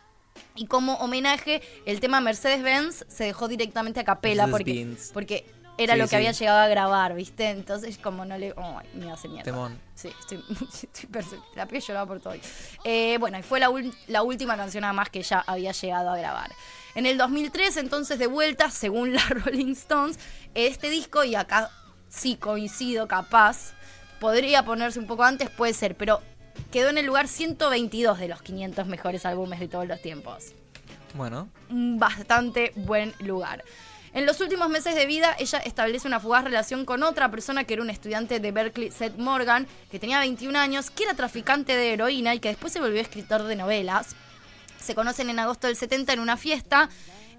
Y 0.55 0.67
como 0.67 0.95
homenaje, 0.97 1.63
el 1.87 2.01
tema 2.01 2.21
Mercedes-Benz 2.21 3.05
se 3.09 3.25
dejó 3.25 3.49
directamente 3.49 4.01
a 4.01 4.05
capela 4.05 4.49
porque, 4.49 4.97
porque 5.13 5.47
era 5.79 5.95
Sí, 5.95 5.99
lo 5.99 6.05
que 6.05 6.11
sí. 6.11 6.17
había 6.17 6.33
llegado 6.33 6.59
a 6.61 6.69
grabar, 6.69 7.15
¿viste? 7.15 7.49
Entonces, 7.49 7.97
como 7.99 8.25
no 8.25 8.37
le. 8.37 8.55
Ay, 8.57 8.87
me 8.95 9.11
hace 9.11 9.29
mierda. 9.29 9.45
Temón. 9.45 9.79
Sí, 9.95 10.11
estoy, 10.21 10.43
La 11.55 11.67
piel 11.67 11.83
lloraba 11.83 12.07
por 12.07 12.21
todo. 12.21 12.35
Eh, 12.85 13.17
bueno, 13.19 13.39
y 13.39 13.43
fue 13.43 13.61
la, 13.61 13.71
última 14.23 14.57
canción 14.57 14.85
además 14.85 15.09
que 15.09 15.21
ella 15.21 15.43
había 15.47 15.73
llegado 15.73 16.11
a 16.11 16.17
grabar. 16.17 16.51
En 16.95 17.07
el 17.07 17.17
2003, 17.17 17.79
entonces, 17.79 18.19
de 18.19 18.27
vuelta, 18.27 18.71
según 18.71 19.15
la 19.15 19.27
Rolling 19.29 19.73
Stones, 19.73 20.19
este 20.55 20.91
disco, 20.91 21.25
y 21.25 21.35
acá 21.35 21.71
sí 22.11 22.37
coincido, 22.37 23.09
capaz, 23.09 23.73
podría 24.21 24.65
ponerse 24.65 24.99
un 24.99 25.07
poco 25.07 25.25
antes, 25.25 25.49
puede 25.49 25.73
ser, 25.73 25.97
pero 25.97 26.21
quedó 26.71 26.91
en 26.91 26.99
el 26.99 27.07
lugar 27.07 27.29
122 27.29 28.19
de 28.19 28.29
los 28.29 28.43
500 28.43 28.87
mejores 28.87 29.27
álbumes 29.27 29.61
de 29.61 29.69
todos 29.69 29.87
los 29.87 30.01
tiempos 30.01 30.53
Bueno, 31.15 31.49
un 31.71 31.99
bastante 31.99 32.73
buen 32.77 33.15
lugar. 33.21 33.65
En 34.15 34.27
los 34.27 34.41
últimos 34.41 34.69
meses 34.69 34.95
de 34.95 35.07
vida, 35.07 35.35
ella 35.39 35.59
establece 35.59 36.07
una 36.07 36.21
fugaz 36.21 36.45
relación 36.45 36.85
con 36.85 37.03
otra 37.03 37.31
persona 37.31 37.65
que 37.65 37.73
era 37.73 37.83
un 37.83 37.89
estudiante 37.89 38.41
de 38.41 38.53
Berkeley, 38.53 38.91
Seth 38.91 39.17
Morgan, 39.17 39.67
que 39.91 39.99
tenía 39.99 40.19
21 40.19 40.59
años, 40.59 40.91
que 40.91 41.05
era 41.05 41.15
traficante 41.15 41.75
de 41.75 41.95
heroína 41.95 42.35
y 42.35 42.39
que 42.39 42.51
después 42.51 42.75
se 42.75 42.81
volvió 42.81 43.01
escritor 43.01 43.45
de 43.45 43.57
novelas. 43.57 44.15
Se 44.79 44.95
conocen 44.95 45.31
en 45.31 45.39
agosto 45.39 45.67
del 45.67 45.77
70 45.77 46.13
en 46.13 46.21
una 46.21 46.37
fiesta 46.37 46.91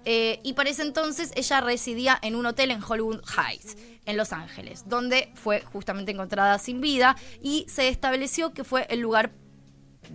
eh, 0.04 0.40
y 0.42 0.52
para 0.54 0.70
ese 0.70 0.82
entonces 0.82 1.32
ella 1.34 1.60
residía 1.60 2.18
en 2.22 2.34
un 2.36 2.46
hotel 2.46 2.70
en 2.70 2.82
Hollywood 2.82 3.22
Heights, 3.36 3.76
en 4.06 4.16
Los 4.16 4.32
Ángeles, 4.32 4.84
donde 4.88 5.30
fue 5.34 5.60
justamente 5.62 6.12
encontrada 6.12 6.58
sin 6.58 6.80
vida 6.80 7.16
y 7.42 7.66
se 7.68 7.88
estableció 7.88 8.52
que 8.52 8.64
fue 8.64 8.86
el 8.90 9.00
lugar 9.00 9.32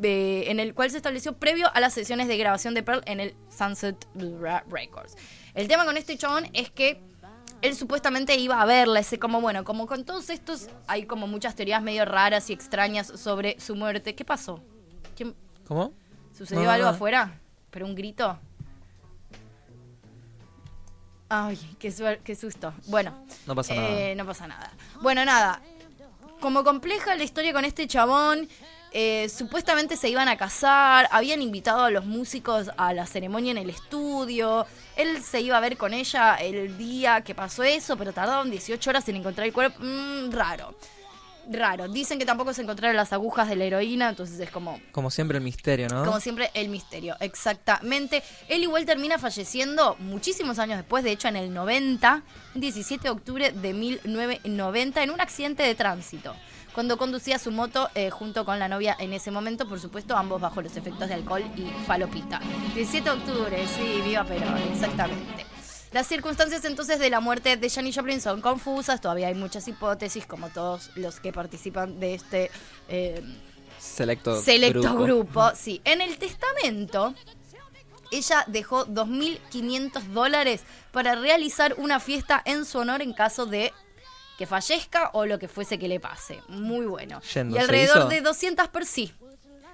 eh, 0.03 0.43
en 0.47 0.59
el 0.59 0.73
cual 0.75 0.91
se 0.91 0.97
estableció 0.97 1.33
previo 1.37 1.67
a 1.73 1.79
las 1.79 1.93
sesiones 1.93 2.27
de 2.27 2.37
grabación 2.37 2.73
de 2.75 2.83
Pearl 2.83 3.01
en 3.05 3.19
el 3.19 3.35
Sunset 3.49 3.95
Records. 4.69 5.15
El 5.55 5.67
tema 5.67 5.85
con 5.85 5.97
este 5.97 6.15
chabón 6.17 6.47
es 6.53 6.69
que 6.69 7.01
él 7.61 7.75
supuestamente 7.75 8.35
iba 8.37 8.61
a 8.61 8.65
verla, 8.65 8.99
ese 8.99 9.17
como 9.19 9.41
bueno, 9.41 9.63
como 9.65 9.87
con 9.87 10.05
todos 10.05 10.29
estos 10.29 10.69
hay 10.87 11.05
como 11.05 11.27
muchas 11.27 11.55
teorías 11.55 11.81
medio 11.81 12.05
raras 12.05 12.49
y 12.49 12.53
extrañas 12.53 13.07
sobre 13.07 13.59
su 13.59 13.75
muerte. 13.75 14.15
¿Qué 14.15 14.23
pasó? 14.23 14.63
¿Quién- 15.15 15.35
¿cómo? 15.67 15.91
¿Sucedió 16.37 16.63
No, 16.65 16.71
algo 16.71 16.85
no. 16.85 16.91
afuera? 16.91 17.41
¿Pero 17.71 17.85
un 17.87 17.95
grito? 17.95 18.39
Ay, 21.29 21.59
qué, 21.79 21.93
qué 22.23 22.35
susto. 22.35 22.73
Bueno, 22.87 23.13
No 23.45 23.55
pasa 23.55 23.73
eh, 23.75 24.15
no 24.15 24.25
pasa 24.25 24.47
nada. 24.47 24.71
Bueno, 25.01 25.23
nada. 25.23 25.61
Como 26.39 26.63
compleja 26.63 27.15
la 27.15 27.23
historia 27.23 27.53
con 27.53 27.65
este 27.65 27.87
chabón, 27.87 28.47
eh, 28.91 29.29
supuestamente 29.29 29.95
se 29.95 30.09
iban 30.09 30.27
a 30.27 30.37
casar, 30.37 31.07
habían 31.11 31.41
invitado 31.43 31.83
a 31.83 31.91
los 31.91 32.05
músicos 32.05 32.71
a 32.77 32.93
la 32.93 33.05
ceremonia 33.05 33.51
en 33.51 33.59
el 33.59 33.69
estudio, 33.69 34.65
él 34.95 35.21
se 35.21 35.41
iba 35.41 35.57
a 35.57 35.59
ver 35.59 35.77
con 35.77 35.93
ella 35.93 36.35
el 36.35 36.77
día 36.77 37.21
que 37.21 37.35
pasó 37.35 37.63
eso, 37.63 37.95
pero 37.97 38.13
tardaron 38.13 38.49
18 38.49 38.89
horas 38.89 39.07
en 39.09 39.17
encontrar 39.17 39.45
el 39.45 39.53
cuerpo. 39.53 39.79
Mm, 39.81 40.31
raro, 40.31 40.73
raro. 41.49 41.87
Dicen 41.87 42.19
que 42.19 42.25
tampoco 42.25 42.53
se 42.53 42.61
encontraron 42.61 42.95
las 42.95 43.13
agujas 43.13 43.49
de 43.49 43.55
la 43.55 43.65
heroína, 43.65 44.09
entonces 44.09 44.39
es 44.39 44.49
como... 44.49 44.79
Como 44.91 45.09
siempre 45.09 45.37
el 45.37 45.43
misterio, 45.43 45.87
¿no? 45.89 46.05
Como 46.05 46.19
siempre, 46.19 46.51
el 46.53 46.69
misterio, 46.69 47.15
exactamente. 47.19 48.23
Él 48.47 48.63
igual 48.63 48.85
termina 48.85 49.17
falleciendo 49.17 49.95
muchísimos 49.99 50.59
años 50.59 50.77
después, 50.77 51.03
de 51.03 51.11
hecho 51.11 51.27
en 51.27 51.35
el 51.35 51.53
90, 51.53 52.23
17 52.55 53.03
de 53.03 53.09
octubre 53.09 53.51
de 53.51 53.73
1990, 53.73 55.03
en 55.03 55.09
un 55.09 55.21
accidente 55.21 55.63
de 55.63 55.75
tránsito. 55.75 56.35
Cuando 56.73 56.97
conducía 56.97 57.39
su 57.39 57.51
moto 57.51 57.89
eh, 57.95 58.09
junto 58.09 58.45
con 58.45 58.59
la 58.59 58.67
novia 58.67 58.95
en 58.99 59.11
ese 59.13 59.31
momento, 59.31 59.67
por 59.67 59.79
supuesto, 59.79 60.15
ambos 60.15 60.39
bajo 60.39 60.61
los 60.61 60.77
efectos 60.77 61.09
de 61.09 61.15
alcohol 61.15 61.43
y 61.57 61.63
falopita. 61.85 62.39
17 62.75 63.09
de 63.09 63.15
octubre, 63.15 63.67
sí, 63.67 64.01
viva 64.05 64.23
Perón, 64.23 64.57
exactamente. 64.71 65.48
Las 65.91 66.07
circunstancias 66.07 66.63
entonces 66.65 66.99
de 66.99 67.09
la 67.09 67.19
muerte 67.19 67.57
de 67.57 67.69
Janis 67.69 67.95
Joplin 67.95 68.21
son 68.21 68.41
confusas, 68.41 69.01
todavía 69.01 69.27
hay 69.27 69.35
muchas 69.35 69.67
hipótesis, 69.67 70.25
como 70.25 70.49
todos 70.49 70.91
los 70.95 71.19
que 71.19 71.33
participan 71.33 71.99
de 71.99 72.13
este 72.13 72.51
eh, 72.87 73.23
Selecto, 73.79 74.41
selecto 74.41 74.95
grupo. 74.95 75.51
Sí, 75.55 75.81
en 75.85 76.01
el 76.01 76.17
testamento 76.17 77.15
ella 78.11 78.43
dejó 78.47 78.85
2.500 78.87 80.03
dólares 80.07 80.63
para 80.91 81.15
realizar 81.15 81.75
una 81.77 81.99
fiesta 81.99 82.41
en 82.45 82.65
su 82.65 82.79
honor 82.79 83.01
en 83.01 83.13
caso 83.13 83.45
de 83.45 83.73
que 84.37 84.45
fallezca 84.45 85.11
o 85.13 85.25
lo 85.25 85.37
que 85.37 85.47
fuese 85.47 85.77
que 85.77 85.87
le 85.87 85.99
pase. 85.99 86.41
Muy 86.47 86.85
bueno. 86.85 87.21
Yendo, 87.33 87.55
y 87.55 87.59
¿se 87.59 87.65
alrededor 87.65 88.07
de 88.09 88.21
200 88.21 88.67
personas... 88.69 88.93
Sí. 88.93 89.13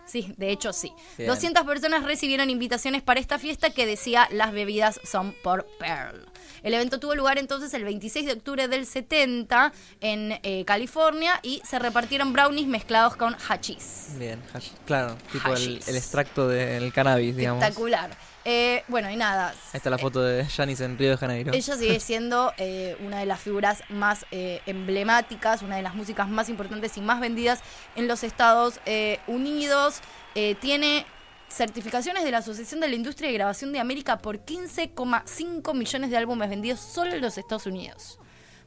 Sí, 0.05 0.33
de 0.37 0.51
hecho 0.51 0.71
sí. 0.73 0.91
Bien. 1.17 1.27
200 1.29 1.63
personas 1.65 2.03
recibieron 2.03 2.49
invitaciones 2.49 3.01
para 3.01 3.19
esta 3.19 3.39
fiesta 3.39 3.71
que 3.71 3.85
decía 3.85 4.27
las 4.31 4.51
bebidas 4.51 4.99
son 5.03 5.33
por 5.43 5.65
Pearl. 5.79 6.25
El 6.63 6.73
evento 6.73 6.99
tuvo 6.99 7.13
lugar 7.15 7.37
entonces 7.37 7.73
el 7.75 7.83
26 7.83 8.25
de 8.25 8.31
octubre 8.33 8.67
del 8.67 8.85
70 8.87 9.71
en 10.01 10.39
eh, 10.43 10.63
California 10.65 11.39
y 11.43 11.61
se 11.63 11.77
repartieron 11.77 12.33
brownies 12.33 12.67
mezclados 12.67 13.15
con 13.15 13.35
hachís. 13.47 14.07
Bien, 14.17 14.41
hash- 14.53 14.71
claro, 14.85 15.15
tipo 15.31 15.53
el, 15.53 15.77
extracto 15.77 16.47
del 16.47 16.91
cannabis, 16.91 17.35
digamos. 17.35 17.61
Espectacular. 17.63 18.09
Eh, 18.47 18.83
bueno, 18.87 19.09
y 19.09 19.15
nada. 19.15 19.55
está 19.73 19.89
la 19.89 19.97
foto 19.97 20.21
de 20.21 20.45
Janis 20.45 20.79
en 20.79 20.99
Río 20.99 21.09
de 21.09 21.17
Janeiro. 21.17 21.51
Ella 21.51 21.75
sigue 21.75 21.99
siendo 21.99 22.53
eh, 22.57 22.95
una 23.03 23.19
de 23.19 23.25
las 23.25 23.39
figuras 23.39 23.81
más 23.89 24.27
eh, 24.29 24.61
emblemáticas, 24.67 25.63
una 25.63 25.77
de 25.77 25.81
las 25.81 25.95
músicas 25.95 26.29
más 26.29 26.47
importantes 26.47 26.95
y 26.97 27.01
más 27.01 27.19
vendidas 27.19 27.61
en 27.95 28.07
los 28.07 28.23
Estados 28.23 28.79
eh, 28.85 29.19
Unidos. 29.25 30.01
Eh, 30.35 30.53
tiene 30.61 31.07
certificaciones 31.49 32.23
de 32.23 32.29
la 32.29 32.39
Asociación 32.39 32.81
de 32.81 32.87
la 32.87 32.95
Industria 32.95 33.29
de 33.29 33.33
Grabación 33.33 33.71
de 33.71 33.79
América 33.79 34.19
por 34.19 34.45
15,5 34.45 35.73
millones 35.73 36.09
de 36.11 36.17
álbumes 36.17 36.49
vendidos 36.49 36.79
solo 36.79 37.13
en 37.13 37.21
los 37.21 37.39
Estados 37.39 37.65
Unidos. 37.65 38.19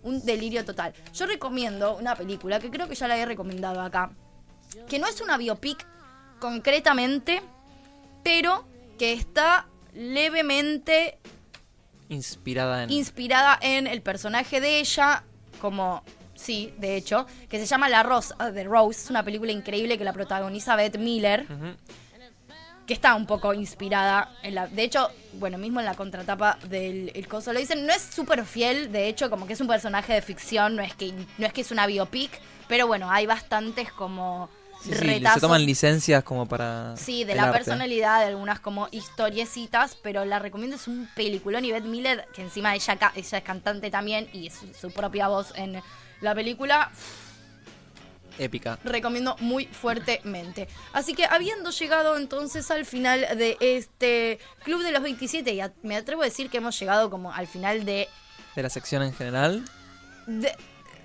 Un 0.03 0.25
delirio 0.25 0.65
total. 0.65 0.93
Yo 1.13 1.27
recomiendo 1.27 1.97
una 1.97 2.17
película 2.17 2.59
que 2.59 2.71
creo 2.71 2.89
que 2.89 2.97
ya 2.97 3.07
la 3.07 3.17
he 3.17 3.27
recomendado 3.27 3.81
acá, 3.81 4.11
que 4.89 4.99
no 4.99 5.07
es 5.07 5.21
una 5.21 5.37
biopic 5.37 5.87
concretamente, 6.41 7.43
pero 8.25 8.65
que 8.99 9.13
está 9.13 9.67
levemente 9.95 11.19
Inspirada 12.09 12.85
en... 12.85 12.91
inspirada 12.91 13.59
en 13.61 13.87
el 13.87 14.03
personaje 14.03 14.61
de 14.61 14.81
ella, 14.81 15.25
como 15.61 16.03
sí, 16.35 16.73
de 16.79 16.97
hecho, 16.97 17.27
que 17.49 17.59
se 17.59 17.67
llama 17.67 17.89
La 17.89 18.03
Rosa 18.03 18.51
de 18.51 18.65
Rose, 18.65 19.01
es 19.03 19.11
una 19.11 19.23
película 19.23 19.53
increíble 19.53 19.99
que 19.99 20.05
la 20.05 20.13
protagoniza 20.13 20.77
Beth 20.77 20.99
Miller, 20.99 21.47
que 22.87 22.95
está 22.95 23.15
un 23.15 23.27
poco 23.27 23.53
inspirada 23.53 24.33
en 24.43 24.55
la, 24.55 24.67
de 24.67 24.83
hecho, 24.83 25.11
bueno, 25.35 25.59
mismo 25.59 25.81
en 25.81 25.87
la 25.87 25.95
contratapa 25.95 26.59
del 26.69 27.13
el 27.15 27.29
coso 27.29 27.53
lo 27.53 27.61
dicen, 27.61 27.87
no 27.87 27.93
es 27.93 28.03
súper 28.03 28.47
fiel, 28.47 28.91
de 28.91 29.09
hecho, 29.09 29.29
como 29.29 29.47
que 29.47 29.53
es 29.53 29.61
un 29.61 29.69
personaje 29.69 30.15
de 30.15 30.23
ficción, 30.23 30.77
no 30.77 30.83
es 30.83 30.95
que 30.95 31.13
no 31.37 31.47
es 31.47 31.53
que 31.53 31.61
es 31.61 31.71
una 31.71 31.87
biopic, 31.87 32.31
pero 32.69 32.87
bueno, 32.87 33.11
hay 33.11 33.27
bastantes 33.27 33.93
como 33.93 34.49
Sí, 34.83 34.93
sí, 34.95 35.21
se 35.35 35.41
toman 35.41 35.65
licencias 35.67 36.23
como 36.23 36.47
para... 36.47 36.97
Sí, 36.97 37.25
de 37.25 37.35
la 37.35 37.45
arte. 37.45 37.59
personalidad, 37.59 38.21
de 38.21 38.27
algunas 38.27 38.61
como 38.61 38.89
historiecitas, 38.93 39.97
pero 40.03 40.25
la 40.25 40.39
recomiendo, 40.39 40.77
es 40.77 40.87
un 40.87 41.09
peliculón. 41.17 41.65
Y 41.65 41.73
Beth 41.73 41.85
Miller, 41.85 42.27
que 42.33 42.43
encima 42.43 42.75
ella, 42.75 42.97
ella 43.15 43.39
es 43.39 43.45
cantante 43.45 43.91
también 43.91 44.29
y 44.33 44.47
es 44.47 44.55
su, 44.55 44.73
su 44.75 44.91
propia 44.93 45.29
voz 45.29 45.53
en 45.57 45.83
la 46.21 46.35
película, 46.35 46.91
Épica. 48.39 48.79
recomiendo 48.85 49.35
muy 49.41 49.67
fuertemente. 49.67 50.69
Así 50.93 51.15
que 51.15 51.25
habiendo 51.27 51.71
llegado 51.71 52.17
entonces 52.17 52.71
al 52.71 52.87
final 52.87 53.21
de 53.37 53.57
este 53.61 54.39
Club 54.63 54.83
de 54.85 54.93
los 54.93 55.03
27, 55.03 55.53
y 55.55 55.61
a- 55.61 55.73
me 55.83 55.97
atrevo 55.97 56.23
a 56.23 56.27
decir 56.27 56.49
que 56.51 56.59
hemos 56.59 56.79
llegado 56.79 57.11
como 57.11 57.33
al 57.33 57.49
final 57.49 57.85
de, 57.85 58.09
De 58.55 58.63
la 58.63 58.71
sección 58.71 59.03
en 59.03 59.13
general. 59.13 59.65
de- 60.29 60.55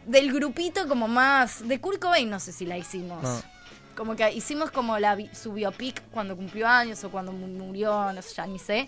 del 0.05 0.31
grupito 0.33 0.87
como 0.87 1.07
más... 1.07 1.67
De 1.67 1.79
Kurt 1.79 1.99
Cobain 1.99 2.29
no 2.29 2.39
sé 2.39 2.51
si 2.51 2.65
la 2.65 2.77
hicimos. 2.77 3.23
No. 3.23 3.52
Como 3.95 4.15
que 4.15 4.31
hicimos 4.33 4.71
como 4.71 4.97
la, 4.99 5.17
su 5.33 5.53
biopic 5.53 6.01
cuando 6.11 6.35
cumplió 6.35 6.67
años 6.67 7.03
o 7.03 7.09
cuando 7.11 7.31
mu- 7.31 7.47
murió, 7.47 8.11
no 8.11 8.21
sé, 8.21 8.33
ya 8.35 8.47
ni 8.47 8.59
sé. 8.59 8.87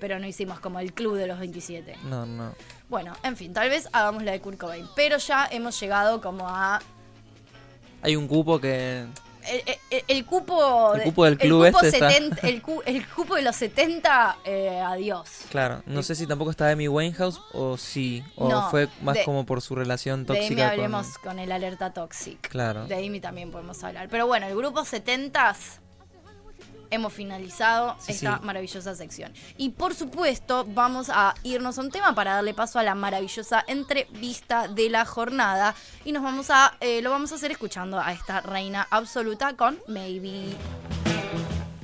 Pero 0.00 0.18
no 0.18 0.26
hicimos 0.26 0.60
como 0.60 0.80
el 0.80 0.92
club 0.92 1.16
de 1.16 1.26
los 1.26 1.38
27. 1.38 1.96
No, 2.04 2.26
no. 2.26 2.52
Bueno, 2.88 3.14
en 3.22 3.36
fin, 3.36 3.52
tal 3.54 3.70
vez 3.70 3.88
hagamos 3.92 4.22
la 4.22 4.32
de 4.32 4.40
Kurt 4.40 4.58
Cobain. 4.58 4.86
Pero 4.94 5.16
ya 5.18 5.46
hemos 5.50 5.78
llegado 5.80 6.20
como 6.20 6.46
a... 6.48 6.80
Hay 8.02 8.16
un 8.16 8.28
cupo 8.28 8.60
que... 8.60 9.04
El, 9.46 9.62
el- 9.90 10.04
el 10.08 10.24
cupo... 10.26 10.94
El 10.94 11.02
cupo 11.02 11.24
del 11.24 11.38
club 11.38 11.64
el 11.64 11.72
cupo 11.72 11.84
este 11.84 11.96
está- 11.98 12.10
70 12.10 12.48
el, 12.48 12.62
cu- 12.62 12.82
el 12.86 13.06
cupo 13.08 13.34
de 13.36 13.42
los 13.42 13.56
70, 13.56 14.38
eh, 14.44 14.80
adiós. 14.80 15.28
Claro, 15.50 15.82
no 15.86 16.02
sé 16.02 16.14
si 16.14 16.26
tampoco 16.26 16.50
está 16.50 16.70
Amy 16.70 16.88
Winehouse 16.88 17.40
o 17.52 17.76
sí. 17.76 18.24
O 18.36 18.48
No, 18.48 18.70
fue 18.70 18.88
más 19.02 19.16
de- 19.16 19.24
como 19.24 19.44
por 19.46 19.60
su 19.62 19.74
relación 19.74 20.24
De 20.26 20.32
Amy 20.32 20.40
tóxica 20.48 20.70
hablemos 20.70 21.18
con... 21.18 21.32
con... 21.32 21.38
el 21.38 21.52
alerta 21.52 21.92
toxic. 21.92 22.48
Claro. 22.48 22.86
De 22.86 22.94
Amy 23.06 23.20
también 23.20 23.50
podemos 23.50 23.82
hablar. 23.84 24.08
Pero 24.10 24.26
bueno, 24.26 24.46
el 24.46 24.56
grupo 24.56 24.80
70s 24.82 25.80
hemos 26.94 27.12
finalizado 27.12 27.96
Sí, 28.00 28.12
esta 28.12 28.38
sí. 28.38 28.44
maravillosa 28.44 28.94
sección. 28.94 29.32
Y 29.56 29.70
por 29.70 29.94
supuesto, 29.94 30.64
vamos 30.68 31.08
a 31.10 31.34
irnos 31.42 31.78
a 31.78 31.80
un 31.82 31.90
tema 31.90 32.14
para 32.14 32.34
darle 32.34 32.54
paso 32.54 32.78
a 32.78 32.82
la 32.82 32.94
maravillosa 32.94 33.64
entrevista 33.66 34.68
de 34.68 34.88
la 34.90 35.04
jornada. 35.04 35.74
Y 36.04 36.12
nos 36.12 36.22
vamos 36.22 36.50
a, 36.50 36.76
eh, 36.80 37.02
lo 37.02 37.10
vamos 37.10 37.32
a 37.32 37.34
hacer 37.36 37.50
escuchando 37.50 38.00
a 38.00 38.12
esta 38.12 38.40
reina 38.40 38.86
absoluta 38.90 39.54
con 39.56 39.78
Maybe. 39.88 40.56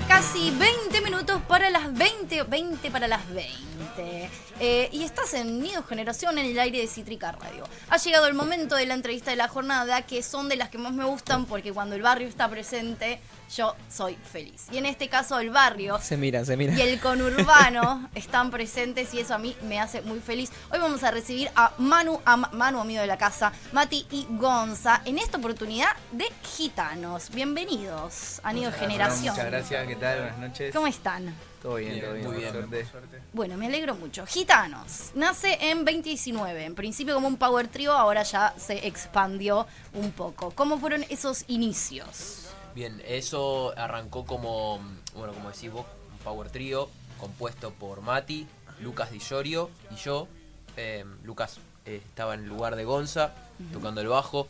casi 0.08 0.50
20 0.50 1.00
minutos 1.02 1.40
para 1.46 1.70
las 1.70 1.92
20, 1.94 2.42
20 2.44 2.90
para 2.90 3.06
las 3.08 3.26
20. 3.32 4.30
Eh, 4.62 4.88
y 4.92 5.04
estás 5.04 5.32
en 5.34 5.60
Nido 5.62 5.82
Generación 5.84 6.36
en 6.36 6.46
el 6.46 6.58
aire 6.58 6.78
de 6.80 6.86
Cítrica 6.86 7.32
Radio. 7.32 7.64
Ha 7.88 7.96
llegado 7.96 8.26
el 8.26 8.34
momento 8.34 8.74
de 8.74 8.86
la 8.86 8.94
entrevista 8.94 9.30
de 9.30 9.36
la 9.36 9.48
jornada, 9.48 10.02
que 10.02 10.22
son 10.22 10.48
de 10.48 10.56
las 10.56 10.68
que 10.68 10.78
más 10.78 10.92
me 10.92 11.04
gustan 11.04 11.46
porque 11.46 11.72
cuando 11.72 11.94
el 11.96 12.02
barrio 12.02 12.28
está 12.28 12.48
presente, 12.48 13.20
yo 13.56 13.74
soy 13.88 14.14
feliz. 14.16 14.66
Y 14.70 14.78
en 14.78 14.86
este 14.86 15.08
caso 15.08 15.38
el 15.40 15.50
barrio 15.50 15.98
Se 16.00 16.16
miran, 16.16 16.46
se 16.46 16.56
miran. 16.56 16.78
y 16.78 16.82
el 16.82 17.00
conurbano 17.00 18.08
están 18.14 18.50
presentes 18.50 19.12
y 19.14 19.20
eso 19.20 19.34
a 19.34 19.38
mí 19.38 19.56
me 19.62 19.80
hace 19.80 20.02
muy 20.02 20.20
feliz. 20.20 20.50
Hoy 20.70 20.78
vamos 20.78 21.02
a 21.02 21.10
recibir 21.10 21.50
a 21.56 21.72
Manu, 21.78 22.20
a 22.24 22.36
Ma- 22.36 22.50
Manu 22.52 22.80
amigo 22.80 23.00
de 23.00 23.06
la 23.06 23.18
casa, 23.18 23.52
Mati 23.72 24.06
y 24.10 24.26
Gonza, 24.30 25.02
en 25.04 25.18
esta 25.18 25.38
oportunidad 25.38 25.90
de 26.12 26.26
Gitanos. 26.56 27.30
Bienvenidos 27.30 28.40
a 28.42 28.52
Nido 28.52 28.72
Generación. 28.72 29.34
Muchas 29.34 29.46
gracias, 29.50 29.86
¿qué 29.86 29.96
tal? 29.96 30.18
Buenas 30.20 30.38
noches. 30.38 30.74
¿Cómo 30.74 30.86
están? 30.86 31.34
Todo 31.62 31.74
bien, 31.74 32.00
todo 32.00 32.14
bien. 32.14 32.26
muy 32.26 32.36
bien, 32.38 32.52
por 32.54 32.62
suerte. 32.86 33.20
Bueno, 33.34 33.56
me 33.58 33.66
alegro 33.66 33.94
mucho. 33.94 34.24
Gitanos, 34.26 35.10
nace 35.14 35.58
en 35.60 35.84
2019, 35.84 36.64
en 36.64 36.74
principio 36.74 37.12
como 37.14 37.28
un 37.28 37.36
power 37.36 37.68
trio, 37.68 37.92
ahora 37.92 38.22
ya 38.22 38.54
se 38.56 38.86
expandió 38.86 39.66
un 39.92 40.10
poco. 40.12 40.52
¿Cómo 40.52 40.78
fueron 40.78 41.04
esos 41.10 41.44
inicios? 41.48 42.39
Bien, 42.74 43.02
eso 43.06 43.74
arrancó 43.76 44.24
como, 44.24 44.80
bueno, 45.14 45.32
como 45.32 45.50
decís 45.50 45.72
vos, 45.72 45.86
un 46.12 46.18
power 46.18 46.50
trio 46.50 46.88
compuesto 47.18 47.72
por 47.72 48.00
Mati, 48.00 48.46
Lucas 48.80 49.10
Di 49.10 49.18
Llorio 49.18 49.70
y 49.90 49.96
yo. 49.96 50.28
Eh, 50.76 51.04
Lucas 51.24 51.58
eh, 51.84 52.00
estaba 52.06 52.34
en 52.34 52.44
el 52.44 52.48
lugar 52.48 52.76
de 52.76 52.84
Gonza, 52.84 53.34
tocando 53.72 54.00
el 54.00 54.08
bajo. 54.08 54.46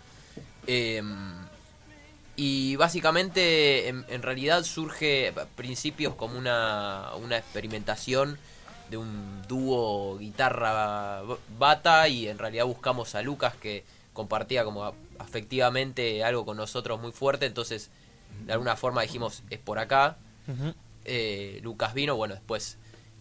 Eh, 0.67 1.03
y 2.37 2.77
básicamente, 2.77 3.89
en, 3.89 4.05
en 4.09 4.23
realidad 4.23 4.63
surge 4.65 5.29
a 5.29 5.45
principios 5.45 6.15
como 6.15 6.39
una, 6.39 7.11
una 7.23 7.39
experimentación 7.39 8.39
de 8.91 8.97
un 8.97 9.43
dúo 9.47 10.19
guitarra-bata 10.19 12.09
y 12.09 12.29
en 12.29 12.39
realidad 12.39 12.65
buscamos 12.65 13.15
a 13.15 13.23
Lucas 13.23 13.55
que 13.57 13.85
compartía 14.13 14.65
como 14.65 14.93
afectivamente 15.19 16.25
algo 16.25 16.45
con 16.45 16.57
nosotros 16.57 17.01
muy 17.01 17.13
fuerte, 17.13 17.47
entonces 17.47 17.91
de 18.47 18.53
alguna 18.53 18.77
forma 18.77 19.03
dijimos 19.03 19.43
es 19.51 19.59
por 19.59 19.79
acá. 19.79 20.17
Eh, 21.05 21.61
Lucas 21.63 21.95
vino, 21.95 22.17
bueno, 22.17 22.35
después 22.35 22.77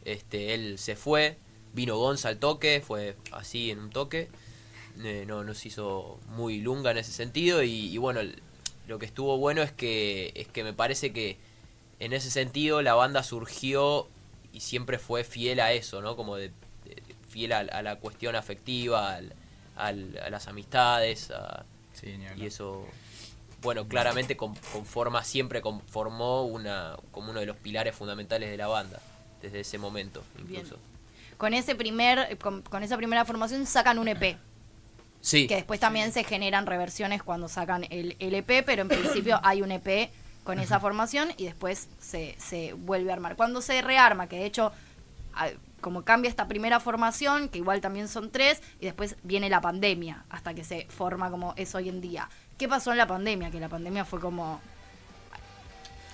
este, 0.06 0.54
él 0.54 0.78
se 0.80 0.96
fue, 0.96 1.38
vino 1.74 1.98
Gonza 1.98 2.30
al 2.30 2.38
toque, 2.38 2.82
fue 2.86 3.16
así 3.32 3.72
en 3.72 3.80
un 3.80 3.90
toque, 3.90 4.28
eh, 5.04 5.24
no 5.28 5.44
nos 5.44 5.66
hizo 5.66 6.20
muy 6.30 6.60
lunga 6.62 6.92
en 6.92 6.98
ese 6.98 7.12
sentido 7.12 7.64
y, 7.64 7.72
y 7.94 7.98
bueno, 7.98 8.20
el- 8.20 8.42
lo 8.88 8.98
que 9.00 9.06
estuvo 9.06 9.38
bueno 9.38 9.62
es 9.62 9.72
que, 9.72 10.32
es 10.36 10.48
que 10.48 10.64
me 10.64 10.74
parece 10.74 11.14
que 11.14 11.38
en 12.00 12.12
ese 12.14 12.32
sentido 12.32 12.82
la 12.82 12.96
banda 12.96 13.22
surgió 13.24 14.08
y 14.52 14.62
siempre 14.62 14.98
fue 14.98 15.24
fiel 15.24 15.60
a 15.60 15.72
eso, 15.74 16.02
¿no? 16.02 16.16
Como 16.16 16.36
de, 16.36 16.50
de- 16.86 17.04
fiel 17.30 17.54
a, 17.54 17.60
a 17.60 17.82
la 17.84 17.98
cuestión 17.98 18.36
afectiva, 18.36 19.14
al- 19.16 19.34
al- 19.76 20.18
a 20.26 20.30
las 20.32 20.48
amistades, 20.48 21.30
a- 21.32 21.66
Sí, 21.94 22.18
y 22.38 22.46
eso, 22.48 22.86
bueno, 23.62 23.88
claramente 23.88 24.38
con- 24.38 24.56
conforma, 24.74 25.24
siempre 25.24 25.62
conformó 25.62 26.44
una, 26.44 26.96
como 27.12 27.32
uno 27.32 27.40
de 27.40 27.46
los 27.46 27.58
pilares 27.58 27.96
fundamentales 27.96 28.50
de 28.50 28.58
la 28.58 28.68
banda, 28.68 29.00
desde 29.42 29.60
ese 29.62 29.78
momento 29.78 30.24
incluso. 30.40 30.78
Con 31.38 31.54
ese 31.54 31.76
primer, 31.76 32.38
con, 32.38 32.62
con 32.64 32.84
esa 32.84 32.98
primera 32.98 33.26
formación 33.26 33.66
sacan 33.66 33.98
un 34.00 34.08
EP. 34.10 34.38
Sí, 35.22 35.48
Que 35.48 35.56
después 35.56 35.80
también 35.82 36.14
se 36.14 36.24
generan 36.24 36.66
reversiones 36.66 37.22
cuando 37.24 37.50
sacan 37.50 37.86
el, 37.90 38.16
el 38.20 38.34
EP, 38.36 38.64
pero 38.66 38.82
en 38.84 38.88
principio 38.88 39.40
hay 39.44 39.62
un 39.62 39.72
EP 39.72 40.10
con 40.46 40.60
esa 40.60 40.80
formación 40.80 41.30
y 41.38 41.44
después 41.46 41.90
se, 42.00 42.36
se 42.40 42.74
vuelve 42.74 43.12
a 43.12 43.14
armar. 43.16 43.36
Cuando 43.36 43.62
se 43.62 43.82
rearma, 43.82 44.28
que 44.28 44.38
de 44.38 44.46
hecho, 44.46 44.72
como 45.82 46.04
cambia 46.04 46.30
esta 46.30 46.48
primera 46.48 46.80
formación, 46.80 47.50
que 47.50 47.58
igual 47.60 47.82
también 47.82 48.08
son 48.08 48.32
tres, 48.32 48.62
y 48.80 48.86
después 48.86 49.16
viene 49.24 49.50
la 49.50 49.62
pandemia, 49.62 50.24
hasta 50.30 50.54
que 50.54 50.64
se 50.64 50.86
forma 50.90 51.30
como 51.30 51.54
es 51.58 51.76
hoy 51.76 51.90
en 51.90 52.02
día. 52.02 52.30
¿Qué 52.60 52.68
pasó 52.68 52.92
en 52.92 52.98
la 52.98 53.08
pandemia? 53.08 53.50
Que 53.50 53.60
la 53.60 53.70
pandemia 53.70 54.06
fue 54.06 54.20
como... 54.20 54.62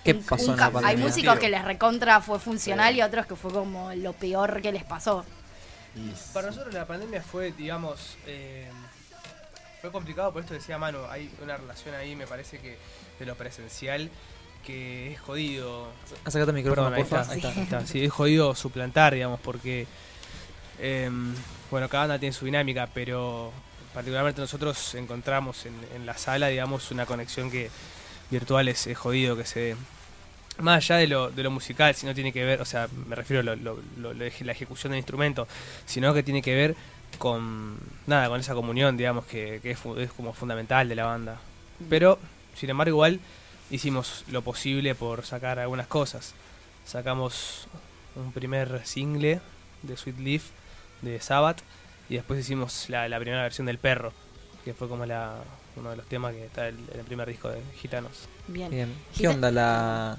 ¿Qué 0.03 0.13
un- 0.13 0.23
pasó 0.23 0.45
un 0.45 0.51
en 0.51 0.57
la 0.57 0.57
ca- 0.57 0.65
Hay 0.67 0.71
pandemia? 0.83 1.05
músicos 1.07 1.39
que 1.39 1.49
les 1.49 1.65
recontra 1.65 2.21
fue 2.21 2.39
funcional 2.39 2.95
y 2.95 3.01
otros 3.01 3.25
que 3.25 3.35
fue 3.35 3.51
como 3.51 3.91
lo 3.95 4.13
peor 4.13 4.61
que 4.61 4.71
les 4.71 4.83
pasó. 4.83 5.25
Para 6.33 6.47
nosotros 6.47 6.73
la 6.73 6.85
pandemia 6.85 7.21
fue, 7.23 7.51
digamos, 7.53 8.17
eh, 8.27 8.69
fue 9.81 9.91
complicado, 9.91 10.31
por 10.33 10.41
esto 10.43 10.53
decía 10.53 10.77
Manu, 10.77 10.99
hay 11.09 11.31
una 11.41 11.57
relación 11.57 11.95
ahí, 11.95 12.15
me 12.15 12.27
parece 12.27 12.59
que 12.59 12.77
de 13.17 13.25
lo 13.25 13.35
presencial, 13.35 14.09
que 14.65 15.13
es 15.13 15.21
jodido. 15.21 15.87
Acércate 16.25 16.51
al 16.51 16.55
micrófono, 16.55 16.89
Perdón, 16.91 16.95
ahí 16.95 17.01
está, 17.03 17.21
Ahí 17.31 17.37
está. 17.37 17.49
ahí 17.49 17.63
está. 17.63 17.87
Sí, 17.87 18.03
es 18.03 18.11
jodido 18.11 18.53
suplantar, 18.55 19.13
digamos, 19.13 19.39
porque, 19.39 19.87
eh, 20.79 21.09
bueno, 21.71 21.87
cada 21.89 22.03
banda 22.03 22.19
tiene 22.19 22.33
su 22.33 22.45
dinámica, 22.45 22.89
pero 22.93 23.51
particularmente 23.95 24.41
nosotros 24.41 24.93
encontramos 24.93 25.65
en, 25.65 25.73
en 25.95 26.05
la 26.05 26.15
sala, 26.17 26.49
digamos, 26.49 26.91
una 26.91 27.07
conexión 27.07 27.49
que 27.49 27.71
virtual 28.29 28.67
es, 28.67 28.85
es 28.85 28.97
jodido 28.97 29.35
que 29.35 29.45
se 29.45 29.59
dé. 29.59 29.75
Más 30.59 30.77
allá 30.77 30.97
de 30.97 31.07
lo, 31.07 31.31
de 31.31 31.43
lo 31.43 31.51
musical, 31.51 31.95
si 31.95 32.05
no 32.05 32.13
tiene 32.13 32.31
que 32.31 32.43
ver, 32.45 32.61
o 32.61 32.65
sea, 32.65 32.87
me 33.07 33.15
refiero 33.15 33.39
a 33.41 33.55
lo- 33.55 33.79
lo- 33.97 34.13
la 34.13 34.51
ejecución 34.51 34.91
del 34.91 34.99
instrumento, 34.99 35.47
sino 35.85 36.13
que 36.13 36.23
tiene 36.23 36.41
que 36.41 36.53
ver 36.55 36.75
con, 37.17 37.77
nada, 38.07 38.29
con 38.29 38.39
esa 38.39 38.53
comunión, 38.53 38.95
digamos, 38.97 39.25
que, 39.25 39.59
que 39.63 39.71
es, 39.71 39.79
como 40.15 40.33
fundamental 40.33 40.87
de 40.87 40.95
la 40.95 41.05
banda. 41.05 41.39
Pero, 41.89 42.19
sin 42.55 42.69
embargo, 42.69 42.89
igual 42.91 43.19
hicimos 43.71 44.23
lo 44.31 44.41
posible 44.43 44.95
por 44.95 45.25
sacar 45.25 45.59
algunas 45.59 45.87
cosas. 45.87 46.33
Sacamos 46.85 47.67
un 48.15 48.31
primer 48.31 48.85
single 48.85 49.41
de 49.81 49.97
Sweet 49.97 50.19
Leaf 50.19 50.43
de 51.01 51.19
Sabbath 51.19 51.61
y 52.09 52.15
después 52.15 52.39
hicimos 52.39 52.89
la, 52.89 53.07
la 53.09 53.19
primera 53.19 53.41
versión 53.43 53.67
del 53.67 53.77
perro, 53.77 54.13
que 54.63 54.73
fue 54.73 54.87
como 54.87 55.05
la, 55.05 55.35
uno 55.75 55.89
de 55.91 55.97
los 55.97 56.05
temas 56.07 56.33
que 56.33 56.45
está 56.45 56.67
en 56.69 56.77
el 56.93 57.05
primer 57.05 57.27
disco 57.27 57.49
de 57.49 57.61
Gitanos. 57.75 58.11
Bien. 58.47 58.69
Bien. 58.69 58.93
¿Qué 59.13 59.19
Gita- 59.19 59.29
onda 59.31 59.51
la, 59.51 60.17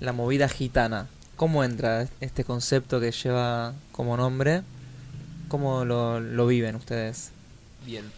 la 0.00 0.12
movida 0.12 0.48
gitana? 0.48 1.08
¿Cómo 1.36 1.64
entra 1.64 2.06
este 2.20 2.44
concepto 2.44 3.00
que 3.00 3.12
lleva 3.12 3.74
como 3.92 4.16
nombre? 4.16 4.62
¿Cómo 5.48 5.84
lo, 5.84 6.20
lo 6.20 6.46
viven 6.46 6.76
ustedes? 6.76 7.30
bien. 7.84 8.10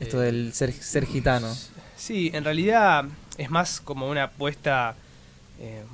Esto 0.00 0.20
Eh, 0.22 0.26
del 0.26 0.52
ser, 0.52 0.72
ser 0.72 1.06
gitano. 1.06 1.54
Sí, 1.96 2.30
en 2.34 2.44
realidad 2.44 3.04
es 3.38 3.48
más 3.50 3.80
como 3.80 4.08
una 4.10 4.24
apuesta 4.24 4.94
eh, 5.58 5.84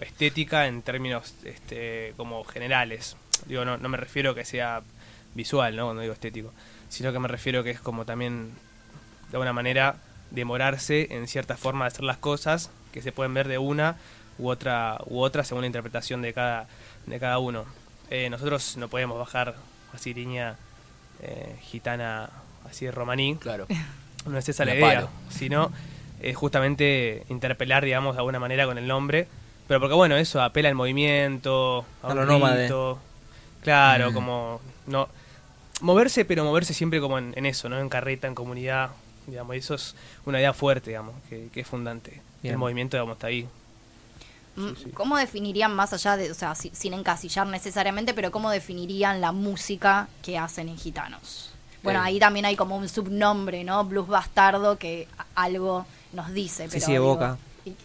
estética 0.00 0.66
en 0.66 0.82
términos 0.82 1.34
este, 1.44 2.14
como 2.16 2.42
generales. 2.44 3.16
Digo, 3.46 3.64
no, 3.64 3.76
no 3.76 3.88
me 3.88 3.96
refiero 3.96 4.34
que 4.34 4.44
sea 4.44 4.82
visual, 5.34 5.76
¿no? 5.76 5.84
Cuando 5.84 6.02
digo 6.02 6.14
estético, 6.14 6.52
sino 6.88 7.12
que 7.12 7.18
me 7.18 7.28
refiero 7.28 7.62
que 7.64 7.70
es 7.70 7.80
como 7.80 8.04
también, 8.04 8.52
de 9.30 9.36
alguna 9.36 9.52
manera, 9.52 9.96
demorarse 10.30 11.08
en 11.10 11.28
cierta 11.28 11.56
forma 11.56 11.84
de 11.84 11.88
hacer 11.88 12.04
las 12.04 12.16
cosas 12.18 12.70
que 12.92 13.02
se 13.02 13.12
pueden 13.12 13.34
ver 13.34 13.48
de 13.48 13.58
una 13.58 13.96
u 14.38 14.48
otra 14.48 14.98
u 15.06 15.20
otra 15.20 15.44
según 15.44 15.62
la 15.62 15.66
interpretación 15.66 16.22
de 16.22 16.32
cada 16.32 16.66
de 17.06 17.20
cada 17.20 17.38
uno. 17.38 17.64
Eh, 18.10 18.28
nosotros 18.30 18.76
no 18.76 18.88
podemos 18.88 19.18
bajar 19.18 19.54
así 19.92 20.12
línea 20.14 20.56
eh, 21.22 21.56
gitana 21.62 22.30
así 22.68 22.90
romaní, 22.90 23.36
Claro. 23.36 23.66
no 24.26 24.38
es 24.38 24.48
esa 24.48 24.64
la 24.64 24.74
idea, 24.74 24.94
palo. 24.94 25.08
sino 25.30 25.70
es 26.20 26.36
justamente 26.36 27.24
interpelar, 27.28 27.84
digamos, 27.84 28.14
de 28.14 28.20
alguna 28.20 28.38
manera 28.40 28.66
con 28.66 28.78
el 28.78 28.86
nombre. 28.86 29.28
Pero 29.68 29.80
porque, 29.80 29.94
bueno, 29.94 30.16
eso 30.16 30.42
apela 30.42 30.68
al 30.68 30.74
movimiento, 30.74 31.84
a, 32.02 32.08
A 32.08 32.12
un 32.12 32.16
lo. 32.18 32.98
Claro, 33.62 34.10
Mm. 34.10 34.14
como. 34.14 34.60
no 34.86 35.08
Moverse, 35.80 36.24
pero 36.24 36.44
moverse 36.44 36.72
siempre 36.74 37.00
como 37.00 37.18
en, 37.18 37.32
en 37.36 37.46
eso, 37.46 37.68
¿no? 37.68 37.78
En 37.78 37.88
carreta, 37.88 38.26
en 38.26 38.34
comunidad. 38.34 38.90
Digamos, 39.26 39.56
y 39.56 39.58
eso 39.58 39.74
es 39.74 39.94
una 40.26 40.38
idea 40.38 40.52
fuerte, 40.52 40.90
digamos, 40.90 41.14
que, 41.28 41.48
que 41.52 41.60
es 41.60 41.66
fundante. 41.66 42.20
Bien. 42.42 42.52
El 42.54 42.58
movimiento, 42.58 42.96
digamos, 42.96 43.14
está 43.14 43.28
ahí. 43.28 43.48
Mm, 44.56 44.68
sí. 44.76 44.90
¿Cómo 44.92 45.16
definirían 45.16 45.74
más 45.74 45.92
allá 45.92 46.16
de, 46.16 46.30
o 46.30 46.34
sea, 46.34 46.54
si- 46.54 46.70
sin 46.74 46.92
encasillar 46.94 47.46
necesariamente, 47.46 48.14
pero 48.14 48.30
cómo 48.30 48.50
definirían 48.50 49.20
la 49.20 49.32
música 49.32 50.08
que 50.22 50.38
hacen 50.38 50.68
en 50.68 50.76
Gitanos? 50.76 51.50
Bueno, 51.82 52.00
Eh. 52.00 52.02
ahí 52.06 52.18
también 52.18 52.44
hay 52.46 52.54
como 52.54 52.76
un 52.76 52.88
subnombre, 52.88 53.64
¿no? 53.64 53.84
Blues 53.84 54.06
Bastardo, 54.08 54.78
que 54.78 55.08
algo 55.34 55.86
nos 56.12 56.32
dice. 56.32 56.68
Pero 56.70 56.84
sí, 56.86 56.94
evoca. 56.94 57.36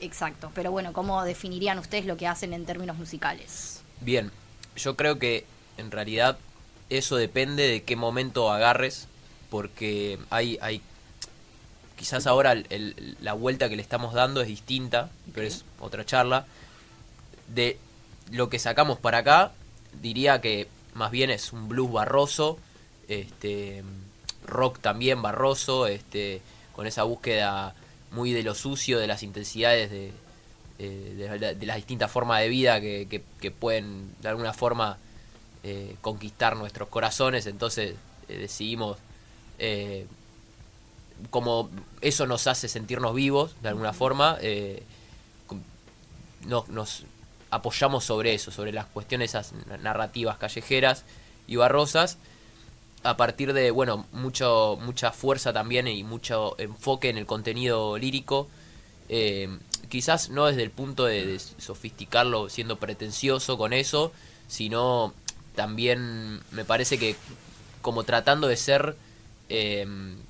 Exacto, 0.02 0.52
pero 0.54 0.72
bueno, 0.72 0.92
¿cómo 0.94 1.24
definirían 1.24 1.80
ustedes 1.80 2.06
lo 2.06 2.18
que 2.18 2.28
hacen 2.28 2.54
en 2.54 2.66
términos 2.66 2.98
musicales? 2.98 3.82
Bien, 4.02 4.30
yo 4.76 4.96
creo 4.98 5.18
que 5.18 5.46
en 5.78 5.90
realidad 5.90 6.38
eso 6.90 7.16
depende 7.18 7.68
de 7.68 7.84
qué 7.84 7.96
momento 7.96 8.52
agarres, 8.52 9.08
porque 9.50 10.20
hay, 10.30 10.58
hay 10.62 10.82
quizás 11.98 12.28
ahora 12.28 12.54
el- 12.54 12.66
el- 12.70 13.18
la 13.22 13.34
vuelta 13.34 13.70
que 13.70 13.76
le 13.76 13.82
estamos 13.82 14.14
dando 14.14 14.42
es 14.42 14.48
distinta, 14.48 15.10
pero 15.34 15.48
es 15.48 15.66
otra 15.80 16.06
charla. 16.06 16.46
De 17.48 17.78
lo 18.32 18.50
que 18.50 18.60
sacamos 18.60 19.00
para 19.00 19.20
acá, 19.20 19.52
diría 20.02 20.40
que 20.42 20.68
más 20.94 21.12
bien 21.12 21.30
es 21.30 21.52
un 21.52 21.68
blues 21.68 21.92
barroso, 21.92 22.58
este 23.08 23.84
rock 24.46 24.80
también 24.80 25.22
barroso, 25.22 25.88
este 25.88 26.42
con 26.74 26.88
esa 26.88 27.04
búsqueda 27.04 27.76
muy 28.12 28.32
de 28.32 28.44
lo 28.44 28.56
sucio, 28.56 29.00
de 29.00 29.08
las 29.08 29.22
intensidades 29.24 29.92
de, 29.92 30.12
eh, 30.80 31.38
de, 31.40 31.56
de 31.56 31.66
las 31.66 31.76
distintas 31.76 32.10
formas 32.12 32.40
de 32.42 32.48
vida 32.50 32.80
que, 32.80 33.08
que- 33.10 33.24
que 33.42 33.52
pueden 33.52 34.14
de 34.22 34.30
alguna 34.30 34.54
forma 34.54 34.98
eh, 35.62 35.98
conquistar 36.00 36.56
nuestros 36.56 36.88
corazones, 36.88 37.46
entonces 37.46 37.96
eh, 38.30 38.38
decidimos 38.38 38.98
eh, 39.58 40.08
como 41.32 41.70
eso 42.00 42.26
nos 42.28 42.48
hace 42.48 42.70
sentirnos 42.70 43.14
vivos 43.14 43.58
de 43.62 43.68
alguna 43.68 43.92
forma, 43.92 44.38
nos, 46.48 46.70
nos 46.70 47.04
apoyamos 47.50 48.06
sobre 48.06 48.34
eso, 48.34 48.52
sobre 48.52 48.72
las 48.72 48.86
cuestiones 48.86 49.32
esas 49.32 49.52
narrativas 49.82 50.38
callejeras 50.38 51.04
y 51.46 51.58
barrosas, 51.58 52.18
a 53.04 53.18
partir 53.18 53.52
de, 53.52 53.72
bueno, 53.72 54.06
mucho, 54.14 54.80
mucha 54.82 55.12
fuerza 55.12 55.52
también 55.52 55.90
y 55.90 56.06
mucho 56.06 56.56
enfoque 56.58 57.10
en 57.10 57.18
el 57.18 57.26
contenido 57.26 57.98
lírico, 57.98 58.48
quizás 59.90 60.30
no 60.30 60.46
desde 60.46 60.64
el 60.64 60.72
punto 60.72 61.04
de, 61.04 61.26
de 61.26 61.40
sofisticarlo 61.40 62.48
siendo 62.48 62.78
pretencioso 62.78 63.58
con 63.58 63.74
eso, 63.74 64.14
sino 64.48 65.14
también 65.56 66.40
me 66.52 66.66
parece 66.66 66.98
que 66.98 67.16
como 67.82 68.04
tratando 68.04 68.48
de 68.48 68.58
ser 68.58 68.96
eh, 69.50 69.88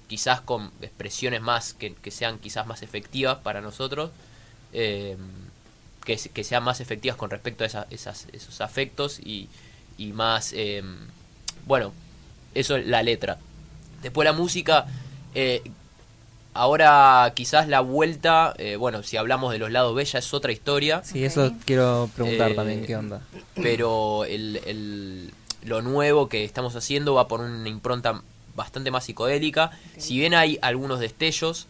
quizás 0.08 0.41
con 0.41 0.72
expresiones 0.82 1.41
más 1.41 1.74
que, 1.74 1.94
que 1.96 2.12
sean 2.12 2.40
quizás 2.40 2.66
más 2.68 2.82
efectivas 2.84 3.38
para 3.40 3.62
nosotros, 3.62 4.12
eh, 4.74 5.18
que, 6.06 6.16
que 6.18 6.44
sean 6.44 6.64
más 6.64 6.80
efectivas 6.80 7.18
con 7.18 7.30
respecto 7.30 7.64
a 7.64 7.68
esa- 7.68 7.88
esas, 7.90 8.28
esos 8.32 8.62
afectos 8.62 9.20
y, 9.20 9.50
y 9.98 10.14
más, 10.14 10.54
eh, 10.54 10.84
bueno, 11.66 11.94
eso 12.56 12.78
es 12.78 12.88
la 12.88 13.04
letra. 13.04 13.38
Después 14.02 14.26
la 14.26 14.34
música, 14.34 14.86
eh, 15.36 15.62
ahora 16.60 17.31
quizás 17.36 17.68
la 17.68 17.80
vuelta, 17.81 18.53
eh, 18.57 18.76
bueno, 18.76 19.02
si 19.03 19.18
hablamos 19.18 19.52
de 19.52 19.60
los 19.60 19.72
lados 19.72 19.95
B 19.95 20.03
ya 20.06 20.19
es 20.19 20.34
otra 20.34 20.52
historia. 20.52 21.02
Sí, 21.03 21.23
eso 21.23 21.53
quiero 21.65 22.10
preguntar 22.15 22.52
Eh, 22.52 22.56
también, 22.56 22.86
¿qué 22.86 22.95
onda? 22.95 23.22
Pero 23.56 24.26
el, 24.26 24.60
el- 24.65 25.34
lo 25.64 25.81
nuevo 25.81 26.30
que 26.30 26.44
estamos 26.45 26.76
haciendo 26.76 27.14
va 27.15 27.27
por 27.27 27.41
una 27.41 27.68
impronta 27.68 28.22
bastante 28.56 28.91
más 28.91 29.06
psicodélica. 29.06 29.72
Si 29.98 30.18
bien 30.18 30.34
hay 30.34 30.57
algunos 30.61 30.99
destellos, 30.99 31.68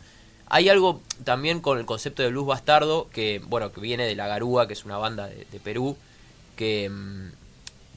hay 0.48 0.70
algo 0.70 1.02
también 1.24 1.60
con 1.62 1.78
el 1.80 1.86
concepto 1.86 2.22
de 2.24 2.30
blues 2.30 2.48
bastardo, 2.48 3.08
que 3.12 3.42
bueno, 3.48 3.72
que 3.72 3.82
viene 3.82 4.06
de 4.06 4.16
La 4.16 4.28
Garúa, 4.28 4.68
que 4.68 4.74
es 4.74 4.86
una 4.86 4.98
banda 4.98 5.28
de, 5.28 5.46
de 5.52 5.60
Perú, 5.60 5.96
que, 6.56 6.90
mm, 6.90 7.30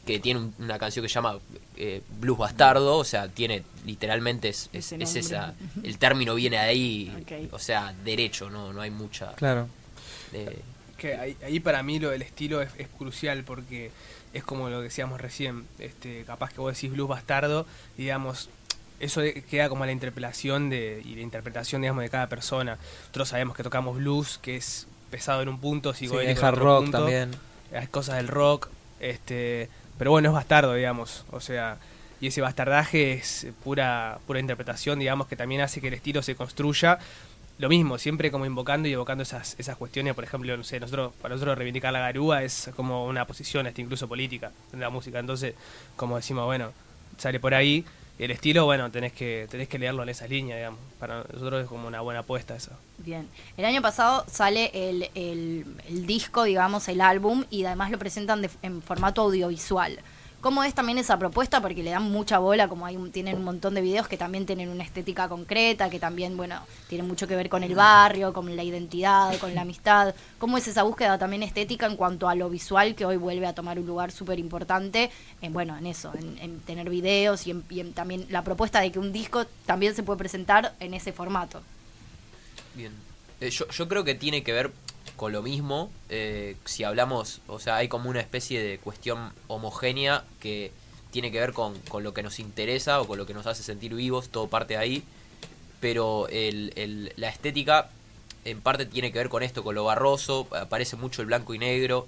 que 0.06 0.18
tiene 0.18 0.40
un- 0.40 0.54
una 0.58 0.78
canción 0.78 1.02
que 1.04 1.08
se 1.08 1.14
llama 1.14 1.38
eh, 1.76 2.02
Blues 2.20 2.38
Bastardo, 2.38 2.96
o 2.98 3.04
sea, 3.04 3.28
tiene 3.28 3.62
literalmente 3.86 4.48
es, 4.48 4.68
es- 4.72 4.92
es 4.92 5.16
esa, 5.16 5.54
el 5.82 5.98
término 5.98 6.34
viene 6.34 6.56
de 6.56 6.62
ahí, 6.62 7.48
o 7.52 7.58
sea, 7.58 7.94
derecho, 8.04 8.50
no, 8.50 8.72
no 8.72 8.80
hay 8.80 8.90
mucha... 8.90 9.32
Claro. 9.34 9.68
eh, 10.32 10.58
Que 10.98 11.14
ahí, 11.16 11.36
ahí 11.44 11.58
para 11.60 11.82
mí 11.82 11.98
lo 11.98 12.10
del 12.10 12.22
estilo 12.22 12.62
es, 12.62 12.70
es 12.78 12.88
crucial 12.98 13.42
porque 13.44 13.90
es 14.32 14.44
como 14.44 14.68
lo 14.70 14.80
decíamos 14.80 15.20
recién, 15.20 15.66
este, 15.78 16.24
capaz 16.24 16.52
que 16.52 16.60
vos 16.60 16.74
decís 16.74 16.90
blues 16.92 17.08
bastardo, 17.08 17.66
y 17.98 18.02
digamos, 18.02 18.48
eso 19.00 19.20
de- 19.20 19.42
queda 19.42 19.68
como 19.68 19.82
a 19.84 19.86
la 19.86 19.92
interpelación 19.92 20.70
de, 20.70 21.02
y 21.04 21.14
la 21.16 21.22
interpretación 21.22 21.82
digamos 21.82 22.02
de 22.02 22.10
cada 22.10 22.28
persona. 22.28 22.78
Nosotros 23.00 23.28
sabemos 23.30 23.56
que 23.56 23.62
tocamos 23.62 23.96
blues, 23.96 24.38
que 24.40 24.56
es 24.56 24.86
pesado 25.10 25.42
en 25.42 25.48
un 25.48 25.58
punto, 25.58 25.92
Sí, 25.92 26.06
psicodélico 26.06 26.40
en 26.40 26.46
hard 26.46 26.58
rock 26.58 26.82
punto. 26.84 26.98
también. 26.98 27.30
Hay 27.74 27.86
cosas 27.88 28.16
del 28.16 28.28
rock, 28.28 28.68
este, 29.00 29.68
pero 30.02 30.10
bueno, 30.10 30.30
es 30.30 30.34
bastardo, 30.34 30.74
digamos, 30.74 31.24
o 31.30 31.38
sea, 31.38 31.78
y 32.20 32.26
ese 32.26 32.40
bastardaje 32.40 33.12
es 33.12 33.46
pura 33.62 34.18
pura 34.26 34.40
interpretación, 34.40 34.98
digamos, 34.98 35.28
que 35.28 35.36
también 35.36 35.60
hace 35.60 35.80
que 35.80 35.86
el 35.86 35.94
estilo 35.94 36.22
se 36.22 36.34
construya. 36.34 36.98
Lo 37.60 37.68
mismo, 37.68 37.98
siempre 37.98 38.32
como 38.32 38.44
invocando 38.44 38.88
y 38.88 38.92
evocando 38.94 39.22
esas, 39.22 39.54
esas 39.60 39.76
cuestiones, 39.76 40.16
por 40.16 40.24
ejemplo, 40.24 40.56
no 40.56 40.64
sé, 40.64 40.80
nosotros, 40.80 41.12
para 41.22 41.36
nosotros 41.36 41.56
reivindicar 41.56 41.92
la 41.92 42.00
garúa 42.00 42.42
es 42.42 42.68
como 42.74 43.06
una 43.06 43.26
posición, 43.28 43.68
hasta 43.68 43.80
incluso 43.80 44.08
política 44.08 44.50
en 44.72 44.80
la 44.80 44.90
música. 44.90 45.20
Entonces, 45.20 45.54
como 45.94 46.16
decimos, 46.16 46.46
bueno, 46.46 46.72
sale 47.16 47.38
por 47.38 47.54
ahí. 47.54 47.84
El 48.24 48.30
estilo, 48.30 48.64
bueno, 48.66 48.90
tenés 48.90 49.12
que, 49.12 49.48
tenés 49.50 49.68
que 49.68 49.78
leerlo 49.78 50.02
en 50.04 50.08
esa 50.08 50.28
línea, 50.28 50.56
digamos. 50.56 50.78
Para 51.00 51.24
nosotros 51.24 51.62
es 51.64 51.68
como 51.68 51.88
una 51.88 52.00
buena 52.02 52.20
apuesta 52.20 52.54
eso. 52.54 52.70
Bien. 52.98 53.28
El 53.56 53.64
año 53.64 53.82
pasado 53.82 54.24
sale 54.30 54.70
el, 54.74 55.10
el- 55.16 55.66
el 55.88 56.06
disco, 56.06 56.44
digamos, 56.44 56.86
el 56.88 57.00
álbum, 57.00 57.44
y 57.50 57.64
además 57.64 57.90
lo 57.90 57.98
presentan 57.98 58.40
de- 58.42 58.50
en 58.62 58.80
formato 58.80 59.22
audiovisual. 59.22 59.98
¿Cómo 60.42 60.64
es 60.64 60.74
también 60.74 60.98
esa 60.98 61.20
propuesta? 61.20 61.60
Porque 61.62 61.84
le 61.84 61.90
dan 61.90 62.02
mucha 62.10 62.40
bola, 62.40 62.66
como 62.66 62.84
hay 62.84 62.96
un- 62.96 63.12
tienen 63.12 63.36
un 63.36 63.44
montón 63.44 63.74
de 63.74 63.80
videos 63.80 64.08
que 64.08 64.16
también 64.16 64.44
tienen 64.44 64.70
una 64.70 64.82
estética 64.82 65.28
concreta, 65.28 65.88
que 65.88 66.00
también, 66.00 66.36
bueno, 66.36 66.56
tienen 66.88 67.06
mucho 67.06 67.28
que 67.28 67.36
ver 67.36 67.48
con 67.48 67.62
el 67.62 67.76
barrio, 67.76 68.32
con 68.32 68.56
la 68.56 68.64
identidad, 68.64 69.38
con 69.38 69.54
la 69.54 69.60
amistad. 69.60 70.16
¿Cómo 70.40 70.58
es 70.58 70.66
esa 70.66 70.82
búsqueda 70.82 71.16
también 71.16 71.44
estética 71.44 71.86
en 71.86 71.94
cuanto 71.94 72.28
a 72.28 72.34
lo 72.34 72.50
visual, 72.50 72.96
que 72.96 73.06
hoy 73.06 73.18
vuelve 73.18 73.46
a 73.46 73.52
tomar 73.54 73.78
un 73.78 73.86
lugar 73.86 74.10
súper 74.10 74.40
importante, 74.40 75.12
en, 75.42 75.52
bueno, 75.52 75.78
en 75.78 75.86
eso, 75.86 76.12
en, 76.18 76.36
en 76.38 76.58
tener 76.58 76.90
videos 76.90 77.46
y, 77.46 77.52
en- 77.52 77.92
también 77.92 78.26
la 78.28 78.42
propuesta 78.42 78.80
de 78.80 78.90
que 78.90 78.98
un 78.98 79.12
disco 79.12 79.46
también 79.64 79.94
se 79.94 80.02
puede 80.02 80.18
presentar 80.18 80.74
en 80.80 80.92
ese 80.94 81.12
formato? 81.12 81.62
Bien. 82.74 82.92
Eh, 83.40 83.50
yo 83.50 83.88
creo 83.88 84.02
que 84.02 84.16
tiene 84.16 84.42
que 84.42 84.52
ver 84.52 84.72
con 85.16 85.32
lo 85.32 85.42
mismo. 85.42 85.90
eh, 86.08 86.56
si 86.64 86.84
hablamos, 86.84 87.40
o 87.48 87.58
sea, 87.58 87.76
hay 87.76 87.88
como 87.88 88.10
una 88.10 88.20
especie 88.20 88.62
de 88.62 88.78
cuestión 88.78 89.32
homogénea 89.48 90.24
que 90.40 90.72
tiene 91.10 91.30
que 91.30 91.40
ver 91.40 91.52
con, 91.52 91.78
con 91.88 92.02
lo 92.02 92.14
que 92.14 92.22
nos 92.22 92.38
interesa 92.38 93.00
o 93.00 93.06
con 93.06 93.18
lo 93.18 93.26
que 93.26 93.34
nos 93.34 93.46
hace 93.46 93.62
sentir 93.62 93.94
vivos, 93.94 94.28
todo 94.30 94.48
parte 94.48 94.74
de 94.74 94.80
ahí. 94.80 95.02
Pero 95.80 96.28
el, 96.28 96.72
el- 96.76 97.12
la 97.16 97.28
estética 97.28 97.90
en 98.44 98.60
parte 98.60 98.86
tiene 98.86 99.12
que 99.12 99.18
ver 99.18 99.28
con 99.28 99.42
esto, 99.42 99.62
con 99.64 99.74
lo 99.74 99.84
barroso, 99.84 100.46
aparece 100.52 100.96
mucho 100.96 101.20
el 101.22 101.26
blanco 101.26 101.54
y 101.54 101.58
negro, 101.58 102.06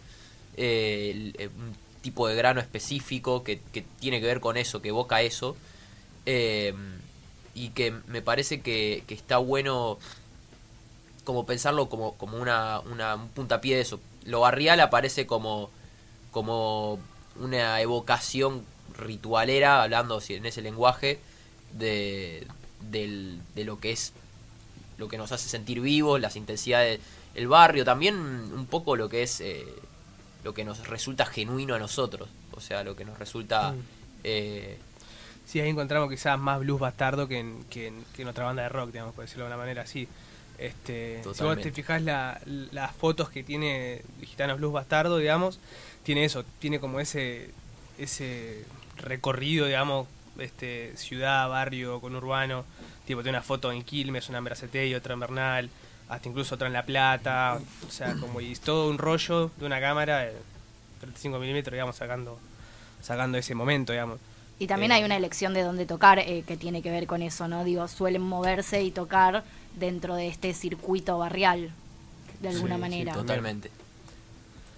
eh, 0.56 1.32
eh, 1.38 1.48
un 1.48 1.74
tipo 2.02 2.26
de 2.28 2.34
grano 2.36 2.60
específico 2.60 3.42
que, 3.44 3.60
que 3.72 3.84
tiene 4.00 4.20
que 4.20 4.26
ver 4.26 4.40
con 4.40 4.56
eso, 4.56 4.80
que 4.82 4.88
evoca 4.90 5.22
eso. 5.22 5.56
y 7.54 7.68
que 7.70 7.92
me 8.08 8.22
parece 8.22 8.60
que, 8.60 9.04
que 9.06 9.14
está 9.14 9.38
bueno 9.38 9.98
como 11.24 11.46
pensarlo 11.46 11.88
como, 11.88 12.14
como 12.14 12.36
una, 12.38 12.80
una, 12.80 13.14
un 13.16 13.28
puntapié 13.30 13.76
de 13.76 13.82
eso. 13.82 14.00
Lo 14.24 14.40
barrial 14.40 14.80
aparece 14.80 15.26
como, 15.26 15.70
como 16.30 16.98
una 17.40 17.80
evocación 17.80 18.64
ritualera, 18.98 19.82
hablando 19.82 20.20
si- 20.20 20.34
en 20.34 20.46
ese 20.46 20.62
lenguaje, 20.62 21.18
de, 21.72 22.46
del- 22.90 23.40
de 23.54 23.64
lo 23.64 23.80
que 23.80 23.92
es 23.92 24.12
lo 24.98 25.08
que 25.08 25.18
nos 25.18 25.32
hace 25.32 25.48
sentir 25.48 25.80
vivos, 25.80 26.20
las 26.20 26.36
intensidades 26.36 27.00
del 27.34 27.48
barrio, 27.48 27.84
también 27.84 28.14
un 28.16 28.66
poco 28.66 28.94
lo 28.94 29.08
que 29.08 29.24
es 29.24 29.40
eh, 29.40 29.66
lo 30.44 30.54
que 30.54 30.64
nos 30.64 30.86
resulta 30.86 31.26
genuino 31.26 31.74
a 31.74 31.78
nosotros, 31.80 32.28
o 32.52 32.60
sea, 32.60 32.84
lo 32.84 32.94
que 32.94 33.04
nos 33.04 33.18
resulta... 33.18 33.72
Mm. 33.72 33.78
eh, 34.24 34.78
Sí, 35.46 35.60
ahí 35.60 35.68
encontramos 35.68 36.08
quizás 36.08 36.38
más 36.38 36.60
blues 36.60 36.80
bastardo 36.80 37.28
que 37.28 37.38
en, 37.38 37.64
que 37.68 37.88
en, 37.88 38.02
que 38.16 38.22
en 38.22 38.28
otra 38.28 38.46
banda 38.46 38.62
de 38.62 38.70
rock, 38.70 38.92
digamos, 38.92 39.14
por 39.14 39.24
decirlo 39.24 39.44
de 39.44 39.48
una 39.48 39.58
manera 39.58 39.82
así. 39.82 40.08
Este, 40.58 41.20
si 41.34 41.42
vos 41.42 41.56
te 41.60 41.72
fijas 41.72 42.00
la- 42.02 42.40
las 42.46 42.94
fotos 42.94 43.28
que 43.30 43.42
tiene 43.42 44.02
Gitanos 44.22 44.58
Blues 44.58 44.72
Bastardo, 44.72 45.18
digamos, 45.18 45.58
tiene 46.04 46.24
eso, 46.24 46.44
tiene 46.58 46.78
como 46.80 47.00
ese 47.00 47.50
ese 47.98 48.64
recorrido, 48.96 49.66
digamos, 49.66 50.08
este 50.38 50.96
ciudad, 50.96 51.48
barrio, 51.48 52.00
conurbano, 52.00 52.64
tipo 53.06 53.22
tiene 53.22 53.38
una 53.38 53.44
foto 53.44 53.70
en 53.72 53.82
Quilmes, 53.84 54.28
una 54.28 54.38
en 54.38 54.44
Bracete 54.44 54.86
y 54.86 54.94
otra 54.94 55.14
en 55.14 55.20
Bernal, 55.20 55.70
hasta 56.08 56.28
incluso 56.28 56.54
otra 56.56 56.66
en 56.66 56.72
La 56.72 56.84
Plata, 56.84 57.60
o 57.86 57.90
sea, 57.90 58.14
como 58.14 58.40
y 58.40 58.54
todo 58.56 58.90
un 58.90 58.98
rollo 58.98 59.50
de 59.56 59.66
una 59.66 59.80
cámara 59.80 60.20
de 60.20 60.32
35 61.00 61.38
milímetros, 61.38 61.72
digamos, 61.72 61.96
sacando 61.96 62.38
sacando 63.00 63.36
ese 63.38 63.54
momento, 63.54 63.92
digamos. 63.92 64.18
Y 64.58 64.66
también 64.66 64.92
Eh, 64.92 64.94
hay 64.96 65.04
una 65.04 65.16
elección 65.16 65.52
de 65.52 65.62
dónde 65.62 65.84
tocar 65.84 66.18
eh, 66.20 66.42
que 66.46 66.56
tiene 66.56 66.80
que 66.80 66.90
ver 66.90 67.06
con 67.06 67.22
eso, 67.22 67.48
¿no? 67.48 67.64
Digo, 67.64 67.86
suelen 67.88 68.22
moverse 68.22 68.82
y 68.82 68.90
tocar 68.90 69.44
dentro 69.76 70.14
de 70.14 70.28
este 70.28 70.52
circuito 70.54 71.18
barrial, 71.18 71.70
de 72.40 72.48
alguna 72.48 72.74
Sí, 72.74 72.76
sí, 72.76 72.80
manera. 72.80 73.12
totalmente. 73.12 73.70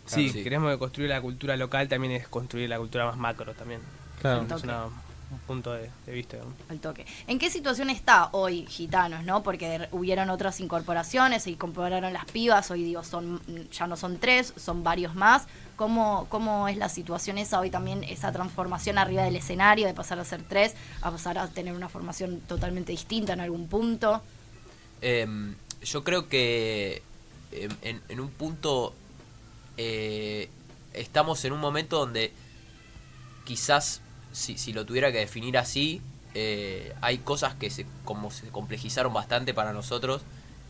Sí, 0.06 0.14
Claro, 0.26 0.32
sí. 0.32 0.42
queremos 0.44 0.76
construir 0.78 1.10
la 1.10 1.20
cultura 1.20 1.56
local, 1.56 1.88
también 1.88 2.12
es 2.12 2.28
construir 2.28 2.68
la 2.68 2.78
cultura 2.78 3.06
más 3.06 3.16
macro 3.16 3.54
también. 3.54 3.80
Claro. 4.20 4.46
Es 4.56 4.62
una- 4.62 4.84
un 5.28 5.38
punto 5.40 5.72
de, 5.72 5.90
de 6.06 6.12
vista. 6.12 6.36
¿no? 6.36 6.44
al 6.68 6.78
toque. 6.78 7.04
¿En 7.26 7.40
qué 7.40 7.50
situación 7.50 7.90
está 7.90 8.28
hoy 8.30 8.64
Gitanos, 8.68 9.24
no? 9.24 9.42
Porque 9.42 9.88
hubieron 9.90 10.30
otras 10.30 10.60
incorporaciones, 10.60 11.42
se 11.42 11.50
incorporaron 11.50 12.12
las 12.12 12.26
pibas, 12.26 12.70
hoy 12.70 12.84
digo, 12.84 13.02
son 13.02 13.40
ya 13.72 13.88
no 13.88 13.96
son 13.96 14.18
tres, 14.18 14.52
son 14.56 14.84
varios 14.84 15.16
más. 15.16 15.48
¿Cómo, 15.74 16.26
¿Cómo 16.28 16.68
es 16.68 16.76
la 16.76 16.88
situación 16.88 17.38
esa 17.38 17.58
hoy 17.58 17.70
también, 17.70 18.04
esa 18.04 18.30
transformación 18.30 18.98
arriba 18.98 19.24
del 19.24 19.34
escenario, 19.34 19.88
de 19.88 19.94
pasar 19.94 20.20
a 20.20 20.24
ser 20.24 20.42
tres, 20.44 20.74
a 21.02 21.10
pasar 21.10 21.38
a 21.38 21.48
tener 21.48 21.74
una 21.74 21.88
formación 21.88 22.38
totalmente 22.46 22.92
distinta 22.92 23.32
en 23.32 23.40
algún 23.40 23.66
punto? 23.66 24.22
Em, 25.08 25.54
yo 25.82 26.02
creo 26.02 26.28
que 26.28 27.00
em, 27.52 28.00
en, 28.08 28.18
un 28.18 28.28
punto 28.28 28.92
eh, 29.76 30.48
estamos 30.94 31.44
en 31.44 31.52
un 31.52 31.60
momento 31.60 32.00
donde 32.00 32.32
quizás 33.44 34.00
si, 34.32 34.58
si 34.58 34.72
lo 34.72 34.84
tuviera 34.84 35.12
que 35.12 35.18
definir 35.18 35.58
así 35.58 36.02
eh, 36.34 36.92
hay 37.02 37.18
cosas 37.18 37.54
que 37.54 37.70
se 37.70 37.86
como 38.04 38.32
se 38.32 38.48
complejizaron 38.48 39.14
bastante 39.14 39.54
para 39.54 39.72
nosotros 39.72 40.22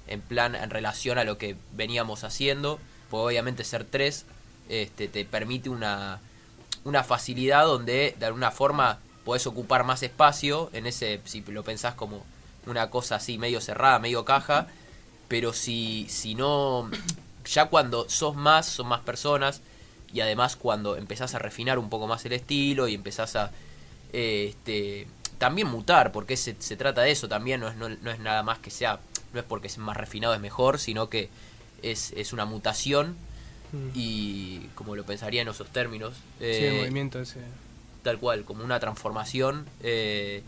en 0.06 0.20
plan 0.20 0.54
en 0.54 0.68
relación 0.68 1.16
a 1.16 1.24
lo 1.24 1.38
que 1.38 1.56
veníamos 1.72 2.22
haciendo 2.22 2.78
pues 3.08 3.22
obviamente 3.22 3.64
ser 3.64 3.86
tres 3.86 4.26
este, 4.68 5.08
te 5.08 5.24
permite 5.24 5.70
una, 5.70 6.20
una 6.84 7.04
facilidad 7.04 7.64
donde 7.64 8.14
de 8.18 8.26
alguna 8.26 8.50
forma 8.50 8.98
podés 9.24 9.46
ocupar 9.46 9.84
más 9.84 10.02
espacio 10.02 10.68
en 10.74 10.86
ese, 10.86 11.22
si 11.24 11.40
lo 11.40 11.64
pensás 11.64 11.94
como 11.94 12.22
una 12.66 12.90
cosa 12.90 13.16
así 13.16 13.38
medio 13.38 13.60
cerrada, 13.60 13.98
medio 13.98 14.24
caja, 14.24 14.66
pero 15.28 15.52
si, 15.52 16.06
si 16.08 16.34
no, 16.34 16.90
ya 17.44 17.66
cuando 17.66 18.08
sos 18.08 18.34
más, 18.36 18.66
son 18.66 18.88
más 18.88 19.00
personas, 19.00 19.60
y 20.12 20.20
además 20.20 20.56
cuando 20.56 20.96
empezás 20.96 21.34
a 21.34 21.38
refinar 21.38 21.78
un 21.78 21.90
poco 21.90 22.06
más 22.06 22.24
el 22.24 22.32
estilo 22.32 22.88
y 22.88 22.94
empezás 22.94 23.36
a 23.36 23.50
eh, 24.12 24.46
este, 24.50 25.06
también 25.38 25.68
mutar, 25.68 26.12
porque 26.12 26.36
se, 26.36 26.56
se 26.58 26.76
trata 26.76 27.02
de 27.02 27.10
eso 27.10 27.28
también, 27.28 27.60
no 27.60 27.68
es, 27.68 27.76
no, 27.76 27.88
no 27.88 28.10
es 28.10 28.20
nada 28.20 28.42
más 28.42 28.58
que 28.58 28.70
sea, 28.70 29.00
no 29.32 29.40
es 29.40 29.46
porque 29.46 29.66
es 29.66 29.78
más 29.78 29.96
refinado 29.96 30.34
es 30.34 30.40
mejor, 30.40 30.78
sino 30.78 31.08
que 31.08 31.28
es, 31.82 32.12
es 32.16 32.32
una 32.32 32.44
mutación 32.44 33.16
Mm. 33.72 33.88
y 33.94 34.58
como 34.76 34.94
lo 34.94 35.04
pensaría 35.04 35.42
en 35.42 35.48
esos 35.48 35.68
términos. 35.70 36.14
Sí, 36.38 36.44
el 36.44 36.74
eh, 36.74 36.78
movimiento 36.82 37.20
ese. 37.20 37.40
tal 38.04 38.18
cual, 38.18 38.44
como 38.44 38.64
una 38.64 38.78
transformación. 38.78 39.66
eh, 39.82 40.42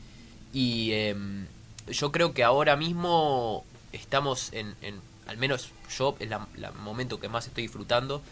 y 0.53 0.93
em, 0.93 1.47
yo 1.91 2.13
creo 2.13 2.33
que 2.35 2.45
ahora 2.45 2.77
mismo 2.77 3.65
estamos 3.93 4.53
en, 4.53 4.75
en- 4.83 5.01
al 5.27 5.37
menos 5.37 5.71
yo, 5.97 6.17
es 6.21 6.31
el 6.31 6.73
momento 6.83 7.21
que 7.21 7.29
más 7.29 7.47
estoy 7.47 7.63
disfrutando 7.65 8.23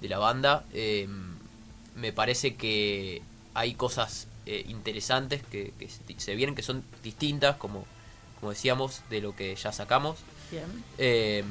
de 0.00 0.08
la 0.08 0.18
banda. 0.18 0.64
em, 0.72 1.34
me 1.96 2.12
parece 2.12 2.54
que 2.56 3.22
hay 3.54 3.74
cosas 3.74 4.26
eh, 4.46 4.64
interesantes 4.68 5.42
que, 5.44 5.72
que 5.78 5.88
se- 5.88 6.02
se 6.20 6.34
vienen, 6.34 6.54
que 6.54 6.62
son 6.62 6.82
distintas, 7.02 7.56
como, 7.56 7.84
como 8.40 8.50
decíamos, 8.50 9.00
de 9.10 9.20
lo 9.20 9.34
que 9.36 9.54
ya 9.56 9.72
sacamos. 9.72 10.18
Bien. 10.50 10.64
Eh, 10.98 11.44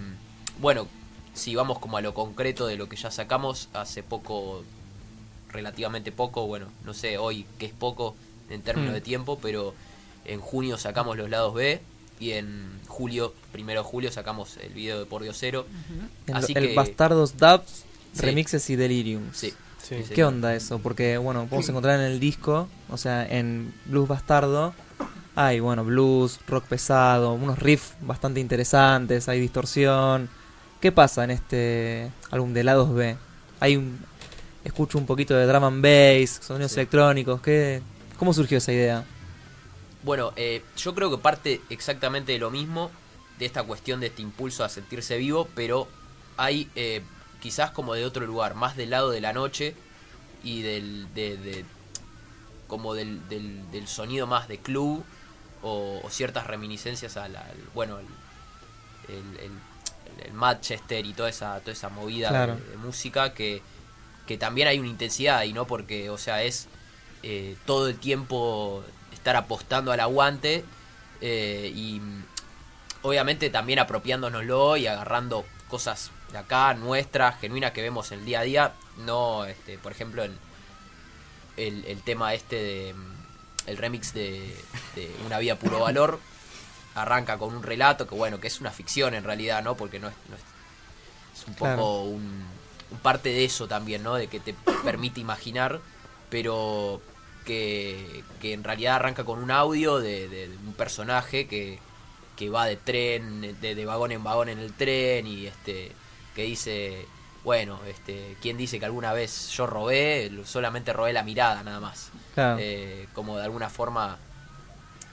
bueno, 0.60 0.88
si 1.34 1.56
vamos 1.56 1.80
como 1.80 1.98
a 1.98 2.02
lo 2.02 2.14
concreto 2.14 2.68
de 2.68 2.76
lo 2.78 2.88
que 2.90 2.96
ya 2.98 3.10
sacamos, 3.10 3.70
hace 3.74 4.04
poco, 4.04 4.64
relativamente 5.52 6.12
poco, 6.12 6.46
bueno, 6.46 6.68
no 6.86 6.94
sé 6.94 7.18
hoy 7.18 7.46
qué 7.58 7.68
es 7.68 7.74
poco 7.74 8.16
en 8.50 8.62
términos 8.62 8.92
Mm. 8.92 8.96
de 8.96 9.02
tiempo, 9.02 9.40
pero 9.42 9.74
en 10.26 10.40
junio 10.40 10.78
sacamos 10.78 11.18
los 11.18 11.30
lados 11.30 11.54
B 11.54 11.82
y 12.20 12.32
en 12.32 12.80
julio, 12.88 13.34
primero 13.52 13.82
de 13.82 13.88
julio, 13.88 14.12
sacamos 14.12 14.58
el 14.58 14.74
video 14.74 15.00
de 15.00 15.06
Por 15.06 15.24
Dios 15.24 15.38
Cero. 15.40 15.66
El, 16.28 16.36
Así 16.36 16.54
el 16.56 16.70
que, 16.70 16.76
Bastardos 16.76 17.38
Dubs, 17.38 17.84
Sí. 18.14 18.22
Remixes 18.22 18.70
y 18.70 18.76
Deliriums. 18.76 19.36
Sí. 19.36 19.54
Sí. 19.82 19.96
Sí, 20.08 20.14
¿Qué 20.14 20.24
onda 20.24 20.54
eso? 20.56 20.80
Porque, 20.80 21.18
bueno, 21.18 21.46
podemos 21.48 21.68
encontrar 21.68 22.00
en 22.00 22.06
el 22.06 22.20
disco, 22.20 22.70
o 22.90 22.98
sea, 22.98 23.26
en 23.28 23.74
Blues 23.86 24.08
Bastardo, 24.08 24.74
hay, 25.36 25.60
bueno, 25.60 25.84
blues, 25.84 26.40
rock 26.48 26.66
pesado, 26.66 27.34
unos 27.34 27.58
riffs 27.60 27.94
bastante 28.02 28.40
interesantes, 28.40 29.28
hay 29.28 29.40
distorsión. 29.42 30.30
¿Qué 30.80 30.92
pasa 30.92 31.24
en 31.24 31.32
este 31.32 32.12
álbum 32.30 32.54
de 32.54 32.64
lados 32.64 32.94
B? 32.94 33.18
Hay 33.60 33.76
un... 33.78 33.98
Escucho 34.64 34.98
un 34.98 35.06
poquito 35.06 35.34
de 35.34 35.46
drum 35.46 35.64
and 35.66 35.82
bass, 35.84 36.40
sonidos 36.42 36.72
Sí. 36.72 36.80
electrónicos, 36.80 37.42
¿qué, 37.42 37.82
¿cómo 38.18 38.34
surgió 38.34 38.60
esa 38.60 38.72
idea? 38.72 39.04
Bueno, 40.04 40.34
eh, 40.36 40.64
yo 40.78 40.94
creo 40.94 41.10
que 41.10 41.18
parte 41.18 41.62
exactamente 41.70 42.34
de 42.34 42.40
lo 42.40 42.52
mismo, 42.52 42.92
de 43.40 43.46
esta 43.46 43.64
cuestión 43.64 44.00
de 44.00 44.08
este 44.08 44.22
impulso 44.22 44.64
a 44.64 44.70
sentirse 44.70 45.18
vivo, 45.18 45.48
pero 45.56 45.88
hay 46.38 46.70
eh, 46.76 47.02
quizás 47.42 47.72
como 47.72 47.94
de 47.94 48.06
otro 48.06 48.26
lugar, 48.26 48.54
más 48.56 48.76
del 48.76 48.90
lado 48.92 49.10
de 49.12 49.22
la 49.22 49.34
noche 49.34 49.76
y 50.44 50.62
del, 50.62 51.14
de, 51.14 51.38
de- 51.38 51.66
como 52.68 52.94
del, 52.96 53.28
del, 53.30 53.70
del 53.72 53.88
sonido 53.88 54.26
más 54.28 54.48
de 54.48 54.58
club 54.58 55.04
o, 55.62 56.02
o 56.04 56.10
ciertas 56.10 56.48
reminiscencias 56.48 57.18
al, 57.18 57.36
al- 57.36 57.56
bueno, 57.74 58.00
el, 58.00 58.06
el, 59.10 59.40
el- 59.40 60.26
el 60.26 60.34
Manchester 60.34 61.06
y 61.06 61.14
toda 61.14 61.30
esa, 61.30 61.60
toda 61.62 61.72
esa 61.74 61.90
movida 61.90 62.30
Claro. 62.30 62.56
de, 62.56 62.62
de 62.72 62.78
música 62.78 63.34
que, 63.34 63.62
que 64.28 64.38
también 64.38 64.68
hay 64.68 64.80
una 64.80 64.90
intensidad 64.90 65.38
ahí, 65.38 65.54
¿no? 65.54 65.66
Porque, 65.66 66.10
o 66.10 66.18
sea, 66.18 66.44
es 66.44 66.68
eh, 67.24 67.56
todo 67.66 67.88
el 67.88 67.98
tiempo 67.98 68.84
estar 69.24 69.38
apostando 69.38 69.94
al 69.94 70.02
aguante 70.02 70.66
eh, 71.22 71.72
y 71.74 72.02
mm, 72.02 72.24
obviamente 73.04 73.50
también 73.50 73.80
apropiándonoslo 73.80 74.76
y 74.76 74.86
agarrando 74.86 75.46
cosas 75.70 76.12
de 76.34 76.40
acá, 76.40 76.74
nuestras, 76.74 77.40
genuinas 77.40 77.72
que 77.72 77.82
vemos 77.82 78.12
en 78.12 78.20
el 78.20 78.26
día 78.26 78.42
a 78.42 78.44
día, 78.44 78.74
no, 78.98 79.46
este, 79.46 79.78
por 79.78 79.94
ejemplo, 79.94 80.26
en 80.26 80.38
el, 81.56 81.86
el 81.86 82.02
tema 82.02 82.34
este 82.34 82.56
de 82.62 82.94
mm, 82.94 83.14
el 83.68 83.78
remix 83.78 84.14
de, 84.14 84.54
de 84.96 85.16
Una 85.26 85.40
vida 85.40 85.56
puro 85.56 85.80
valor 85.80 86.20
arranca 86.94 87.38
con 87.38 87.56
un 87.56 87.64
relato 87.64 88.06
que 88.06 88.16
bueno, 88.16 88.42
que 88.42 88.48
es 88.48 88.60
una 88.60 88.72
ficción 88.72 89.14
en 89.14 89.24
realidad, 89.24 89.64
¿no? 89.64 89.78
Porque 89.78 90.00
no 90.00 90.10
es, 90.10 90.16
no 90.30 90.36
es, 90.36 90.42
es 91.40 91.48
un 91.48 91.54
poco 91.56 92.04
un 92.04 92.46
parte 93.02 93.30
de 93.30 93.46
eso 93.46 93.70
también, 93.70 94.04
¿no? 94.04 94.16
De 94.16 94.28
que 94.28 94.42
te 94.42 94.54
permite 94.84 95.22
imaginar, 95.22 95.80
pero 96.30 97.02
que, 97.44 98.24
que 98.42 98.54
en 98.54 98.64
realidad 98.64 98.96
arranca 98.96 99.24
con 99.24 99.42
un 99.42 99.52
audio 99.52 100.00
de, 100.00 100.28
de 100.28 100.50
un 100.66 100.74
personaje 100.74 101.48
que, 101.48 101.80
que 102.36 102.50
va 102.50 102.66
de 102.66 102.76
tren, 102.78 103.58
de, 103.62 103.76
de 103.76 103.86
vagón 103.86 104.12
en 104.12 104.24
vagón 104.24 104.50
en 104.50 104.60
el 104.60 104.74
tren 104.74 105.28
y 105.28 105.46
este 105.46 105.92
que 106.36 106.44
dice, 106.44 107.06
bueno, 107.44 107.80
este, 107.88 108.36
¿quién 108.42 108.58
dice 108.58 108.80
que 108.80 108.86
alguna 108.86 109.14
vez 109.14 109.50
yo 109.50 109.68
robé? 109.68 110.32
Solamente 110.46 110.94
robé 110.94 111.14
la 111.14 111.24
mirada 111.24 111.62
nada 111.64 111.80
más. 111.80 112.12
Claro. 112.34 112.58
Eh, 112.60 113.08
como 113.14 113.38
de 113.38 113.44
alguna 113.44 113.70
forma 113.70 114.18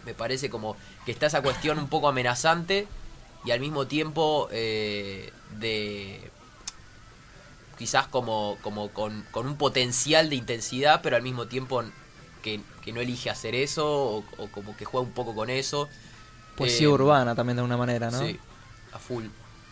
me 0.06 0.14
parece 0.14 0.48
como 0.48 0.76
que 1.04 1.12
está 1.12 1.26
esa 1.26 1.42
cuestión 1.42 1.78
un 1.78 1.88
poco 1.88 2.08
amenazante 2.08 2.88
y 3.44 3.50
al 3.50 3.60
mismo 3.60 3.86
tiempo 3.86 4.48
eh, 4.50 5.30
de 5.58 6.30
quizás 7.78 8.06
como, 8.06 8.58
como 8.62 8.90
con, 8.90 9.26
con 9.30 9.46
un 9.46 9.56
potencial 9.56 10.28
de 10.28 10.36
intensidad, 10.36 11.00
pero 11.02 11.16
al 11.16 11.22
mismo 11.22 11.46
tiempo 11.46 11.82
que, 12.40 12.62
que 12.82 12.92
no 12.92 13.00
elige 13.00 13.30
hacer 13.30 13.54
eso 13.54 13.86
o, 13.88 14.24
o 14.38 14.50
como 14.50 14.76
que 14.76 14.84
juega 14.84 15.06
un 15.06 15.14
poco 15.14 15.34
con 15.34 15.50
eso. 15.50 15.88
Poesía 16.54 16.88
Eh, 16.88 16.90
urbana 16.90 17.34
también 17.34 17.56
de 17.56 17.62
una 17.62 17.76
manera, 17.76 18.10
¿no? 18.10 18.18
Sí, 18.18 18.40
a 18.92 18.98
full. 18.98 19.26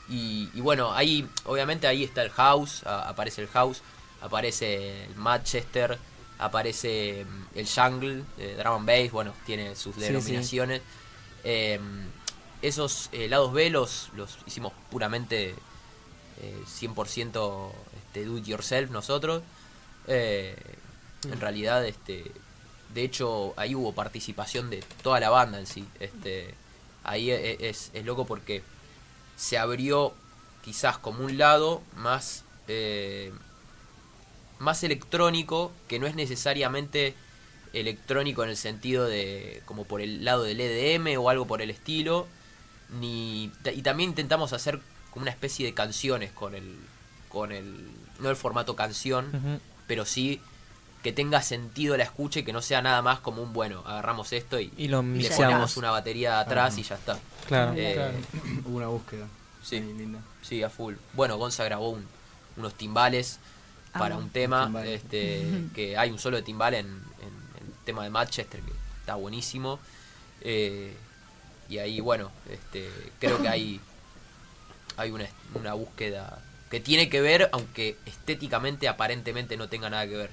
Y, 0.08 0.50
y 0.54 0.60
bueno, 0.60 0.92
ahí 0.92 1.28
obviamente 1.44 1.86
ahí 1.86 2.04
está 2.04 2.22
el 2.22 2.30
house, 2.30 2.82
a- 2.86 3.08
aparece 3.08 3.42
el 3.42 3.48
house, 3.48 3.82
aparece 4.20 5.04
el 5.04 5.14
Manchester, 5.16 5.98
aparece 6.38 7.24
mm, 7.28 7.58
el 7.58 7.68
jungle, 7.68 8.24
eh, 8.38 8.56
drum 8.58 8.74
and 8.76 8.86
bass, 8.86 9.12
bueno, 9.12 9.34
tiene 9.44 9.76
sus 9.76 9.96
Sí, 9.96 10.00
denominaciones. 10.02 10.82
Eh, 11.44 11.80
esos 12.62 13.08
eh, 13.12 13.28
lados 13.28 13.52
B 13.52 13.70
los, 13.70 14.10
los 14.14 14.38
hicimos 14.46 14.72
puramente 14.90 15.54
eh, 16.40 16.62
100% 16.66 17.72
este, 17.96 18.24
do 18.24 18.38
it 18.38 18.44
yourself 18.46 18.90
nosotros. 18.90 19.42
Eh, 20.06 20.56
En 21.30 21.40
realidad, 21.40 21.84
este, 21.86 22.32
de 22.98 23.04
hecho, 23.04 23.54
ahí 23.56 23.76
hubo 23.76 23.92
participación 23.92 24.70
de 24.70 24.82
toda 25.04 25.20
la 25.20 25.30
banda 25.30 25.60
en 25.60 25.68
sí. 25.68 25.86
Este, 26.00 26.52
ahí 27.04 27.30
e- 27.30 27.68
es, 27.68 27.90
es 27.94 28.04
loco 28.04 28.26
porque 28.26 28.64
se 29.36 29.56
abrió 29.56 30.12
quizás 30.64 30.98
como 30.98 31.24
un 31.24 31.38
lado 31.38 31.80
más 31.94 32.42
eh, 32.66 33.32
más 34.58 34.82
electrónico 34.82 35.70
que 35.86 36.00
no 36.00 36.08
es 36.08 36.16
necesariamente 36.16 37.14
electrónico 37.72 38.42
en 38.42 38.50
el 38.50 38.56
sentido 38.56 39.06
de 39.06 39.62
como 39.64 39.84
por 39.84 40.00
el 40.00 40.24
lado 40.24 40.42
del 40.42 40.60
EDM 40.60 41.20
o 41.20 41.30
algo 41.30 41.46
por 41.46 41.62
el 41.62 41.70
estilo 41.70 42.26
ni 42.98 43.52
y 43.76 43.82
también 43.82 44.10
intentamos 44.10 44.52
hacer 44.52 44.80
como 45.12 45.22
una 45.22 45.30
especie 45.30 45.64
de 45.66 45.72
canciones 45.72 46.32
con 46.32 46.56
el 46.56 46.76
con 47.28 47.52
el 47.52 47.92
no 48.18 48.28
el 48.28 48.36
formato 48.36 48.74
canción 48.74 49.60
pero 49.86 50.04
sí 50.04 50.40
que 51.08 51.12
tenga 51.14 51.40
sentido 51.40 51.96
la 51.96 52.04
escucha 52.04 52.40
y 52.40 52.42
que 52.42 52.52
no 52.52 52.60
sea 52.60 52.82
nada 52.82 53.00
más 53.00 53.20
como 53.20 53.42
un 53.42 53.54
bueno 53.54 53.82
agarramos 53.86 54.32
esto 54.34 54.60
y, 54.60 54.70
Y 54.76 54.88
lo 54.88 55.02
le 55.02 55.30
ponemos 55.30 55.76
una 55.78 55.90
batería 55.90 56.38
atrás 56.38 56.72
Ajá. 56.72 56.80
y 56.80 56.82
ya 56.84 56.94
está 56.96 57.18
Claro. 57.46 57.72
Eh, 57.76 57.92
Claro. 57.94 58.14
Hubo 58.66 58.76
una 58.76 58.88
búsqueda. 58.88 59.26
Sí. 59.62 59.76
ahí 59.76 59.92
linda. 59.94 60.18
Sí, 60.42 60.62
a 60.62 60.68
full. 60.68 60.94
Bueno, 61.14 61.38
Gonza 61.38 61.64
grabó 61.64 61.88
un- 61.90 62.06
unos 62.58 62.74
timbales 62.74 63.38
para 63.94 64.16
un 64.18 64.28
tema, 64.28 64.70
este, 64.84 65.46
que 65.74 65.96
hay 65.96 66.10
un 66.10 66.18
solo 66.18 66.36
de 66.36 66.42
timbal 66.42 66.74
en, 66.74 66.86
en 66.86 67.66
el 67.66 67.72
tema 67.86 68.04
de 68.04 68.10
Manchester 68.10 68.60
que 68.60 68.72
está 69.00 69.14
buenísimo. 69.14 69.78
Eh, 70.42 70.94
y 71.70 71.78
ahí, 71.78 72.00
bueno, 72.00 72.30
este, 72.50 72.90
creo 73.18 73.40
que 73.40 73.48
hay, 73.48 73.80
hay 74.98 75.10
una, 75.10 75.26
una 75.54 75.72
búsqueda 75.72 76.38
que 76.70 76.80
tiene 76.80 77.08
que 77.08 77.22
ver, 77.22 77.48
aunque 77.52 77.96
estéticamente 78.04 78.88
aparentemente 78.88 79.56
no 79.56 79.68
tenga 79.70 79.88
nada 79.88 80.06
que 80.06 80.16
ver. 80.16 80.30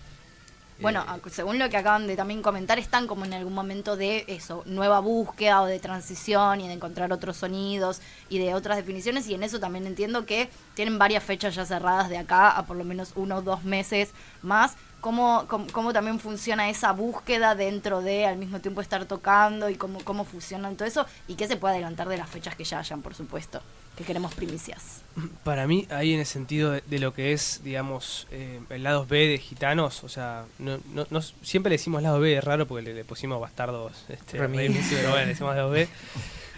Bueno, 0.79 1.05
Eh, 1.07 1.29
según 1.29 1.57
lo 1.57 1.69
que 1.69 1.77
acaban 1.77 2.05
de 2.05 2.15
también 2.15 2.41
comentar, 2.41 2.79
están 2.79 3.07
como 3.07 3.23
en 3.25 3.33
algún 3.33 3.53
momento 3.53 3.95
de 3.95 4.25
eso, 4.27 4.63
nueva 4.65 4.99
búsqueda 4.99 5.61
o 5.61 5.65
de 5.65 5.79
transición 5.79 6.61
y 6.61 6.67
de 6.67 6.73
encontrar 6.73 7.13
otros 7.13 7.37
sonidos 7.37 8.01
y 8.29 8.39
de 8.39 8.53
otras 8.53 8.77
definiciones. 8.77 9.27
Y 9.27 9.35
en 9.35 9.43
eso 9.43 9.59
también 9.59 9.87
entiendo 9.87 10.25
que 10.25 10.49
tienen 10.73 10.97
varias 10.97 11.23
fechas 11.23 11.55
ya 11.55 11.65
cerradas 11.65 12.09
de 12.09 12.17
acá 12.17 12.49
a 12.49 12.65
por 12.65 12.75
lo 12.75 12.83
menos 12.83 13.13
uno 13.15 13.37
o 13.37 13.41
dos 13.41 13.63
meses 13.63 14.13
más 14.41 14.75
cómo, 15.05 15.45
cómo, 15.47 15.67
cómo 15.71 15.93
también 15.93 16.19
funciona 16.19 16.67
esa 16.67 16.91
búsqueda 16.91 17.53
dentro 17.53 18.01
de 18.01 18.25
al 18.25 18.37
mismo 18.37 18.59
tiempo 18.59 18.81
estar 18.81 19.05
tocando 19.05 19.69
y 19.69 19.75
cómo, 19.75 19.99
cómo 20.03 20.25
funciona 20.25 20.71
todo 20.71 20.87
eso 20.87 21.05
y 21.27 21.35
qué 21.35 21.47
se 21.47 21.57
puede 21.57 21.75
adelantar 21.75 22.09
de 22.09 22.17
las 22.17 22.27
fechas 22.27 22.55
que 22.55 22.63
ya 22.63 22.79
hayan, 22.79 23.03
por 23.03 23.13
supuesto, 23.13 23.61
que 23.95 24.03
queremos 24.03 24.33
primicias. 24.33 25.01
Para 25.43 25.67
mí, 25.67 25.85
ahí 25.91 26.15
en 26.15 26.21
el 26.21 26.25
sentido 26.25 26.71
de, 26.71 26.81
de 26.87 26.97
lo 26.97 27.13
que 27.13 27.33
es, 27.33 27.61
digamos, 27.63 28.25
eh, 28.31 28.59
el 28.71 28.81
lado 28.81 29.05
B 29.05 29.27
de 29.27 29.37
gitanos, 29.37 30.03
o 30.03 30.09
sea, 30.09 30.45
no, 30.57 30.79
no, 30.91 31.05
no- 31.11 31.21
siempre 31.21 31.69
le 31.69 31.75
decimos 31.75 32.01
lado 32.01 32.19
B, 32.19 32.35
es 32.35 32.43
raro 32.43 32.65
porque 32.65 32.81
le, 32.81 32.95
le 32.95 33.05
pusimos 33.05 33.39
bastardos 33.39 34.05
este, 34.09 34.39
Remix. 34.39 34.87
pero 34.89 35.09
bueno, 35.11 35.25
le 35.25 35.33
decimos 35.33 35.55
lado 35.55 35.69
B. 35.69 35.87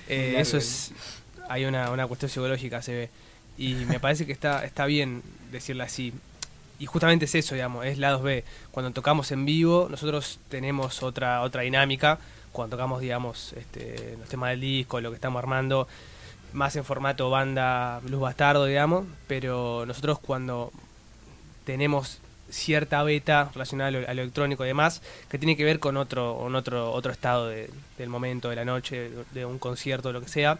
Eh, 0.10 0.36
eso 0.40 0.56
es, 0.56 0.94
hay 1.50 1.66
una, 1.66 1.92
una 1.92 2.08
cuestión 2.08 2.32
psicológica, 2.32 2.82
se 2.82 2.94
ve. 2.94 3.10
Y 3.58 3.74
me 3.74 4.00
parece 4.00 4.26
que 4.26 4.32
está, 4.32 4.64
está 4.64 4.86
bien 4.86 5.22
decirle 5.52 5.84
así. 5.84 6.14
Y 6.80 6.86
justamente 6.86 7.26
es 7.26 7.34
eso, 7.36 7.56
digamos, 7.56 7.86
es 7.86 7.98
lados 7.98 8.22
B. 8.22 8.44
Cuando 8.72 8.92
tocamos 8.92 9.32
en 9.32 9.46
vivo, 9.46 9.88
nosotros 9.90 10.40
tenemos 10.50 11.02
otra, 11.02 11.42
otra 11.42 11.64
dinámica. 11.64 12.20
Cuando 12.52 12.76
tocamos, 12.78 13.02
digamos, 13.02 13.54
este, 13.54 14.16
los 14.20 14.30
temas 14.30 14.52
del 14.52 14.62
disco, 14.62 15.02
lo 15.02 15.10
que 15.10 15.16
estamos 15.16 15.40
armando, 15.40 15.88
más 16.54 16.76
en 16.76 16.86
formato 16.86 17.30
banda 17.30 18.00
Blues 18.04 18.22
Bastardo, 18.22 18.66
digamos, 18.66 19.06
pero 19.28 19.86
nosotros 19.86 20.20
cuando 20.20 20.72
tenemos 21.66 22.20
cierta 22.50 23.04
beta 23.04 23.50
relacionada 23.54 23.90
a 23.90 23.92
lo, 23.92 24.00
a 24.08 24.12
electrónico 24.12 24.64
y 24.64 24.68
demás, 24.68 25.02
que 25.30 25.38
tiene 25.38 25.58
que 25.58 25.66
ver 25.66 25.80
con 25.80 25.98
otro, 25.98 26.38
con 26.40 26.56
otro, 26.56 26.92
otro 26.94 27.12
estado 27.12 27.48
de- 27.48 27.70
del 27.98 28.10
momento, 28.10 28.50
de 28.50 28.56
la 28.56 28.66
noche, 28.66 29.12
de 29.34 29.46
un 29.46 29.60
concierto, 29.60 30.14
lo 30.14 30.22
que 30.22 30.30
sea, 30.30 30.58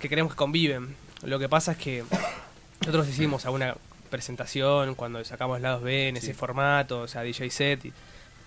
que 0.00 0.08
queremos 0.08 0.32
que 0.32 0.36
conviven. 0.36 0.96
Lo 1.22 1.38
que 1.38 1.48
pasa 1.48 1.72
es 1.72 1.78
que 1.78 2.04
nosotros 2.80 3.08
hicimos 3.08 3.44
alguna 3.44 3.76
presentación 4.12 4.94
cuando 4.94 5.24
sacamos 5.24 5.60
lados 5.60 5.82
B 5.82 6.08
en 6.08 6.16
ese 6.16 6.34
formato, 6.34 7.00
o 7.00 7.08
sea, 7.08 7.22
DJ 7.22 7.50
set, 7.50 7.84
y 7.86 7.92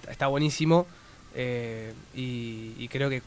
está 0.09 0.27
buenísimo, 0.27 0.87
eh, 1.35 1.93
y, 2.15 2.73
y 2.77 2.87
creo 2.87 3.09
que 3.09 3.21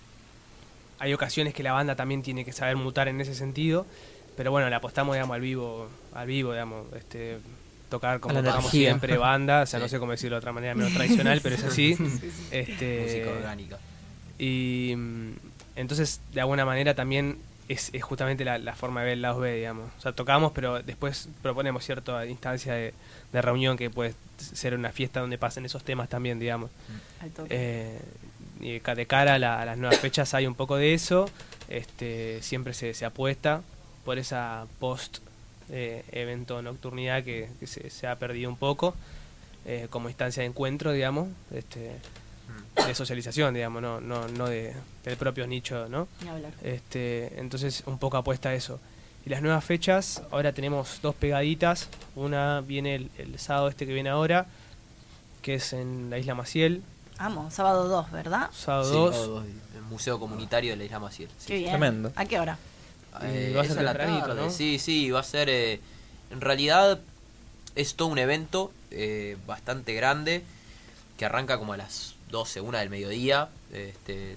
hay 0.98 1.12
ocasiones 1.12 1.52
que 1.52 1.62
la 1.62 1.72
banda 1.72 1.94
también 1.96 2.22
tiene 2.22 2.44
que 2.44 2.52
saber 2.52 2.76
mutar 2.76 3.08
en 3.08 3.20
ese 3.20 3.34
sentido, 3.34 3.84
pero 4.36 4.50
bueno, 4.50 4.70
le 4.70 4.76
apostamos, 4.76 5.14
digamos, 5.14 5.34
al 5.34 5.40
vivo, 5.40 5.88
al 6.14 6.26
vivo, 6.26 6.52
digamos, 6.52 6.86
este 6.94 7.38
tocar 7.90 8.20
como 8.20 8.42
tocamos 8.42 8.70
siempre 8.70 9.16
banda, 9.16 9.62
o 9.62 9.66
sea, 9.66 9.80
no 9.80 9.88
sé 9.88 9.98
cómo 9.98 10.12
decirlo 10.12 10.36
de 10.36 10.38
otra 10.38 10.52
manera 10.52 10.74
menos 10.74 10.92
tradicional, 10.92 11.40
pero 11.42 11.54
es 11.56 11.64
así. 11.64 11.96
Este, 12.50 13.02
Música 13.02 13.30
orgánica. 13.30 13.78
Y 14.38 14.94
mm, 14.96 15.32
entonces, 15.76 16.20
de 16.32 16.40
alguna 16.40 16.64
manera 16.64 16.94
también 16.94 17.38
es, 17.68 17.90
es 17.92 18.02
justamente 18.02 18.44
la, 18.44 18.58
la 18.58 18.74
forma 18.74 19.00
de 19.00 19.06
ver 19.06 19.12
el 19.14 19.22
lado 19.22 19.40
B, 19.40 19.54
digamos. 19.56 19.90
O 19.98 20.00
sea, 20.00 20.12
tocamos, 20.12 20.52
pero 20.52 20.82
después 20.82 21.28
proponemos 21.42 21.84
cierta 21.84 22.24
instancia 22.26 22.72
de, 22.74 22.94
de 23.32 23.42
reunión 23.42 23.76
que 23.76 23.90
puede 23.90 24.14
ser 24.38 24.74
una 24.74 24.90
fiesta 24.92 25.20
donde 25.20 25.38
pasen 25.38 25.64
esos 25.66 25.84
temas 25.84 26.08
también, 26.08 26.38
digamos. 26.38 26.70
Al 27.20 27.30
toque. 27.30 27.48
Eh, 27.50 27.98
y 28.60 28.72
de 28.72 28.80
ca- 28.80 28.94
de 28.94 29.06
cara 29.06 29.34
a, 29.34 29.38
la- 29.38 29.60
a 29.60 29.64
las 29.64 29.76
nuevas 29.78 29.98
fechas 29.98 30.32
hay 30.34 30.46
un 30.46 30.54
poco 30.54 30.76
de 30.76 30.94
eso. 30.94 31.28
Este, 31.68 32.40
siempre 32.42 32.72
se, 32.74 32.94
se 32.94 33.04
apuesta 33.04 33.62
por 34.04 34.18
esa 34.18 34.66
post 34.78 35.18
eh, 35.70 36.02
evento 36.12 36.62
nocturnidad 36.62 37.22
que, 37.24 37.50
que 37.60 37.66
se, 37.66 37.90
se 37.90 38.06
ha 38.06 38.16
perdido 38.16 38.48
un 38.48 38.56
poco 38.56 38.94
eh, 39.66 39.86
como 39.90 40.08
instancia 40.08 40.42
de 40.42 40.48
encuentro, 40.48 40.92
digamos, 40.92 41.28
este, 41.52 41.92
de 42.86 42.94
socialización, 42.94 43.54
digamos, 43.54 43.82
no, 43.82 44.00
no, 44.00 44.26
no 44.28 44.46
de, 44.46 44.74
del 45.04 45.16
propio 45.16 45.46
nicho, 45.46 45.88
¿no? 45.88 46.08
Ni 46.22 46.28
hablar. 46.28 46.52
Este, 46.62 47.38
entonces 47.40 47.82
un 47.86 47.98
poco 47.98 48.16
apuesta 48.16 48.50
a 48.50 48.54
eso. 48.54 48.80
Y 49.26 49.30
las 49.30 49.42
nuevas 49.42 49.64
fechas, 49.64 50.22
ahora 50.30 50.52
tenemos 50.52 51.00
dos 51.02 51.14
pegaditas. 51.14 51.88
Una 52.14 52.60
viene 52.62 52.94
el, 52.94 53.10
el 53.18 53.38
sábado 53.38 53.68
este 53.68 53.86
que 53.86 53.92
viene 53.92 54.08
ahora, 54.10 54.46
que 55.42 55.54
es 55.54 55.72
en 55.72 56.08
la 56.10 56.18
isla 56.18 56.34
Maciel. 56.34 56.82
Vamos, 57.18 57.52
sábado 57.52 57.88
2, 57.88 58.12
¿verdad? 58.12 58.48
Sábado 58.52 58.84
Sí, 58.84 58.92
2. 58.94 59.14
sábado 59.14 59.34
dos, 59.40 59.44
el 59.74 59.82
Museo 59.82 60.20
Comunitario 60.20 60.70
de 60.70 60.76
la 60.76 60.84
Isla 60.84 61.00
Maciel. 61.00 61.28
sí. 61.38 61.46
Qué 61.48 61.56
bien. 61.58 61.70
Tremendo. 61.70 62.12
¿A 62.14 62.24
qué 62.26 62.38
hora? 62.38 62.58
Eh, 63.22 63.52
va 63.56 63.62
a 63.62 63.64
ser 63.64 63.78
a 63.80 63.82
la 63.82 63.94
tarde, 63.94 64.34
¿no? 64.34 64.50
Sí, 64.50 64.78
sí, 64.78 65.10
va 65.10 65.20
a 65.20 65.24
ser. 65.24 65.48
eh, 65.50 65.80
en 66.30 66.40
realidad 66.40 67.00
es 67.74 67.94
todo 67.96 68.08
un 68.08 68.18
evento 68.18 68.70
eh, 68.92 69.36
bastante 69.46 69.94
grande 69.94 70.44
que 71.18 71.26
arranca 71.26 71.58
como 71.58 71.74
a 71.74 71.76
las 71.76 72.14
12, 72.30 72.62
una 72.62 72.78
del 72.78 72.88
mediodía, 72.88 73.48
este, 73.72 74.36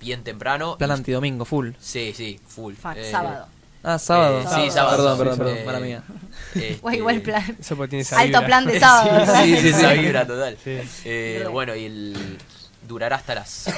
bien 0.00 0.22
temprano. 0.24 0.78
Plan 0.78 0.92
antidomingo, 0.92 1.44
full. 1.44 1.72
Sí, 1.80 2.14
sí, 2.16 2.40
full. 2.46 2.74
Fa- 2.74 2.94
Eh, 2.96 3.10
sábado. 3.10 3.46
Ah, 3.82 3.98
sábado. 3.98 4.40
eh, 4.42 4.46
sí, 4.54 4.70
sábado. 4.70 4.96
Perdón, 4.96 5.18
perdón, 5.18 5.34
sí, 5.34 5.38
perdón, 5.38 5.56
eh, 5.58 5.64
mala 5.64 5.80
mía. 5.80 6.02
este, 6.54 6.80
igual 6.96 7.20
plan. 7.22 7.56
Eso 7.60 7.76
porque 7.76 7.90
tiene 7.90 8.02
esa 8.02 8.18
Alto 8.20 8.38
vibra. 8.38 8.46
plan 8.46 8.66
de 8.66 8.80
sábado. 8.80 9.10
¿verdad? 9.12 9.44
Sí, 9.44 9.56
sí, 9.58 9.68
esa 9.68 9.92
vibra 9.94 10.26
total. 10.26 10.56
Sí. 10.62 10.78
Eh, 11.04 11.46
bueno, 11.50 11.74
y 11.74 11.84
el 11.86 12.38
durará 12.86 13.16
hasta 13.16 13.34
las 13.36 13.70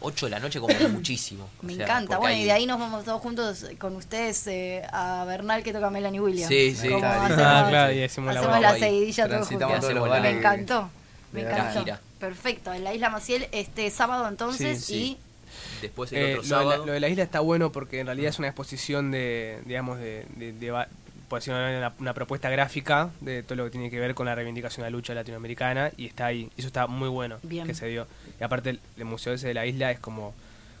8 0.00 0.26
de 0.26 0.30
la 0.30 0.40
noche 0.40 0.58
como 0.60 0.74
muchísimo. 0.90 1.48
Me 1.62 1.72
O 1.72 1.76
sea, 1.76 1.84
encanta. 1.84 2.18
Bueno, 2.18 2.34
hay- 2.34 2.42
y 2.42 2.44
de 2.46 2.52
ahí 2.52 2.66
nos 2.66 2.78
vamos 2.80 3.04
todos 3.04 3.20
juntos 3.22 3.66
con 3.78 3.94
ustedes 3.96 4.46
eh, 4.48 4.82
a 4.92 5.24
Bernal 5.26 5.62
que 5.62 5.72
toca 5.72 5.88
Melanie 5.90 6.20
Williams. 6.20 6.48
Sí, 6.48 6.74
sí. 6.74 6.88
Claro. 6.88 7.22
hacemos, 7.22 7.42
Ah, 7.46 7.66
claro, 7.68 7.92
y 7.92 8.02
hacemos 8.02 8.34
la 8.34 8.40
hacemos 8.40 8.60
la 8.60 8.68
ahí. 8.70 8.80
seguidilla 8.80 9.28
todos 9.28 9.48
juntos. 9.48 9.80
todos 9.80 10.08
la- 10.08 10.20
Me 10.20 10.30
encantó. 10.30 10.90
Me 11.32 11.42
encantó. 11.42 11.80
gira. 11.84 12.00
Perfecto. 12.20 12.72
En 12.72 12.84
la 12.84 12.94
Isla 12.94 13.10
Maciel 13.10 13.46
este 13.52 13.90
sábado 13.90 14.26
entonces 14.28 14.84
Sí, 14.84 14.94
y 14.94 15.80
Después 15.82 16.12
el 16.12 16.18
Eh, 16.18 16.22
otro 16.24 16.36
lo, 16.36 16.42
de 16.42 16.48
sábado. 16.48 16.70
la, 16.70 16.86
lo 16.86 16.92
de 16.92 17.00
la 17.00 17.08
isla 17.08 17.22
está 17.22 17.40
bueno 17.40 17.72
porque 17.72 18.00
en 18.00 18.06
realidad 18.06 18.30
es 18.30 18.38
una 18.38 18.48
exposición 18.48 19.10
de, 19.10 19.60
digamos, 19.64 19.98
de, 19.98 20.26
de, 20.36 20.52
de 20.52 20.70
va- 20.70 20.88
por 21.28 21.38
decirlo 21.40 21.58
de 21.58 21.62
una, 21.64 21.68
manera, 21.72 21.88
una, 21.88 21.96
una 22.00 22.14
propuesta 22.14 22.48
gráfica 22.50 23.10
de 23.20 23.42
todo 23.42 23.56
lo 23.56 23.64
que 23.64 23.70
tiene 23.70 23.90
que 23.90 23.98
ver 23.98 24.14
con 24.14 24.26
la 24.26 24.34
reivindicación 24.34 24.84
de 24.84 24.90
la 24.90 24.96
lucha 24.96 25.12
latinoamericana 25.14 25.90
y 25.96 26.06
está 26.06 26.26
ahí. 26.26 26.50
Y 26.56 26.60
eso 26.60 26.68
está 26.68 26.86
muy 26.86 27.08
bueno 27.08 27.38
Bien. 27.42 27.66
que 27.66 27.74
se 27.74 27.86
dio. 27.88 28.06
Y 28.40 28.44
aparte 28.44 28.70
el, 28.70 28.80
el 28.96 29.04
museo 29.06 29.32
ese 29.34 29.48
de 29.48 29.54
la 29.54 29.66
isla 29.66 29.90
es 29.90 29.98
como 29.98 30.34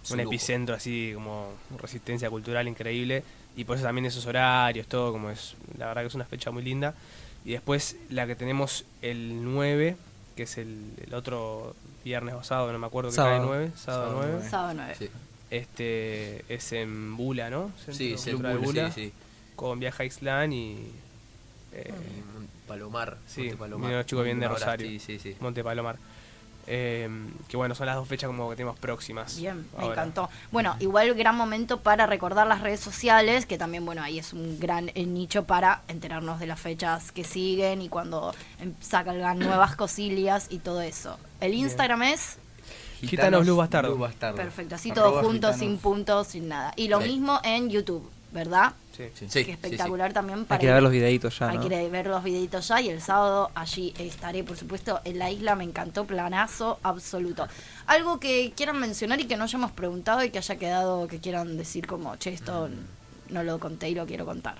Es 0.04 0.10
un 0.10 0.18
un 0.20 0.24
lujo. 0.24 0.34
epicentro 0.34 0.74
así, 0.74 1.12
como 1.14 1.52
resistencia 1.80 2.30
cultural 2.30 2.68
increíble. 2.68 3.22
Y 3.56 3.64
por 3.64 3.76
eso 3.76 3.84
también 3.86 4.04
esos 4.06 4.26
horarios, 4.26 4.86
todo, 4.86 5.10
como 5.12 5.30
es, 5.30 5.54
la 5.78 5.86
verdad 5.86 6.02
que 6.02 6.08
es 6.08 6.14
una 6.14 6.26
fecha 6.26 6.50
muy 6.50 6.62
linda. 6.62 6.94
Y 7.44 7.52
después 7.52 7.96
la 8.10 8.26
que 8.26 8.36
tenemos 8.36 8.84
el 9.02 9.42
9, 9.44 9.96
que 10.36 10.44
es 10.44 10.58
el, 10.58 10.78
el 11.06 11.14
otro 11.14 11.74
viernes 12.04 12.34
o 12.34 12.44
sábado, 12.44 12.72
no 12.72 12.78
me 12.78 12.86
acuerdo 12.86 13.10
que 13.10 13.16
cae 13.16 13.24
Sábado. 13.24 13.46
9, 13.46 13.70
sábado, 13.74 14.02
Sábado 14.04 14.16
9. 14.18 14.32
nueve. 14.34 14.50
sábado 14.50 14.74
9. 14.76 14.94
Sí, 14.98 15.10
Este 15.50 16.44
es 16.54 16.72
en 16.72 17.16
Bula, 17.16 17.50
¿no? 17.50 17.70
Centro 17.78 17.94
sí, 17.94 18.12
es 18.12 18.32
Bull, 18.32 18.58
Bula, 18.58 18.92
sí, 18.92 19.06
sí. 19.06 19.12
Con 19.56 19.80
Viaja 19.80 20.02
a 20.02 20.06
Ixtlán 20.06 20.52
y 20.52 20.90
eh, 21.72 21.92
Palomar. 22.68 23.16
Sí, 23.26 23.42
Monte 23.42 23.56
Palomar. 23.56 23.90
los 23.92 24.06
chicos 24.06 24.24
bien 24.24 24.38
de 24.38 24.48
Rosario. 24.48 24.86
Sí, 24.88 24.98
sí, 25.00 25.18
sí. 25.18 25.36
Monte 25.40 25.64
Palomar. 25.64 25.96
Eh, 26.68 27.08
que 27.48 27.56
bueno, 27.56 27.74
son 27.74 27.86
las 27.86 27.94
dos 27.96 28.08
fechas 28.08 28.26
como 28.28 28.50
que 28.50 28.56
tenemos 28.56 28.78
próximas. 28.78 29.36
Bien, 29.38 29.66
me 29.78 29.86
encantó. 29.86 30.28
Bueno, 30.50 30.74
igual 30.80 31.14
gran 31.14 31.36
momento 31.36 31.80
para 31.80 32.06
recordar 32.06 32.46
las 32.46 32.60
redes 32.60 32.80
sociales, 32.80 33.46
que 33.46 33.56
también, 33.58 33.84
bueno, 33.86 34.02
ahí 34.02 34.18
es 34.18 34.32
un 34.32 34.58
gran 34.58 34.90
eh, 34.94 35.06
nicho 35.06 35.44
para 35.44 35.82
enterarnos 35.88 36.40
de 36.40 36.46
las 36.46 36.58
fechas 36.60 37.12
que 37.12 37.22
siguen 37.24 37.82
y 37.82 37.88
cuando 37.88 38.34
em, 38.60 38.74
sacan 38.80 39.38
nuevas 39.38 39.76
cosillas 39.76 40.46
y 40.50 40.58
todo 40.58 40.80
eso. 40.80 41.18
El 41.40 41.54
Instagram 41.54 42.02
es 42.02 42.38
Gitanos 43.00 43.44
Blue 43.44 43.56
Bastardo. 43.56 43.90
Blue 43.94 44.00
Bastardo. 44.04 44.36
perfecto, 44.36 44.74
así 44.74 44.90
Arroba 44.90 45.06
todo 45.10 45.20
junto, 45.20 45.34
gitanos. 45.48 45.58
sin 45.58 45.78
puntos, 45.78 46.26
sin 46.28 46.48
nada. 46.48 46.72
Y 46.76 46.88
lo 46.88 47.00
Sí. 47.00 47.08
mismo 47.10 47.38
en 47.44 47.68
YouTube, 47.70 48.10
¿verdad? 48.32 48.72
Sí. 48.96 49.04
Sí, 49.14 49.26
que 49.26 49.44
sí, 49.44 49.50
espectacular 49.50 50.12
también 50.14 50.38
Hay 50.38 50.44
para 50.46 50.58
que 50.58 50.66
ir- 50.68 50.72
ver 50.72 50.82
los 50.82 50.90
videitos 50.92 51.38
ya, 51.38 51.50
Hay 51.50 51.58
¿no? 51.58 51.68
que 51.68 51.88
ver 51.90 52.06
los 52.06 52.24
videitos 52.24 52.66
ya 52.68 52.80
y 52.80 52.88
el 52.88 53.02
sábado 53.02 53.50
allí 53.54 53.92
estaré, 53.98 54.42
por 54.42 54.56
supuesto, 54.56 55.00
en 55.04 55.18
la 55.18 55.30
isla. 55.30 55.54
Me 55.54 55.64
encantó, 55.64 56.06
planazo 56.06 56.78
absoluto. 56.82 57.46
Algo 57.86 58.18
que 58.20 58.52
quieran 58.56 58.80
mencionar 58.80 59.20
y 59.20 59.26
que 59.26 59.36
no 59.36 59.44
hayamos 59.44 59.70
preguntado 59.72 60.24
y 60.24 60.30
que 60.30 60.38
haya 60.38 60.56
quedado, 60.56 61.08
que 61.08 61.18
quieran 61.20 61.56
decir 61.58 61.86
como, 61.86 62.16
che, 62.16 62.32
esto 62.32 62.70
no 63.28 63.42
lo 63.42 63.58
conté 63.58 63.90
y 63.90 63.94
lo 63.94 64.06
quiero 64.06 64.24
contar. 64.24 64.56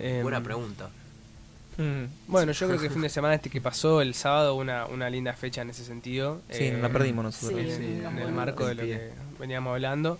Em, 0.00 0.22
Buena 0.22 0.42
pregunta. 0.42 0.90
Mm. 1.78 2.04
Bueno, 2.28 2.52
yo 2.52 2.66
creo 2.66 2.80
que 2.80 2.86
el 2.86 2.92
fin 2.92 3.02
de 3.02 3.08
semana 3.08 3.34
este 3.34 3.50
que 3.50 3.60
pasó, 3.60 4.00
el 4.00 4.14
sábado, 4.14 4.54
una, 4.56 4.86
una 4.86 5.08
linda 5.10 5.32
fecha 5.34 5.62
en 5.62 5.70
ese 5.70 5.84
sentido. 5.84 6.40
Sí, 6.50 6.70
nos 6.70 6.80
la 6.82 6.88
perdimos 6.90 7.24
nosotros. 7.24 7.60
Sí, 7.60 7.68
en- 7.70 7.76
sí, 7.76 8.02
en 8.06 8.18
el 8.18 8.32
marco 8.32 8.66
de 8.66 8.74
lo 8.74 8.82
Sí. 8.82 8.88
que 8.88 9.12
veníamos 9.38 9.72
hablando. 9.72 10.18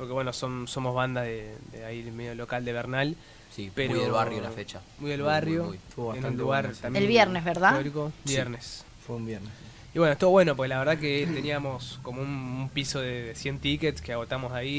Porque 0.00 0.14
bueno, 0.14 0.32
son, 0.32 0.66
somos 0.66 0.94
banda 0.94 1.20
de, 1.20 1.54
de 1.72 1.84
ahí 1.84 2.00
del 2.02 2.14
medio 2.14 2.34
local 2.34 2.64
de 2.64 2.72
Bernal. 2.72 3.16
Sí, 3.54 3.70
Pero- 3.74 3.90
muy 3.90 4.00
del 4.00 4.12
barrio 4.12 4.40
la 4.40 4.50
fecha. 4.50 4.80
Muy 4.98 5.10
del 5.10 5.20
Muy, 5.20 5.24
muy, 5.26 5.32
barrio. 5.34 5.64
muy. 5.64 5.76
Estuvo 5.76 6.14
en 6.14 6.24
un 6.24 6.36
lugar 6.38 6.62
bueno, 6.62 6.74
sí. 6.76 6.80
también 6.82 7.02
El 7.02 7.08
viernes, 7.08 7.44
¿verdad? 7.44 7.70
histórico. 7.72 8.12
Sí. 8.24 8.32
Viernes. 8.32 8.84
Fue 9.06 9.16
un 9.16 9.26
viernes. 9.26 9.50
Y 9.92 9.98
bueno, 9.98 10.12
estuvo 10.14 10.30
bueno, 10.30 10.56
porque 10.56 10.68
la 10.68 10.78
verdad 10.78 10.96
que 10.98 11.28
teníamos 11.34 11.98
como 12.02 12.22
un, 12.22 12.28
un 12.28 12.68
piso 12.72 13.00
de, 13.00 13.22
de 13.24 13.34
100 13.34 13.58
tickets 13.58 14.00
que 14.00 14.12
agotamos 14.14 14.52
ahí 14.52 14.70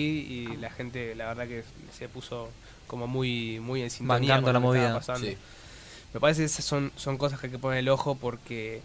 y 0.51 0.57
la 0.57 0.71
gente, 0.71 1.13
la 1.15 1.27
verdad 1.27 1.47
que 1.47 1.63
se 1.95 2.07
puso 2.09 2.49
como 2.87 3.05
muy 3.07 3.59
muy 3.59 3.81
en 3.83 3.89
sintonía 3.91 4.35
Bancando 4.35 4.45
con 4.47 4.53
la 4.53 4.59
lo 4.59 4.61
que 4.63 4.67
movida. 4.67 4.83
estaba 4.83 4.99
pasando. 4.99 5.27
Sí. 5.27 5.37
Me 6.13 6.19
parece 6.19 6.41
que 6.41 6.45
esas 6.45 6.65
son, 6.65 6.91
son 6.95 7.17
cosas 7.17 7.39
que 7.39 7.47
hay 7.47 7.51
que 7.51 7.59
poner 7.59 7.79
el 7.79 7.89
ojo 7.89 8.15
porque 8.15 8.81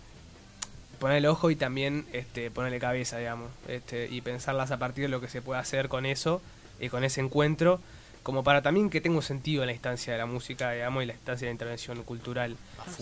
poner 0.97 1.19
el 1.19 1.27
ojo 1.27 1.51
y 1.51 1.57
también 1.57 2.07
este, 2.13 2.51
ponerle 2.51 2.79
cabeza, 2.79 3.19
digamos, 3.19 3.51
este, 3.69 4.09
y 4.11 4.21
pensarlas 4.21 4.71
a 4.71 4.79
partir 4.79 5.05
de 5.05 5.09
lo 5.09 5.21
que 5.21 5.29
se 5.29 5.43
puede 5.43 5.61
hacer 5.61 5.89
con 5.89 6.07
eso 6.07 6.41
y 6.81 6.89
con 6.89 7.05
ese 7.05 7.21
encuentro, 7.21 7.81
como 8.23 8.43
para 8.43 8.63
también 8.63 8.91
que 8.91 9.01
tenga 9.01 9.17
un 9.17 9.23
sentido 9.23 9.63
en 9.63 9.69
la 9.69 9.73
instancia 9.73 10.13
de 10.13 10.19
la 10.19 10.27
música, 10.27 10.73
digamos, 10.73 11.03
y 11.03 11.07
la 11.07 11.13
instancia 11.13 11.47
de 11.47 11.51
la 11.51 11.55
intervención 11.55 12.03
cultural. 12.03 12.57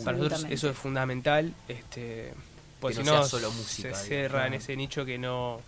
Para 0.05 0.17
nosotros 0.17 0.47
eso 0.51 0.69
es 0.69 0.77
fundamental, 0.77 1.55
este, 1.69 2.33
porque 2.81 2.99
Que 2.99 3.03
si 3.03 3.07
no 3.07 3.17
no, 3.17 3.23
sea 3.23 3.29
solo 3.31 3.51
música, 3.53 3.95
se 3.95 4.07
cierra 4.07 4.47
en 4.47 4.55
ese 4.55 4.77
nicho 4.77 5.05
que 5.05 5.19
no 5.19 5.61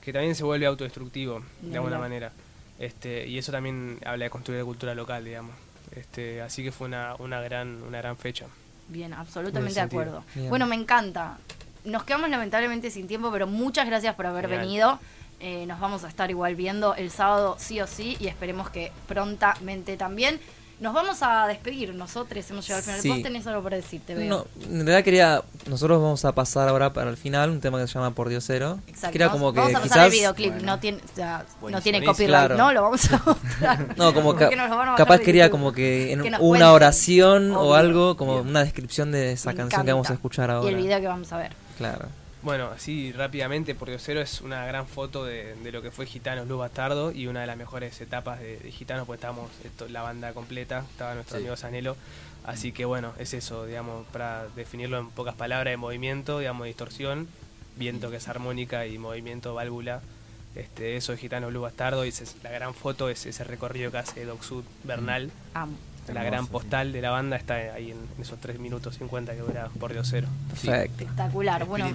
que 0.00 0.12
también 0.12 0.34
se 0.34 0.44
vuelve 0.44 0.66
autodestructivo 0.66 1.42
Ni 1.62 1.70
de 1.70 1.76
alguna 1.76 1.98
manera. 1.98 2.30
Este, 2.78 3.26
y 3.26 3.38
eso 3.38 3.52
también 3.52 3.98
habla 4.04 4.24
de 4.24 4.30
construir 4.30 4.60
la 4.60 4.64
cultura 4.66 4.94
local, 4.94 5.24
digamos. 5.24 5.54
Este, 5.96 6.42
así 6.42 6.62
que 6.62 6.72
fue 6.72 6.88
una, 6.88 7.14
una 7.18 7.40
gran 7.40 7.82
una 7.82 7.98
gran 7.98 8.16
fecha. 8.16 8.46
Bien, 8.88 9.12
absolutamente 9.12 9.74
de 9.74 9.80
acuerdo. 9.80 10.24
Bien. 10.34 10.50
Bueno, 10.50 10.66
me 10.66 10.76
encanta. 10.76 11.38
Nos 11.84 12.04
quedamos 12.04 12.30
lamentablemente 12.30 12.90
sin 12.90 13.06
tiempo, 13.06 13.30
pero 13.30 13.46
muchas 13.46 13.86
gracias 13.86 14.14
por 14.14 14.26
haber 14.26 14.48
venido. 14.48 14.98
Eh, 15.40 15.66
nos 15.66 15.80
vamos 15.80 16.04
a 16.04 16.08
estar 16.08 16.30
igual 16.30 16.54
viendo 16.54 16.94
el 16.94 17.10
sábado 17.10 17.56
sí 17.58 17.80
o 17.80 17.86
sí 17.86 18.16
y 18.20 18.28
esperemos 18.28 18.70
que 18.70 18.92
prontamente 19.06 19.96
también. 19.96 20.40
Nos 20.80 20.92
vamos 20.92 21.22
a 21.22 21.46
despedir, 21.46 21.94
nosotros 21.94 22.50
hemos 22.50 22.66
llegado 22.66 22.78
al 22.80 22.84
final. 22.84 23.00
Sí. 23.00 23.08
Vos 23.08 23.22
tenés 23.22 23.46
algo 23.46 23.62
para 23.62 23.76
decir, 23.76 24.00
te 24.04 24.14
veo. 24.14 24.28
No, 24.28 24.46
en 24.64 24.80
realidad 24.80 25.04
quería. 25.04 25.42
Nosotros 25.68 26.02
vamos 26.02 26.24
a 26.24 26.32
pasar 26.34 26.68
ahora 26.68 26.92
para 26.92 27.10
el 27.10 27.16
final 27.16 27.50
un 27.50 27.60
tema 27.60 27.80
que 27.80 27.86
se 27.86 27.94
llama 27.94 28.10
Por 28.10 28.28
Diosero. 28.28 28.80
Exacto. 28.88 29.12
Que 29.12 29.18
era 29.18 29.26
vamos, 29.28 29.40
como 29.40 29.52
que 29.52 29.60
vamos 29.60 29.74
a 29.76 29.80
pasar 29.80 29.92
quizás. 29.92 30.06
el 30.06 30.12
videoclip, 30.12 30.54
no 30.64 30.80
tiene, 30.80 30.98
o 30.98 31.14
sea, 31.16 31.44
no 31.70 31.80
tiene 31.80 32.04
copyright, 32.04 32.28
Claro. 32.28 32.56
¿no? 32.56 32.72
Lo 32.72 32.82
vamos 32.82 33.12
a 33.12 33.22
mostrar. 33.24 33.86
No, 33.96 34.12
como 34.12 34.34
ca- 34.36 34.50
capaz 34.96 35.20
quería 35.20 35.48
como 35.48 35.72
que 35.72 36.12
en 36.12 36.22
Que 36.22 36.28
una 36.28 36.38
cuenten. 36.38 36.68
oración 36.68 37.52
o 37.52 37.74
algo, 37.74 38.16
como 38.16 38.38
una 38.38 38.64
descripción 38.64 39.12
de 39.12 39.32
esa 39.32 39.50
Me 39.52 39.56
canción 39.56 39.86
que 39.86 39.92
vamos 39.92 40.10
a 40.10 40.14
escuchar 40.14 40.50
Y 40.50 40.52
ahora. 40.54 40.68
el 40.70 40.76
video 40.76 41.00
que 41.00 41.06
vamos 41.06 41.32
a 41.32 41.36
ver. 41.38 41.52
Claro. 41.78 42.08
Bueno, 42.42 42.68
así 42.74 43.10
rápidamente, 43.12 43.74
por 43.74 43.88
Diosero 43.88 44.20
es 44.20 44.42
una 44.42 44.66
gran 44.66 44.86
foto 44.86 45.24
de, 45.24 45.54
de 45.54 45.72
lo 45.72 45.80
que 45.80 45.90
fue 45.90 46.04
Gitanos 46.04 46.46
Luz 46.46 46.58
Bastardo 46.58 47.10
y 47.10 47.26
una 47.26 47.40
de 47.40 47.46
las 47.46 47.56
mejores 47.56 47.98
etapas 48.02 48.38
de, 48.38 48.58
de 48.58 48.70
Gitanos, 48.70 49.06
pues 49.06 49.16
estábamos 49.16 49.50
esto, 49.64 49.88
la 49.88 50.02
banda 50.02 50.32
completa, 50.34 50.84
estaba 50.90 51.14
nuestro 51.14 51.38
Sí. 51.38 51.42
amigo 51.44 51.56
Sanelo. 51.56 51.96
Así 52.44 52.72
que 52.72 52.84
bueno, 52.84 53.14
es 53.18 53.32
eso, 53.32 53.64
digamos, 53.64 54.06
para 54.08 54.46
definirlo 54.56 54.98
en 54.98 55.08
pocas 55.08 55.34
palabras, 55.34 55.72
de 55.72 55.78
movimiento, 55.78 56.40
digamos, 56.40 56.66
distorsión, 56.66 57.28
viento 57.76 58.10
que 58.10 58.16
es 58.18 58.28
armónica 58.28 58.86
y 58.86 58.98
movimiento 58.98 59.54
válvula. 59.54 60.02
Este, 60.54 60.96
eso 60.96 61.14
es 61.14 61.20
Gitanos 61.20 61.50
Blue 61.50 61.62
Bastardo 61.62 62.04
y 62.04 62.08
es 62.10 62.36
la 62.42 62.50
gran 62.50 62.74
foto 62.74 63.08
es 63.08 63.24
ese 63.24 63.42
recorrido 63.44 63.90
que 63.90 63.96
hace 63.98 64.24
Doc 64.26 64.42
Sud 64.42 64.64
Bernal. 64.84 65.30
Amo. 65.54 65.76
La 66.12 66.20
Hermoso, 66.20 66.30
gran 66.30 66.44
sí. 66.44 66.50
postal 66.52 66.92
de 66.92 67.00
la 67.00 67.10
banda 67.10 67.36
está 67.36 67.54
ahí 67.54 67.90
en, 67.90 67.98
en 67.98 68.22
esos 68.22 68.38
3 68.38 68.58
minutos 68.58 68.96
50 68.98 69.32
que 69.32 69.40
dura 69.40 69.70
por 69.80 69.92
Diosero. 69.92 70.28
Perfecto. 70.48 71.04
Espectacular. 71.04 71.64
Bueno. 71.64 71.86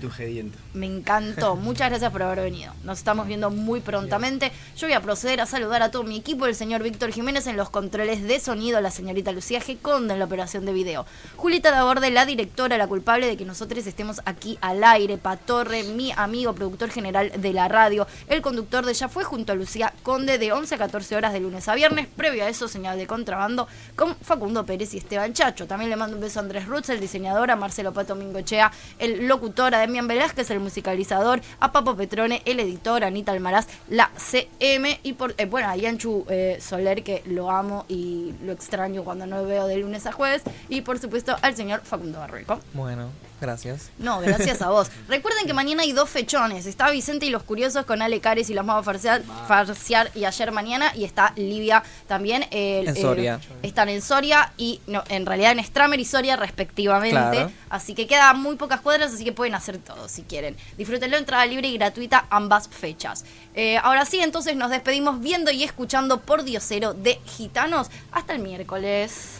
Me 0.74 0.86
encantó. 0.86 1.56
Muchas 1.56 1.90
gracias 1.90 2.12
por 2.12 2.24
haber 2.24 2.42
venido. 2.42 2.74
Nos 2.84 3.00
estamos 3.00 3.28
viendo 3.28 3.50
muy 3.52 3.82
prontamente. 3.82 4.52
Yo 4.78 4.88
voy 4.88 4.94
a 4.94 5.02
proceder 5.02 5.42
a 5.42 5.46
saludar 5.46 5.82
a 5.82 5.92
todo 5.92 6.04
mi 6.04 6.18
equipo, 6.18 6.46
el 6.46 6.56
señor 6.56 6.82
Víctor 6.82 7.12
Jiménez 7.12 7.46
en 7.48 7.58
los 7.58 7.70
controles 7.70 8.24
de 8.24 8.40
sonido, 8.40 8.82
la 8.82 8.92
señorita 8.92 9.32
Lucía 9.32 9.62
G. 9.62 9.80
Conde 9.80 10.14
en 10.14 10.20
la 10.20 10.26
operación 10.26 10.66
de 10.66 10.74
video. 10.74 11.06
Julita 11.36 11.72
Daborde, 11.72 12.10
la 12.10 12.26
directora, 12.26 12.78
la 12.78 12.88
culpable 12.88 13.28
de 13.28 13.38
que 13.38 13.46
nosotros 13.46 13.86
estemos 13.86 14.22
aquí 14.26 14.58
al 14.62 14.84
aire. 14.84 15.18
Patorre, 15.18 15.84
mi 15.84 16.12
amigo, 16.16 16.54
productor 16.54 16.90
general 16.90 17.32
de 17.38 17.54
la 17.54 17.68
radio. 17.68 18.08
El 18.28 18.42
conductor 18.42 18.86
de 18.86 18.94
Ya 18.94 19.10
Fue 19.10 19.24
junto 19.24 19.52
a 19.52 19.56
Lucía 19.56 19.94
Conde 20.04 20.38
de 20.38 20.52
11 20.52 20.76
a 20.76 20.78
14 20.78 21.16
horas 21.16 21.34
de 21.34 21.40
lunes 21.40 21.68
a 21.68 21.76
viernes. 21.76 22.08
Previo 22.08 22.44
a 22.44 22.50
eso, 22.50 22.68
señal 22.68 22.98
de 22.98 23.08
contrabando 23.08 23.68
con 24.00 24.16
Facundo 24.16 24.66
Pérez 24.66 24.94
y 24.94 24.98
Esteban 25.00 25.34
Chacho. 25.34 25.68
También 25.68 25.90
le 25.90 25.98
mando 25.98 26.16
un 26.16 26.22
beso 26.22 26.40
a 26.40 26.44
Andrés 26.44 26.66
Rutz, 26.66 26.88
el 26.88 27.02
diseñador, 27.02 27.52
a 27.52 27.58
Marcelo 27.58 27.92
Pato 27.92 28.16
Mingochea, 28.16 28.72
el 28.98 29.28
locutor, 29.28 29.76
a 29.76 29.80
Demian 29.80 30.08
Velázquez, 30.08 30.50
el 30.52 30.62
musicalizador, 30.62 31.42
a 31.60 31.74
Papo 31.74 31.98
Petrone, 31.98 32.42
el 32.46 32.62
editor, 32.62 33.04
a 33.04 33.08
Anita 33.08 33.34
Almaraz, 33.34 33.68
la 33.90 34.10
CM 34.16 35.02
y 35.04 35.14
por, 35.14 35.36
eh, 35.38 35.46
bueno, 35.48 35.68
a 35.68 35.76
Yanchu 35.76 36.26
eh, 36.30 36.60
Soler, 36.62 37.04
que 37.04 37.24
lo 37.26 37.52
amo 37.52 37.84
y 37.90 38.34
lo 38.42 38.54
extraño 38.54 39.04
cuando 39.04 39.28
no 39.28 39.42
lo 39.42 39.46
veo 39.46 39.68
de 39.68 39.76
lunes 39.76 40.06
a 40.06 40.14
jueves, 40.14 40.44
y 40.70 40.80
por 40.80 40.98
supuesto 40.98 41.36
al 41.42 41.58
señor 41.58 41.82
Facundo 41.82 42.20
Barrueco. 42.20 42.58
Bueno, 42.74 43.10
gracias. 43.40 43.90
No, 43.98 44.20
gracias 44.22 44.62
a 44.62 44.70
vos. 44.70 44.90
Recuerden 45.08 45.46
que 45.46 45.54
mañana 45.54 45.84
hay 45.84 45.92
dos 45.92 46.10
fechones. 46.10 46.66
Está 46.66 46.90
Vicente 46.92 47.26
y 47.26 47.30
los 47.30 47.44
Curiosos 47.44 47.86
con 47.86 48.02
Ale 48.02 48.20
Cares 48.20 48.50
y 48.50 48.54
los 48.54 48.66
vamos 48.66 48.82
a 48.82 48.84
farsear, 48.84 49.24
farsear 49.48 50.12
y 50.16 50.26
ayer 50.26 50.52
mañana. 50.52 50.92
Y 50.96 51.06
está 51.06 51.34
Livia 51.36 51.84
también. 52.08 52.46
En 52.52 52.96
Soria. 52.96 53.40
están 53.64 53.90
en 53.90 54.02
Soria 54.02 54.54
y 54.58 54.82
no, 54.88 55.04
en 55.10 55.26
realidad 55.26 55.52
en 55.54 55.64
Stramer 55.64 56.00
y 56.00 56.06
Soria 56.06 56.36
respectivamente. 56.36 57.12
Claro. 57.12 57.52
Así 57.70 57.94
que 57.96 58.08
quedan 58.08 58.40
muy 58.42 58.56
pocas 58.56 58.82
cuadras, 58.82 59.14
así 59.14 59.24
que 59.24 59.32
pueden 59.32 59.56
hacer 59.56 59.78
todo 59.78 60.08
si 60.08 60.24
quieren. 60.24 60.56
Disfrútenlo, 60.78 61.18
entrada 61.18 61.46
libre 61.46 61.68
y 61.68 61.78
gratuita 61.78 62.26
ambas 62.30 62.68
fechas. 62.68 63.26
Eh, 63.56 63.78
ahora 63.78 64.06
sí, 64.06 64.20
entonces 64.20 64.56
nos 64.56 64.70
despedimos 64.70 65.20
viendo 65.20 65.52
y 65.52 65.64
escuchando 65.64 66.22
por 66.22 66.44
Diosero 66.44 66.94
de 66.94 67.20
Gitanos. 67.26 67.90
Hasta 68.12 68.34
el 68.34 68.40
miércoles. 68.40 69.40